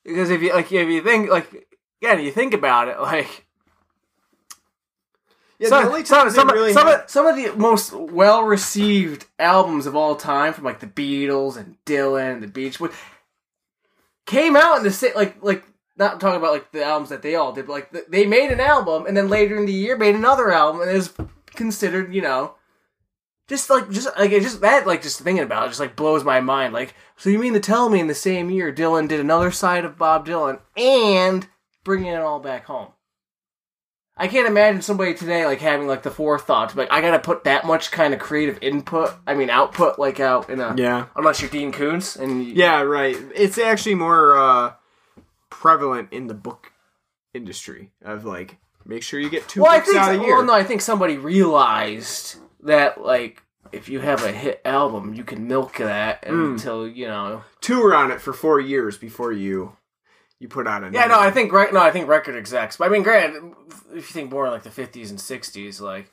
because 0.04 0.30
if 0.30 0.42
you 0.42 0.54
like 0.54 0.72
if 0.72 0.88
you 0.90 1.02
think 1.02 1.30
like 1.30 1.68
again, 2.02 2.22
you 2.24 2.32
think 2.32 2.54
about 2.54 2.88
it, 2.88 3.00
like 3.02 3.46
Yeah, 5.58 5.70
some, 5.70 6.06
some, 6.06 6.30
some, 6.32 6.50
really 6.50 6.74
some, 6.74 6.88
had- 6.88 7.02
of, 7.02 7.10
some 7.10 7.26
of 7.28 7.36
the 7.36 7.52
most 7.56 7.94
well 7.94 8.44
received 8.44 9.26
albums 9.40 9.86
of 9.86 9.96
all 9.96 10.16
time, 10.16 10.54
from 10.54 10.66
like 10.66 10.80
the 10.82 10.88
Beatles 10.88 11.56
and 11.56 11.78
Dylan, 11.86 12.34
and 12.34 12.44
the 12.44 12.48
Beach 12.48 12.78
Boys, 12.80 12.92
came 14.26 14.56
out 14.56 14.78
in 14.78 14.84
the 14.84 14.92
same 14.92 15.14
like 15.16 15.38
like 15.42 15.64
not 15.98 16.20
talking 16.20 16.38
about 16.38 16.54
like 16.54 16.72
the 16.72 16.84
albums 16.84 17.10
that 17.10 17.22
they 17.22 17.36
all 17.36 17.54
did, 17.54 17.68
but 17.68 17.74
like 17.74 17.92
th- 17.92 18.06
they 18.10 18.26
made 18.26 18.52
an 18.52 18.60
album 18.60 19.06
and 19.06 19.16
then 19.16 19.30
later 19.30 19.56
in 19.58 19.66
the 19.66 19.74
year 19.74 19.98
made 19.98 20.16
another 20.16 20.52
album 20.52 20.82
and 20.82 20.92
it 20.92 20.96
was 20.96 21.14
considered 21.48 22.14
you 22.14 22.22
know 22.22 22.56
just 23.48 23.70
like 23.70 23.90
just 23.90 24.08
like 24.18 24.32
it 24.32 24.42
just 24.42 24.62
that 24.62 24.88
like 24.88 25.02
just 25.02 25.22
thinking 25.22 25.44
about 25.44 25.66
it 25.66 25.70
just 25.70 25.80
like 25.80 25.96
blows 25.96 26.24
my 26.24 26.42
mind. 26.42 26.74
Like, 26.74 26.96
so 27.16 27.30
you 27.30 27.40
mean 27.40 27.54
to 27.54 27.60
tell 27.60 27.90
me 27.90 28.00
in 28.00 28.08
the 28.08 28.16
same 28.16 28.50
year 28.50 28.74
Dylan 28.74 29.08
did 29.08 29.20
another 29.20 29.52
side 29.52 29.86
of 29.86 29.98
Bob 29.98 30.26
Dylan 30.26 30.60
and 30.76 31.48
bringing 31.84 32.08
it 32.08 32.22
all 32.22 32.40
back 32.40 32.66
home? 32.66 32.90
I 34.18 34.30
can't 34.30 34.48
imagine 34.48 34.82
somebody 34.82 35.14
today 35.14 35.46
like 35.46 35.60
having 35.60 35.88
like 35.88 36.04
the 36.04 36.10
forethought 36.10 36.70
to 36.70 36.78
like 36.78 36.92
I 36.92 37.02
gotta 37.02 37.20
put 37.20 37.44
that 37.44 37.66
much 37.66 37.92
kind 37.92 38.14
of 38.14 38.20
creative 38.20 38.58
input. 38.62 39.14
I 39.28 39.36
mean 39.36 39.50
output 39.50 40.00
like 40.00 40.20
out 40.20 40.50
in 40.50 40.60
a 40.60 40.74
Yeah. 40.76 41.08
Unless 41.16 41.42
you're 41.42 41.50
Dean 41.50 41.72
Koontz 41.72 42.16
and 42.16 42.44
you, 42.44 42.54
Yeah, 42.54 42.82
right. 42.82 43.18
It's 43.36 43.58
actually 43.58 43.96
more 43.96 44.38
uh, 44.38 44.74
prevalent 45.60 46.12
in 46.12 46.28
the 46.28 46.34
book 46.34 46.72
industry 47.34 47.92
of 48.04 48.26
like 48.26 48.58
make 48.86 49.04
sure 49.04 49.20
you 49.20 49.30
get 49.30 49.48
two 49.48 49.62
well, 49.62 49.72
I 49.72 49.80
think 49.80 49.98
out 49.98 50.16
a 50.16 50.20
year. 50.22 50.36
well 50.38 50.46
no 50.46 50.54
I 50.54 50.64
think 50.64 50.82
somebody 50.82 51.18
realized 51.18 52.38
that 52.64 53.02
like 53.02 53.42
if 53.72 53.90
you 53.90 54.00
have 54.00 54.24
a 54.24 54.32
hit 54.32 54.62
album 54.66 55.14
you 55.14 55.24
can 55.24 55.48
milk 55.48 55.78
that 55.78 56.22
Mm. 56.24 56.52
until 56.54 56.88
you 56.88 57.08
know 57.08 57.44
Tour 57.62 57.96
on 57.96 58.12
it 58.12 58.20
for 58.22 58.34
four 58.34 58.60
years 58.60 58.98
before 58.98 59.32
you 59.32 59.76
you 60.40 60.50
put 60.50 60.68
out 60.68 60.84
another. 60.84 60.98
Yeah, 60.98 61.06
no, 61.08 61.18
I 61.20 61.32
think 61.32 61.54
right. 61.54 61.72
No, 61.74 61.80
I 61.80 61.92
think 61.92 62.10
record 62.10 62.36
execs. 62.36 62.76
But 62.76 62.86
I 62.86 62.90
mean, 62.90 63.04
granted, 63.04 63.42
if 63.92 64.10
you 64.10 64.14
think 64.14 64.30
more 64.32 64.50
like 64.50 64.64
the 64.64 64.70
fifties 64.70 65.10
and 65.10 65.20
sixties, 65.20 65.80
like 65.80 66.12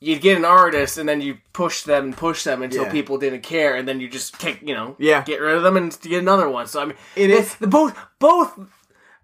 you'd 0.00 0.20
get 0.20 0.36
an 0.36 0.44
artist 0.44 0.98
and 0.98 1.08
then 1.08 1.20
you 1.20 1.38
push 1.52 1.82
them 1.82 2.04
and 2.04 2.16
push 2.16 2.44
them 2.44 2.62
until 2.62 2.84
Yeah. 2.84 2.90
people 2.92 3.18
didn't 3.18 3.42
care, 3.42 3.74
and 3.74 3.88
then 3.88 4.00
you 4.00 4.08
just 4.08 4.38
kick, 4.38 4.60
you 4.62 4.74
know, 4.74 4.94
Yeah. 4.98 5.22
get 5.24 5.40
rid 5.40 5.56
of 5.56 5.62
them 5.62 5.76
and 5.76 5.96
get 6.02 6.20
another 6.20 6.48
one. 6.48 6.66
So 6.66 6.80
I 6.82 6.84
mean, 6.86 6.96
It 7.16 7.30
is- 7.30 7.54
the 7.56 7.66
both 7.66 7.96
both 8.18 8.58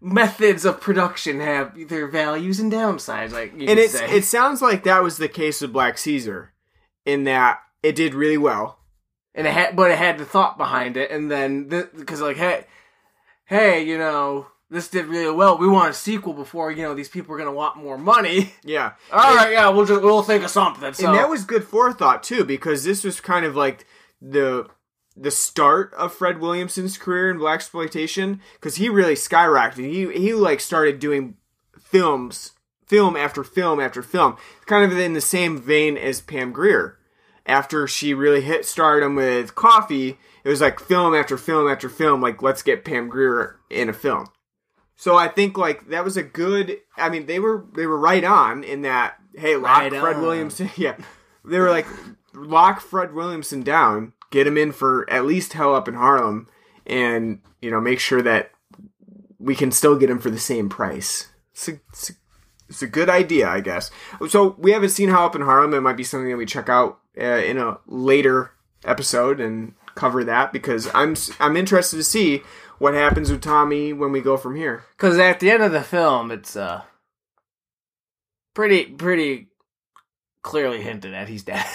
methods 0.00 0.64
of 0.64 0.80
production 0.80 1.40
have 1.40 1.88
their 1.88 2.06
values 2.08 2.58
and 2.58 2.72
downsides. 2.72 3.32
Like 3.32 3.52
you 3.52 3.60
and 3.60 3.68
could 3.68 3.78
it's 3.78 3.92
say. 3.98 4.10
it 4.10 4.24
sounds 4.24 4.60
like 4.62 4.82
that 4.84 5.02
was 5.02 5.16
the 5.18 5.28
case 5.28 5.60
with 5.60 5.72
Black 5.72 5.96
Caesar, 5.98 6.52
in 7.04 7.24
that 7.24 7.60
it 7.82 7.94
did 7.94 8.14
really 8.14 8.38
well. 8.38 8.78
and 9.34 9.46
it 9.46 9.52
had, 9.54 9.74
but 9.74 9.90
it 9.90 9.96
had 9.98 10.18
the 10.18 10.26
thought 10.26 10.58
behind 10.58 10.96
it, 10.96 11.10
and 11.10 11.30
then 11.30 11.64
because 11.96 12.20
like, 12.20 12.36
hey, 12.36 12.66
hey, 13.46 13.82
you 13.82 13.96
know, 13.96 14.46
this 14.72 14.88
did 14.88 15.06
really 15.06 15.34
well. 15.34 15.58
We 15.58 15.68
want 15.68 15.90
a 15.90 15.94
sequel 15.94 16.32
before 16.32 16.72
you 16.72 16.82
know 16.82 16.94
these 16.94 17.08
people 17.08 17.34
are 17.34 17.38
gonna 17.38 17.52
want 17.52 17.76
more 17.76 17.98
money. 17.98 18.54
Yeah. 18.64 18.92
All 19.12 19.34
right, 19.34 19.52
yeah, 19.52 19.68
we'll 19.68 19.84
just 19.84 20.02
we'll 20.02 20.22
think 20.22 20.44
of 20.44 20.50
something. 20.50 20.92
So 20.94 21.08
and 21.08 21.18
that 21.18 21.28
was 21.28 21.44
good 21.44 21.64
forethought 21.64 22.22
too, 22.22 22.44
because 22.44 22.84
this 22.84 23.04
was 23.04 23.20
kind 23.20 23.44
of 23.44 23.56
like 23.56 23.86
the 24.20 24.68
the 25.16 25.30
start 25.30 25.92
of 25.94 26.14
Fred 26.14 26.40
Williamson's 26.40 26.96
career 26.96 27.30
in 27.30 27.38
blaxploitation, 27.38 28.38
because 28.54 28.76
he 28.76 28.88
really 28.88 29.14
skyrocketed. 29.14 29.90
He 29.90 30.12
he 30.12 30.32
like 30.32 30.60
started 30.60 31.00
doing 31.00 31.36
films, 31.78 32.52
film 32.86 33.16
after 33.16 33.44
film 33.44 33.80
after 33.80 34.02
film, 34.02 34.36
kind 34.66 34.90
of 34.90 34.96
in 34.96 35.12
the 35.12 35.20
same 35.20 35.60
vein 35.60 35.96
as 35.96 36.20
Pam 36.20 36.52
Grier. 36.52 36.98
After 37.44 37.88
she 37.88 38.14
really 38.14 38.42
hit 38.42 38.64
stardom 38.64 39.16
with 39.16 39.56
Coffy, 39.56 40.18
it 40.44 40.48
was 40.48 40.60
like 40.60 40.78
film 40.78 41.14
after 41.14 41.36
film 41.36 41.68
after 41.68 41.88
film. 41.88 42.22
Like 42.22 42.40
let's 42.42 42.62
get 42.62 42.84
Pam 42.84 43.08
Grier 43.08 43.58
in 43.68 43.88
a 43.88 43.92
film. 43.92 44.28
So 44.97 45.16
I 45.16 45.28
think 45.28 45.59
like 45.59 45.89
that 45.89 46.05
was 46.05 46.16
a 46.16 46.23
good. 46.23 46.78
I 46.97 47.09
mean, 47.09 47.27
they 47.27 47.40
were 47.40 47.66
they 47.74 47.86
were 47.86 47.98
right 47.98 48.24
on 48.24 48.64
in 48.64 48.82
that. 48.82 49.16
Hey, 49.35 49.56
lock 49.56 49.78
Right 49.78 49.90
Fred 49.93 50.16
on. 50.16 50.23
Williamson. 50.23 50.70
Yeah, 50.77 50.97
they 51.44 51.59
were 51.59 51.70
like 51.70 51.86
lock 52.35 52.81
Fred 52.81 53.14
Williamson 53.14 53.62
down, 53.62 54.12
get 54.31 54.47
him 54.47 54.56
in 54.59 54.73
for 54.73 55.09
at 55.10 55.24
least 55.24 55.55
Hell 55.55 55.74
Up 55.74 55.89
in 55.89 55.94
Harlem, 55.94 56.48
and 56.86 57.40
you 57.60 57.70
know 57.70 57.81
make 57.81 57.98
sure 58.01 58.23
that 58.23 58.51
we 59.39 59.55
can 59.55 59.70
still 59.73 59.97
get 59.97 60.10
him 60.10 60.19
for 60.19 60.31
the 60.31 60.39
same 60.39 60.69
price. 60.69 61.28
It's 61.52 61.69
a, 61.69 61.73
it's 61.90 62.10
a, 62.10 62.12
it's 62.69 62.82
a 62.82 62.86
good 62.86 63.09
idea, 63.09 63.48
I 63.48 63.60
guess. 63.60 63.90
So 64.28 64.55
we 64.59 64.70
haven't 64.73 64.90
seen 64.90 65.09
Hell 65.09 65.24
Up 65.24 65.35
in 65.35 65.43
Harlem. 65.43 65.74
It 65.74 65.81
might 65.81 65.97
be 65.97 66.05
something 66.05 66.31
that 66.31 66.36
we 66.36 66.47
check 66.47 66.69
out 66.69 67.01
uh, 67.19 67.23
in 67.24 67.59
a 67.59 67.78
later 67.86 68.52
episode 68.85 69.40
and 69.40 69.74
cover 69.94 70.24
that 70.24 70.52
because 70.52 70.89
I'm 70.94 71.16
I'm 71.40 71.56
interested 71.56 71.97
to 71.97 72.05
see 72.05 72.43
what 72.82 72.94
happens 72.94 73.30
with 73.30 73.40
Tommy 73.40 73.92
when 73.92 74.10
we 74.12 74.20
go 74.20 74.36
from 74.36 74.56
here. 74.56 74.84
because 74.96 75.18
at 75.18 75.38
the 75.40 75.50
end 75.50 75.62
of 75.62 75.70
the 75.72 75.82
film, 75.82 76.30
it's 76.30 76.56
uh 76.56 76.82
pretty 78.54 78.84
pretty 78.86 79.48
clearly 80.42 80.82
hinted 80.82 81.14
at 81.14 81.28
he's 81.28 81.44
dead. 81.44 81.64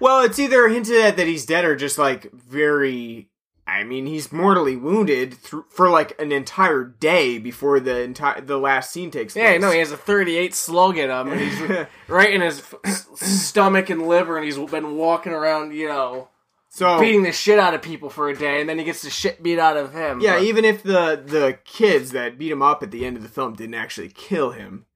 Well, 0.00 0.20
it's 0.22 0.38
either 0.38 0.66
hinted 0.66 0.96
at 0.96 1.18
that 1.18 1.26
he's 1.26 1.44
dead 1.44 1.66
or 1.66 1.76
just 1.76 1.98
like 1.98 2.32
very. 2.32 3.28
I 3.66 3.84
mean, 3.84 4.06
he's 4.06 4.32
mortally 4.32 4.74
wounded 4.74 5.34
through, 5.34 5.66
for 5.68 5.90
like 5.90 6.18
an 6.18 6.32
entire 6.32 6.84
day 6.84 7.36
before 7.36 7.80
the 7.80 8.00
entire 8.00 8.40
the 8.40 8.56
last 8.56 8.92
scene 8.92 9.10
takes 9.10 9.34
place. 9.34 9.42
yeah, 9.44 9.58
no, 9.58 9.70
he 9.70 9.78
has 9.78 9.92
a 9.92 9.98
38 9.98 10.54
slug 10.54 10.96
in 10.96 11.10
him, 11.10 11.30
and 11.30 11.38
he's 11.38 11.60
right 12.08 12.32
in 12.32 12.40
his 12.40 12.60
f- 12.82 13.14
stomach 13.14 13.90
and 13.90 14.08
liver, 14.08 14.38
and 14.38 14.46
he's 14.46 14.56
been 14.56 14.96
walking 14.96 15.32
around, 15.34 15.74
you 15.74 15.86
know, 15.86 16.29
so 16.72 16.98
beating 17.00 17.24
the 17.24 17.32
shit 17.32 17.58
out 17.58 17.74
of 17.74 17.82
people 17.82 18.08
for 18.10 18.28
a 18.28 18.36
day, 18.36 18.60
and 18.60 18.68
then 18.68 18.78
he 18.78 18.84
gets 18.84 19.02
the 19.02 19.10
shit 19.10 19.42
beat 19.42 19.58
out 19.58 19.76
of 19.76 19.92
him. 19.92 20.20
Yeah, 20.20 20.36
But- 20.36 20.44
even 20.44 20.64
if 20.64 20.82
the 20.82 21.20
the 21.24 21.58
kids 21.64 22.12
that 22.12 22.38
beat 22.38 22.52
him 22.52 22.62
up 22.62 22.82
at 22.82 22.90
the 22.90 23.04
end 23.04 23.16
of 23.16 23.22
the 23.22 23.28
film 23.28 23.54
didn't 23.54 23.74
actually 23.74 24.08
kill 24.08 24.52
him, 24.52 24.86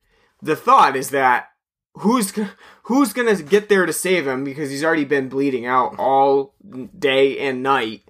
the 0.41 0.57
thought 0.57 0.97
is 0.97 1.11
that 1.11 1.49
who's 1.99 2.33
who's 2.85 3.13
gonna 3.13 3.37
get 3.43 3.69
there 3.69 3.87
to 3.87 3.93
save 3.93 4.27
him 4.27 4.45
because 4.45 4.71
he's 4.71 4.85
already 4.85 5.05
been 5.05 5.29
bleeding 5.29 5.67
out 5.67 5.95
all 5.99 6.55
day 6.99 7.39
and 7.39 7.63
night 7.63 8.03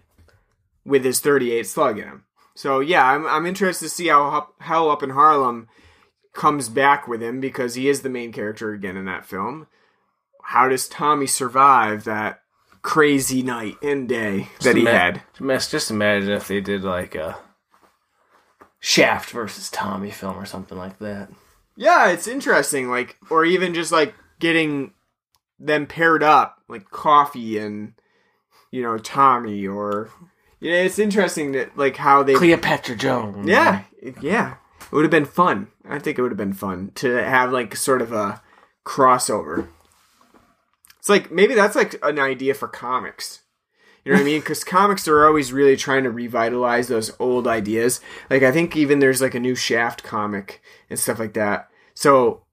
with 0.85 1.05
his 1.05 1.21
38 1.21 1.67
slug 1.67 1.99
in 1.99 2.05
him. 2.05 2.25
So 2.55 2.81
yeah, 2.81 3.05
I'm 3.07 3.27
I'm 3.27 3.47
interested 3.47 3.87
to 3.87 3.91
see 3.91 4.09
how 4.09 4.49
Hell 4.61 4.91
Up 4.91 5.03
in 5.03 5.11
Harlem 5.11 5.69
comes 6.35 6.69
back 6.69 7.09
with 7.09 7.23
him 7.23 7.41
because 7.41 7.75
he 7.75 7.89
is 7.89 8.03
the 8.03 8.09
main 8.11 8.33
character 8.33 8.73
again 8.73 8.97
in 8.97 9.07
that 9.07 9.25
film. 9.25 9.67
How 10.43 10.69
does 10.69 10.89
Tommy 10.89 11.27
survive 11.27 12.05
that 12.05 12.41
crazy 12.85 13.43
night 13.43 13.77
and 13.83 14.09
day 14.09 14.49
that 14.61 14.77
he 14.77 14.83
ima- 14.83 14.93
had? 14.93 15.23
Just 15.37 15.73
just 15.73 15.91
imagine 15.91 16.31
if 16.31 16.47
they 16.47 16.61
did 16.61 16.85
like 16.85 17.17
a 17.17 17.37
Shaft 18.79 19.31
versus 19.31 19.71
Tommy 19.71 20.11
film 20.11 20.37
or 20.37 20.45
something 20.45 20.79
like 20.79 20.99
that. 20.99 21.31
Yeah, 21.75 22.11
it's 22.11 22.29
interesting. 22.29 22.89
Like, 22.91 23.17
or 23.31 23.45
even 23.45 23.75
just 23.75 23.91
like 23.91 24.15
getting 24.39 24.93
them 25.59 25.87
paired 25.87 26.23
up, 26.23 26.61
like 26.69 26.91
Coffy 26.91 27.59
and 27.59 27.95
you 28.71 28.83
know 28.83 28.99
Tommy, 28.99 29.67
or 29.67 30.11
you 30.61 30.71
know, 30.71 30.77
it's 30.77 30.99
interesting 30.99 31.53
that 31.53 31.77
like 31.77 31.97
how 31.97 32.23
they 32.23 32.35
Cleopatra 32.35 32.97
Jones. 32.97 33.49
Yeah, 33.49 33.85
yeah, 34.21 34.57
it 34.81 34.93
would 34.93 35.05
have 35.05 35.11
been 35.11 35.25
fun. 35.25 35.69
I 35.89 35.99
think 35.99 36.19
it 36.19 36.23
would 36.23 36.31
have 36.31 36.39
been 36.39 36.53
fun 36.53 36.93
to 36.97 37.15
have 37.15 37.51
like 37.51 37.75
sort 37.75 38.03
of 38.03 38.13
a 38.13 38.43
crossover. 38.85 39.69
It's 41.05 41.11
like 41.11 41.31
maybe 41.31 41.55
that's 41.55 41.77
like 41.77 41.97
an 42.03 42.19
idea 42.19 42.55
for 42.55 42.67
comics. 42.67 43.43
You 44.03 44.13
know 44.13 44.17
what 44.17 44.23
I 44.23 44.25
mean? 44.25 44.41
Because 44.41 44.65
comics 44.65 45.07
are 45.07 45.27
always 45.27 45.53
really 45.53 45.77
trying 45.77 46.05
to 46.05 46.11
revitalize 46.11 46.89
those 46.89 47.15
old 47.19 47.47
ideas. 47.47 48.01
Like 48.31 48.43
I 48.43 48.51
think 48.51 48.75
even 48.75 49.01
there's 49.01 49.21
like 49.21 49.35
a 49.35 49.39
new 49.39 49.55
Shaft 49.55 50.03
comic 50.03 50.63
and 50.89 50.99
stuff 50.99 51.19
like 51.19 51.35
that. 51.35 51.69
So 51.93 52.47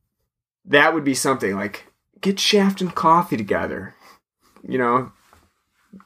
that 0.66 0.94
would 0.94 1.06
be 1.06 1.14
something 1.14 1.56
like 1.56 1.86
get 2.20 2.42
Shaft 2.42 2.82
and 2.82 2.94
Coffy 2.94 3.38
together. 3.38 3.96
You 4.68 4.78
know, 4.78 5.14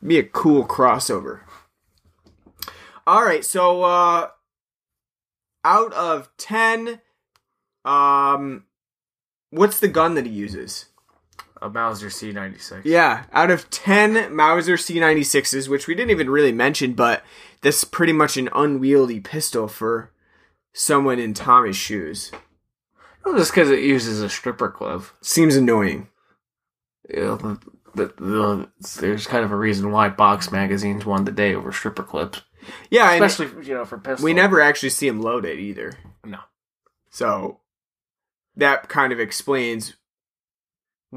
be 0.05 0.19
a 0.19 0.23
cool 0.23 0.67
crossover. 0.67 1.39
All 3.07 3.25
right, 3.25 3.43
so 3.43 3.81
uh 3.81 4.27
out 5.63 5.93
of 5.93 6.29
10 6.37 7.01
um 7.85 8.65
what's 9.49 9.79
the 9.79 9.87
gun 9.87 10.13
that 10.13 10.27
he 10.27 10.31
uses? 10.31 10.89
A 11.65 11.69
Mauser 11.69 12.07
C96. 12.09 12.81
Yeah, 12.85 13.23
out 13.33 13.49
of 13.49 13.67
10 13.71 14.35
Mauser 14.35 14.75
C96s, 14.75 15.67
which 15.67 15.87
we 15.87 15.95
didn't 15.95 16.11
even 16.11 16.29
really 16.29 16.51
mention, 16.51 16.93
but 16.93 17.23
that's 17.61 17.83
pretty 17.83 18.13
much 18.13 18.37
an 18.37 18.49
unwieldy 18.53 19.19
pistol 19.19 19.67
for 19.67 20.11
someone 20.73 21.17
in 21.17 21.33
Tommy's 21.33 21.75
shoes. 21.75 22.31
Well, 23.25 23.35
just 23.35 23.51
because 23.51 23.71
it 23.71 23.79
uses 23.79 24.21
a 24.21 24.29
stripper 24.29 24.69
clip. 24.69 25.01
Seems 25.21 25.55
annoying. 25.55 26.07
Yeah, 27.09 27.35
the, 27.41 27.59
the, 27.95 28.05
the, 28.19 28.69
there's 28.99 29.25
kind 29.25 29.43
of 29.43 29.51
a 29.51 29.55
reason 29.55 29.91
why 29.91 30.09
box 30.09 30.51
magazines 30.51 31.03
won 31.03 31.25
the 31.25 31.31
day 31.31 31.55
over 31.55 31.71
stripper 31.71 32.03
clips. 32.03 32.43
Yeah, 32.91 33.11
and 33.11 33.23
Especially, 33.23 33.65
you 33.65 33.73
know, 33.73 33.85
for 33.85 33.97
pistols. 33.97 34.21
we 34.23 34.33
never 34.33 34.61
actually 34.61 34.89
see 34.89 35.07
him 35.07 35.19
loaded 35.19 35.59
either. 35.59 35.93
No. 36.23 36.39
So 37.09 37.61
that 38.55 38.87
kind 38.87 39.11
of 39.11 39.19
explains 39.19 39.95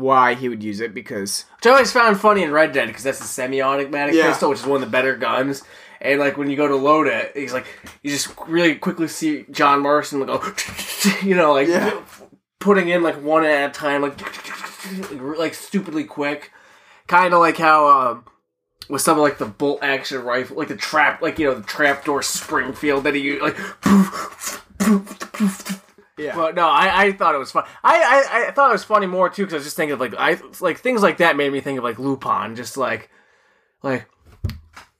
why 0.01 0.35
he 0.35 0.49
would 0.49 0.62
use 0.62 0.81
it 0.81 0.95
because 0.95 1.45
Which 1.57 1.66
I 1.66 1.70
always 1.70 1.93
found 1.93 2.20
funny 2.20 2.43
in 2.43 2.53
Red 2.53 2.73
Dead 2.73 2.87
because 2.89 3.03
that's 3.03 3.20
a 3.20 3.25
semi-automatic 3.25 4.15
Yeah. 4.15 4.29
pistol, 4.31 4.51
which 4.51 4.61
is 4.61 4.66
one 4.66 4.83
of 4.83 4.89
the 4.89 4.91
better 4.93 5.16
guns. 5.16 5.62
And 6.01 6.20
like 6.20 6.37
when 6.37 6.49
you 6.49 6.57
go 6.57 6.69
to 6.69 6.77
load 6.77 7.07
it, 7.09 7.33
he's 7.35 7.53
like, 7.53 7.66
you 8.03 8.11
just 8.11 8.29
really 8.47 8.77
quickly 8.77 9.09
see 9.09 9.45
John 9.51 9.81
Marston 9.83 10.25
go, 10.27 10.41
you 11.23 11.35
know, 11.35 11.53
like 11.53 11.66
Yeah. 11.69 12.01
putting 12.61 12.89
in 12.89 13.03
like 13.03 13.20
one 13.23 13.45
at 13.45 13.70
a 13.70 13.73
time, 13.73 14.03
like 14.03 14.19
like 15.39 15.55
stupidly 15.55 16.05
quick, 16.05 16.53
kind 17.09 17.35
of 17.35 17.41
like 17.41 17.57
how 17.57 17.89
um, 17.89 18.25
with 18.89 19.03
some 19.03 19.19
of 19.19 19.23
like 19.25 19.39
the 19.39 19.47
bolt 19.47 19.81
action 19.83 20.23
rifle, 20.23 20.57
like 20.57 20.69
the 20.69 20.77
trap, 20.77 21.20
like 21.20 21.39
you 21.39 21.47
know 21.47 21.55
the 21.55 21.66
trapdoor 21.66 22.23
Springfield 22.23 23.03
that 23.05 23.15
he 23.15 23.20
used, 23.23 23.43
like. 23.43 23.57
Yeah. 26.19 26.35
But 26.35 26.55
no, 26.55 26.69
I, 26.69 27.05
I 27.05 27.12
thought 27.12 27.35
it 27.35 27.39
was 27.39 27.53
fun. 27.53 27.65
I, 27.82 27.97
I, 27.97 28.49
I 28.49 28.51
thought 28.51 28.70
it 28.70 28.73
was 28.73 28.85
funny 28.85 29.07
more 29.07 29.31
too 29.31 29.43
because 29.43 29.55
I 29.55 29.57
was 29.59 29.65
just 29.65 29.77
thinking 29.77 29.95
of 29.95 30.01
like 30.01 30.15
I 30.19 30.39
like 30.61 30.78
things 30.78 31.03
like 31.03 31.19
that 31.19 31.36
made 31.36 31.53
me 31.53 31.61
think 31.61 31.78
of 31.78 31.85
like 31.85 31.99
Lupin, 31.99 32.57
just 32.57 32.77
like 32.77 33.11
like 33.82 34.07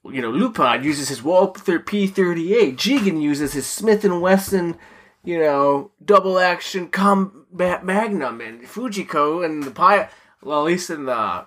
you 0.05 0.23
know 0.23 0.31
Lupin 0.31 0.85
uses 0.85 1.09
his 1.09 1.23
Walther 1.23 1.81
P 1.81 2.07
thirty 2.07 2.55
eight, 2.55 2.77
Jigen 2.77 3.21
uses 3.21 3.53
his 3.53 3.67
Smith 3.67 4.05
and 4.05 4.23
Wesson, 4.23 4.77
you 5.25 5.39
know 5.39 5.91
double 6.05 6.39
action 6.39 6.89
combat 6.89 7.85
Magnum, 7.85 8.41
and 8.41 8.63
Fujiko 8.63 9.45
and 9.45 9.63
the 9.63 9.71
pilot. 9.71 10.09
Well, 10.43 10.61
at 10.61 10.67
least 10.67 10.91
in 10.91 11.07
the 11.07 11.47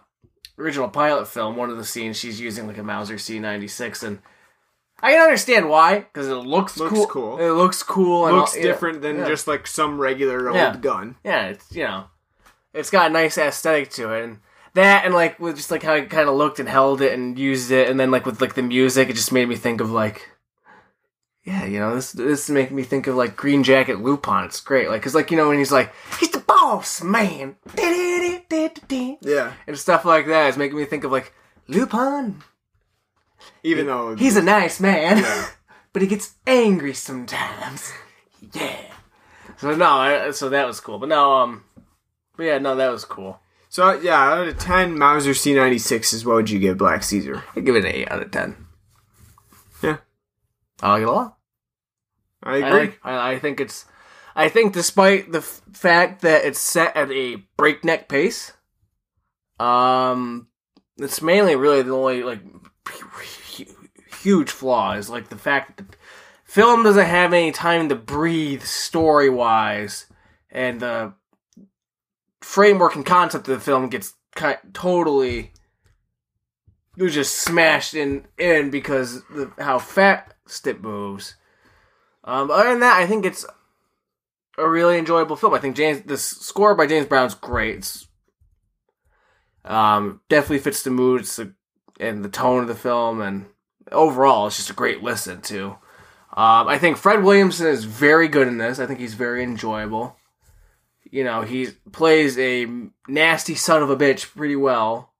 original 0.59 0.89
pilot 0.89 1.27
film, 1.27 1.55
one 1.55 1.69
of 1.69 1.77
the 1.77 1.85
scenes 1.85 2.17
she's 2.17 2.41
using 2.41 2.67
like 2.67 2.77
a 2.77 2.83
Mauser 2.83 3.17
C 3.17 3.39
ninety 3.39 3.67
six 3.67 4.03
and. 4.03 4.19
I 5.01 5.11
can 5.13 5.21
understand 5.21 5.67
why, 5.69 5.99
because 5.99 6.27
it 6.27 6.33
looks, 6.35 6.77
Looks 6.77 6.93
cool. 6.93 7.07
cool. 7.07 7.37
It 7.39 7.51
looks 7.51 7.81
cool. 7.83 8.27
And 8.27 8.37
Looks 8.37 8.53
all- 8.53 8.57
yeah, 8.59 8.63
different 8.67 9.01
than 9.01 9.17
yeah. 9.19 9.27
just 9.27 9.47
like 9.47 9.65
some 9.67 9.99
regular 9.99 10.47
old 10.47 10.55
Yeah. 10.57 10.75
gun. 10.77 11.15
Yeah, 11.23 11.47
it's 11.47 11.75
you 11.75 11.83
know, 11.85 12.05
it's 12.73 12.89
got 12.91 13.09
a 13.09 13.13
nice 13.13 13.37
aesthetic 13.37 13.89
to 13.91 14.13
it, 14.13 14.23
and 14.23 14.39
that, 14.73 15.03
and 15.05 15.13
like 15.13 15.39
with 15.39 15.55
just 15.57 15.71
like 15.71 15.83
how 15.83 15.93
it 15.93 16.09
kind 16.09 16.29
of 16.29 16.35
looked 16.35 16.59
and 16.59 16.69
held 16.69 17.01
it 17.01 17.13
and 17.13 17.37
used 17.39 17.71
it, 17.71 17.89
and 17.89 17.99
then 17.99 18.11
like 18.11 18.25
with 18.25 18.39
like 18.41 18.53
the 18.55 18.61
music, 18.61 19.09
it 19.09 19.13
just 19.15 19.31
made 19.31 19.49
me 19.49 19.55
think 19.55 19.81
of 19.81 19.91
like, 19.91 20.29
yeah, 21.43 21.65
you 21.65 21.79
know, 21.79 21.95
this 21.95 22.11
this 22.11 22.43
is 22.43 22.49
making 22.51 22.75
me 22.77 22.83
think 22.83 23.07
of 23.07 23.15
like 23.15 23.35
Green 23.35 23.63
Jacket 23.63 23.99
Lupin. 24.01 24.45
It's 24.45 24.61
great, 24.61 24.87
like 24.89 25.01
because 25.01 25.15
like 25.15 25.31
you 25.31 25.37
know 25.37 25.49
when 25.49 25.57
he's 25.57 25.71
like 25.71 25.91
he's 26.19 26.29
the 26.29 26.39
boss 26.39 27.01
man, 27.01 27.55
Yeah. 29.21 29.53
and 29.67 29.77
stuff 29.77 30.05
like 30.05 30.27
that. 30.27 30.49
It's 30.49 30.57
making 30.57 30.77
me 30.77 30.85
think 30.85 31.03
of 31.03 31.11
like 31.11 31.33
Lupin. 31.67 32.43
Even 33.63 33.85
though 33.87 34.15
He's 34.15 34.37
a 34.37 34.41
nice 34.41 34.79
man, 34.79 35.23
but 35.93 36.01
he 36.01 36.07
gets 36.07 36.35
angry 36.47 36.93
sometimes. 36.93 37.91
Yeah. 38.53 38.75
So 39.57 39.75
no, 39.75 39.85
I, 39.85 40.31
so 40.31 40.49
that 40.49 40.65
was 40.65 40.79
cool. 40.79 40.97
But 40.97 41.09
no, 41.09 41.33
um, 41.33 41.63
but 42.35 42.43
yeah, 42.43 42.57
no, 42.57 42.75
that 42.75 42.91
was 42.91 43.05
cool. 43.05 43.39
So 43.69 43.91
yeah, 44.01 44.19
out 44.19 44.47
of 44.47 44.57
ten 44.57 44.97
Mauser 44.97 45.35
C 45.35 45.53
ninety 45.53 45.77
sixes, 45.77 46.25
what 46.25 46.35
would 46.37 46.49
you 46.49 46.57
give 46.57 46.79
Black 46.79 47.03
Caesar? 47.03 47.43
I 47.55 47.59
give 47.59 47.75
it 47.75 47.85
an 47.85 47.91
eight 47.91 48.11
out 48.11 48.23
of 48.23 48.31
ten. 48.31 48.55
Yeah. 49.83 49.97
I 50.81 50.89
like 50.93 51.01
it 51.03 51.07
a 51.07 51.11
lot. 51.11 51.37
I 52.41 52.53
I 52.53 52.57
agree. 52.57 52.79
like. 52.79 52.99
I, 53.03 53.31
I 53.33 53.39
think 53.39 53.59
it's. 53.61 53.85
I 54.35 54.49
think 54.49 54.73
despite 54.73 55.31
the 55.31 55.37
f- 55.37 55.61
fact 55.73 56.21
that 56.23 56.43
it's 56.43 56.59
set 56.59 56.97
at 56.97 57.11
a 57.11 57.35
breakneck 57.57 58.09
pace, 58.09 58.53
um, 59.59 60.47
it's 60.97 61.21
mainly 61.21 61.55
really 61.55 61.83
the 61.83 61.91
only 61.95 62.23
like 62.23 62.41
huge 64.21 64.49
flaw 64.49 64.93
is 64.93 65.09
like 65.09 65.29
the 65.29 65.37
fact 65.37 65.77
that 65.77 65.91
the 65.91 65.97
film 66.43 66.83
doesn't 66.83 67.05
have 67.05 67.33
any 67.33 67.51
time 67.51 67.89
to 67.89 67.95
breathe 67.95 68.63
story 68.63 69.29
wise, 69.29 70.07
and 70.49 70.79
the 70.79 71.13
framework 72.41 72.95
and 72.95 73.05
concept 73.05 73.47
of 73.47 73.55
the 73.55 73.63
film 73.63 73.89
gets 73.89 74.15
ki- 74.35 74.55
totally 74.73 75.51
it 76.97 77.03
was 77.03 77.13
just 77.13 77.35
smashed 77.35 77.93
in 77.93 78.25
in 78.37 78.69
because 78.69 79.23
the 79.23 79.51
how 79.57 79.79
fast 79.79 80.67
it 80.67 80.81
moves. 80.81 81.35
Um, 82.23 82.51
other 82.51 82.69
than 82.69 82.81
that, 82.81 82.97
I 82.97 83.07
think 83.07 83.25
it's 83.25 83.45
a 84.57 84.69
really 84.69 84.97
enjoyable 84.97 85.35
film. 85.35 85.53
I 85.53 85.59
think 85.59 85.75
James 85.75 86.01
the 86.03 86.17
score 86.17 86.75
by 86.75 86.87
James 86.87 87.07
Brown's 87.07 87.33
great. 87.33 87.77
It's, 87.77 88.07
um, 89.63 90.21
definitely 90.29 90.59
fits 90.59 90.83
the 90.83 90.89
mood 90.89 91.27
a, 91.39 91.51
and 91.99 92.25
the 92.25 92.29
tone 92.29 92.61
of 92.61 92.67
the 92.67 92.75
film, 92.75 93.21
and 93.21 93.45
overall, 93.91 94.47
it's 94.47 94.57
just 94.57 94.69
a 94.69 94.73
great 94.73 95.03
listen 95.03 95.41
to. 95.41 95.77
Um, 96.33 96.67
I 96.67 96.77
think 96.77 96.97
Fred 96.97 97.23
Williamson 97.23 97.67
is 97.67 97.83
very 97.83 98.27
good 98.27 98.47
in 98.47 98.57
this. 98.57 98.79
I 98.79 98.85
think 98.85 98.99
he's 98.99 99.13
very 99.15 99.43
enjoyable. 99.43 100.15
You 101.03 101.25
know, 101.25 101.41
he 101.41 101.67
plays 101.91 102.37
a 102.39 102.67
nasty 103.07 103.55
son 103.55 103.83
of 103.83 103.89
a 103.89 103.97
bitch 103.97 104.33
pretty 104.33 104.55
well 104.55 105.11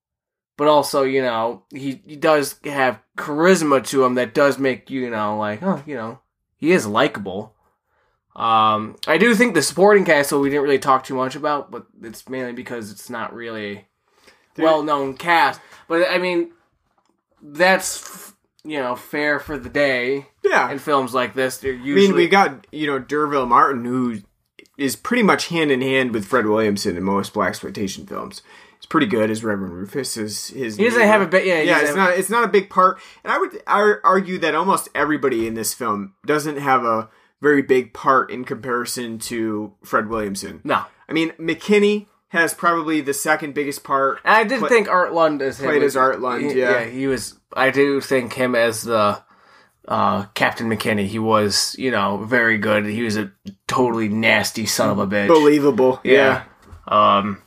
but 0.62 0.68
also 0.68 1.02
you 1.02 1.24
know 1.24 1.64
he, 1.74 2.04
he 2.06 2.16
does 2.16 2.60
have 2.64 3.02
charisma 3.18 3.84
to 3.84 4.04
him 4.04 4.14
that 4.14 4.36
does 4.36 4.60
make 4.60 4.92
you, 4.92 5.02
you 5.02 5.10
know 5.10 5.36
like 5.36 5.64
oh 5.64 5.82
you 5.88 5.96
know 5.96 6.20
he 6.56 6.72
is 6.72 6.86
likable 6.86 7.56
um 8.36 8.96
i 9.08 9.18
do 9.18 9.34
think 9.34 9.56
the 9.56 9.62
supporting 9.64 10.06
cast 10.06 10.32
we 10.32 10.52
didn't 10.52 10.62
really 10.62 10.78
talk 10.78 11.04
too 11.04 11.16
much 11.16 11.36
about 11.36 11.72
but 11.72 11.88
it's 12.04 12.30
mainly 12.30 12.54
because 12.54 12.92
it's 12.92 13.10
not 13.10 13.34
really 13.34 13.88
well 14.56 14.84
known 14.84 15.18
cast 15.18 15.60
but 15.88 16.08
i 16.12 16.20
mean 16.20 16.52
that's 17.42 18.31
you 18.64 18.80
know 18.80 18.96
fair 18.96 19.40
for 19.40 19.58
the 19.58 19.70
day 19.70 20.28
Yeah. 20.44 20.70
in 20.72 20.80
films 20.80 21.14
like 21.14 21.34
this 21.34 21.58
they're 21.58 21.72
usually. 21.74 22.06
I 22.06 22.08
mean, 22.08 22.16
we 22.16 22.28
got 22.28 22.68
you 22.72 22.88
know 22.88 23.00
D'Urville 23.00 23.46
Martin, 23.48 23.86
who 23.86 24.18
is 24.78 24.96
pretty 24.96 25.24
much 25.24 25.48
hand 25.48 25.72
in 25.72 25.82
hand 25.82 26.14
with 26.14 26.26
Fred 26.26 26.46
Williamson 26.46 26.98
in 26.98 27.04
most 27.04 27.34
blaxploitation 27.34 28.08
films. 28.08 28.42
He's 28.80 28.86
pretty 28.88 29.06
good 29.08 29.30
as 29.30 29.44
Reverend 29.44 29.74
Rufus. 29.74 30.18
Is 30.18 30.48
his 30.48 30.78
He 30.78 30.86
doesn't 30.86 31.02
have 31.02 31.22
a 31.22 31.28
bit- 31.28 31.46
yeah, 31.46 31.62
yeah. 31.62 31.82
It's 31.82 31.96
not 31.96 32.12
it's 32.18 32.30
not 32.30 32.44
a 32.44 32.48
big 32.48 32.70
part, 32.70 33.00
and 33.24 33.32
I 33.32 33.38
would 33.38 33.62
ar- 33.68 34.02
argue 34.04 34.38
that 34.40 34.56
almost 34.56 34.90
everybody 34.96 35.46
in 35.48 35.54
this 35.54 35.74
film 35.74 36.14
doesn't 36.26 36.58
have 36.58 36.84
a 36.84 37.10
very 37.42 37.62
big 37.64 37.94
part 37.94 38.30
in 38.32 38.44
comparison 38.44 39.18
to 39.20 39.74
Fred 39.84 40.08
Williamson. 40.10 40.62
no 40.64 40.84
I 41.10 41.14
mean 41.14 41.32
McKinney 41.40 42.06
has 42.32 42.54
probably 42.54 43.02
the 43.02 43.14
second 43.14 43.54
biggest 43.54 43.84
part. 43.84 44.20
And 44.24 44.36
I 44.36 44.44
did 44.46 44.60
Pla- 44.60 44.70
think 44.70 44.88
Art 44.90 45.14
Lund 45.14 45.42
as 45.42 45.60
played 45.60 45.84
as 45.84 45.96
Art 45.96 46.22
Lund, 46.22 46.52
he- 46.52 46.60
yeah. 46.60 46.86
he 46.86 47.08
was. 47.08 47.38
I 47.54 47.70
do 47.70 48.00
think 48.00 48.34
him 48.34 48.56
as 48.56 48.84
the 48.84 49.22
uh, 49.88 50.26
Captain 50.34 50.70
McKinney. 50.70 51.08
He 51.08 51.20
was, 51.20 51.76
you 51.78 51.92
know, 51.92 52.24
very 52.24 52.58
good. 52.58 52.86
He 52.86 53.04
was 53.04 53.18
a 53.18 53.32
totally 53.68 54.08
nasty 54.08 54.66
son 54.66 54.90
of 54.90 55.00
a 55.00 55.08
bitch. 55.08 55.28
believable. 55.28 56.00
yeah. 56.04 56.44
yeah. 56.90 57.18
Um. 57.18 57.42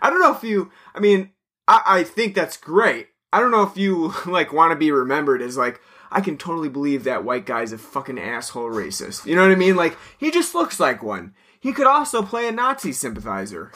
I 0.00 0.10
don't 0.10 0.20
know 0.20 0.34
if 0.34 0.42
you. 0.44 0.70
I 0.94 1.00
mean, 1.00 1.30
I, 1.66 1.82
I 1.86 2.02
think 2.04 2.34
that's 2.34 2.56
great. 2.56 3.08
I 3.32 3.40
don't 3.40 3.50
know 3.50 3.62
if 3.62 3.76
you 3.76 4.12
like 4.26 4.52
want 4.52 4.72
to 4.72 4.76
be 4.76 4.90
remembered 4.92 5.40
as 5.40 5.56
like 5.56 5.80
I 6.10 6.20
can 6.20 6.36
totally 6.36 6.68
believe 6.68 7.04
that 7.04 7.24
white 7.24 7.46
guy's 7.46 7.72
a 7.72 7.78
fucking 7.78 8.18
asshole 8.18 8.68
racist. 8.70 9.24
You 9.24 9.36
know 9.36 9.42
what 9.42 9.52
I 9.52 9.56
mean? 9.56 9.76
Like 9.76 9.96
he 10.18 10.30
just 10.30 10.54
looks 10.54 10.78
like 10.78 11.02
one. 11.02 11.34
He 11.62 11.72
could 11.72 11.86
also 11.86 12.22
play 12.22 12.48
a 12.48 12.52
Nazi 12.52 12.92
sympathizer. 12.92 13.70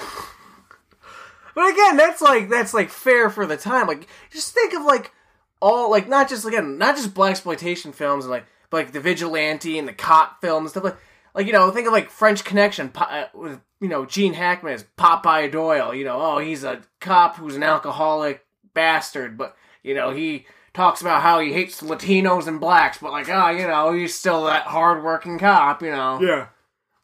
But 1.54 1.70
again, 1.72 1.96
that's 1.96 2.20
like 2.20 2.50
that's 2.50 2.74
like 2.74 2.90
fair 2.90 3.30
for 3.30 3.46
the 3.46 3.56
time. 3.56 3.86
Like, 3.86 4.08
just 4.30 4.52
think 4.52 4.74
of 4.74 4.82
like 4.82 5.12
all 5.60 5.90
like 5.90 6.08
not 6.08 6.28
just 6.28 6.44
again 6.44 6.76
not 6.78 6.96
just 6.96 7.14
blaxploitation 7.14 7.94
films 7.94 8.24
and 8.24 8.30
like 8.30 8.44
but 8.68 8.76
like 8.76 8.92
the 8.92 9.00
vigilante 9.00 9.78
and 9.78 9.88
the 9.88 9.92
cop 9.92 10.40
films 10.40 10.72
stuff 10.72 10.84
like 10.84 10.96
like 11.34 11.46
you 11.46 11.52
know 11.52 11.70
think 11.70 11.86
of 11.86 11.92
like 11.92 12.10
French 12.10 12.44
Connection 12.44 12.90
uh, 12.96 13.26
with 13.32 13.60
you 13.80 13.88
know 13.88 14.04
Gene 14.04 14.34
Hackman 14.34 14.74
as 14.74 14.84
Popeye 14.98 15.50
Doyle. 15.50 15.94
You 15.94 16.04
know, 16.04 16.20
oh 16.20 16.38
he's 16.38 16.64
a 16.64 16.82
cop 17.00 17.36
who's 17.36 17.56
an 17.56 17.62
alcoholic 17.62 18.44
bastard, 18.74 19.38
but 19.38 19.56
you 19.82 19.94
know 19.94 20.10
he 20.10 20.46
talks 20.74 21.00
about 21.00 21.22
how 21.22 21.38
he 21.40 21.52
hates 21.52 21.80
Latinos 21.82 22.48
and 22.48 22.60
blacks, 22.60 22.98
but 22.98 23.12
like 23.12 23.28
oh 23.28 23.50
you 23.50 23.66
know 23.66 23.92
he's 23.92 24.14
still 24.14 24.44
that 24.46 24.64
hardworking 24.64 25.38
cop. 25.38 25.82
You 25.82 25.92
know, 25.92 26.20
Yeah, 26.20 26.48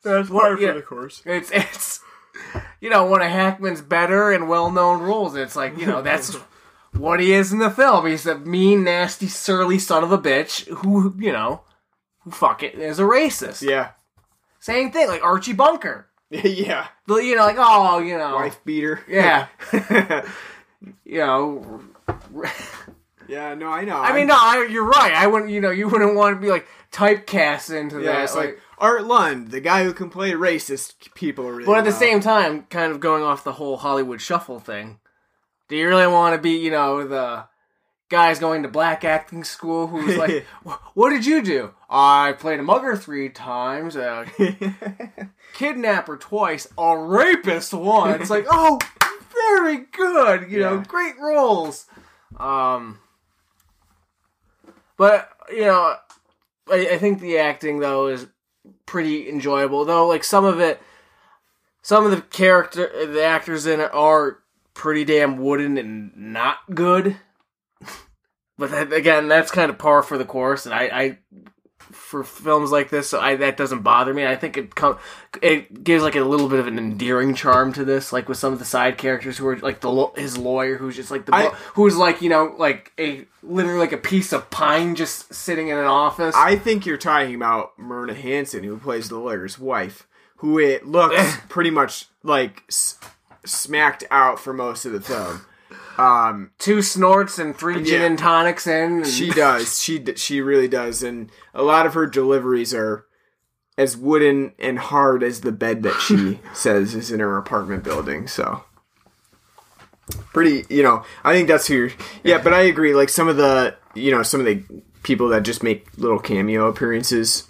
that's 0.03 0.29
par 0.31 0.57
for 0.57 0.73
the 0.75 0.83
course. 0.83 1.23
it's 1.25 1.51
it's 1.53 2.01
you 2.81 2.91
know 2.91 3.05
one 3.05 3.23
of 3.23 3.31
Hackman's 3.31 3.81
better 3.83 4.31
and 4.33 4.49
well 4.49 4.71
known 4.71 5.01
roles. 5.03 5.35
It's 5.37 5.57
like 5.57 5.79
you 5.79 5.87
know 5.87 6.03
that's 6.03 6.35
what 6.93 7.21
he 7.21 7.33
is 7.33 7.53
in 7.53 7.59
the 7.59 7.71
film. 7.71 8.07
He's 8.07 8.27
a 8.27 8.39
mean, 8.39 8.85
nasty, 8.85 9.29
surly 9.29 9.79
son 9.79 10.03
of 10.05 10.13
a 10.13 10.19
bitch 10.19 10.67
who 10.69 11.15
you 11.19 11.33
know 11.33 11.63
who 12.21 12.31
fuck 12.31 12.63
it 12.63 12.75
is 12.75 12.99
a 12.99 13.03
racist. 13.05 13.63
Yeah, 13.63 13.91
Same 14.61 14.91
thing 14.93 15.09
like 15.09 15.23
Archie 15.25 15.53
Bunker. 15.53 16.09
yeah. 16.31 16.87
The, 17.07 17.17
you 17.17 17.37
know 17.37 17.43
like 17.45 17.57
oh 17.59 17.99
you 17.99 18.17
know 18.17 18.37
Wife 18.37 18.61
beater. 18.65 19.01
yeah 19.09 19.49
you 21.05 21.19
know. 21.19 21.83
yeah. 23.29 23.55
No, 23.55 23.69
I 23.69 23.85
know. 23.85 23.97
I 23.99 24.15
mean, 24.15 24.27
no, 24.27 24.35
I, 24.37 24.67
you're 24.71 24.85
right. 24.85 25.13
I 25.13 25.27
wouldn't, 25.27 25.51
you 25.51 25.61
know, 25.61 25.71
you 25.71 25.89
wouldn't 25.89 26.15
want 26.15 26.37
to 26.37 26.41
be 26.41 26.51
like 26.51 26.67
typecast 26.91 27.75
into 27.75 28.01
Yeah, 28.01 28.13
that. 28.13 28.25
it's 28.25 28.35
like 28.35 28.59
Art 28.79 29.05
Lund, 29.05 29.51
the 29.51 29.61
guy 29.61 29.85
who 29.85 29.93
can 29.93 30.11
play 30.11 30.33
racist 30.33 31.13
people 31.15 31.51
really 31.51 31.65
But 31.67 31.79
at 31.79 31.85
the 31.85 31.91
well. 31.91 31.99
same 32.01 32.21
time, 32.21 32.65
kind 32.71 32.91
of 32.93 33.01
going 33.01 33.23
off 33.23 33.45
the 33.45 33.53
whole 33.55 33.77
Hollywood 33.77 34.21
shuffle 34.21 34.59
thing, 34.61 34.99
do 35.69 35.77
you 35.77 35.89
really 35.89 36.07
want 36.07 36.35
to 36.35 36.41
be, 36.43 36.51
you 36.59 36.71
know, 36.71 37.07
the 37.07 37.45
guys 38.09 38.39
going 38.39 38.63
to 38.63 38.69
black 38.69 39.05
acting 39.05 39.45
school 39.45 39.87
who's 39.87 40.17
like, 40.19 40.45
what 40.95 41.11
did 41.11 41.25
you 41.25 41.43
do? 41.43 41.73
I 41.89 42.33
played 42.39 42.61
a 42.61 42.63
mugger 42.63 42.97
three 42.97 43.29
times, 43.29 43.97
a 43.97 44.27
kidnapper 45.55 46.17
twice, 46.17 46.67
a 46.77 46.97
rapist 46.99 47.73
once. 47.73 48.21
It's 48.23 48.31
like, 48.31 48.47
oh, 48.51 48.79
very 49.51 49.79
good, 49.93 50.51
you 50.51 50.61
know, 50.61 50.81
great 50.81 51.15
roles. 51.19 51.87
Um, 52.39 52.99
but 54.97 55.29
you 55.51 55.63
know, 55.67 55.97
I, 56.71 56.89
I 56.93 56.99
think 56.99 57.21
the 57.21 57.39
acting 57.39 57.81
though 57.81 58.07
is 58.09 58.27
pretty 58.87 59.29
enjoyable. 59.29 59.85
Though, 59.85 60.07
like 60.07 60.25
some 60.25 60.45
of 60.45 60.61
it, 60.61 60.81
some 61.83 62.05
of 62.05 62.11
the 62.11 62.21
character, 62.21 63.07
the 63.07 63.25
actors 63.25 63.67
in 63.67 63.81
it 63.81 63.93
are 63.93 64.39
pretty 64.75 65.05
damn 65.05 65.39
wooden 65.39 65.79
and 65.79 66.13
not 66.17 66.59
good. 66.75 67.17
but 68.59 68.71
that, 68.71 68.93
again, 68.93 69.29
that's 69.29 69.51
kind 69.51 69.71
of 69.71 69.79
par 69.79 70.03
for 70.03 70.19
the 70.19 70.25
course, 70.25 70.67
and 70.67 70.75
I, 70.75 70.83
I 70.83 71.19
for 72.13 72.23
films 72.23 72.71
like 72.71 72.91
this, 72.91 73.13
I, 73.13 73.35
that 73.37 73.57
doesn't 73.57 73.81
bother 73.81 74.15
me. 74.15 74.25
I 74.25 74.37
think 74.37 74.57
it 74.57 74.75
com- 74.77 74.99
it 75.43 75.83
gives 75.83 76.05
like 76.05 76.15
a 76.15 76.21
little 76.21 76.49
bit 76.49 76.61
of 76.61 76.67
an 76.69 76.79
endearing 76.79 77.35
charm 77.35 77.73
to 77.73 77.85
this, 77.85 78.13
like 78.13 78.29
with 78.29 78.39
some 78.39 78.53
of 78.53 78.59
the 78.61 78.65
side 78.65 78.99
characters 78.99 79.39
who 79.39 79.47
are 79.49 79.57
like 79.59 79.81
the 79.81 79.91
lo- 79.91 80.13
his 80.17 80.37
lawyer, 80.39 80.77
who's 80.77 80.95
just 80.95 81.11
like 81.11 81.25
the 81.27 81.35
I- 81.35 81.49
who's 81.75 81.97
like 81.97 82.23
you 82.23 82.29
know 82.29 82.55
like 82.59 82.93
a 83.01 83.27
literally 83.43 83.81
like 83.81 83.93
a 83.93 83.97
piece 83.97 84.33
of 84.33 84.49
pine 84.51 84.95
just 84.95 85.33
sitting 85.35 85.69
in 85.69 85.77
an 85.79 85.87
office. 85.87 86.35
I 86.37 86.55
think 86.57 86.87
you're 86.87 86.99
talking 86.99 87.35
about 87.35 87.77
Myrna 87.79 88.15
Hansen, 88.15 88.63
who 88.63 88.77
plays 88.79 89.09
the 89.09 89.19
lawyer's 89.19 89.59
wife, 89.59 90.07
who 90.37 90.59
it 90.59 90.87
looks 90.87 91.37
pretty 91.49 91.71
much 91.71 92.07
like 92.23 92.63
s- 92.69 92.99
smacked 93.45 94.05
out 94.11 94.39
for 94.39 94.53
most 94.53 94.85
of 94.85 94.93
the 94.93 95.01
film. 95.01 95.47
Um, 95.99 96.51
Two 96.59 96.81
snorts 96.83 97.39
and 97.39 97.57
three 97.57 97.83
gin 97.83 98.01
Yeah. 98.01 98.07
and 98.07 98.19
tonics 98.19 98.67
in. 98.67 98.99
and- 99.03 99.07
she 99.07 99.31
does. 99.31 99.79
She 99.83 100.03
she 100.17 100.41
really 100.41 100.69
does, 100.69 101.03
and 101.03 101.31
a 101.55 101.63
lot 101.63 101.87
of 101.87 101.95
her 101.95 102.07
deliveries 102.07 102.73
are 102.75 103.07
as 103.79 103.97
wooden 103.97 104.53
and 104.59 104.79
hard 104.79 105.23
as 105.23 105.41
the 105.41 105.53
bed 105.53 105.83
that 105.83 105.99
she 106.01 106.41
says 106.55 106.95
is 106.95 107.11
in 107.11 107.21
her 107.21 107.37
apartment 107.39 107.83
building. 107.85 108.27
So 108.29 108.65
pretty, 110.33 110.65
you 110.69 110.83
know. 110.83 111.05
I 111.25 111.33
think 111.35 111.49
that's 111.49 111.67
who. 111.67 111.75
You're, 111.75 111.91
yeah, 112.25 112.39
but 112.43 112.53
I 112.55 112.61
agree. 112.63 112.95
Like 112.95 113.09
some 113.09 113.29
of 113.29 113.37
the, 113.37 113.77
you 113.95 114.11
know, 114.11 114.23
some 114.23 114.41
of 114.41 114.47
the 114.47 114.63
people 115.03 115.29
that 115.29 115.43
just 115.43 115.63
make 115.63 115.87
little 115.99 116.19
cameo 116.19 116.67
appearances 116.69 117.49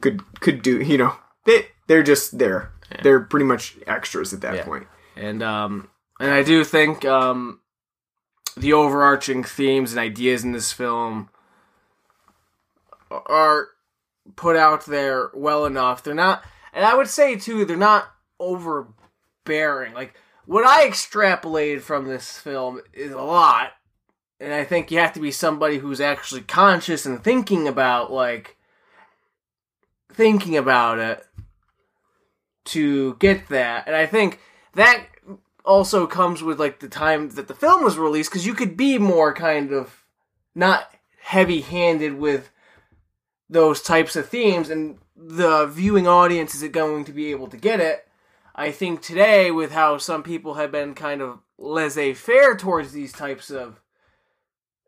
could 0.00 0.22
could 0.40 0.62
do. 0.62 0.80
You 0.80 0.98
know, 0.98 1.16
they 1.46 1.66
they're 1.86 2.02
just 2.02 2.38
there. 2.38 2.72
They're 3.02 3.20
pretty 3.20 3.44
much 3.44 3.76
extras 3.86 4.32
at 4.32 4.40
that 4.40 4.54
Yeah. 4.56 4.64
point. 4.64 4.86
and 5.16 5.42
um 5.42 5.88
and 6.18 6.30
I 6.30 6.42
do 6.42 6.64
think 6.64 7.04
um 7.04 7.60
the 8.56 8.72
overarching 8.72 9.44
themes 9.44 9.92
and 9.92 10.00
ideas 10.00 10.44
in 10.44 10.52
this 10.52 10.72
film 10.72 11.30
are 13.10 13.68
put 14.36 14.56
out 14.56 14.84
there 14.86 15.30
well 15.34 15.64
enough. 15.64 16.02
They're 16.02 16.14
not 16.14 16.44
and 16.72 16.84
I 16.84 16.94
would 16.94 17.08
say 17.08 17.36
too 17.36 17.64
they're 17.64 17.76
not 17.76 18.08
overbearing. 18.38 19.94
Like 19.94 20.14
what 20.46 20.64
I 20.64 20.88
extrapolated 20.88 21.82
from 21.82 22.06
this 22.06 22.38
film 22.38 22.80
is 22.92 23.12
a 23.12 23.20
lot. 23.20 23.72
And 24.40 24.52
I 24.52 24.64
think 24.64 24.90
you 24.90 24.98
have 24.98 25.12
to 25.14 25.20
be 25.20 25.32
somebody 25.32 25.78
who's 25.78 26.00
actually 26.00 26.42
conscious 26.42 27.04
and 27.04 27.22
thinking 27.22 27.66
about 27.66 28.12
like 28.12 28.56
thinking 30.12 30.56
about 30.56 30.98
it 30.98 31.26
to 32.66 33.14
get 33.14 33.48
that. 33.48 33.86
And 33.86 33.96
I 33.96 34.06
think 34.06 34.40
that 34.74 35.06
also 35.68 36.06
comes 36.06 36.42
with 36.42 36.58
like 36.58 36.80
the 36.80 36.88
time 36.88 37.28
that 37.30 37.46
the 37.46 37.54
film 37.54 37.84
was 37.84 37.98
released 37.98 38.30
because 38.30 38.46
you 38.46 38.54
could 38.54 38.74
be 38.74 38.96
more 38.96 39.34
kind 39.34 39.70
of 39.70 40.02
not 40.54 40.90
heavy-handed 41.20 42.14
with 42.14 42.50
those 43.50 43.82
types 43.82 44.16
of 44.16 44.26
themes 44.26 44.70
and 44.70 44.98
the 45.14 45.66
viewing 45.66 46.08
audience 46.08 46.54
is 46.54 46.66
going 46.70 47.04
to 47.04 47.12
be 47.12 47.30
able 47.30 47.48
to 47.48 47.58
get 47.58 47.80
it. 47.80 48.08
I 48.54 48.72
think 48.72 49.02
today 49.02 49.50
with 49.50 49.72
how 49.72 49.98
some 49.98 50.22
people 50.22 50.54
have 50.54 50.72
been 50.72 50.94
kind 50.94 51.20
of 51.20 51.40
laissez-faire 51.58 52.56
towards 52.56 52.92
these 52.92 53.12
types 53.12 53.50
of 53.50 53.80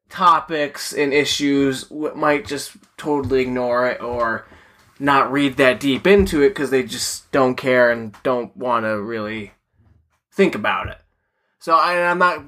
topics 0.09 0.95
and 0.95 1.13
issues 1.13 1.91
might 1.91 2.47
just 2.47 2.73
totally 2.97 3.43
ignore 3.43 3.87
it 3.87 4.01
or 4.01 4.47
not 4.99 5.31
read 5.31 5.59
that 5.59 5.79
deep 5.79 6.07
into 6.07 6.43
it 6.43 6.49
because 6.51 6.71
they 6.71 6.83
just 6.83 7.31
don't 7.33 7.57
care 7.57 7.91
and 7.91 8.15
don't 8.23 8.57
want 8.57 8.87
to 8.87 9.01
really 9.01 9.53
think 10.41 10.55
about 10.55 10.89
it. 10.89 10.97
So 11.59 11.75
I, 11.75 12.09
I'm 12.09 12.19
not 12.19 12.43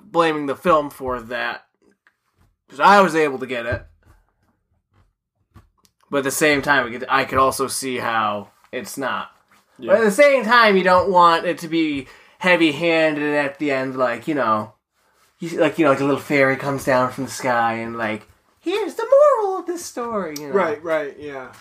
blaming 0.00 0.46
the 0.46 0.56
film 0.56 0.88
for 0.88 1.20
that 1.20 1.66
because 2.66 2.80
I 2.80 3.02
was 3.02 3.14
able 3.14 3.38
to 3.40 3.46
get 3.46 3.66
it, 3.66 3.86
but 6.10 6.18
at 6.18 6.24
the 6.24 6.30
same 6.30 6.62
time, 6.62 6.98
I 7.10 7.26
could 7.26 7.38
also 7.38 7.66
see 7.66 7.98
how 7.98 8.48
it's 8.72 8.96
not. 8.96 9.32
But 9.78 9.98
at 9.98 10.04
the 10.04 10.10
same 10.10 10.44
time, 10.44 10.78
you 10.78 10.82
don't 10.82 11.10
want 11.10 11.44
it 11.44 11.58
to 11.58 11.68
be 11.68 12.06
heavy-handed 12.38 13.34
at 13.34 13.58
the 13.58 13.70
end, 13.70 13.96
like 13.96 14.26
you 14.26 14.34
know, 14.34 14.72
you, 15.38 15.60
like 15.60 15.78
you 15.78 15.84
know, 15.84 15.90
like 15.90 16.00
a 16.00 16.04
little 16.04 16.18
fairy 16.18 16.56
comes 16.56 16.86
down 16.86 17.12
from 17.12 17.24
the 17.24 17.30
sky 17.30 17.74
and 17.74 17.98
like, 17.98 18.26
here's 18.60 18.94
the 18.94 19.06
moral 19.42 19.58
of 19.58 19.66
this 19.66 19.84
story. 19.84 20.36
You 20.40 20.48
know? 20.48 20.54
Right, 20.54 20.82
right, 20.82 21.14
yeah. 21.18 21.52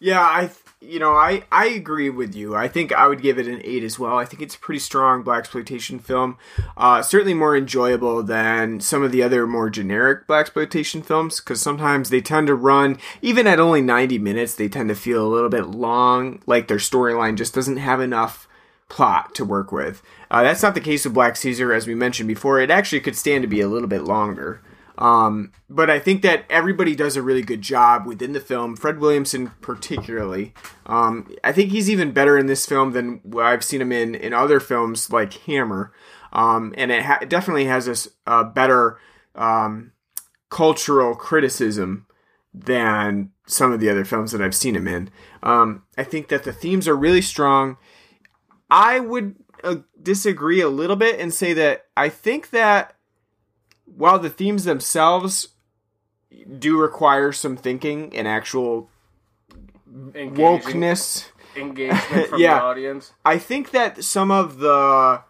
Yeah, 0.00 0.22
I 0.22 0.50
you 0.84 0.98
know, 0.98 1.12
I 1.12 1.44
I 1.50 1.66
agree 1.66 2.10
with 2.10 2.34
you. 2.34 2.54
I 2.54 2.68
think 2.68 2.92
I 2.92 3.06
would 3.06 3.22
give 3.22 3.38
it 3.38 3.46
an 3.46 3.60
8 3.64 3.82
as 3.82 3.98
well. 3.98 4.18
I 4.18 4.24
think 4.24 4.42
it's 4.42 4.54
a 4.54 4.58
pretty 4.58 4.78
strong 4.78 5.24
blaxploitation 5.24 6.00
film. 6.00 6.36
Uh 6.76 7.02
certainly 7.02 7.34
more 7.34 7.56
enjoyable 7.56 8.22
than 8.22 8.80
some 8.80 9.02
of 9.02 9.12
the 9.12 9.22
other 9.22 9.46
more 9.46 9.70
generic 9.70 10.26
blaxploitation 10.26 11.04
films 11.04 11.40
cuz 11.40 11.60
sometimes 11.60 12.10
they 12.10 12.20
tend 12.20 12.46
to 12.48 12.54
run 12.54 12.98
even 13.22 13.46
at 13.46 13.60
only 13.60 13.80
90 13.80 14.18
minutes, 14.18 14.54
they 14.54 14.68
tend 14.68 14.88
to 14.88 14.94
feel 14.94 15.26
a 15.26 15.32
little 15.34 15.48
bit 15.48 15.66
long, 15.66 16.40
like 16.46 16.68
their 16.68 16.78
storyline 16.78 17.36
just 17.36 17.54
doesn't 17.54 17.78
have 17.78 18.00
enough 18.00 18.46
plot 18.88 19.34
to 19.34 19.44
work 19.44 19.72
with. 19.72 20.02
Uh, 20.30 20.42
that's 20.42 20.62
not 20.62 20.74
the 20.74 20.80
case 20.80 21.04
with 21.04 21.14
Black 21.14 21.36
Caesar, 21.36 21.72
as 21.72 21.86
we 21.86 21.94
mentioned 21.94 22.28
before. 22.28 22.60
It 22.60 22.70
actually 22.70 23.00
could 23.00 23.16
stand 23.16 23.42
to 23.42 23.48
be 23.48 23.60
a 23.60 23.68
little 23.68 23.88
bit 23.88 24.02
longer. 24.02 24.60
Um, 24.96 25.52
but 25.68 25.90
I 25.90 25.98
think 25.98 26.22
that 26.22 26.44
everybody 26.48 26.94
does 26.94 27.16
a 27.16 27.22
really 27.22 27.42
good 27.42 27.62
job 27.62 28.06
within 28.06 28.32
the 28.32 28.40
film. 28.40 28.76
Fred 28.76 29.00
Williamson, 29.00 29.50
particularly. 29.60 30.54
Um, 30.86 31.34
I 31.42 31.52
think 31.52 31.70
he's 31.70 31.90
even 31.90 32.12
better 32.12 32.38
in 32.38 32.46
this 32.46 32.66
film 32.66 32.92
than 32.92 33.20
I've 33.38 33.64
seen 33.64 33.80
him 33.80 33.92
in 33.92 34.14
in 34.14 34.32
other 34.32 34.60
films 34.60 35.10
like 35.10 35.32
Hammer. 35.32 35.92
Um, 36.32 36.74
and 36.76 36.90
it, 36.90 37.02
ha- 37.02 37.18
it 37.22 37.28
definitely 37.28 37.66
has 37.66 37.86
this 37.86 38.08
uh, 38.26 38.44
better 38.44 38.98
um, 39.34 39.92
cultural 40.50 41.14
criticism 41.14 42.06
than 42.52 43.30
some 43.46 43.72
of 43.72 43.80
the 43.80 43.90
other 43.90 44.04
films 44.04 44.32
that 44.32 44.40
I've 44.40 44.54
seen 44.54 44.76
him 44.76 44.86
in. 44.86 45.10
Um, 45.42 45.82
I 45.98 46.04
think 46.04 46.28
that 46.28 46.44
the 46.44 46.52
themes 46.52 46.86
are 46.86 46.96
really 46.96 47.22
strong. 47.22 47.76
I 48.70 49.00
would 49.00 49.36
uh, 49.62 49.76
disagree 50.00 50.60
a 50.60 50.68
little 50.68 50.96
bit 50.96 51.18
and 51.18 51.32
say 51.32 51.52
that 51.54 51.86
I 51.96 52.08
think 52.08 52.50
that 52.50 52.93
while 53.96 54.18
the 54.18 54.30
themes 54.30 54.64
themselves 54.64 55.48
do 56.58 56.78
require 56.78 57.32
some 57.32 57.56
thinking 57.56 58.14
and 58.14 58.26
actual 58.26 58.90
Engaging- 60.14 60.34
wokeness, 60.36 61.26
engagement 61.56 62.28
from 62.28 62.38
Yeah. 62.40 62.58
the 62.58 62.64
audience. 62.64 63.12
I 63.24 63.38
think 63.38 63.70
that 63.70 64.02
some 64.02 64.30
of 64.30 64.58
the 64.58 65.22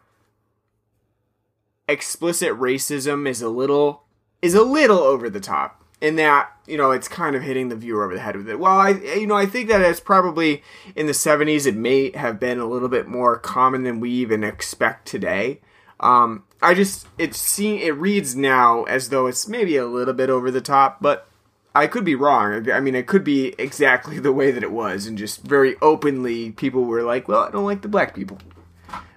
explicit 1.89 2.53
racism 2.59 3.29
is 3.29 3.43
a 3.43 3.49
little 3.49 4.05
is 4.41 4.55
a 4.55 4.63
little 4.63 4.99
over 4.99 5.29
the 5.29 5.41
top 5.41 5.83
in 6.01 6.17
that 6.17 6.51
you 6.67 6.77
know 6.79 6.91
it's 6.91 7.09
kind 7.09 7.37
of 7.37 7.43
hitting 7.43 7.69
the 7.69 7.77
viewer 7.77 8.05
over 8.05 8.15
the 8.15 8.21
head 8.21 8.37
with 8.37 8.49
it. 8.49 8.59
Well, 8.59 8.73
I 8.79 8.91
you 8.91 9.27
know 9.27 9.35
I 9.37 9.47
think 9.47 9.69
that 9.69 9.81
it's 9.83 10.01
probably 10.01 10.63
in 10.97 11.07
the 11.07 11.13
'70s 11.13 11.67
it 11.67 11.77
may 11.77 12.11
have 12.17 12.41
been 12.41 12.59
a 12.59 12.67
little 12.67 12.89
bit 12.89 13.07
more 13.07 13.39
common 13.39 13.83
than 13.83 14.01
we 14.01 14.11
even 14.11 14.43
expect 14.43 15.07
today. 15.07 15.61
Um, 16.05 16.45
I 16.61 16.75
just 16.75 17.09
it 17.19 17.35
see 17.35 17.83
it 17.83 17.97
reads 17.97 18.37
now 18.37 18.85
as 18.85 19.09
though 19.09 19.27
it's 19.27 19.49
maybe 19.49 19.77
a 19.77 19.87
little 19.87 20.15
bit 20.15 20.29
over 20.29 20.51
the 20.51 20.61
top, 20.61 20.99
but 21.01 21.27
I 21.75 21.87
could 21.87 22.05
be 22.05 22.15
wrong. 22.15 22.71
I 22.71 22.79
mean, 22.79 22.95
it 22.95 23.07
could 23.07 23.25
be 23.25 23.55
exactly 23.59 24.19
the 24.21 24.33
way 24.33 24.53
that 24.53 24.63
it 24.63 24.71
was, 24.71 25.07
and 25.07 25.19
just 25.19 25.43
very 25.43 25.77
openly, 25.81 26.53
people 26.53 26.85
were 26.85 27.03
like, 27.03 27.27
"Well, 27.27 27.45
I 27.45 27.51
don't 27.51 27.65
like 27.65 27.83
the 27.83 27.89
black 27.89 28.15
people." 28.15 28.39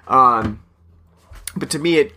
Um, 0.08 0.64
but 1.56 1.70
to 1.72 1.80
me, 1.80 1.98
it 1.98 2.16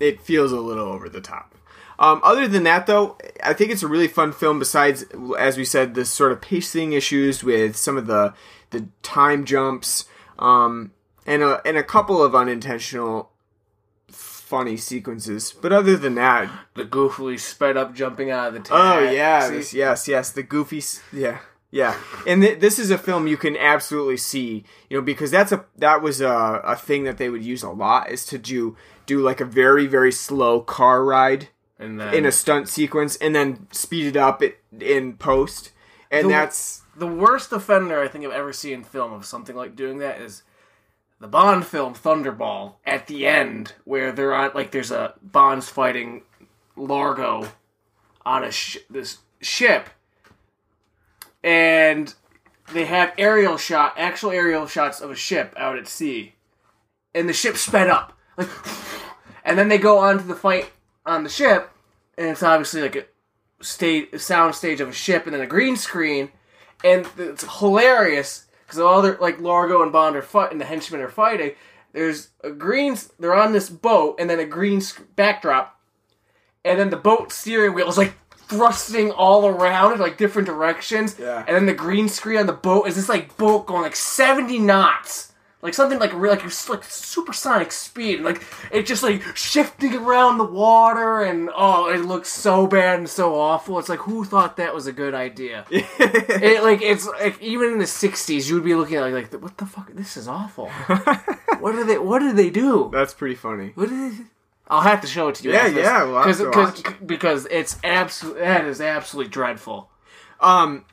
it 0.00 0.20
feels 0.20 0.50
a 0.50 0.60
little 0.60 0.88
over 0.88 1.08
the 1.08 1.20
top. 1.20 1.54
Um, 2.00 2.20
other 2.24 2.48
than 2.48 2.64
that, 2.64 2.86
though, 2.86 3.18
I 3.44 3.52
think 3.52 3.70
it's 3.70 3.82
a 3.82 3.88
really 3.88 4.08
fun 4.08 4.32
film. 4.32 4.58
Besides, 4.58 5.04
as 5.38 5.56
we 5.56 5.64
said, 5.64 5.94
the 5.94 6.04
sort 6.04 6.32
of 6.32 6.40
pacing 6.40 6.94
issues 6.94 7.44
with 7.44 7.76
some 7.76 7.96
of 7.96 8.06
the 8.08 8.34
the 8.70 8.88
time 9.02 9.44
jumps, 9.44 10.06
um, 10.38 10.90
and 11.26 11.44
a 11.44 11.60
and 11.64 11.76
a 11.76 11.84
couple 11.84 12.22
of 12.22 12.34
unintentional 12.34 13.29
funny 14.50 14.76
sequences. 14.76 15.54
But 15.62 15.72
other 15.72 15.96
than 15.96 16.16
that, 16.16 16.50
The 16.74 16.84
goofily 16.84 17.38
sped 17.38 17.76
up 17.76 17.94
jumping 17.94 18.30
out 18.32 18.48
of 18.48 18.54
the 18.54 18.60
oh, 18.60 18.62
tank. 18.62 19.08
Oh 19.08 19.10
yeah, 19.10 19.48
this- 19.48 19.72
yes, 19.72 20.08
yes, 20.08 20.32
the 20.32 20.42
goofy, 20.42 20.82
yeah, 21.12 21.38
yeah. 21.70 21.94
And 22.26 22.42
th- 22.42 22.58
this 22.58 22.78
is 22.80 22.90
a 22.90 22.98
film 22.98 23.28
you 23.28 23.36
can 23.36 23.56
absolutely 23.56 24.16
see, 24.16 24.64
you 24.88 24.96
know, 24.98 25.02
because 25.02 25.30
that's 25.30 25.52
a 25.52 25.64
that 25.78 26.02
was 26.02 26.20
a 26.20 26.60
a 26.64 26.74
thing 26.76 27.04
that 27.04 27.16
they 27.16 27.30
would 27.30 27.44
use 27.44 27.62
a 27.62 27.70
lot 27.70 28.10
is 28.10 28.26
to 28.26 28.38
do 28.38 28.76
do 29.06 29.20
like 29.20 29.40
a 29.40 29.44
very 29.44 29.86
very 29.86 30.12
slow 30.12 30.60
car 30.60 31.04
ride 31.04 31.48
And 31.78 32.00
then 32.00 32.12
in 32.12 32.26
a 32.26 32.32
stunt 32.32 32.68
sequence 32.68 33.16
and 33.16 33.34
then 33.34 33.68
speed 33.70 34.06
it 34.06 34.16
up 34.16 34.42
it, 34.42 34.58
in 34.80 35.14
post, 35.14 35.70
and 36.10 36.26
The- 36.26 36.30
that's 36.30 36.82
the 36.96 37.06
worst 37.06 37.52
offender 37.52 38.02
I 38.02 38.08
think 38.08 38.24
I've 38.26 38.32
ever 38.32 38.52
seen 38.52 38.72
in 38.74 38.84
film 38.84 39.12
of 39.12 39.24
something 39.24 39.54
like 39.56 39.76
doing 39.76 39.98
that 39.98 40.20
is 40.20 40.42
the 41.20 41.28
Bond 41.28 41.66
film 41.66 41.94
Thunderball 41.94 42.74
at 42.84 43.06
the 43.06 43.26
end 43.26 43.74
where 43.84 44.10
they're 44.10 44.34
on 44.34 44.52
like 44.54 44.70
there's 44.70 44.90
a 44.90 45.14
Bond's 45.22 45.68
fighting 45.68 46.22
Largo 46.76 47.48
on 48.24 48.42
a 48.42 48.50
sh- 48.50 48.78
this 48.88 49.18
ship. 49.40 49.90
And 51.44 52.14
they 52.72 52.86
have 52.86 53.12
aerial 53.18 53.56
shot, 53.56 53.94
actual 53.96 54.30
aerial 54.30 54.66
shots 54.66 55.00
of 55.00 55.10
a 55.10 55.14
ship 55.14 55.54
out 55.56 55.78
at 55.78 55.88
sea, 55.88 56.34
and 57.14 57.28
the 57.28 57.32
ship 57.32 57.56
sped 57.56 57.88
up, 57.88 58.12
like, 58.36 58.48
and 59.44 59.58
then 59.58 59.68
they 59.68 59.78
go 59.78 59.98
on 59.98 60.18
to 60.18 60.24
the 60.24 60.34
fight 60.34 60.70
on 61.04 61.24
the 61.24 61.30
ship, 61.30 61.70
and 62.18 62.28
it's 62.28 62.42
obviously 62.42 62.82
like 62.82 62.96
a 62.96 63.06
stage, 63.64 64.08
sound 64.20 64.54
stage 64.54 64.80
of 64.80 64.88
a 64.90 64.92
ship, 64.92 65.24
and 65.24 65.34
then 65.34 65.40
a 65.40 65.46
green 65.46 65.76
screen, 65.76 66.30
and 66.84 67.08
it's 67.16 67.58
hilarious 67.58 68.46
because 68.70 68.78
all 68.78 69.02
they're 69.02 69.18
like 69.20 69.40
Largo 69.40 69.82
and 69.82 69.92
Bond 69.92 70.14
are 70.14 70.22
fighting, 70.22 70.52
and 70.52 70.60
the 70.60 70.64
henchmen 70.64 71.00
are 71.00 71.08
fighting. 71.08 71.56
There's 71.92 72.28
a 72.44 72.50
green, 72.50 72.96
they're 73.18 73.34
on 73.34 73.52
this 73.52 73.68
boat, 73.68 74.14
and 74.20 74.30
then 74.30 74.38
a 74.38 74.46
green 74.46 74.80
sc- 74.80 75.02
backdrop, 75.16 75.76
and 76.64 76.78
then 76.78 76.90
the 76.90 76.96
boat 76.96 77.32
steering 77.32 77.74
wheel 77.74 77.88
is 77.88 77.98
like 77.98 78.14
thrusting 78.30 79.10
all 79.10 79.44
around 79.46 79.94
in 79.94 79.98
like 79.98 80.16
different 80.16 80.46
directions. 80.46 81.16
Yeah. 81.18 81.44
And 81.46 81.56
then 81.56 81.66
the 81.66 81.74
green 81.74 82.08
screen 82.08 82.38
on 82.38 82.46
the 82.46 82.52
boat 82.52 82.86
is 82.86 82.94
this 82.94 83.08
like 83.08 83.36
boat 83.36 83.66
going 83.66 83.82
like 83.82 83.96
70 83.96 84.60
knots. 84.60 85.29
Like 85.62 85.74
something 85.74 85.98
like 85.98 86.14
real 86.14 86.32
like 86.32 86.42
like 86.70 86.84
supersonic 86.84 87.70
speed, 87.70 88.16
and 88.16 88.24
like 88.24 88.42
it's 88.72 88.88
just 88.88 89.02
like 89.02 89.22
shifting 89.36 89.94
around 89.94 90.38
the 90.38 90.44
water, 90.44 91.22
and 91.22 91.50
oh, 91.54 91.90
it 91.92 91.98
looks 91.98 92.30
so 92.30 92.66
bad 92.66 92.98
and 92.98 93.08
so 93.08 93.38
awful. 93.38 93.78
It's 93.78 93.90
like 93.90 93.98
who 93.98 94.24
thought 94.24 94.56
that 94.56 94.74
was 94.74 94.86
a 94.86 94.92
good 94.92 95.12
idea? 95.14 95.66
it 95.70 96.62
like 96.62 96.80
it's 96.80 97.06
like 97.06 97.38
even 97.42 97.72
in 97.72 97.78
the 97.78 97.84
'60s, 97.84 98.48
you 98.48 98.54
would 98.54 98.64
be 98.64 98.74
looking 98.74 98.96
at 98.96 99.06
it 99.06 99.12
like, 99.12 99.42
what 99.42 99.58
the 99.58 99.66
fuck? 99.66 99.92
This 99.92 100.16
is 100.16 100.28
awful. 100.28 100.68
what 101.60 101.72
did 101.72 101.88
they? 101.88 101.98
What 101.98 102.20
did 102.20 102.36
they 102.36 102.48
do? 102.48 102.88
That's 102.90 103.12
pretty 103.12 103.34
funny. 103.34 103.72
What 103.74 103.90
did 103.90 104.12
they? 104.12 104.24
I'll 104.66 104.80
have 104.80 105.02
to 105.02 105.06
show 105.06 105.28
it 105.28 105.34
to 105.36 105.44
you. 105.44 105.52
Yeah, 105.52 105.66
yeah, 105.66 106.04
we'll 106.04 106.16
have 106.16 106.24
cause, 106.24 106.38
to 106.38 106.50
cause, 106.50 106.84
watch. 106.84 106.94
because 107.04 107.46
it's 107.50 107.76
absolutely 107.84 108.42
that 108.42 108.64
is 108.64 108.80
absolutely 108.80 109.30
dreadful. 109.30 109.90
Um, 110.40 110.86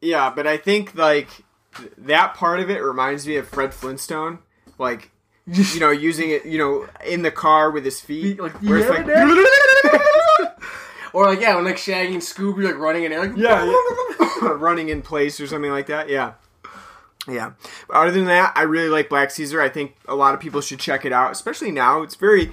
yeah, 0.00 0.32
but 0.34 0.48
I 0.48 0.56
think 0.56 0.96
like 0.96 1.28
that 1.98 2.34
part 2.34 2.60
of 2.60 2.70
it 2.70 2.82
reminds 2.82 3.26
me 3.26 3.36
of 3.36 3.48
Fred 3.48 3.72
Flintstone, 3.74 4.38
like 4.78 5.10
you 5.46 5.80
know, 5.80 5.90
using 5.90 6.30
it, 6.30 6.44
you 6.46 6.58
know, 6.58 6.88
in 7.06 7.22
the 7.22 7.30
car 7.30 7.70
with 7.70 7.84
his 7.84 8.00
feet, 8.00 8.40
like 8.40 8.52
it's 8.62 8.88
like, 8.88 9.06
Or 11.12 11.26
like 11.26 11.40
yeah, 11.40 11.54
when 11.56 11.64
like 11.64 11.78
Shaggy 11.78 12.14
and 12.14 12.22
Scooby 12.22 12.64
like 12.64 12.76
running 12.76 13.04
in 13.04 13.12
like 13.12 13.36
yeah, 13.36 13.64
yeah. 13.64 14.48
running 14.52 14.88
in 14.88 15.02
place 15.02 15.38
or 15.40 15.46
something 15.46 15.70
like 15.70 15.86
that. 15.86 16.08
Yeah. 16.08 16.34
Yeah. 17.28 17.52
But 17.86 17.96
other 17.96 18.10
than 18.10 18.24
that, 18.26 18.52
I 18.56 18.62
really 18.62 18.88
like 18.88 19.08
Black 19.08 19.30
Caesar. 19.30 19.60
I 19.60 19.68
think 19.68 19.94
a 20.08 20.14
lot 20.14 20.34
of 20.34 20.40
people 20.40 20.60
should 20.60 20.80
check 20.80 21.04
it 21.04 21.12
out, 21.12 21.30
especially 21.30 21.70
now. 21.70 22.02
It's 22.02 22.14
very 22.14 22.50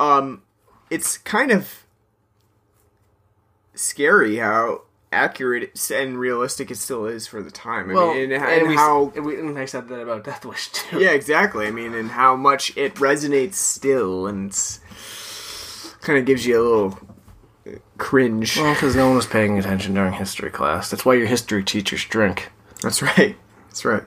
um 0.00 0.42
it's 0.90 1.18
kind 1.18 1.52
of 1.52 1.84
scary 3.74 4.36
how 4.36 4.82
accurate 5.12 5.90
and 5.92 6.18
realistic 6.18 6.70
it 6.70 6.76
still 6.76 7.06
is 7.06 7.26
for 7.26 7.42
the 7.42 7.50
time. 7.50 7.90
I 7.90 7.94
Well, 7.94 8.14
mean, 8.14 8.32
and, 8.32 8.42
and, 8.42 8.44
and 8.44 8.68
we, 8.68 8.74
how 8.76 9.12
and, 9.16 9.24
we, 9.26 9.38
and 9.38 9.58
I 9.58 9.64
said 9.64 9.88
that 9.88 10.00
about 10.00 10.24
Death 10.24 10.44
Wish 10.44 10.68
too. 10.68 11.00
yeah, 11.00 11.10
exactly. 11.10 11.66
I 11.66 11.70
mean, 11.70 11.94
and 11.94 12.10
how 12.10 12.36
much 12.36 12.76
it 12.76 12.94
resonates 12.96 13.54
still, 13.54 14.26
and 14.26 14.56
kind 16.00 16.18
of 16.18 16.24
gives 16.26 16.46
you 16.46 16.60
a 16.60 16.62
little 16.62 16.98
uh, 17.66 17.78
cringe. 17.98 18.56
Well, 18.56 18.74
because 18.74 18.94
no 18.96 19.06
one 19.08 19.16
was 19.16 19.26
paying 19.26 19.58
attention 19.58 19.94
during 19.94 20.12
history 20.12 20.50
class. 20.50 20.90
That's 20.90 21.04
why 21.04 21.14
your 21.14 21.26
history 21.26 21.64
teachers 21.64 22.04
drink. 22.04 22.50
That's 22.82 23.02
right. 23.02 23.36
That's 23.68 23.84
right. 23.84 24.04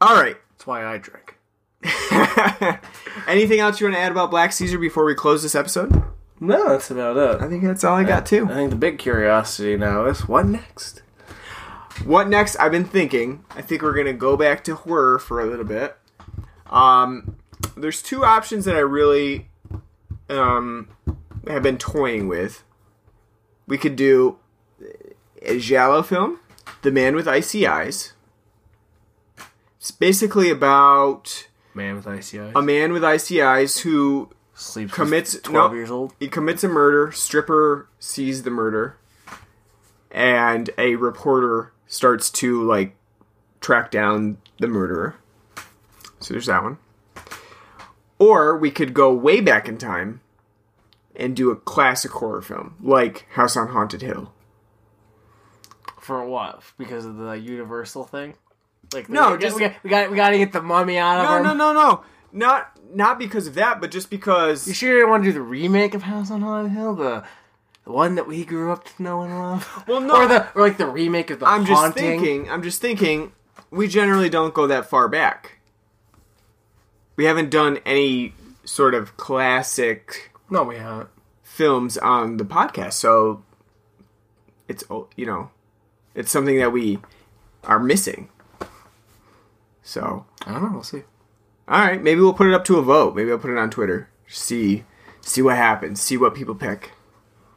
All 0.00 0.20
right. 0.20 0.36
That's 0.52 0.66
why 0.66 0.84
I 0.84 0.98
drink. 0.98 1.38
Anything 3.26 3.60
else 3.60 3.80
you 3.80 3.86
want 3.86 3.96
to 3.96 4.00
add 4.00 4.12
about 4.12 4.30
Black 4.30 4.52
Caesar 4.52 4.78
before 4.78 5.04
we 5.04 5.14
close 5.14 5.42
this 5.42 5.54
episode? 5.54 6.02
No, 6.42 6.70
that's 6.70 6.90
about 6.90 7.16
it. 7.16 7.40
I 7.40 7.48
think 7.48 7.62
that's 7.62 7.84
all 7.84 7.94
I 7.94 8.02
got 8.02 8.26
too. 8.26 8.46
I 8.50 8.54
think 8.54 8.70
the 8.70 8.76
big 8.76 8.98
curiosity 8.98 9.76
now 9.76 10.06
is 10.06 10.26
what 10.26 10.44
next? 10.44 11.00
What 12.04 12.28
next? 12.28 12.56
I've 12.56 12.72
been 12.72 12.84
thinking. 12.84 13.44
I 13.50 13.62
think 13.62 13.80
we're 13.80 13.94
gonna 13.94 14.12
go 14.12 14.36
back 14.36 14.64
to 14.64 14.74
horror 14.74 15.20
for 15.20 15.40
a 15.40 15.46
little 15.46 15.64
bit. 15.64 15.96
Um, 16.68 17.36
there's 17.76 18.02
two 18.02 18.24
options 18.24 18.64
that 18.64 18.74
I 18.74 18.80
really 18.80 19.50
um 20.28 20.88
have 21.46 21.62
been 21.62 21.78
toying 21.78 22.26
with. 22.26 22.64
We 23.68 23.78
could 23.78 23.94
do 23.94 24.38
a 25.42 25.60
giallo 25.60 26.02
film, 26.02 26.40
The 26.82 26.90
Man 26.90 27.14
with 27.14 27.28
Icy 27.28 27.68
Eyes. 27.68 28.14
It's 29.78 29.92
basically 29.92 30.50
about 30.50 31.46
Man 31.72 31.94
with 31.94 32.08
icy 32.08 32.40
eyes. 32.40 32.52
a 32.56 32.62
man 32.62 32.92
with 32.92 33.04
icy 33.04 33.40
eyes 33.40 33.78
who 33.78 34.30
Sleeps 34.54 34.92
commits 34.92 35.34
with 35.34 35.42
12 35.44 35.70
no, 35.72 35.76
years 35.76 35.90
old. 35.90 36.14
He 36.20 36.28
commits 36.28 36.62
a 36.62 36.68
murder. 36.68 37.10
Stripper 37.12 37.88
sees 37.98 38.42
the 38.42 38.50
murder, 38.50 38.96
and 40.10 40.68
a 40.78 40.96
reporter 40.96 41.72
starts 41.86 42.30
to 42.30 42.62
like 42.62 42.94
track 43.60 43.90
down 43.90 44.38
the 44.58 44.68
murderer. 44.68 45.16
So 46.20 46.34
there's 46.34 46.46
that 46.46 46.62
one. 46.62 46.78
Or 48.18 48.56
we 48.56 48.70
could 48.70 48.94
go 48.94 49.12
way 49.12 49.40
back 49.40 49.68
in 49.68 49.78
time 49.78 50.20
and 51.16 51.34
do 51.34 51.50
a 51.50 51.56
classic 51.56 52.12
horror 52.12 52.42
film 52.42 52.76
like 52.80 53.26
House 53.32 53.56
on 53.56 53.68
Haunted 53.68 54.02
Hill. 54.02 54.32
For 55.98 56.24
what? 56.24 56.62
Because 56.78 57.04
of 57.04 57.16
the 57.16 57.32
Universal 57.32 58.04
thing? 58.04 58.34
Like 58.92 59.08
No, 59.08 59.36
just- 59.36 59.56
we, 59.56 59.62
got, 59.62 59.72
we 59.82 59.90
got 59.90 60.10
we 60.10 60.16
got 60.16 60.30
to 60.30 60.38
get 60.38 60.52
the 60.52 60.62
mummy 60.62 60.98
out 60.98 61.18
of 61.18 61.24
No, 61.24 61.36
him. 61.50 61.58
no, 61.58 61.72
no, 61.72 61.80
no. 61.80 62.04
Not 62.32 62.78
not 62.94 63.18
because 63.18 63.46
of 63.46 63.54
that, 63.54 63.80
but 63.80 63.90
just 63.90 64.10
because 64.10 64.66
You 64.68 64.74
sure 64.74 64.90
you 64.90 64.96
didn't 64.98 65.10
want 65.10 65.24
to 65.24 65.28
do 65.30 65.34
the 65.34 65.40
remake 65.42 65.94
of 65.94 66.02
House 66.02 66.30
on 66.30 66.42
Haunted 66.42 66.72
Hill, 66.72 66.94
the 66.94 67.24
the 67.84 67.90
one 67.92 68.14
that 68.14 68.28
we 68.28 68.44
grew 68.44 68.70
up 68.72 68.84
to 68.84 69.02
know 69.02 69.22
and 69.22 69.36
love? 69.38 69.84
Well, 69.88 70.00
no. 70.00 70.14
or 70.14 70.26
the 70.28 70.48
or 70.54 70.62
like 70.62 70.78
the 70.78 70.86
remake 70.86 71.30
of 71.30 71.40
the 71.40 71.46
I'm 71.46 71.64
just 71.66 71.94
thinking. 71.94 72.48
I'm 72.50 72.62
just 72.62 72.80
thinking. 72.80 73.32
We 73.70 73.88
generally 73.88 74.28
don't 74.28 74.52
go 74.54 74.66
that 74.66 74.86
far 74.88 75.08
back. 75.08 75.58
We 77.16 77.24
haven't 77.24 77.50
done 77.50 77.78
any 77.86 78.34
sort 78.64 78.94
of 78.94 79.16
classic 79.16 80.30
No, 80.50 80.62
we 80.62 80.76
haven't. 80.76 81.08
films 81.42 81.96
on 81.98 82.36
the 82.36 82.44
podcast, 82.44 82.92
so 82.94 83.42
it's 84.68 84.84
oh, 84.90 85.08
you 85.16 85.26
know, 85.26 85.50
it's 86.14 86.30
something 86.30 86.58
that 86.58 86.70
we 86.72 86.98
are 87.64 87.78
missing. 87.78 88.28
So 89.82 90.26
I 90.46 90.52
don't 90.52 90.62
know. 90.62 90.70
We'll 90.72 90.82
see. 90.82 91.02
All 91.72 91.80
right, 91.80 92.02
maybe 92.02 92.20
we'll 92.20 92.34
put 92.34 92.48
it 92.48 92.52
up 92.52 92.66
to 92.66 92.76
a 92.76 92.82
vote. 92.82 93.16
Maybe 93.16 93.30
I'll 93.30 93.38
put 93.38 93.50
it 93.50 93.56
on 93.56 93.70
Twitter. 93.70 94.10
See, 94.28 94.84
see 95.22 95.40
what 95.40 95.56
happens. 95.56 96.02
See 96.02 96.18
what 96.18 96.34
people 96.34 96.54
pick. 96.54 96.92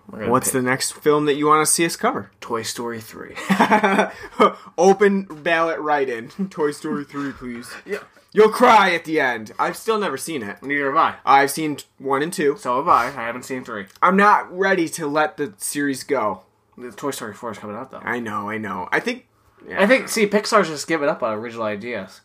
What's 0.08 0.48
pick 0.48 0.54
the 0.54 0.62
next 0.62 0.94
film 0.94 1.26
that 1.26 1.34
you 1.34 1.48
want 1.48 1.68
to 1.68 1.72
see 1.72 1.86
us 1.86 1.98
cover? 1.98 2.32
Toy 2.40 2.62
Story 2.62 3.02
three? 3.02 3.36
Open 4.78 5.24
ballot 5.24 5.80
write-in. 5.80 6.30
Toy 6.50 6.72
Story 6.72 7.04
3, 7.04 7.34
please. 7.34 7.70
Yeah. 7.86 8.04
You'll 8.32 8.50
cry 8.50 8.94
at 8.94 9.04
the 9.04 9.20
end. 9.20 9.52
I've 9.60 9.76
still 9.76 10.00
never 10.00 10.16
seen 10.16 10.44
it. 10.44 10.64
Neither 10.64 10.86
have 10.86 10.96
I. 10.96 11.16
I've 11.26 11.52
seen 11.52 11.78
one 11.98 12.22
and 12.22 12.32
two. 12.32 12.56
So 12.58 12.78
have 12.78 12.88
I. 12.88 13.08
I 13.08 13.26
haven't 13.26 13.44
seen 13.44 13.66
three. 13.66 13.88
I'm 14.02 14.16
not 14.16 14.50
ready 14.56 14.88
to 14.90 15.08
let 15.08 15.36
the 15.36 15.54
series 15.58 16.04
go. 16.04 16.44
The 16.78 16.92
Toy 16.92 17.12
Story 17.12 17.34
four 17.34 17.52
is 17.52 17.58
coming 17.58 17.76
out 17.76 17.92
though. 17.92 18.00
I 18.02 18.20
know, 18.20 18.50
I 18.50 18.58
know. 18.58 18.88
I 18.92 19.00
think 19.02 19.28
I 19.74 19.88
think. 19.88 20.10
See, 20.10 20.28
Pixar's 20.28 20.68
just 20.68 20.88
giving 20.88 21.10
up 21.10 21.24
on 21.24 21.34
original 21.34 21.64
ideas. 21.66 22.22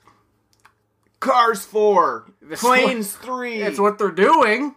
Cars 1.21 1.65
4, 1.65 2.27
That's 2.43 2.61
Planes 2.61 3.13
3, 3.15 3.63
It's 3.63 3.79
what 3.79 3.99
they're 3.99 4.11
doing. 4.11 4.75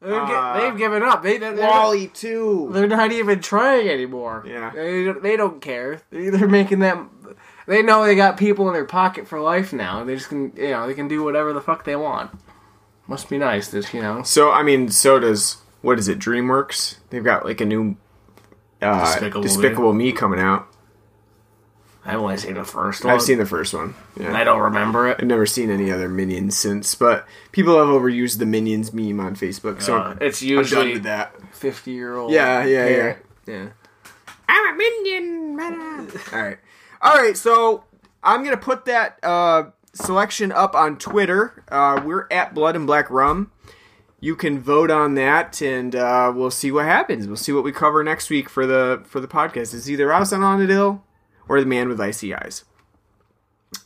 They're 0.00 0.20
Uh, 0.20 0.60
they've 0.60 0.76
given 0.78 1.02
up. 1.02 1.22
They, 1.22 1.38
they're, 1.38 1.54
they're- 1.54 1.66
WALL-E 1.68 2.08
2. 2.08 2.70
They're 2.72 2.86
not 2.86 3.12
even 3.12 3.40
trying 3.40 3.88
anymore. 3.88 4.44
Yeah. 4.46 4.70
They, 4.74 5.04
don't- 5.04 5.22
they 5.22 5.36
don't 5.36 5.60
care. 5.62 6.02
They- 6.10 6.28
They're 6.30 6.48
making 6.48 6.80
them. 6.80 7.10
They 7.66 7.82
know 7.82 8.04
they 8.04 8.14
got 8.14 8.36
people 8.36 8.66
in 8.68 8.74
their 8.74 8.84
pocket 8.84 9.26
for 9.26 9.40
life 9.40 9.72
now. 9.72 10.04
They 10.04 10.14
just 10.16 10.28
can, 10.28 10.52
you 10.56 10.70
know, 10.70 10.86
they 10.86 10.92
can 10.94 11.08
do 11.08 11.22
whatever 11.24 11.52
the 11.54 11.62
fuck 11.62 11.84
they 11.84 11.96
want. 11.96 12.30
Must 13.06 13.28
be 13.30 13.38
nice, 13.38 13.68
this, 13.68 13.92
you 13.94 14.02
know. 14.02 14.22
So, 14.22 14.50
I 14.52 14.62
mean, 14.62 14.88
so 14.90 15.18
does, 15.18 15.58
what 15.80 15.98
is 15.98 16.08
it, 16.08 16.18
DreamWorks? 16.18 16.96
They've 17.10 17.24
got 17.24 17.44
like 17.46 17.60
a 17.62 17.64
new 17.66 17.96
uh, 18.82 19.04
Despicable 19.04 19.42
Despicable. 19.42 19.92
Me 19.94 20.12
coming 20.12 20.40
out. 20.40 20.66
I've 22.06 22.20
only 22.20 22.36
seen 22.36 22.54
the 22.54 22.64
first 22.64 23.02
one. 23.04 23.14
I've 23.14 23.22
seen 23.22 23.38
the 23.38 23.46
first 23.46 23.72
one. 23.72 23.94
Yeah. 24.20 24.36
I 24.36 24.44
don't 24.44 24.60
remember 24.60 25.08
it. 25.08 25.16
I've 25.20 25.26
never 25.26 25.46
seen 25.46 25.70
any 25.70 25.90
other 25.90 26.08
Minions 26.08 26.54
since, 26.56 26.94
but 26.94 27.26
people 27.52 27.78
have 27.78 27.88
overused 27.88 28.38
the 28.38 28.46
Minions 28.46 28.92
meme 28.92 29.20
on 29.20 29.34
Facebook, 29.36 29.80
so 29.80 29.96
Uh, 29.98 30.16
it's 30.20 30.42
I'm 30.42 30.48
done 30.48 30.58
usually 30.58 30.92
with 30.94 31.02
that. 31.04 31.34
fifty 31.54 31.92
year 31.92 32.16
old. 32.16 32.30
Yeah, 32.32 32.62
yeah, 32.64 32.88
yeah, 32.88 33.16
yeah. 33.46 33.66
I'm 34.48 34.74
a 34.74 34.76
Minion. 34.76 35.58
All 36.32 36.42
right, 36.42 36.58
all 37.00 37.14
right. 37.16 37.36
So 37.36 37.84
I'm 38.22 38.44
gonna 38.44 38.56
put 38.58 38.84
that 38.84 39.18
uh, 39.22 39.64
selection 39.94 40.52
up 40.52 40.74
on 40.74 40.98
Twitter. 40.98 41.64
Uh, 41.68 42.02
we're 42.04 42.26
at 42.30 42.52
Blood 42.54 42.76
and 42.76 42.86
Black 42.86 43.08
Rum. 43.10 43.50
You 44.20 44.36
can 44.36 44.60
vote 44.60 44.90
on 44.90 45.14
that, 45.14 45.60
and 45.62 45.94
uh, 45.96 46.32
we'll 46.34 46.50
see 46.50 46.70
what 46.70 46.84
happens. 46.86 47.26
We'll 47.26 47.36
see 47.36 47.52
what 47.52 47.64
we 47.64 47.72
cover 47.72 48.02
next 48.04 48.28
week 48.30 48.48
for 48.50 48.66
the 48.66 49.02
for 49.06 49.20
the 49.20 49.28
podcast. 49.28 49.72
It's 49.74 49.88
either 49.88 50.12
House 50.12 50.32
on 50.32 50.68
Hill 50.68 51.02
or 51.48 51.60
The 51.60 51.66
Man 51.66 51.88
with 51.88 52.00
Icy 52.00 52.34
Eyes. 52.34 52.64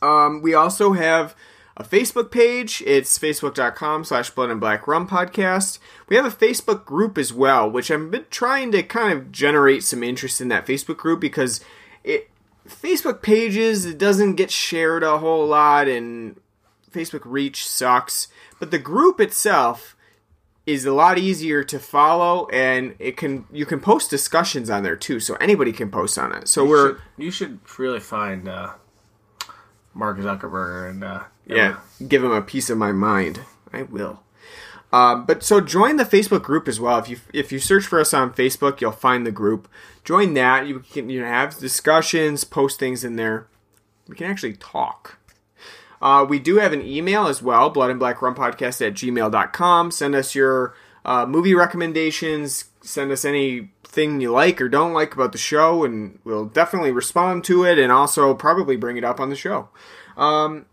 Um, 0.01 0.41
we 0.41 0.53
also 0.53 0.93
have 0.93 1.35
a 1.77 1.83
Facebook 1.83 2.29
page. 2.29 2.83
It's 2.85 3.17
facebook.com 3.17 4.03
slash 4.03 4.29
blood 4.29 4.49
and 4.49 4.59
black 4.59 4.87
rum 4.87 5.07
podcast. 5.07 5.79
We 6.07 6.15
have 6.15 6.25
a 6.25 6.29
Facebook 6.29 6.85
group 6.85 7.17
as 7.17 7.33
well, 7.33 7.69
which 7.69 7.89
I've 7.89 8.11
been 8.11 8.25
trying 8.29 8.71
to 8.73 8.83
kind 8.83 9.17
of 9.17 9.31
generate 9.31 9.83
some 9.83 10.03
interest 10.03 10.41
in 10.41 10.49
that 10.49 10.67
Facebook 10.67 10.97
group 10.97 11.19
because 11.19 11.61
it 12.03 12.29
Facebook 12.67 13.21
pages, 13.21 13.85
it 13.85 13.97
doesn't 13.97 14.35
get 14.35 14.51
shared 14.51 15.03
a 15.03 15.17
whole 15.17 15.47
lot, 15.47 15.87
and 15.87 16.39
Facebook 16.91 17.21
reach 17.23 17.67
sucks. 17.67 18.27
But 18.59 18.71
the 18.71 18.79
group 18.79 19.19
itself 19.19 19.95
is 20.69 20.85
a 20.85 20.93
lot 20.93 21.17
easier 21.17 21.63
to 21.63 21.79
follow, 21.79 22.47
and 22.49 22.95
it 22.99 23.17
can 23.17 23.45
you 23.51 23.65
can 23.65 23.79
post 23.79 24.09
discussions 24.09 24.69
on 24.69 24.83
there 24.83 24.95
too, 24.95 25.19
so 25.19 25.35
anybody 25.35 25.71
can 25.71 25.89
post 25.89 26.17
on 26.17 26.33
it. 26.33 26.47
So 26.47 26.63
you 26.63 26.69
we're 26.69 26.87
should, 26.87 27.01
you 27.17 27.31
should 27.31 27.59
really 27.77 27.99
find 27.99 28.47
uh, 28.47 28.73
Mark 29.93 30.19
Zuckerberg 30.19 30.91
and 30.91 31.03
uh, 31.03 31.23
yeah, 31.45 31.77
give 32.07 32.23
him 32.23 32.31
a 32.31 32.41
piece 32.41 32.69
of 32.69 32.77
my 32.77 32.91
mind. 32.91 33.41
I 33.73 33.83
will. 33.83 34.23
Uh, 34.91 35.15
but 35.15 35.43
so 35.43 35.61
join 35.61 35.97
the 35.97 36.03
Facebook 36.03 36.41
group 36.41 36.67
as 36.67 36.79
well. 36.79 36.97
If 36.99 37.09
you 37.09 37.17
if 37.33 37.51
you 37.51 37.59
search 37.59 37.85
for 37.85 37.99
us 37.99 38.13
on 38.13 38.33
Facebook, 38.33 38.81
you'll 38.81 38.91
find 38.91 39.25
the 39.25 39.31
group. 39.31 39.67
Join 40.03 40.33
that. 40.35 40.67
You 40.67 40.79
can 40.79 41.09
you 41.09 41.21
know, 41.21 41.27
have 41.27 41.57
discussions, 41.57 42.43
post 42.43 42.79
things 42.79 43.03
in 43.03 43.15
there. 43.15 43.47
We 44.07 44.15
can 44.15 44.29
actually 44.29 44.53
talk. 44.53 45.18
Uh, 46.01 46.25
we 46.27 46.39
do 46.39 46.57
have 46.57 46.73
an 46.73 46.85
email 46.85 47.27
as 47.27 47.41
well, 47.41 47.69
blood 47.69 47.89
and 47.89 47.99
black 47.99 48.21
rum 48.21 48.35
podcast 48.35 48.85
at 48.85 48.93
gmail.com. 48.93 49.91
Send 49.91 50.15
us 50.15 50.33
your 50.33 50.73
uh, 51.05 51.25
movie 51.25 51.53
recommendations. 51.53 52.65
Send 52.81 53.11
us 53.11 53.25
anything 53.25 54.21
you 54.21 54.31
like 54.31 54.61
or 54.61 54.69
don't 54.69 54.93
like 54.93 55.13
about 55.13 55.31
the 55.31 55.37
show, 55.37 55.83
and 55.83 56.19
we'll 56.23 56.45
definitely 56.45 56.91
respond 56.91 57.43
to 57.45 57.65
it 57.65 57.77
and 57.77 57.91
also 57.91 58.33
probably 58.33 58.77
bring 58.77 58.97
it 58.97 59.03
up 59.03 59.19
on 59.19 59.29
the 59.29 59.35
show. 59.35 59.69
Um, 60.15 60.65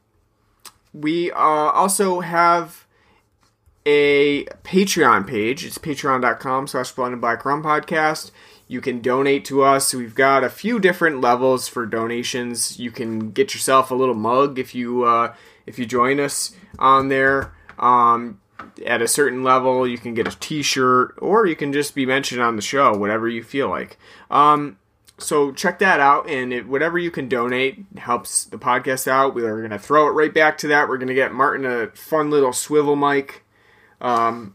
we 0.92 1.30
uh, 1.32 1.36
also 1.36 2.20
have 2.20 2.86
a 3.84 4.44
Patreon 4.64 5.26
page. 5.26 5.64
It's 5.64 5.78
patreon.com 5.78 6.66
slash 6.66 6.92
blood 6.92 7.12
and 7.12 7.20
black 7.20 7.44
rum 7.44 7.62
podcast. 7.62 8.30
You 8.68 8.80
can 8.80 9.00
donate 9.00 9.44
to 9.46 9.62
us. 9.62 9.94
We've 9.94 10.14
got 10.14 10.42
a 10.42 10.50
few 10.50 10.80
different 10.80 11.20
levels 11.20 11.68
for 11.68 11.86
donations. 11.86 12.78
You 12.80 12.90
can 12.90 13.30
get 13.30 13.54
yourself 13.54 13.90
a 13.90 13.94
little 13.94 14.14
mug 14.14 14.58
if 14.58 14.74
you 14.74 15.04
uh, 15.04 15.34
if 15.66 15.78
you 15.78 15.86
join 15.86 16.18
us 16.18 16.52
on 16.78 17.08
there. 17.08 17.54
Um, 17.78 18.40
at 18.84 19.02
a 19.02 19.08
certain 19.08 19.44
level, 19.44 19.86
you 19.86 19.98
can 19.98 20.14
get 20.14 20.26
a 20.26 20.38
T-shirt, 20.38 21.14
or 21.18 21.46
you 21.46 21.56
can 21.56 21.72
just 21.72 21.94
be 21.94 22.06
mentioned 22.06 22.40
on 22.40 22.56
the 22.56 22.62
show, 22.62 22.96
whatever 22.96 23.28
you 23.28 23.42
feel 23.42 23.68
like. 23.68 23.98
Um, 24.30 24.78
so 25.18 25.52
check 25.52 25.78
that 25.78 26.00
out, 26.00 26.28
and 26.28 26.52
it, 26.52 26.66
whatever 26.66 26.98
you 26.98 27.10
can 27.10 27.28
donate 27.28 27.84
helps 27.96 28.44
the 28.44 28.58
podcast 28.58 29.08
out. 29.08 29.34
We 29.34 29.44
are 29.44 29.58
going 29.58 29.70
to 29.70 29.78
throw 29.78 30.08
it 30.08 30.12
right 30.12 30.32
back 30.32 30.58
to 30.58 30.68
that. 30.68 30.88
We're 30.88 30.98
going 30.98 31.08
to 31.08 31.14
get 31.14 31.32
Martin 31.32 31.64
a 31.64 31.88
fun 31.88 32.30
little 32.30 32.52
swivel 32.52 32.96
mic, 32.96 33.44
um, 34.00 34.54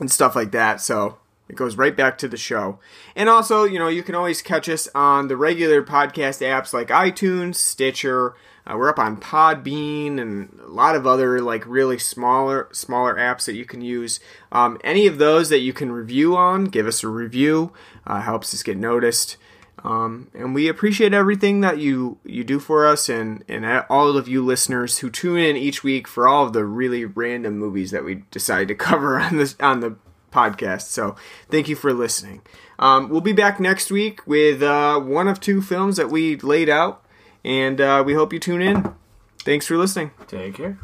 and 0.00 0.10
stuff 0.10 0.36
like 0.36 0.52
that. 0.52 0.80
So 0.80 1.18
it 1.48 1.56
goes 1.56 1.76
right 1.76 1.96
back 1.96 2.18
to 2.18 2.28
the 2.28 2.36
show. 2.36 2.78
And 3.14 3.28
also, 3.28 3.64
you 3.64 3.78
know, 3.78 3.88
you 3.88 4.02
can 4.02 4.14
always 4.14 4.42
catch 4.42 4.68
us 4.68 4.88
on 4.94 5.28
the 5.28 5.36
regular 5.36 5.82
podcast 5.82 6.44
apps 6.44 6.72
like 6.72 6.88
iTunes, 6.88 7.56
Stitcher. 7.56 8.34
Uh, 8.66 8.76
we're 8.76 8.88
up 8.88 8.98
on 8.98 9.16
Podbean 9.16 10.20
and 10.20 10.58
a 10.60 10.68
lot 10.68 10.96
of 10.96 11.06
other 11.06 11.40
like 11.40 11.64
really 11.66 11.98
smaller 11.98 12.68
smaller 12.72 13.14
apps 13.14 13.44
that 13.44 13.54
you 13.54 13.64
can 13.64 13.80
use. 13.80 14.18
Um, 14.50 14.78
any 14.82 15.06
of 15.06 15.18
those 15.18 15.48
that 15.50 15.60
you 15.60 15.72
can 15.72 15.92
review 15.92 16.36
on, 16.36 16.64
give 16.64 16.86
us 16.86 17.04
a 17.04 17.08
review. 17.08 17.72
Uh, 18.06 18.20
helps 18.20 18.52
us 18.52 18.64
get 18.64 18.76
noticed. 18.76 19.36
Um, 19.84 20.30
and 20.34 20.52
we 20.52 20.68
appreciate 20.68 21.14
everything 21.14 21.60
that 21.60 21.78
you 21.78 22.18
you 22.24 22.42
do 22.42 22.58
for 22.58 22.86
us 22.86 23.08
and 23.08 23.44
and 23.46 23.64
all 23.88 24.16
of 24.16 24.26
you 24.26 24.44
listeners 24.44 24.98
who 24.98 25.10
tune 25.10 25.38
in 25.38 25.56
each 25.56 25.84
week 25.84 26.08
for 26.08 26.26
all 26.26 26.46
of 26.46 26.52
the 26.52 26.64
really 26.64 27.04
random 27.04 27.58
movies 27.58 27.92
that 27.92 28.04
we 28.04 28.24
decide 28.32 28.66
to 28.68 28.74
cover 28.88 29.20
on 29.20 29.36
this 29.36 29.54
on 29.60 29.80
the 29.80 29.96
podcast. 30.32 30.82
So 30.82 31.16
thank 31.50 31.68
you 31.68 31.76
for 31.76 31.92
listening. 31.92 32.42
Um, 32.78 33.08
we'll 33.08 33.20
be 33.20 33.32
back 33.32 33.58
next 33.58 33.90
week 33.90 34.26
with 34.26 34.62
uh, 34.62 35.00
one 35.00 35.28
of 35.28 35.40
two 35.40 35.62
films 35.62 35.96
that 35.96 36.10
we 36.10 36.36
laid 36.36 36.68
out, 36.68 37.04
and 37.44 37.80
uh, 37.80 38.02
we 38.04 38.14
hope 38.14 38.32
you 38.32 38.38
tune 38.38 38.62
in. 38.62 38.94
Thanks 39.38 39.66
for 39.66 39.76
listening. 39.76 40.10
Take 40.26 40.54
care. 40.54 40.78